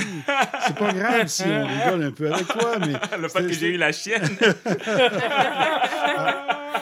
C'est 0.67 0.77
pas 0.77 0.93
grave 0.93 1.27
si 1.27 1.43
on 1.47 1.65
rigole 1.67 2.03
un 2.03 2.11
peu 2.11 2.31
avec 2.31 2.47
toi, 2.47 2.75
mais... 2.79 2.93
le 3.19 3.27
fait 3.29 3.47
que 3.47 3.53
j'ai 3.53 3.69
eu 3.69 3.77
la 3.77 3.91
chienne. 3.91 4.21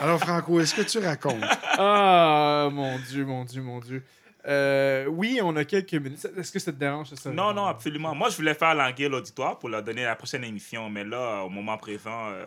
Alors, 0.02 0.20
Franco, 0.20 0.60
est-ce 0.60 0.74
que 0.76 0.82
tu 0.82 1.00
racontes? 1.00 1.43
Ah, 1.78 2.70
mon 2.72 2.97
Dieu, 3.00 3.26
mon 3.26 3.43
Dieu, 3.43 3.62
mon 3.62 3.80
Dieu. 3.80 4.04
Euh, 4.47 5.06
oui, 5.08 5.39
on 5.43 5.56
a 5.58 5.66
quelques 5.66 5.93
minutes. 5.93 6.26
Est-ce 6.38 6.52
que 6.52 6.60
ça 6.60 6.72
te 6.72 6.78
dérange, 6.78 7.10
ça? 7.14 7.30
Non, 7.32 7.54
non, 7.54 7.66
absolument. 7.66 8.16
Moi, 8.16 8.30
je 8.30 8.38
voulais 8.38 8.54
faire 8.54 8.74
languir 8.74 9.10
l'auditoire 9.10 9.60
pour 9.60 9.70
leur 9.70 9.84
donner 9.84 10.04
la 10.04 10.16
prochaine 10.16 10.43
émission, 10.45 10.89
mais 10.89 11.04
là, 11.04 11.43
au 11.43 11.50
moment 11.50 11.78
présent, 11.78 12.30
euh, 12.30 12.45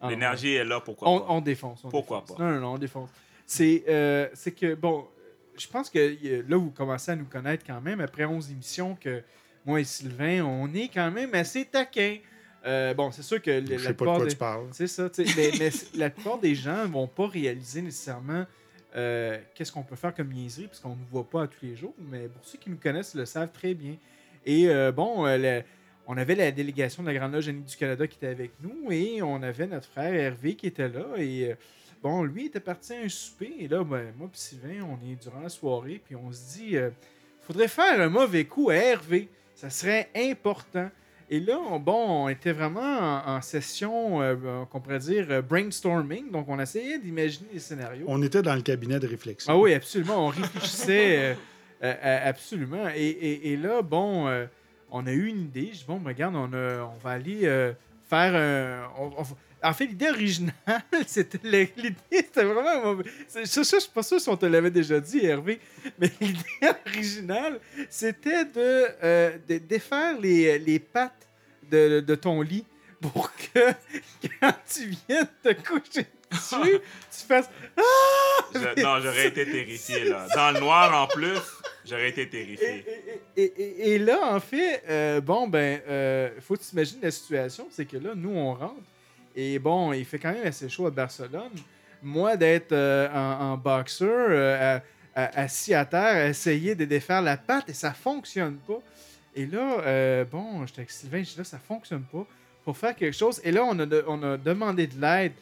Ah, 0.00 0.08
l'énergie 0.10 0.54
est 0.54 0.64
là, 0.64 0.80
pourquoi 0.80 1.08
On, 1.08 1.18
pas? 1.20 1.26
on 1.28 1.40
défonce. 1.40 1.84
on 1.84 1.88
Pourquoi 1.90 2.20
défonce. 2.20 2.38
pas? 2.38 2.44
Non, 2.44 2.50
non, 2.52 2.60
non, 2.60 2.72
on 2.74 2.78
défonce. 2.78 3.10
C'est 3.46 3.84
euh, 3.88 4.28
c'est 4.34 4.52
que, 4.52 4.74
bon, 4.74 5.06
je 5.58 5.66
pense 5.66 5.90
que 5.90 6.16
là, 6.48 6.56
vous 6.56 6.70
commencez 6.70 7.10
à 7.10 7.16
nous 7.16 7.24
connaître 7.26 7.64
quand 7.66 7.80
même, 7.80 8.00
après 8.00 8.24
11 8.24 8.50
émissions, 8.52 8.96
que 9.00 9.22
moi 9.66 9.80
et 9.80 9.84
Sylvain, 9.84 10.42
on 10.44 10.72
est 10.74 10.88
quand 10.88 11.10
même 11.10 11.34
assez 11.34 11.64
taquins. 11.64 12.16
Euh, 12.64 12.94
bon, 12.94 13.10
c'est 13.10 13.22
sûr 13.22 13.42
que 13.42 13.64
Je 13.64 13.72
la 13.72 13.76
pas 13.76 13.88
de 13.90 13.92
plupart 13.94 14.16
quoi 14.16 14.24
des- 14.24 14.30
tu 14.30 14.36
parles. 14.36 14.66
C'est 14.72 14.86
ça, 14.86 15.10
tu 15.10 15.26
sais, 15.26 15.34
mais, 15.36 15.50
mais 15.58 15.70
c- 15.70 15.86
la 15.96 16.10
plupart 16.10 16.38
des 16.38 16.54
gens 16.54 16.86
vont 16.86 17.08
pas 17.08 17.26
réaliser 17.26 17.82
nécessairement 17.82 18.46
euh, 18.94 19.38
qu'est-ce 19.54 19.72
qu'on 19.72 19.82
peut 19.82 19.96
faire 19.96 20.14
comme 20.14 20.28
niaiserie, 20.32 20.66
parce 20.66 20.78
qu'on 20.78 20.90
ne 20.90 20.96
nous 21.00 21.06
voit 21.10 21.28
pas 21.28 21.44
à 21.44 21.46
tous 21.46 21.64
les 21.64 21.74
jours, 21.74 21.94
mais 21.98 22.28
pour 22.28 22.44
ceux 22.44 22.58
qui 22.58 22.68
nous 22.70 22.76
connaissent, 22.76 23.14
le 23.14 23.24
savent 23.24 23.50
très 23.52 23.74
bien. 23.74 23.96
Et 24.44 24.68
euh, 24.68 24.92
bon, 24.92 25.24
on 26.06 26.16
avait 26.16 26.34
la 26.34 26.50
délégation 26.52 27.02
de 27.02 27.08
la 27.08 27.14
Grande 27.18 27.32
Loge 27.32 27.46
du 27.46 27.76
Canada 27.76 28.06
qui 28.06 28.16
était 28.18 28.26
avec 28.28 28.50
nous, 28.60 28.92
et 28.92 29.22
on 29.22 29.42
avait 29.42 29.66
notre 29.66 29.88
frère 29.88 30.12
Hervé 30.14 30.54
qui 30.56 30.66
était 30.66 30.88
là, 30.88 31.06
et 31.16 31.56
bon, 32.02 32.22
lui 32.22 32.46
était 32.46 32.60
parti 32.60 32.92
à 32.92 33.00
un 33.00 33.08
souper, 33.08 33.52
et 33.60 33.66
là, 33.68 33.82
ben, 33.82 34.12
moi 34.18 34.28
et 34.32 34.36
Sylvain, 34.36 34.82
on 34.84 35.10
est 35.10 35.14
durant 35.16 35.40
la 35.40 35.48
soirée, 35.48 36.00
puis 36.04 36.14
on 36.14 36.30
se 36.30 36.58
dit, 36.58 36.76
faudrait 37.40 37.68
faire 37.68 37.98
un 38.00 38.08
mauvais 38.10 38.44
coup 38.44 38.68
à 38.70 38.74
Hervé, 38.74 39.28
ça 39.54 39.70
serait 39.70 40.10
important. 40.14 40.90
Et 41.34 41.40
là, 41.40 41.58
on- 41.70 41.78
bon, 41.80 42.24
on 42.24 42.28
était 42.28 42.52
vraiment 42.52 42.80
en, 43.26 43.36
en 43.36 43.40
session, 43.40 44.20
euh, 44.20 44.34
euh, 44.44 44.64
qu'on 44.66 44.80
pourrait 44.80 44.98
dire, 44.98 45.26
euh, 45.30 45.40
brainstorming. 45.40 46.30
Donc, 46.30 46.46
on 46.48 46.60
essayait 46.60 46.98
d'imaginer 46.98 47.48
les 47.54 47.58
scénarios. 47.58 48.04
On 48.06 48.20
était 48.22 48.42
dans 48.42 48.54
le 48.54 48.60
cabinet 48.60 49.00
de 49.00 49.06
réflexion. 49.06 49.50
Ah 49.50 49.56
oui, 49.56 49.72
absolument. 49.72 50.26
On 50.26 50.28
réfléchissait 50.28 51.36
euh, 51.82 52.28
absolument. 52.28 52.86
Et, 52.94 53.00
et- 53.08 53.52
et 53.52 53.56
là, 53.56 53.80
bon, 53.80 54.28
on 54.90 55.06
a 55.06 55.10
eu 55.12 55.26
une 55.28 55.40
idée. 55.40 55.70
Je 55.72 55.78
dis, 55.78 55.84
bon, 55.88 55.96
ben, 55.96 56.10
regarde, 56.10 56.36
on, 56.36 56.52
a- 56.52 56.82
on 56.94 56.98
va 57.02 57.10
aller 57.12 57.40
faire 58.10 58.34
un. 58.34 58.90
on- 59.02 59.12
on 59.16 59.22
va- 59.22 59.36
en 59.62 59.72
fait, 59.72 59.86
l'idée 59.86 60.08
originale, 60.10 60.52
c'était. 61.06 61.38
L'idée, 61.42 61.94
c'était 62.10 62.44
vraiment. 62.44 63.02
Ça, 63.28 63.44
ça, 63.44 63.62
je 63.62 63.80
suis 63.82 63.90
pas 63.92 64.02
sûr 64.02 64.20
si 64.20 64.28
on 64.28 64.36
te 64.36 64.46
l'avait 64.46 64.70
déjà 64.70 64.98
dit, 65.00 65.24
Hervé. 65.24 65.60
Mais 65.98 66.10
l'idée 66.20 66.70
originale, 66.86 67.60
c'était 67.90 68.44
de, 68.44 68.86
euh, 69.02 69.36
de 69.48 69.58
défaire 69.58 70.18
les, 70.20 70.58
les 70.58 70.78
pattes 70.78 71.26
de, 71.70 72.00
de 72.00 72.14
ton 72.14 72.40
lit 72.42 72.64
pour 73.00 73.30
que 73.34 73.60
quand 74.40 74.54
tu 74.72 74.94
viennes 75.08 75.28
te 75.42 75.52
coucher 75.54 76.06
dessus, 76.30 76.78
tu 77.10 77.26
fasses. 77.26 77.50
Ah! 77.76 77.82
Je- 78.54 78.82
non, 78.82 79.00
j'aurais 79.00 79.28
été 79.28 79.44
terrifié, 79.44 80.04
là. 80.04 80.26
Dans 80.34 80.52
le 80.52 80.60
noir, 80.60 81.02
en 81.02 81.06
plus, 81.08 81.38
j'aurais 81.84 82.10
été 82.10 82.28
terrifié. 82.28 82.84
et- 83.36 83.42
et- 83.42 83.62
et- 83.62 83.90
et 83.94 83.98
là, 83.98 84.34
en 84.34 84.40
fait, 84.40 84.82
euh, 84.88 85.20
bon, 85.20 85.48
ben, 85.48 85.80
euh, 85.88 86.30
faut 86.40 86.54
que 86.54 86.60
tu 86.62 86.72
imagines 86.72 87.00
la 87.02 87.10
situation, 87.10 87.66
c'est 87.70 87.86
que 87.86 87.96
là, 87.96 88.12
nous, 88.14 88.30
on 88.30 88.54
rentre, 88.54 88.76
et 89.36 89.58
bon, 89.58 89.92
il 89.92 90.04
fait 90.04 90.18
quand 90.18 90.32
même 90.32 90.46
assez 90.46 90.68
chaud 90.68 90.86
à 90.86 90.90
Barcelone. 90.90 91.50
Moi, 92.02 92.36
d'être 92.36 92.72
euh, 92.72 93.08
en, 93.12 93.52
en 93.52 93.56
boxer, 93.56 94.04
euh, 94.08 94.76
à- 95.14 95.20
à- 95.22 95.40
assis 95.42 95.72
à 95.74 95.84
terre, 95.84 96.16
à 96.16 96.26
essayer 96.28 96.74
de 96.74 96.84
défaire 96.84 97.22
la 97.22 97.36
patte, 97.36 97.68
et 97.68 97.74
ça 97.74 97.92
fonctionne 97.92 98.56
pas. 98.66 98.80
Et 99.34 99.46
là, 99.46 99.78
euh, 99.80 100.24
bon, 100.24 100.66
j'étais 100.66 100.80
avec 100.80 100.90
Sylvain, 100.90 101.22
je 101.22 101.30
dis 101.30 101.38
là, 101.38 101.44
ça 101.44 101.58
fonctionne 101.58 102.02
pas. 102.02 102.26
Faut 102.64 102.72
faire 102.74 102.94
quelque 102.94 103.16
chose. 103.16 103.40
Et 103.44 103.50
là, 103.52 103.64
on 103.64 103.78
a, 103.78 103.86
de- 103.86 104.04
on 104.06 104.22
a 104.22 104.36
demandé 104.36 104.86
de 104.86 105.00
l'aide 105.00 105.32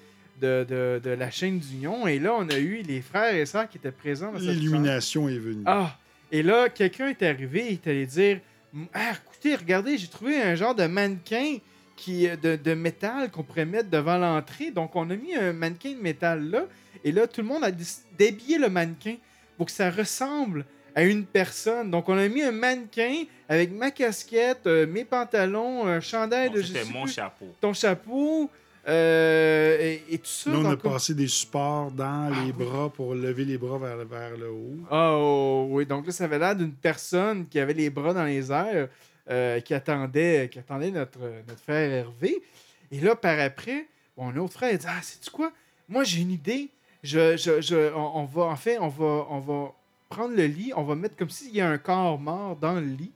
de, 0.40 0.64
de- 0.68 1.00
de 1.02 1.10
la 1.10 1.30
chaîne 1.30 1.58
d'Union, 1.58 2.06
et 2.06 2.18
là, 2.18 2.34
on 2.38 2.48
a 2.48 2.58
eu 2.58 2.82
les 2.82 3.00
frères 3.02 3.34
et 3.34 3.44
sœurs 3.46 3.68
qui 3.68 3.78
étaient 3.78 3.90
présents. 3.90 4.32
L'illumination 4.54 5.28
est 5.28 5.38
venue. 5.38 5.62
Ah! 5.66 5.96
Et 6.32 6.42
là, 6.42 6.68
quelqu'un 6.68 7.08
est 7.08 7.22
arrivé, 7.22 7.66
il 7.70 7.72
est 7.74 7.86
allé 7.88 8.06
dire 8.06 8.40
Ah, 8.94 9.12
écoutez, 9.24 9.56
regardez, 9.56 9.98
j'ai 9.98 10.06
trouvé 10.08 10.40
un 10.40 10.54
genre 10.54 10.74
de 10.74 10.86
mannequin 10.86 11.56
qui, 12.02 12.26
de, 12.44 12.56
de 12.56 12.74
métal 12.74 13.30
qu'on 13.30 13.42
pourrait 13.42 13.66
mettre 13.66 13.90
devant 13.90 14.16
l'entrée. 14.18 14.70
Donc, 14.70 14.96
on 14.96 15.08
a 15.10 15.16
mis 15.16 15.34
un 15.34 15.52
mannequin 15.52 15.92
de 15.92 16.02
métal 16.02 16.38
là. 16.50 16.62
Et 17.04 17.12
là, 17.12 17.26
tout 17.26 17.42
le 17.42 17.46
monde 17.46 17.64
a 17.64 17.70
d'habiller 18.18 18.58
le 18.58 18.68
mannequin 18.68 19.16
pour 19.56 19.66
que 19.66 19.72
ça 19.72 19.90
ressemble 19.90 20.64
à 20.94 21.02
une 21.04 21.24
personne. 21.24 21.90
Donc, 21.90 22.08
on 22.08 22.16
a 22.18 22.26
mis 22.28 22.42
un 22.42 22.52
mannequin 22.52 23.24
avec 23.48 23.70
ma 23.72 23.90
casquette, 23.90 24.66
euh, 24.66 24.86
mes 24.86 25.04
pantalons, 25.04 25.86
un 25.86 26.00
chandail 26.00 26.48
Bon, 26.48 26.54
de. 26.56 26.62
C'était 26.62 26.84
mon 26.92 27.04
plus, 27.04 27.12
chapeau. 27.12 27.46
Ton 27.60 27.72
chapeau. 27.74 28.50
euh, 28.88 29.76
et, 29.80 30.14
et 30.14 30.18
tout 30.18 30.24
ça. 30.26 30.50
Là, 30.50 30.56
on 30.58 30.64
a 30.64 30.70
Donc, 30.70 30.82
passé 30.82 31.14
des 31.14 31.28
supports 31.28 31.90
dans 31.92 32.28
Ah 32.32 32.40
les 32.44 32.50
oui. 32.50 32.64
bras 32.64 32.88
pour 32.90 33.14
lever 33.14 33.44
les 33.44 33.58
bras 33.58 33.78
vers, 33.78 33.98
vers 34.06 34.36
le 34.36 34.48
haut. 34.50 34.76
Oh 34.90 35.66
oui, 35.70 35.86
donc 35.86 36.06
là, 36.06 36.12
ça 36.12 36.24
avait 36.24 36.38
l'air 36.38 36.56
d'une 36.56 36.72
personne 36.72 37.46
qui 37.46 37.58
avait 37.60 37.74
les 37.74 37.90
bras 37.90 38.12
dans 38.14 38.24
les 38.24 38.50
airs, 38.50 38.88
euh, 39.28 39.60
qui, 39.60 39.74
attendait, 39.74 40.48
qui 40.50 40.58
attendait 40.58 40.90
notre, 40.90 41.18
notre 41.46 41.60
frère 41.60 41.90
Hervé. 41.90 42.42
Et 42.92 43.00
là, 43.00 43.14
par 43.16 43.38
après, 43.38 43.86
mon 44.16 44.34
autre 44.36 44.54
frère 44.54 44.72
il 44.72 44.78
dit 44.78 44.86
Ah, 44.88 45.02
sais-tu 45.02 45.30
quoi? 45.30 45.52
Moi, 45.88 46.04
j'ai 46.04 46.20
une 46.22 46.30
idée. 46.32 46.68
Je, 47.02 47.36
je, 47.36 47.60
je- 47.60 47.92
on, 47.94 48.18
on 48.20 48.24
va, 48.24 48.42
en 48.44 48.56
fait, 48.56 48.78
on 48.78 48.88
va, 48.88 49.26
on 49.30 49.38
va 49.38 49.72
prendre 50.08 50.34
le 50.34 50.44
lit, 50.46 50.72
on 50.76 50.82
va 50.82 50.94
mettre 50.94 51.16
comme 51.16 51.30
s'il 51.30 51.54
y 51.54 51.60
a 51.60 51.68
un 51.68 51.78
corps 51.78 52.18
mort 52.18 52.56
dans 52.56 52.74
le 52.74 52.80
lit 52.86 53.12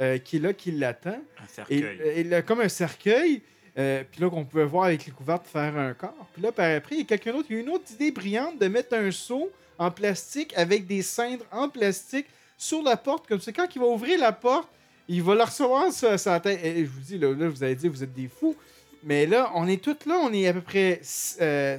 euh, 0.00 0.18
qui 0.18 0.36
est 0.36 0.40
là, 0.40 0.52
qui 0.52 0.70
l'attend. 0.72 1.20
Un 1.42 1.46
cercueil. 1.46 1.84
et 2.14 2.24
là, 2.24 2.42
comme 2.42 2.60
un 2.60 2.68
cercueil. 2.68 3.42
euh, 3.78 4.02
puis 4.10 4.20
là, 4.22 4.30
qu'on 4.30 4.44
pouvait 4.44 4.64
voir 4.64 4.84
avec 4.86 5.04
les 5.06 5.12
couvertes 5.12 5.46
faire 5.46 5.76
un 5.76 5.92
corps. 5.94 6.26
Puis 6.32 6.42
là, 6.42 6.50
par 6.52 6.74
après, 6.74 6.94
il 6.96 6.98
y 6.98 7.02
a 7.02 7.04
quelqu'un 7.04 7.32
d'autre. 7.32 7.46
Il 7.50 7.56
y 7.56 7.58
a 7.58 7.62
une 7.62 7.68
autre 7.70 7.84
idée 7.92 8.10
brillante 8.10 8.58
de 8.58 8.66
mettre 8.68 8.94
un 8.94 9.10
seau 9.10 9.50
en 9.78 9.90
plastique 9.90 10.52
avec 10.56 10.86
des 10.86 11.02
cendres 11.02 11.44
en 11.52 11.68
plastique 11.68 12.26
sur 12.56 12.82
la 12.82 12.96
porte. 12.96 13.28
Comme 13.28 13.40
ça, 13.40 13.52
quand 13.52 13.66
il 13.74 13.78
va 13.80 13.86
ouvrir 13.86 14.18
la 14.18 14.32
porte, 14.32 14.68
il 15.08 15.22
va 15.22 15.34
la 15.34 15.44
recevoir 15.44 15.92
sur 15.92 16.18
sa 16.18 16.38
tête. 16.40 16.60
Et 16.62 16.84
je 16.84 16.90
vous 16.90 17.00
dis, 17.00 17.18
là, 17.18 17.32
vous 17.32 17.64
allez 17.64 17.74
dire, 17.74 17.90
vous 17.90 18.02
êtes 18.02 18.12
des 18.12 18.28
fous. 18.28 18.56
Mais 19.02 19.26
là, 19.26 19.50
on 19.54 19.66
est 19.66 19.82
tous 19.82 20.06
là. 20.06 20.16
On 20.22 20.32
est 20.32 20.46
à 20.46 20.52
peu 20.52 20.60
près 20.60 21.00
6 21.02 21.38
euh, 21.40 21.78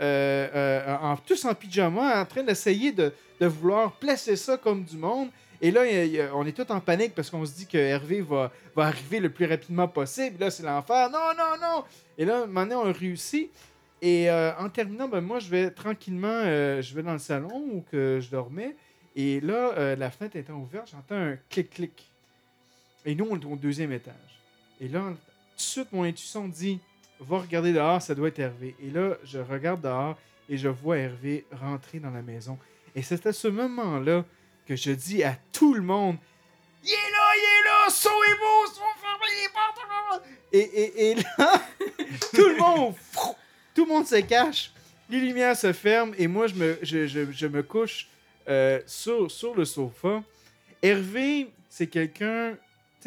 euh, 0.00 0.96
en, 1.00 1.16
tous 1.16 1.44
en 1.44 1.54
pyjama, 1.54 2.20
en 2.20 2.24
train 2.24 2.42
d'essayer 2.42 2.92
de, 2.92 3.12
vouloir 3.40 3.92
placer 3.92 4.36
ça 4.36 4.56
comme 4.56 4.84
du 4.84 4.96
monde. 4.96 5.28
Et 5.60 5.70
là, 5.70 5.82
on 6.34 6.46
est 6.46 6.52
tous 6.52 6.70
en 6.72 6.80
panique 6.80 7.14
parce 7.14 7.30
qu'on 7.30 7.44
se 7.44 7.52
dit 7.52 7.66
que 7.66 7.78
Hervé 7.78 8.20
va, 8.20 8.50
arriver 8.76 9.20
le 9.20 9.30
plus 9.30 9.46
rapidement 9.46 9.86
possible. 9.86 10.36
Là, 10.40 10.50
c'est 10.50 10.62
l'enfer. 10.62 11.10
Non, 11.10 11.30
non, 11.36 11.56
non! 11.60 11.84
Et 12.18 12.24
là, 12.24 12.46
maintenant, 12.46 12.82
on 12.84 12.92
réussit. 12.92 13.50
Et 14.04 14.28
euh, 14.28 14.52
en 14.58 14.68
terminant, 14.68 15.08
ben, 15.08 15.22
moi, 15.22 15.38
je 15.38 15.48
vais 15.48 15.70
tranquillement, 15.70 16.28
euh, 16.28 16.82
je 16.82 16.94
vais 16.94 17.02
dans 17.02 17.14
le 17.14 17.18
salon 17.18 17.64
où 17.72 17.82
que 17.90 18.18
je 18.20 18.28
dormais. 18.28 18.76
Et 19.16 19.40
là, 19.40 19.72
euh, 19.78 19.96
la 19.96 20.10
fenêtre 20.10 20.36
étant 20.36 20.56
ouverte, 20.56 20.90
j'entends 20.90 21.14
un 21.14 21.38
clic-clic. 21.48 22.10
Et 23.04 23.14
nous, 23.14 23.26
on 23.30 23.38
est 23.38 23.44
au 23.44 23.56
deuxième 23.56 23.92
étage. 23.92 24.14
Et 24.80 24.88
là, 24.88 25.00
tout 25.00 25.56
de 25.56 25.60
suite, 25.60 25.92
mon 25.92 26.04
intuition 26.04 26.48
dit 26.48 26.80
va 27.20 27.38
regarder 27.38 27.72
dehors, 27.72 28.00
ça 28.02 28.14
doit 28.14 28.28
être 28.28 28.38
Hervé. 28.38 28.74
Et 28.82 28.90
là, 28.90 29.16
je 29.24 29.38
regarde 29.38 29.80
dehors 29.80 30.16
et 30.48 30.56
je 30.56 30.68
vois 30.68 30.98
Hervé 30.98 31.44
rentrer 31.52 31.98
dans 32.00 32.10
la 32.10 32.22
maison. 32.22 32.58
Et 32.94 33.02
c'est 33.02 33.24
à 33.26 33.32
ce 33.32 33.48
moment-là 33.48 34.24
que 34.66 34.76
je 34.76 34.90
dis 34.92 35.22
à 35.22 35.36
tout 35.52 35.74
le 35.74 35.82
monde 35.82 36.16
Il 36.82 36.90
est 36.90 36.94
là, 36.96 37.28
il 37.36 37.42
est 37.42 37.64
là, 37.64 37.90
sauvez-vous, 37.90 38.74
sauvez 38.74 38.86
fermez 39.00 39.42
les 39.42 39.48
portes. 39.52 40.24
Et, 40.52 40.58
et, 40.58 41.10
et 41.10 41.14
là, 41.16 41.62
tout 42.32 42.48
le 42.48 42.56
monde, 42.56 42.94
tout 43.74 43.84
le 43.84 43.92
monde 43.92 44.06
se 44.06 44.20
cache, 44.20 44.72
les 45.10 45.20
lumières 45.20 45.56
se 45.56 45.72
ferment 45.72 46.14
et 46.16 46.26
moi, 46.26 46.46
je 46.46 46.54
me, 46.54 46.78
je, 46.82 47.06
je- 47.06 47.46
me 47.46 47.62
couche 47.62 48.08
euh, 48.48 48.80
sur, 48.86 49.30
sur 49.30 49.54
le 49.54 49.64
sofa. 49.64 50.22
Hervé, 50.82 51.50
c'est 51.68 51.86
quelqu'un, 51.88 52.56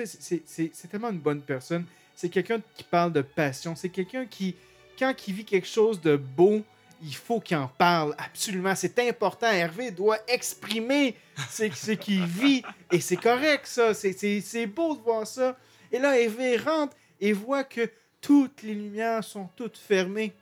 c'est- 0.05 0.87
tellement 0.89 1.09
une 1.09 1.19
bonne 1.19 1.41
personne. 1.41 1.85
C'est 2.15 2.29
quelqu'un 2.29 2.59
qui 2.75 2.83
parle 2.83 3.13
de 3.13 3.21
passion. 3.21 3.75
C'est 3.75 3.89
quelqu'un 3.89 4.25
qui, 4.25 4.55
quand 4.97 5.13
il 5.27 5.33
vit 5.33 5.45
quelque 5.45 5.67
chose 5.67 6.01
de 6.01 6.15
beau, 6.15 6.61
il 7.03 7.15
faut 7.15 7.39
qu'il 7.39 7.57
en 7.57 7.67
parle 7.67 8.15
absolument. 8.17 8.73
C'est 8.75 8.97
important. 9.07 9.51
Hervé 9.51 9.91
doit 9.91 10.17
exprimer 10.27 11.15
ce 11.49 11.91
qu'il 11.91 12.25
vit. 12.25 12.63
Et 12.91 12.99
c'est 12.99 13.17
correct, 13.17 13.67
ça. 13.67 13.93
C'est 13.93 14.65
beau 14.65 14.95
de 14.95 15.01
voir 15.01 15.27
ça. 15.27 15.55
Et 15.91 15.99
là, 15.99 16.19
Hervé 16.19 16.57
rentre 16.57 16.95
et 17.21 17.33
voit 17.33 17.63
que 17.63 17.89
toutes 18.19 18.63
les 18.63 18.73
lumières 18.73 19.23
sont 19.23 19.47
toutes 19.55 19.77
fermées. 19.77 20.33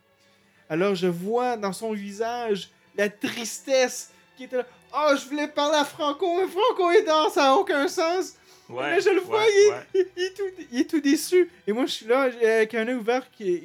Alors, 0.69 0.95
je 0.95 1.07
vois 1.07 1.57
dans 1.57 1.73
son 1.73 1.91
visage 1.91 2.69
la 2.97 3.09
tristesse 3.09 4.11
qui 4.37 4.45
était 4.45 4.57
là. 4.57 4.65
Oh, 4.97 5.13
je 5.21 5.27
voulais 5.27 5.47
parler 5.49 5.77
à 5.77 5.83
Franco, 5.85 6.37
mais 6.37 6.47
Franco 6.47 6.89
est 6.91 7.03
dehors, 7.03 7.29
ça 7.31 7.41
n'a 7.43 7.55
aucun 7.55 7.87
sens. 7.89 8.35
Ouais, 8.69 8.99
je 8.99 9.09
le 9.09 9.21
vois, 9.21 9.39
ouais, 9.39 9.45
il, 9.51 9.67
est- 9.67 9.69
ouais. 9.71 9.83
il- 9.93 10.07
il 10.17 10.23
est 10.23 10.33
tout, 10.33 10.63
il 10.71 10.79
est 10.81 10.89
tout 10.89 10.99
déçu. 11.01 11.49
Et 11.67 11.71
moi, 11.73 11.85
je 11.85 11.91
suis 11.91 12.05
là 12.07 12.23
avec 12.23 12.73
un 12.73 12.87
œil 12.87 12.95
ouvert. 12.95 13.29
qui- 13.31 13.63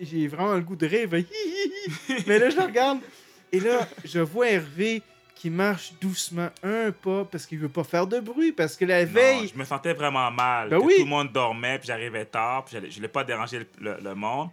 j'ai- 0.00 0.28
vraiment 0.28 0.54
le 0.54 0.60
goût 0.62 0.76
de 0.76 0.86
hi. 0.86 1.06
Mais 2.26 2.38
là, 2.38 2.50
je 2.50 2.56
le 2.56 2.62
regarde. 2.62 3.00
Et 3.52 3.60
là, 3.60 3.86
je 4.04 4.18
vois 4.20 4.48
Hervé 4.50 5.02
qui 5.34 5.50
marche 5.50 5.92
doucement 6.00 6.48
un 6.62 6.90
pas 6.92 7.24
parce 7.24 7.44
qu'il 7.46 7.58
veut 7.58 7.68
pas 7.68 7.84
faire 7.84 8.06
de 8.06 8.18
bruit. 8.20 8.52
Parce 8.52 8.76
que 8.76 8.84
la 8.86 9.04
Non, 9.04 9.12
veille. 9.12 9.48
je 9.52 9.58
me 9.58 9.64
sentais 9.64 9.92
vraiment 9.92 10.30
mal. 10.30 10.70
Ben 10.70 10.78
que 10.80 10.84
oui. 10.84 10.94
Tout 10.96 11.02
le 11.04 11.08
monde 11.10 11.32
dormait, 11.32 11.78
puis 11.78 11.86
j'arrivais 11.88 12.24
tard, 12.24 12.64
puis 12.64 12.78
je 12.90 12.96
voulais 12.96 13.08
pas 13.08 13.22
déranger 13.24 13.58
le, 13.60 13.66
le- 13.80 13.98
le 14.02 14.14
monde. 14.14 14.48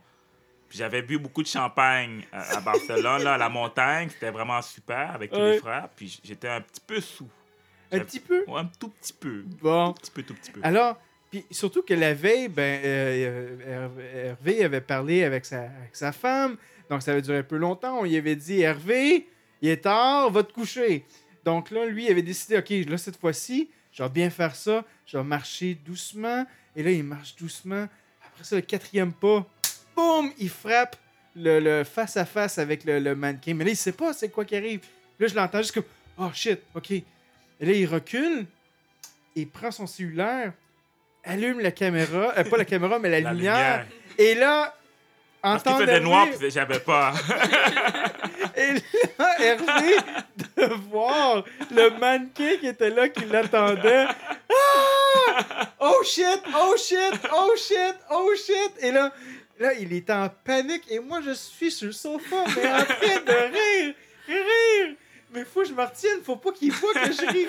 Puis 0.70 0.78
j'avais 0.80 1.02
bu 1.02 1.18
beaucoup 1.20 1.42
de 1.44 1.48
champagne 1.48 2.26
à, 2.32 2.58
à 2.58 2.60
Barcelone, 2.62 3.24
là, 3.24 3.36
à 3.36 3.38
la 3.38 3.50
montagne. 3.50 4.10
C'était 4.10 4.32
vraiment 4.32 4.62
super 4.62 5.12
avec 5.14 5.32
tous 5.32 5.38
Ouais. 5.38 5.52
les 5.54 5.60
frères. 5.60 5.88
Puis 5.96 6.20
j'étais 6.24 6.48
un 6.50 6.62
petit 6.62 6.82
peu 6.86 7.00
sous. 7.00 7.30
Un 7.94 8.00
petit 8.00 8.20
peu. 8.20 8.44
Ouais, 8.48 8.60
un 8.60 8.70
tout 8.80 8.90
petit 8.90 9.14
peu. 9.14 9.44
Bon. 9.62 9.94
Tout 9.94 10.02
petit 10.02 10.12
peu, 10.12 10.24
tout 10.24 10.34
petit 10.34 10.52
peu. 10.52 10.60
Alors, 10.64 10.98
puis 11.32 11.46
surtout 11.52 11.82
que 11.82 11.94
la 11.94 12.14
veille, 12.14 12.48
ben, 12.48 12.82
euh, 12.84 14.36
Hervé- 14.44 14.64
avait 14.64 14.82
parlé 14.82 15.24
avec 15.24 15.46
sa, 15.46 15.62
avec 15.62 15.96
sa 15.96 16.12
femme, 16.12 16.58
donc 16.90 17.02
ça 17.02 17.12
avait 17.12 17.22
duré 17.22 17.40
un 17.40 17.44
peu 17.44 17.58
longtemps. 17.58 18.00
On 18.00 18.04
lui 18.04 18.16
avait 18.18 18.36
dit 18.36 18.62
Hervé, 18.62 19.28
il 19.62 19.70
est 19.70 19.78
tard, 19.84 20.30
va 20.30 20.44
te 20.44 20.54
coucher. 20.54 21.06
Donc 21.46 21.72
là, 21.72 21.86
lui, 21.86 22.06
il 22.06 22.12
avait 22.12 22.22
décidé 22.22 22.58
ok, 22.58 22.70
là, 22.90 22.98
cette 22.98 23.20
fois-ci, 23.20 23.70
je 23.92 24.04
vais 24.04 24.10
bien 24.10 24.30
faire 24.30 24.56
ça, 24.56 24.86
je 25.06 25.18
vais 25.18 25.24
marcher 25.24 25.76
doucement. 25.86 26.46
Et 26.76 26.84
là, 26.84 26.92
il 26.92 27.04
marche 27.04 27.36
doucement. 27.36 27.88
Après 28.26 28.44
ça, 28.44 28.56
le 28.56 28.62
quatrième 28.62 29.14
pas, 29.14 29.46
boum, 29.96 30.32
il 30.40 30.50
frappe 30.50 30.96
le, 31.36 31.60
le 31.60 31.84
face-à-face 31.84 32.58
avec 32.58 32.84
le, 32.84 33.00
le 33.00 33.16
mannequin. 33.16 33.54
Mais 33.54 33.64
là, 33.66 33.72
il 33.72 33.76
sait 33.78 33.92
pas 33.92 34.14
c'est 34.14 34.30
quoi 34.30 34.46
qui 34.46 34.56
arrive. 34.56 34.82
Là, 35.20 35.28
je 35.28 35.36
l'entends 35.36 35.60
juste 35.60 35.74
comme 35.74 35.84
oh 36.20 36.30
shit, 36.34 36.60
ok. 36.76 36.94
Et 37.64 37.66
là, 37.66 37.72
il 37.72 37.86
recule, 37.86 38.46
il 39.38 39.48
prend 39.48 39.72
son 39.72 39.88
cellulaire, 39.88 40.52
allume 41.24 41.62
la 41.62 41.72
caméra, 41.72 42.34
euh, 42.38 42.44
pas 42.44 42.58
la 42.58 42.66
caméra, 42.66 43.00
mais 43.00 43.10
la, 43.10 43.22
La 43.22 43.32
lumière, 43.32 43.86
lumière. 43.86 43.86
Et 44.18 44.36
là, 44.36 44.76
en 45.42 45.54
Parce 45.58 45.64
qu'il 45.64 45.88
faisait 45.88 46.02
noir, 46.02 46.28
puis 46.38 46.52
j'avais 46.52 46.80
pas. 46.80 47.14
Et 48.58 48.74
là, 48.74 49.42
Hervé, 49.42 49.96
de 50.58 50.74
voir 50.90 51.46
le 51.72 51.98
mannequin 51.98 52.58
qui 52.60 52.68
était 52.68 52.90
là, 52.90 53.08
qui 53.08 53.24
l'attendait. 53.28 54.08
Ah! 54.10 55.70
Oh 55.80 56.04
shit, 56.04 56.42
oh 56.54 56.76
shit, 56.78 57.18
oh 57.34 57.56
shit, 57.56 57.96
oh 58.12 58.30
shit. 58.36 58.74
Et 58.82 58.92
là, 58.92 59.14
là, 59.58 59.74
il 59.76 59.94
est 59.94 60.10
en 60.10 60.28
panique 60.28 60.84
et 60.90 61.00
moi, 61.00 61.22
je 61.26 61.32
suis 61.32 61.72
sur 61.72 61.88
le 61.88 61.94
sofa, 61.94 62.44
mais 62.58 62.70
en 62.70 62.84
train 62.84 63.22
de 63.26 63.54
rire, 63.54 63.96
rire. 64.28 64.96
Mais 65.34 65.46
faut 65.46 65.62
que 65.62 65.68
je 65.68 65.74
me 65.74 65.82
retienne, 65.82 66.22
faut 66.24 66.36
pas 66.36 66.52
qu'il 66.52 66.72
voit 66.72 66.94
que 66.94 67.12
je 67.12 67.32
ris. 67.32 67.48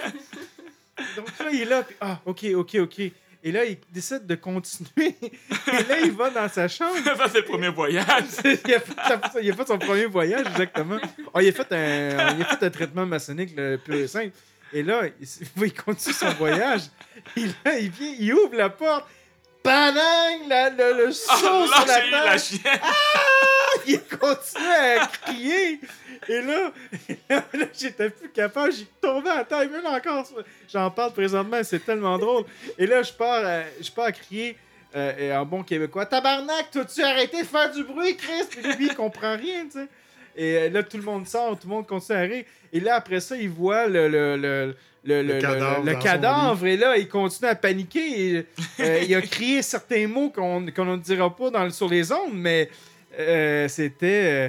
Donc 1.16 1.26
là, 1.38 1.46
il 1.52 1.62
est 1.62 1.64
là, 1.64 1.82
puis 1.82 1.96
ah, 2.00 2.20
ok, 2.24 2.44
ok, 2.54 2.76
ok. 2.80 3.00
Et 3.46 3.52
là, 3.52 3.64
il 3.66 3.76
décide 3.92 4.26
de 4.26 4.36
continuer. 4.36 5.14
Et 5.20 5.82
là, 5.86 6.00
il 6.02 6.12
va 6.12 6.30
dans 6.30 6.48
sa 6.48 6.66
chambre. 6.66 6.96
ça, 7.04 7.28
c'est 7.30 7.40
le 7.40 7.44
premier 7.44 7.68
voyage. 7.68 8.24
il, 8.44 8.74
a 8.74 8.80
fait, 8.80 9.42
il 9.42 9.50
a 9.50 9.54
fait 9.54 9.66
son 9.66 9.78
premier 9.78 10.06
voyage, 10.06 10.46
exactement. 10.46 10.98
Oh, 11.34 11.40
il, 11.40 11.48
a 11.48 11.52
fait 11.52 11.70
un, 11.72 12.36
il 12.36 12.42
a 12.42 12.44
fait 12.46 12.64
un 12.64 12.70
traitement 12.70 13.04
maçonnique 13.04 13.54
le 13.54 13.76
pur 13.76 13.96
et 13.96 14.08
simple. 14.08 14.34
Et 14.72 14.82
là, 14.82 15.02
il, 15.20 15.28
il 15.62 15.74
continue 15.74 16.14
son 16.14 16.30
voyage. 16.30 16.82
Et 17.36 17.44
là, 17.64 17.78
il 17.78 17.90
vient, 17.90 18.14
il 18.18 18.32
ouvre 18.32 18.54
la 18.54 18.70
porte. 18.70 19.06
Padang! 19.64 20.46
La- 20.48 20.70
le, 20.70 21.06
le 21.06 21.12
saut 21.12 21.30
Ah, 21.32 21.36
sur 21.38 21.86
là, 21.86 22.10
la 22.12 22.26
table. 22.26 22.38
chienne. 22.40 22.80
Ah! 22.82 22.88
Il 23.86 24.00
continue 24.02 24.66
à 24.66 25.06
crier. 25.06 25.80
Et 26.28 26.40
là, 26.42 26.70
là, 27.28 27.44
là, 27.54 27.66
j'étais 27.76 28.10
plus 28.10 28.28
capable. 28.30 28.72
J'ai 28.72 28.86
tombé 29.00 29.30
à 29.30 29.44
terre. 29.44 29.68
Même 29.70 29.86
encore, 29.86 30.26
j'en 30.72 30.90
parle 30.90 31.12
présentement. 31.12 31.58
C'est 31.62 31.84
tellement 31.84 32.18
drôle. 32.18 32.44
Et 32.78 32.86
là, 32.86 33.02
je 33.02 33.12
pars, 33.12 33.44
à- 33.44 33.62
je 33.80 33.90
pars 33.90 34.04
à 34.06 34.12
crier 34.12 34.56
euh, 34.94 35.12
et 35.18 35.32
en 35.34 35.44
bon 35.44 35.62
québécois 35.64 36.06
Tabarnak, 36.06 36.70
t'as-tu 36.70 37.02
arrêté 37.02 37.42
de 37.42 37.46
faire 37.46 37.72
du 37.72 37.82
bruit, 37.84 38.16
Chris? 38.16 38.44
Puis 38.50 38.62
lui, 38.76 38.86
il 38.86 38.94
comprend 38.94 39.36
rien, 39.36 39.64
tu 39.64 39.72
sais. 39.72 39.88
Et 40.36 40.56
euh, 40.58 40.68
là, 40.70 40.82
tout 40.82 40.96
le 40.98 41.02
monde 41.02 41.26
sort, 41.26 41.58
tout 41.58 41.66
le 41.68 41.74
monde 41.74 41.86
continue 41.86 42.18
à 42.18 42.20
rire. 42.22 42.44
Et 42.72 42.80
là, 42.80 42.96
après 42.96 43.20
ça, 43.20 43.34
il 43.36 43.48
voit 43.50 43.86
le, 43.86 44.08
le, 44.08 44.36
le, 44.36 44.76
le, 45.04 45.22
le- 45.22 45.38
cadavre 45.40 45.84
le 45.84 45.92
dans 45.92 45.98
son 46.00 46.04
cadavre. 46.04 46.66
Et 46.66 46.76
là, 46.76 46.96
il 46.96 47.08
continue 47.08 47.48
à 47.50 47.54
paniquer. 47.54 48.30
Et, 48.38 48.46
euh, 48.80 49.00
il 49.06 49.14
a 49.14 49.20
crié 49.36 49.62
certains 49.62 50.06
mots 50.08 50.30
qu'on 50.30 50.66
qu'on 50.74 50.84
ne 50.84 50.96
dira 50.96 51.34
pas 51.34 51.50
dans, 51.50 51.64
le- 51.64 51.70
sur 51.70 51.88
les 51.88 52.10
ondes, 52.12 52.32
mais 52.34 52.68
euh, 53.18 53.68
c'était. 53.68 54.48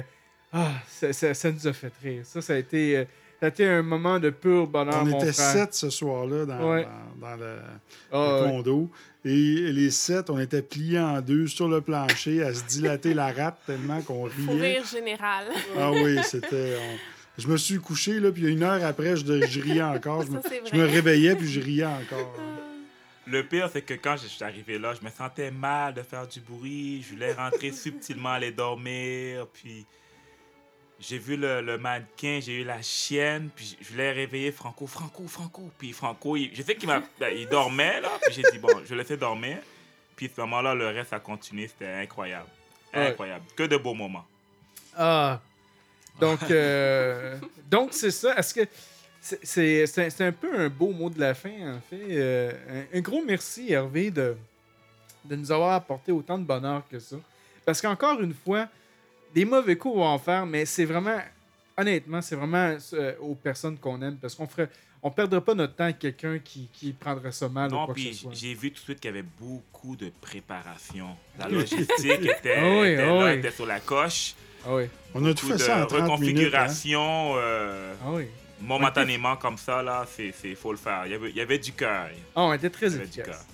ah, 0.52 0.70
ça, 0.88 1.12
ça- 1.12 1.34
ça 1.34 1.50
nous 1.50 1.66
a 1.66 1.72
fait 1.72 1.92
rire. 2.02 2.22
Ça, 2.24 2.40
ça 2.40 2.54
a 2.54 2.56
été, 2.56 2.96
euh, 2.96 3.04
ça 3.40 3.46
a 3.46 3.48
été 3.50 3.66
un 3.68 3.82
moment 3.82 4.18
de 4.18 4.30
pur 4.30 4.66
bonheur, 4.66 5.02
On 5.02 5.04
mon 5.06 5.18
était 5.20 5.32
frère. 5.32 5.52
sept 5.52 5.74
ce 5.74 5.90
soir-là 5.90 6.46
dans, 6.46 6.70
Ouais. 6.72 6.86
dans- 7.20 7.28
dans 7.28 7.36
le, 7.36 7.56
Ah, 8.12 8.38
le 8.40 8.44
ouais. 8.46 8.50
condo. 8.52 8.90
Et 9.24 9.72
les 9.72 9.90
sept, 9.90 10.30
on 10.30 10.38
était 10.38 10.62
pliés 10.62 11.00
en 11.00 11.20
deux 11.20 11.48
sur 11.48 11.66
le 11.68 11.80
plancher 11.80 12.42
à 12.44 12.54
se 12.54 12.62
dilater 12.64 13.12
la 13.12 13.32
rate 13.32 13.58
tellement 13.66 14.00
qu'on 14.00 14.22
riait. 14.22 14.76
rire 14.76 14.84
général. 14.86 15.46
Ah 15.78 15.90
oui, 15.90 16.16
c'était. 16.22 16.76
on- 16.80 17.15
Je 17.38 17.48
me 17.48 17.56
suis 17.56 17.78
couché, 17.78 18.18
là, 18.20 18.30
puis 18.32 18.46
une 18.50 18.62
heure 18.62 18.82
après, 18.84 19.16
je, 19.16 19.46
je 19.46 19.60
riais 19.60 19.82
encore. 19.82 20.22
Je 20.22 20.30
me, 20.32 20.40
Ça, 20.40 20.48
c'est 20.48 20.62
je 20.70 20.74
me 20.76 20.84
vrai. 20.84 20.92
réveillais, 20.94 21.36
puis 21.36 21.48
je 21.48 21.60
riais 21.60 21.84
encore. 21.86 22.34
Le 23.28 23.42
pire, 23.44 23.68
c'est 23.72 23.82
que 23.82 23.94
quand 23.94 24.16
je 24.16 24.28
suis 24.28 24.44
arrivé 24.44 24.78
là, 24.78 24.94
je 24.94 25.04
me 25.04 25.10
sentais 25.10 25.50
mal 25.50 25.92
de 25.94 26.02
faire 26.02 26.28
du 26.28 26.38
bruit. 26.40 27.02
Je 27.02 27.14
voulais 27.14 27.32
rentrer 27.32 27.72
subtilement 27.72 28.30
aller 28.30 28.52
dormir. 28.52 29.48
Puis 29.52 29.84
j'ai 31.00 31.18
vu 31.18 31.36
le, 31.36 31.60
le 31.60 31.76
mannequin, 31.76 32.38
j'ai 32.40 32.60
eu 32.60 32.64
la 32.64 32.80
chienne. 32.82 33.50
Puis 33.54 33.76
je 33.82 33.88
voulais 33.90 34.12
réveiller 34.12 34.52
Franco. 34.52 34.86
Franco, 34.86 35.24
Franco. 35.26 35.68
Puis 35.76 35.92
Franco, 35.92 36.36
il- 36.36 36.54
je 36.54 36.62
sais 36.62 36.76
qu'il 36.76 36.88
m'a, 36.88 37.02
ben, 37.18 37.32
il 37.36 37.48
dormait 37.48 38.00
là. 38.00 38.10
Puis 38.24 38.32
j'ai 38.36 38.42
dit, 38.52 38.58
bon, 38.58 38.70
je 38.84 38.94
le 38.94 39.00
laisser 39.00 39.16
dormir. 39.16 39.58
Puis 40.14 40.26
à 40.26 40.28
ce 40.36 40.40
moment-là, 40.42 40.74
le 40.76 40.86
reste 40.86 41.12
a 41.12 41.18
continué. 41.18 41.66
C'était 41.66 41.92
incroyable. 41.94 42.48
Ouais. 42.94 43.08
Incroyable. 43.08 43.44
Que 43.56 43.64
de 43.64 43.76
beaux 43.76 43.94
moments. 43.94 44.24
Ah. 44.96 45.40
Donc, 46.20 46.38
euh, 46.50 47.36
donc 47.70 47.90
c'est 47.92 48.10
ça. 48.10 48.36
Est-ce 48.36 48.54
que 48.54 48.60
c'est, 49.20 49.86
c'est 49.86 50.20
un- 50.22 50.28
un 50.28 50.32
peu 50.32 50.56
un 50.58 50.68
beau 50.68 50.90
mot 50.92 51.10
de 51.10 51.18
la 51.20 51.34
fin, 51.34 51.74
en 51.76 51.80
fait. 51.90 52.00
Euh, 52.10 52.52
un, 52.94 52.98
un 52.98 53.00
gros 53.00 53.22
merci, 53.26 53.72
Hervé, 53.72 54.10
de, 54.10 54.36
de 55.24 55.36
nous 55.36 55.50
avoir 55.50 55.72
apporté 55.72 56.12
autant 56.12 56.38
de 56.38 56.44
bonheur 56.44 56.82
que 56.90 56.98
ça. 56.98 57.16
Parce 57.64 57.80
qu'encore 57.80 58.20
une 58.20 58.34
fois, 58.34 58.68
des 59.34 59.44
mauvais 59.44 59.76
coups, 59.76 59.96
on 59.96 60.00
va 60.00 60.06
en 60.06 60.18
faire, 60.18 60.46
mais 60.46 60.64
c'est 60.64 60.84
vraiment, 60.84 61.18
honnêtement, 61.76 62.22
c'est 62.22 62.36
vraiment 62.36 62.76
euh, 62.92 63.14
aux 63.20 63.34
personnes 63.34 63.76
qu'on 63.78 64.00
aime. 64.00 64.16
Parce 64.16 64.36
qu'on 64.36 64.46
ferait, 64.46 64.68
on 65.02 65.10
perdrait 65.10 65.40
pas 65.40 65.54
notre 65.54 65.74
temps 65.74 65.84
avec 65.84 65.98
quelqu'un 65.98 66.38
qui, 66.38 66.68
qui 66.72 66.92
prendrait 66.92 67.32
ça 67.32 67.48
mal 67.48 67.70
ou 67.72 67.74
Non, 67.74 67.86
quoi 67.86 67.94
que 67.94 68.00
ce 68.00 68.06
puis 68.06 68.14
soit. 68.14 68.30
j'ai 68.32 68.54
vu 68.54 68.70
tout 68.70 68.76
de 68.76 68.84
suite 68.84 69.00
qu'il 69.00 69.10
y 69.10 69.14
avait 69.14 69.26
beaucoup 69.40 69.96
de 69.96 70.10
préparation. 70.20 71.08
La 71.38 71.48
logistique 71.50 72.22
était, 72.22 72.56
Ah 72.58 72.80
oui, 72.80 72.88
était 72.92 73.02
ah 73.02 73.06
là, 73.06 73.24
oui. 73.32 73.38
était 73.38 73.50
sur 73.50 73.66
la 73.66 73.80
coche. 73.80 74.34
Ah 74.66 74.74
oui. 74.74 74.84
On 75.14 75.24
a 75.24 75.32
tout 75.34 75.46
fait 75.48 75.58
ça 75.58 75.78
de 75.78 75.82
en 75.84 75.86
30 75.86 76.20
minutes. 76.20 76.38
hein. 76.54 76.64
reconfiguration. 76.64 77.32
euh, 77.36 77.94
Ah 78.04 78.10
oui. 78.12 78.26
momentanément 78.60 79.36
comme 79.36 79.56
ça, 79.58 79.82
là, 79.82 80.06
c'est 80.14 80.32
c'est- 80.40 80.54
faut 80.54 80.72
le 80.72 80.78
faire. 80.78 81.02
Il 81.06 81.12
y 81.12 81.14
avait, 81.14 81.30
il 81.30 81.36
y 81.36 81.40
avait 81.40 81.58
du 81.58 81.72
cœur. 81.72 82.08
Ah, 82.34 82.42
on 82.42 82.52
était 82.52 82.70
très 82.70 82.88
Il 82.88 83.00
efficace. 83.02 83.46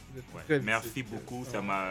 Ouais. 0.48 0.60
Merci 0.60 0.88
efficace. 0.88 1.10
beaucoup. 1.10 1.44
Ah 1.48 1.52
Ça 1.52 1.60
m'a. 1.62 1.84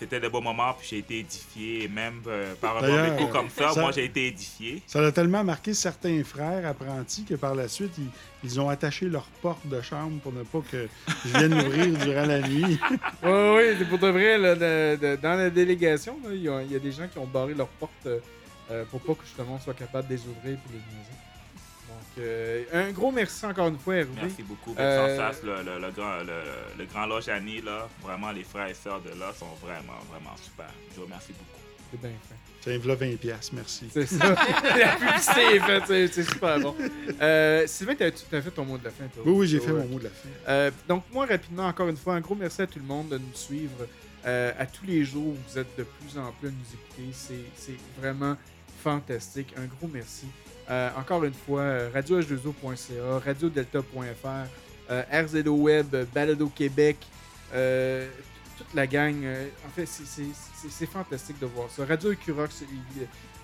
C'était 0.00 0.18
des 0.18 0.28
bons 0.30 0.40
moments, 0.40 0.72
puis 0.72 0.88
j'ai 0.90 0.98
été 0.98 1.18
édifié. 1.18 1.84
Et 1.84 1.88
même 1.88 2.22
euh, 2.26 2.54
par 2.60 2.80
bon 2.80 3.14
écho 3.14 3.26
comme 3.28 3.50
ça, 3.50 3.70
ça- 3.70 3.80
moi, 3.82 3.92
j'ai 3.92 4.06
été 4.06 4.26
édifié. 4.28 4.82
Ça 4.86 4.98
a 5.04 5.12
tellement 5.12 5.44
marqué 5.44 5.74
certains 5.74 6.24
frères 6.24 6.66
apprentis 6.66 7.24
que 7.24 7.34
par 7.34 7.54
la 7.54 7.68
suite, 7.68 7.92
ils, 7.98 8.08
ils 8.42 8.58
ont 8.60 8.70
attaché 8.70 9.06
leur 9.06 9.26
porte 9.42 9.66
de 9.66 9.80
chambre 9.82 10.18
pour 10.22 10.32
ne 10.32 10.42
pas 10.42 10.60
que 10.70 10.88
je 11.26 11.38
vienne 11.38 11.52
ouvrir 11.52 11.86
durant 11.98 12.24
la 12.26 12.40
nuit. 12.40 12.78
Oui, 13.22 13.30
oui, 13.56 13.64
c'est 13.78 13.88
pour 13.88 13.98
de 13.98 14.08
vrai. 14.08 14.38
là, 14.38 14.54
de- 14.54 14.96
de- 14.96 15.16
dans 15.20 15.34
la 15.36 15.50
délégation, 15.50 16.16
il 16.32 16.42
y, 16.42 16.48
a, 16.48 16.62
il 16.62 16.72
y 16.72 16.76
a 16.76 16.78
des 16.78 16.92
gens 16.92 17.06
qui 17.06 17.18
ont 17.18 17.26
barré 17.26 17.52
leurs 17.54 17.68
portes 17.68 18.06
euh, 18.06 18.84
pour 18.90 19.00
pas 19.00 19.12
que 19.14 19.24
justement 19.26 19.56
on 19.56 19.60
soit 19.60 19.74
capable 19.74 20.08
de 20.08 20.14
les 20.14 20.20
ouvrir 20.20 20.56
pour 20.60 20.72
les 20.72 20.78
niaiser. 20.78 21.16
Euh, 22.20 22.64
un 22.72 22.90
gros 22.92 23.10
merci 23.10 23.44
encore 23.46 23.68
une 23.68 23.78
fois, 23.78 23.96
Hervé. 23.96 24.10
Merci 24.22 24.42
beaucoup. 24.42 24.74
Euh, 24.78 25.16
Vincent 25.16 25.32
Sass, 25.32 25.42
le, 25.42 25.56
le, 25.62 25.78
le 25.80 25.90
grand, 25.92 26.18
le, 26.18 26.40
le 26.78 26.84
grand 26.86 27.06
loge 27.06 27.28
Annie, 27.28 27.60
là, 27.62 27.88
vraiment, 28.02 28.30
les 28.32 28.44
frères 28.44 28.68
et 28.68 28.74
sœurs 28.74 29.00
de 29.00 29.10
là 29.18 29.32
sont 29.38 29.46
vraiment, 29.62 29.98
vraiment 30.10 30.36
super. 30.42 30.66
Je 30.92 30.96
vous 30.96 31.04
remercie 31.06 31.32
beaucoup. 31.32 31.60
C'est 31.92 32.00
bien 32.00 32.10
fait. 32.10 32.34
Tiens, 32.60 32.78
voilà 32.78 32.94
20 32.94 33.16
pièces, 33.18 33.52
merci. 33.52 33.88
C'est 33.92 34.06
ça. 34.06 34.28
la 34.78 34.96
publicité 34.96 35.40
est 35.56 35.60
faite, 35.60 35.82
c'est- 36.12 36.22
super 36.22 36.60
bon. 36.60 36.76
Euh, 37.20 37.66
Sylvain, 37.66 37.94
t'as- 37.96 38.10
tu 38.12 38.36
as 38.36 38.42
fait 38.42 38.50
ton 38.50 38.64
mot 38.64 38.76
de 38.78 38.84
la 38.84 38.90
fin, 38.90 39.06
toi? 39.08 39.22
Oui, 39.26 39.32
oui, 39.32 39.46
j'ai 39.48 39.58
fait 39.60 39.72
mon 39.72 39.86
mot 39.86 39.98
de 39.98 40.04
la 40.04 40.10
fin. 40.10 40.28
Euh, 40.48 40.70
donc, 40.86 41.04
moi, 41.12 41.26
rapidement, 41.26 41.66
encore 41.66 41.88
une 41.88 41.96
fois, 41.96 42.14
un 42.14 42.20
gros 42.20 42.34
merci 42.34 42.62
à 42.62 42.66
tout 42.66 42.78
le 42.78 42.84
monde 42.84 43.08
de 43.08 43.18
nous 43.18 43.34
suivre 43.34 43.86
euh, 44.26 44.52
à 44.58 44.66
tous 44.66 44.84
les 44.84 45.02
jours. 45.04 45.34
Vous 45.48 45.58
êtes 45.58 45.74
de 45.78 45.84
plus 45.84 46.18
en 46.18 46.30
plus 46.32 46.48
à 46.48 46.50
nous 46.52 46.74
écouter. 46.74 47.08
C'est- 47.12 47.34
C'est 47.56 47.76
vraiment 48.00 48.36
fantastique. 48.84 49.54
Un 49.56 49.64
gros 49.66 49.88
merci. 49.92 50.26
Euh, 50.70 50.88
encore 50.96 51.24
une 51.24 51.34
fois, 51.34 51.62
euh, 51.62 51.90
radioh2o.ca, 51.92 53.18
radiodelta.fr, 53.24 54.26
euh, 54.90 55.02
RZO 55.12 55.56
Web, 55.56 55.96
Balado 56.14 56.48
Québec, 56.48 56.96
toute 57.50 58.74
la 58.74 58.86
gang. 58.86 59.16
en 59.66 59.70
fait, 59.70 59.86
c'est- 59.86 60.86
fantastique 60.86 61.38
de 61.40 61.46
voir 61.46 61.68
ça. 61.70 61.84
Radio 61.86 62.12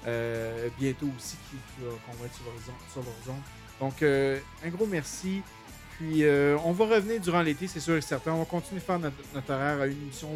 euh, 0.06 0.68
bientôt 0.78 1.08
aussi, 1.16 1.36
qu'on 1.80 2.12
va 2.18 2.26
être 2.26 2.34
sur 2.34 2.44
l'horizon. 2.44 2.72
sur. 3.02 3.34
Donc, 3.80 4.02
un 4.02 4.68
gros 4.70 4.86
merci. 4.86 5.42
Puis, 5.98 6.24
on 6.64 6.72
va 6.72 6.84
revenir 6.86 7.20
durant 7.20 7.42
l'été, 7.42 7.66
c'est 7.66 7.80
sûr 7.80 7.96
et 7.96 8.00
certain. 8.02 8.32
On 8.32 8.38
va 8.40 8.44
continuer 8.44 8.80
à 8.80 8.84
faire 8.84 8.98
notre, 9.00 9.16
horaire 9.50 9.80
à 9.80 9.86
une 9.86 10.00
émission 10.02 10.28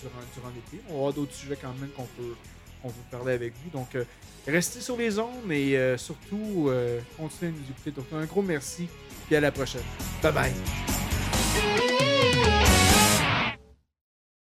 durant, 0.00 0.20
durant 0.34 0.48
l'été. 0.54 0.80
On 0.90 0.92
avoir 0.98 1.12
d'autres 1.14 1.34
sujets 1.34 1.58
quand 1.60 1.72
même 1.80 1.90
qu'on 1.90 2.04
peut, 2.16 2.34
qu'on 2.86 2.92
veut 2.92 3.18
parler 3.18 3.34
avec 3.34 3.52
vous. 3.62 3.70
Donc, 3.70 3.94
euh, 3.94 4.04
restez 4.46 4.80
sur 4.80 4.96
les 4.96 5.18
ondes 5.18 5.50
et 5.50 5.76
euh, 5.76 5.96
surtout, 5.96 6.68
euh, 6.68 7.00
continuez 7.16 7.52
à 7.52 7.54
nous 7.54 7.70
écouter. 7.70 7.90
Donc, 7.90 8.06
un 8.12 8.24
gros 8.24 8.42
merci. 8.42 8.88
Puis 9.26 9.36
à 9.36 9.40
la 9.40 9.50
prochaine. 9.50 9.82
Bye 10.22 10.32
bye. 10.32 10.52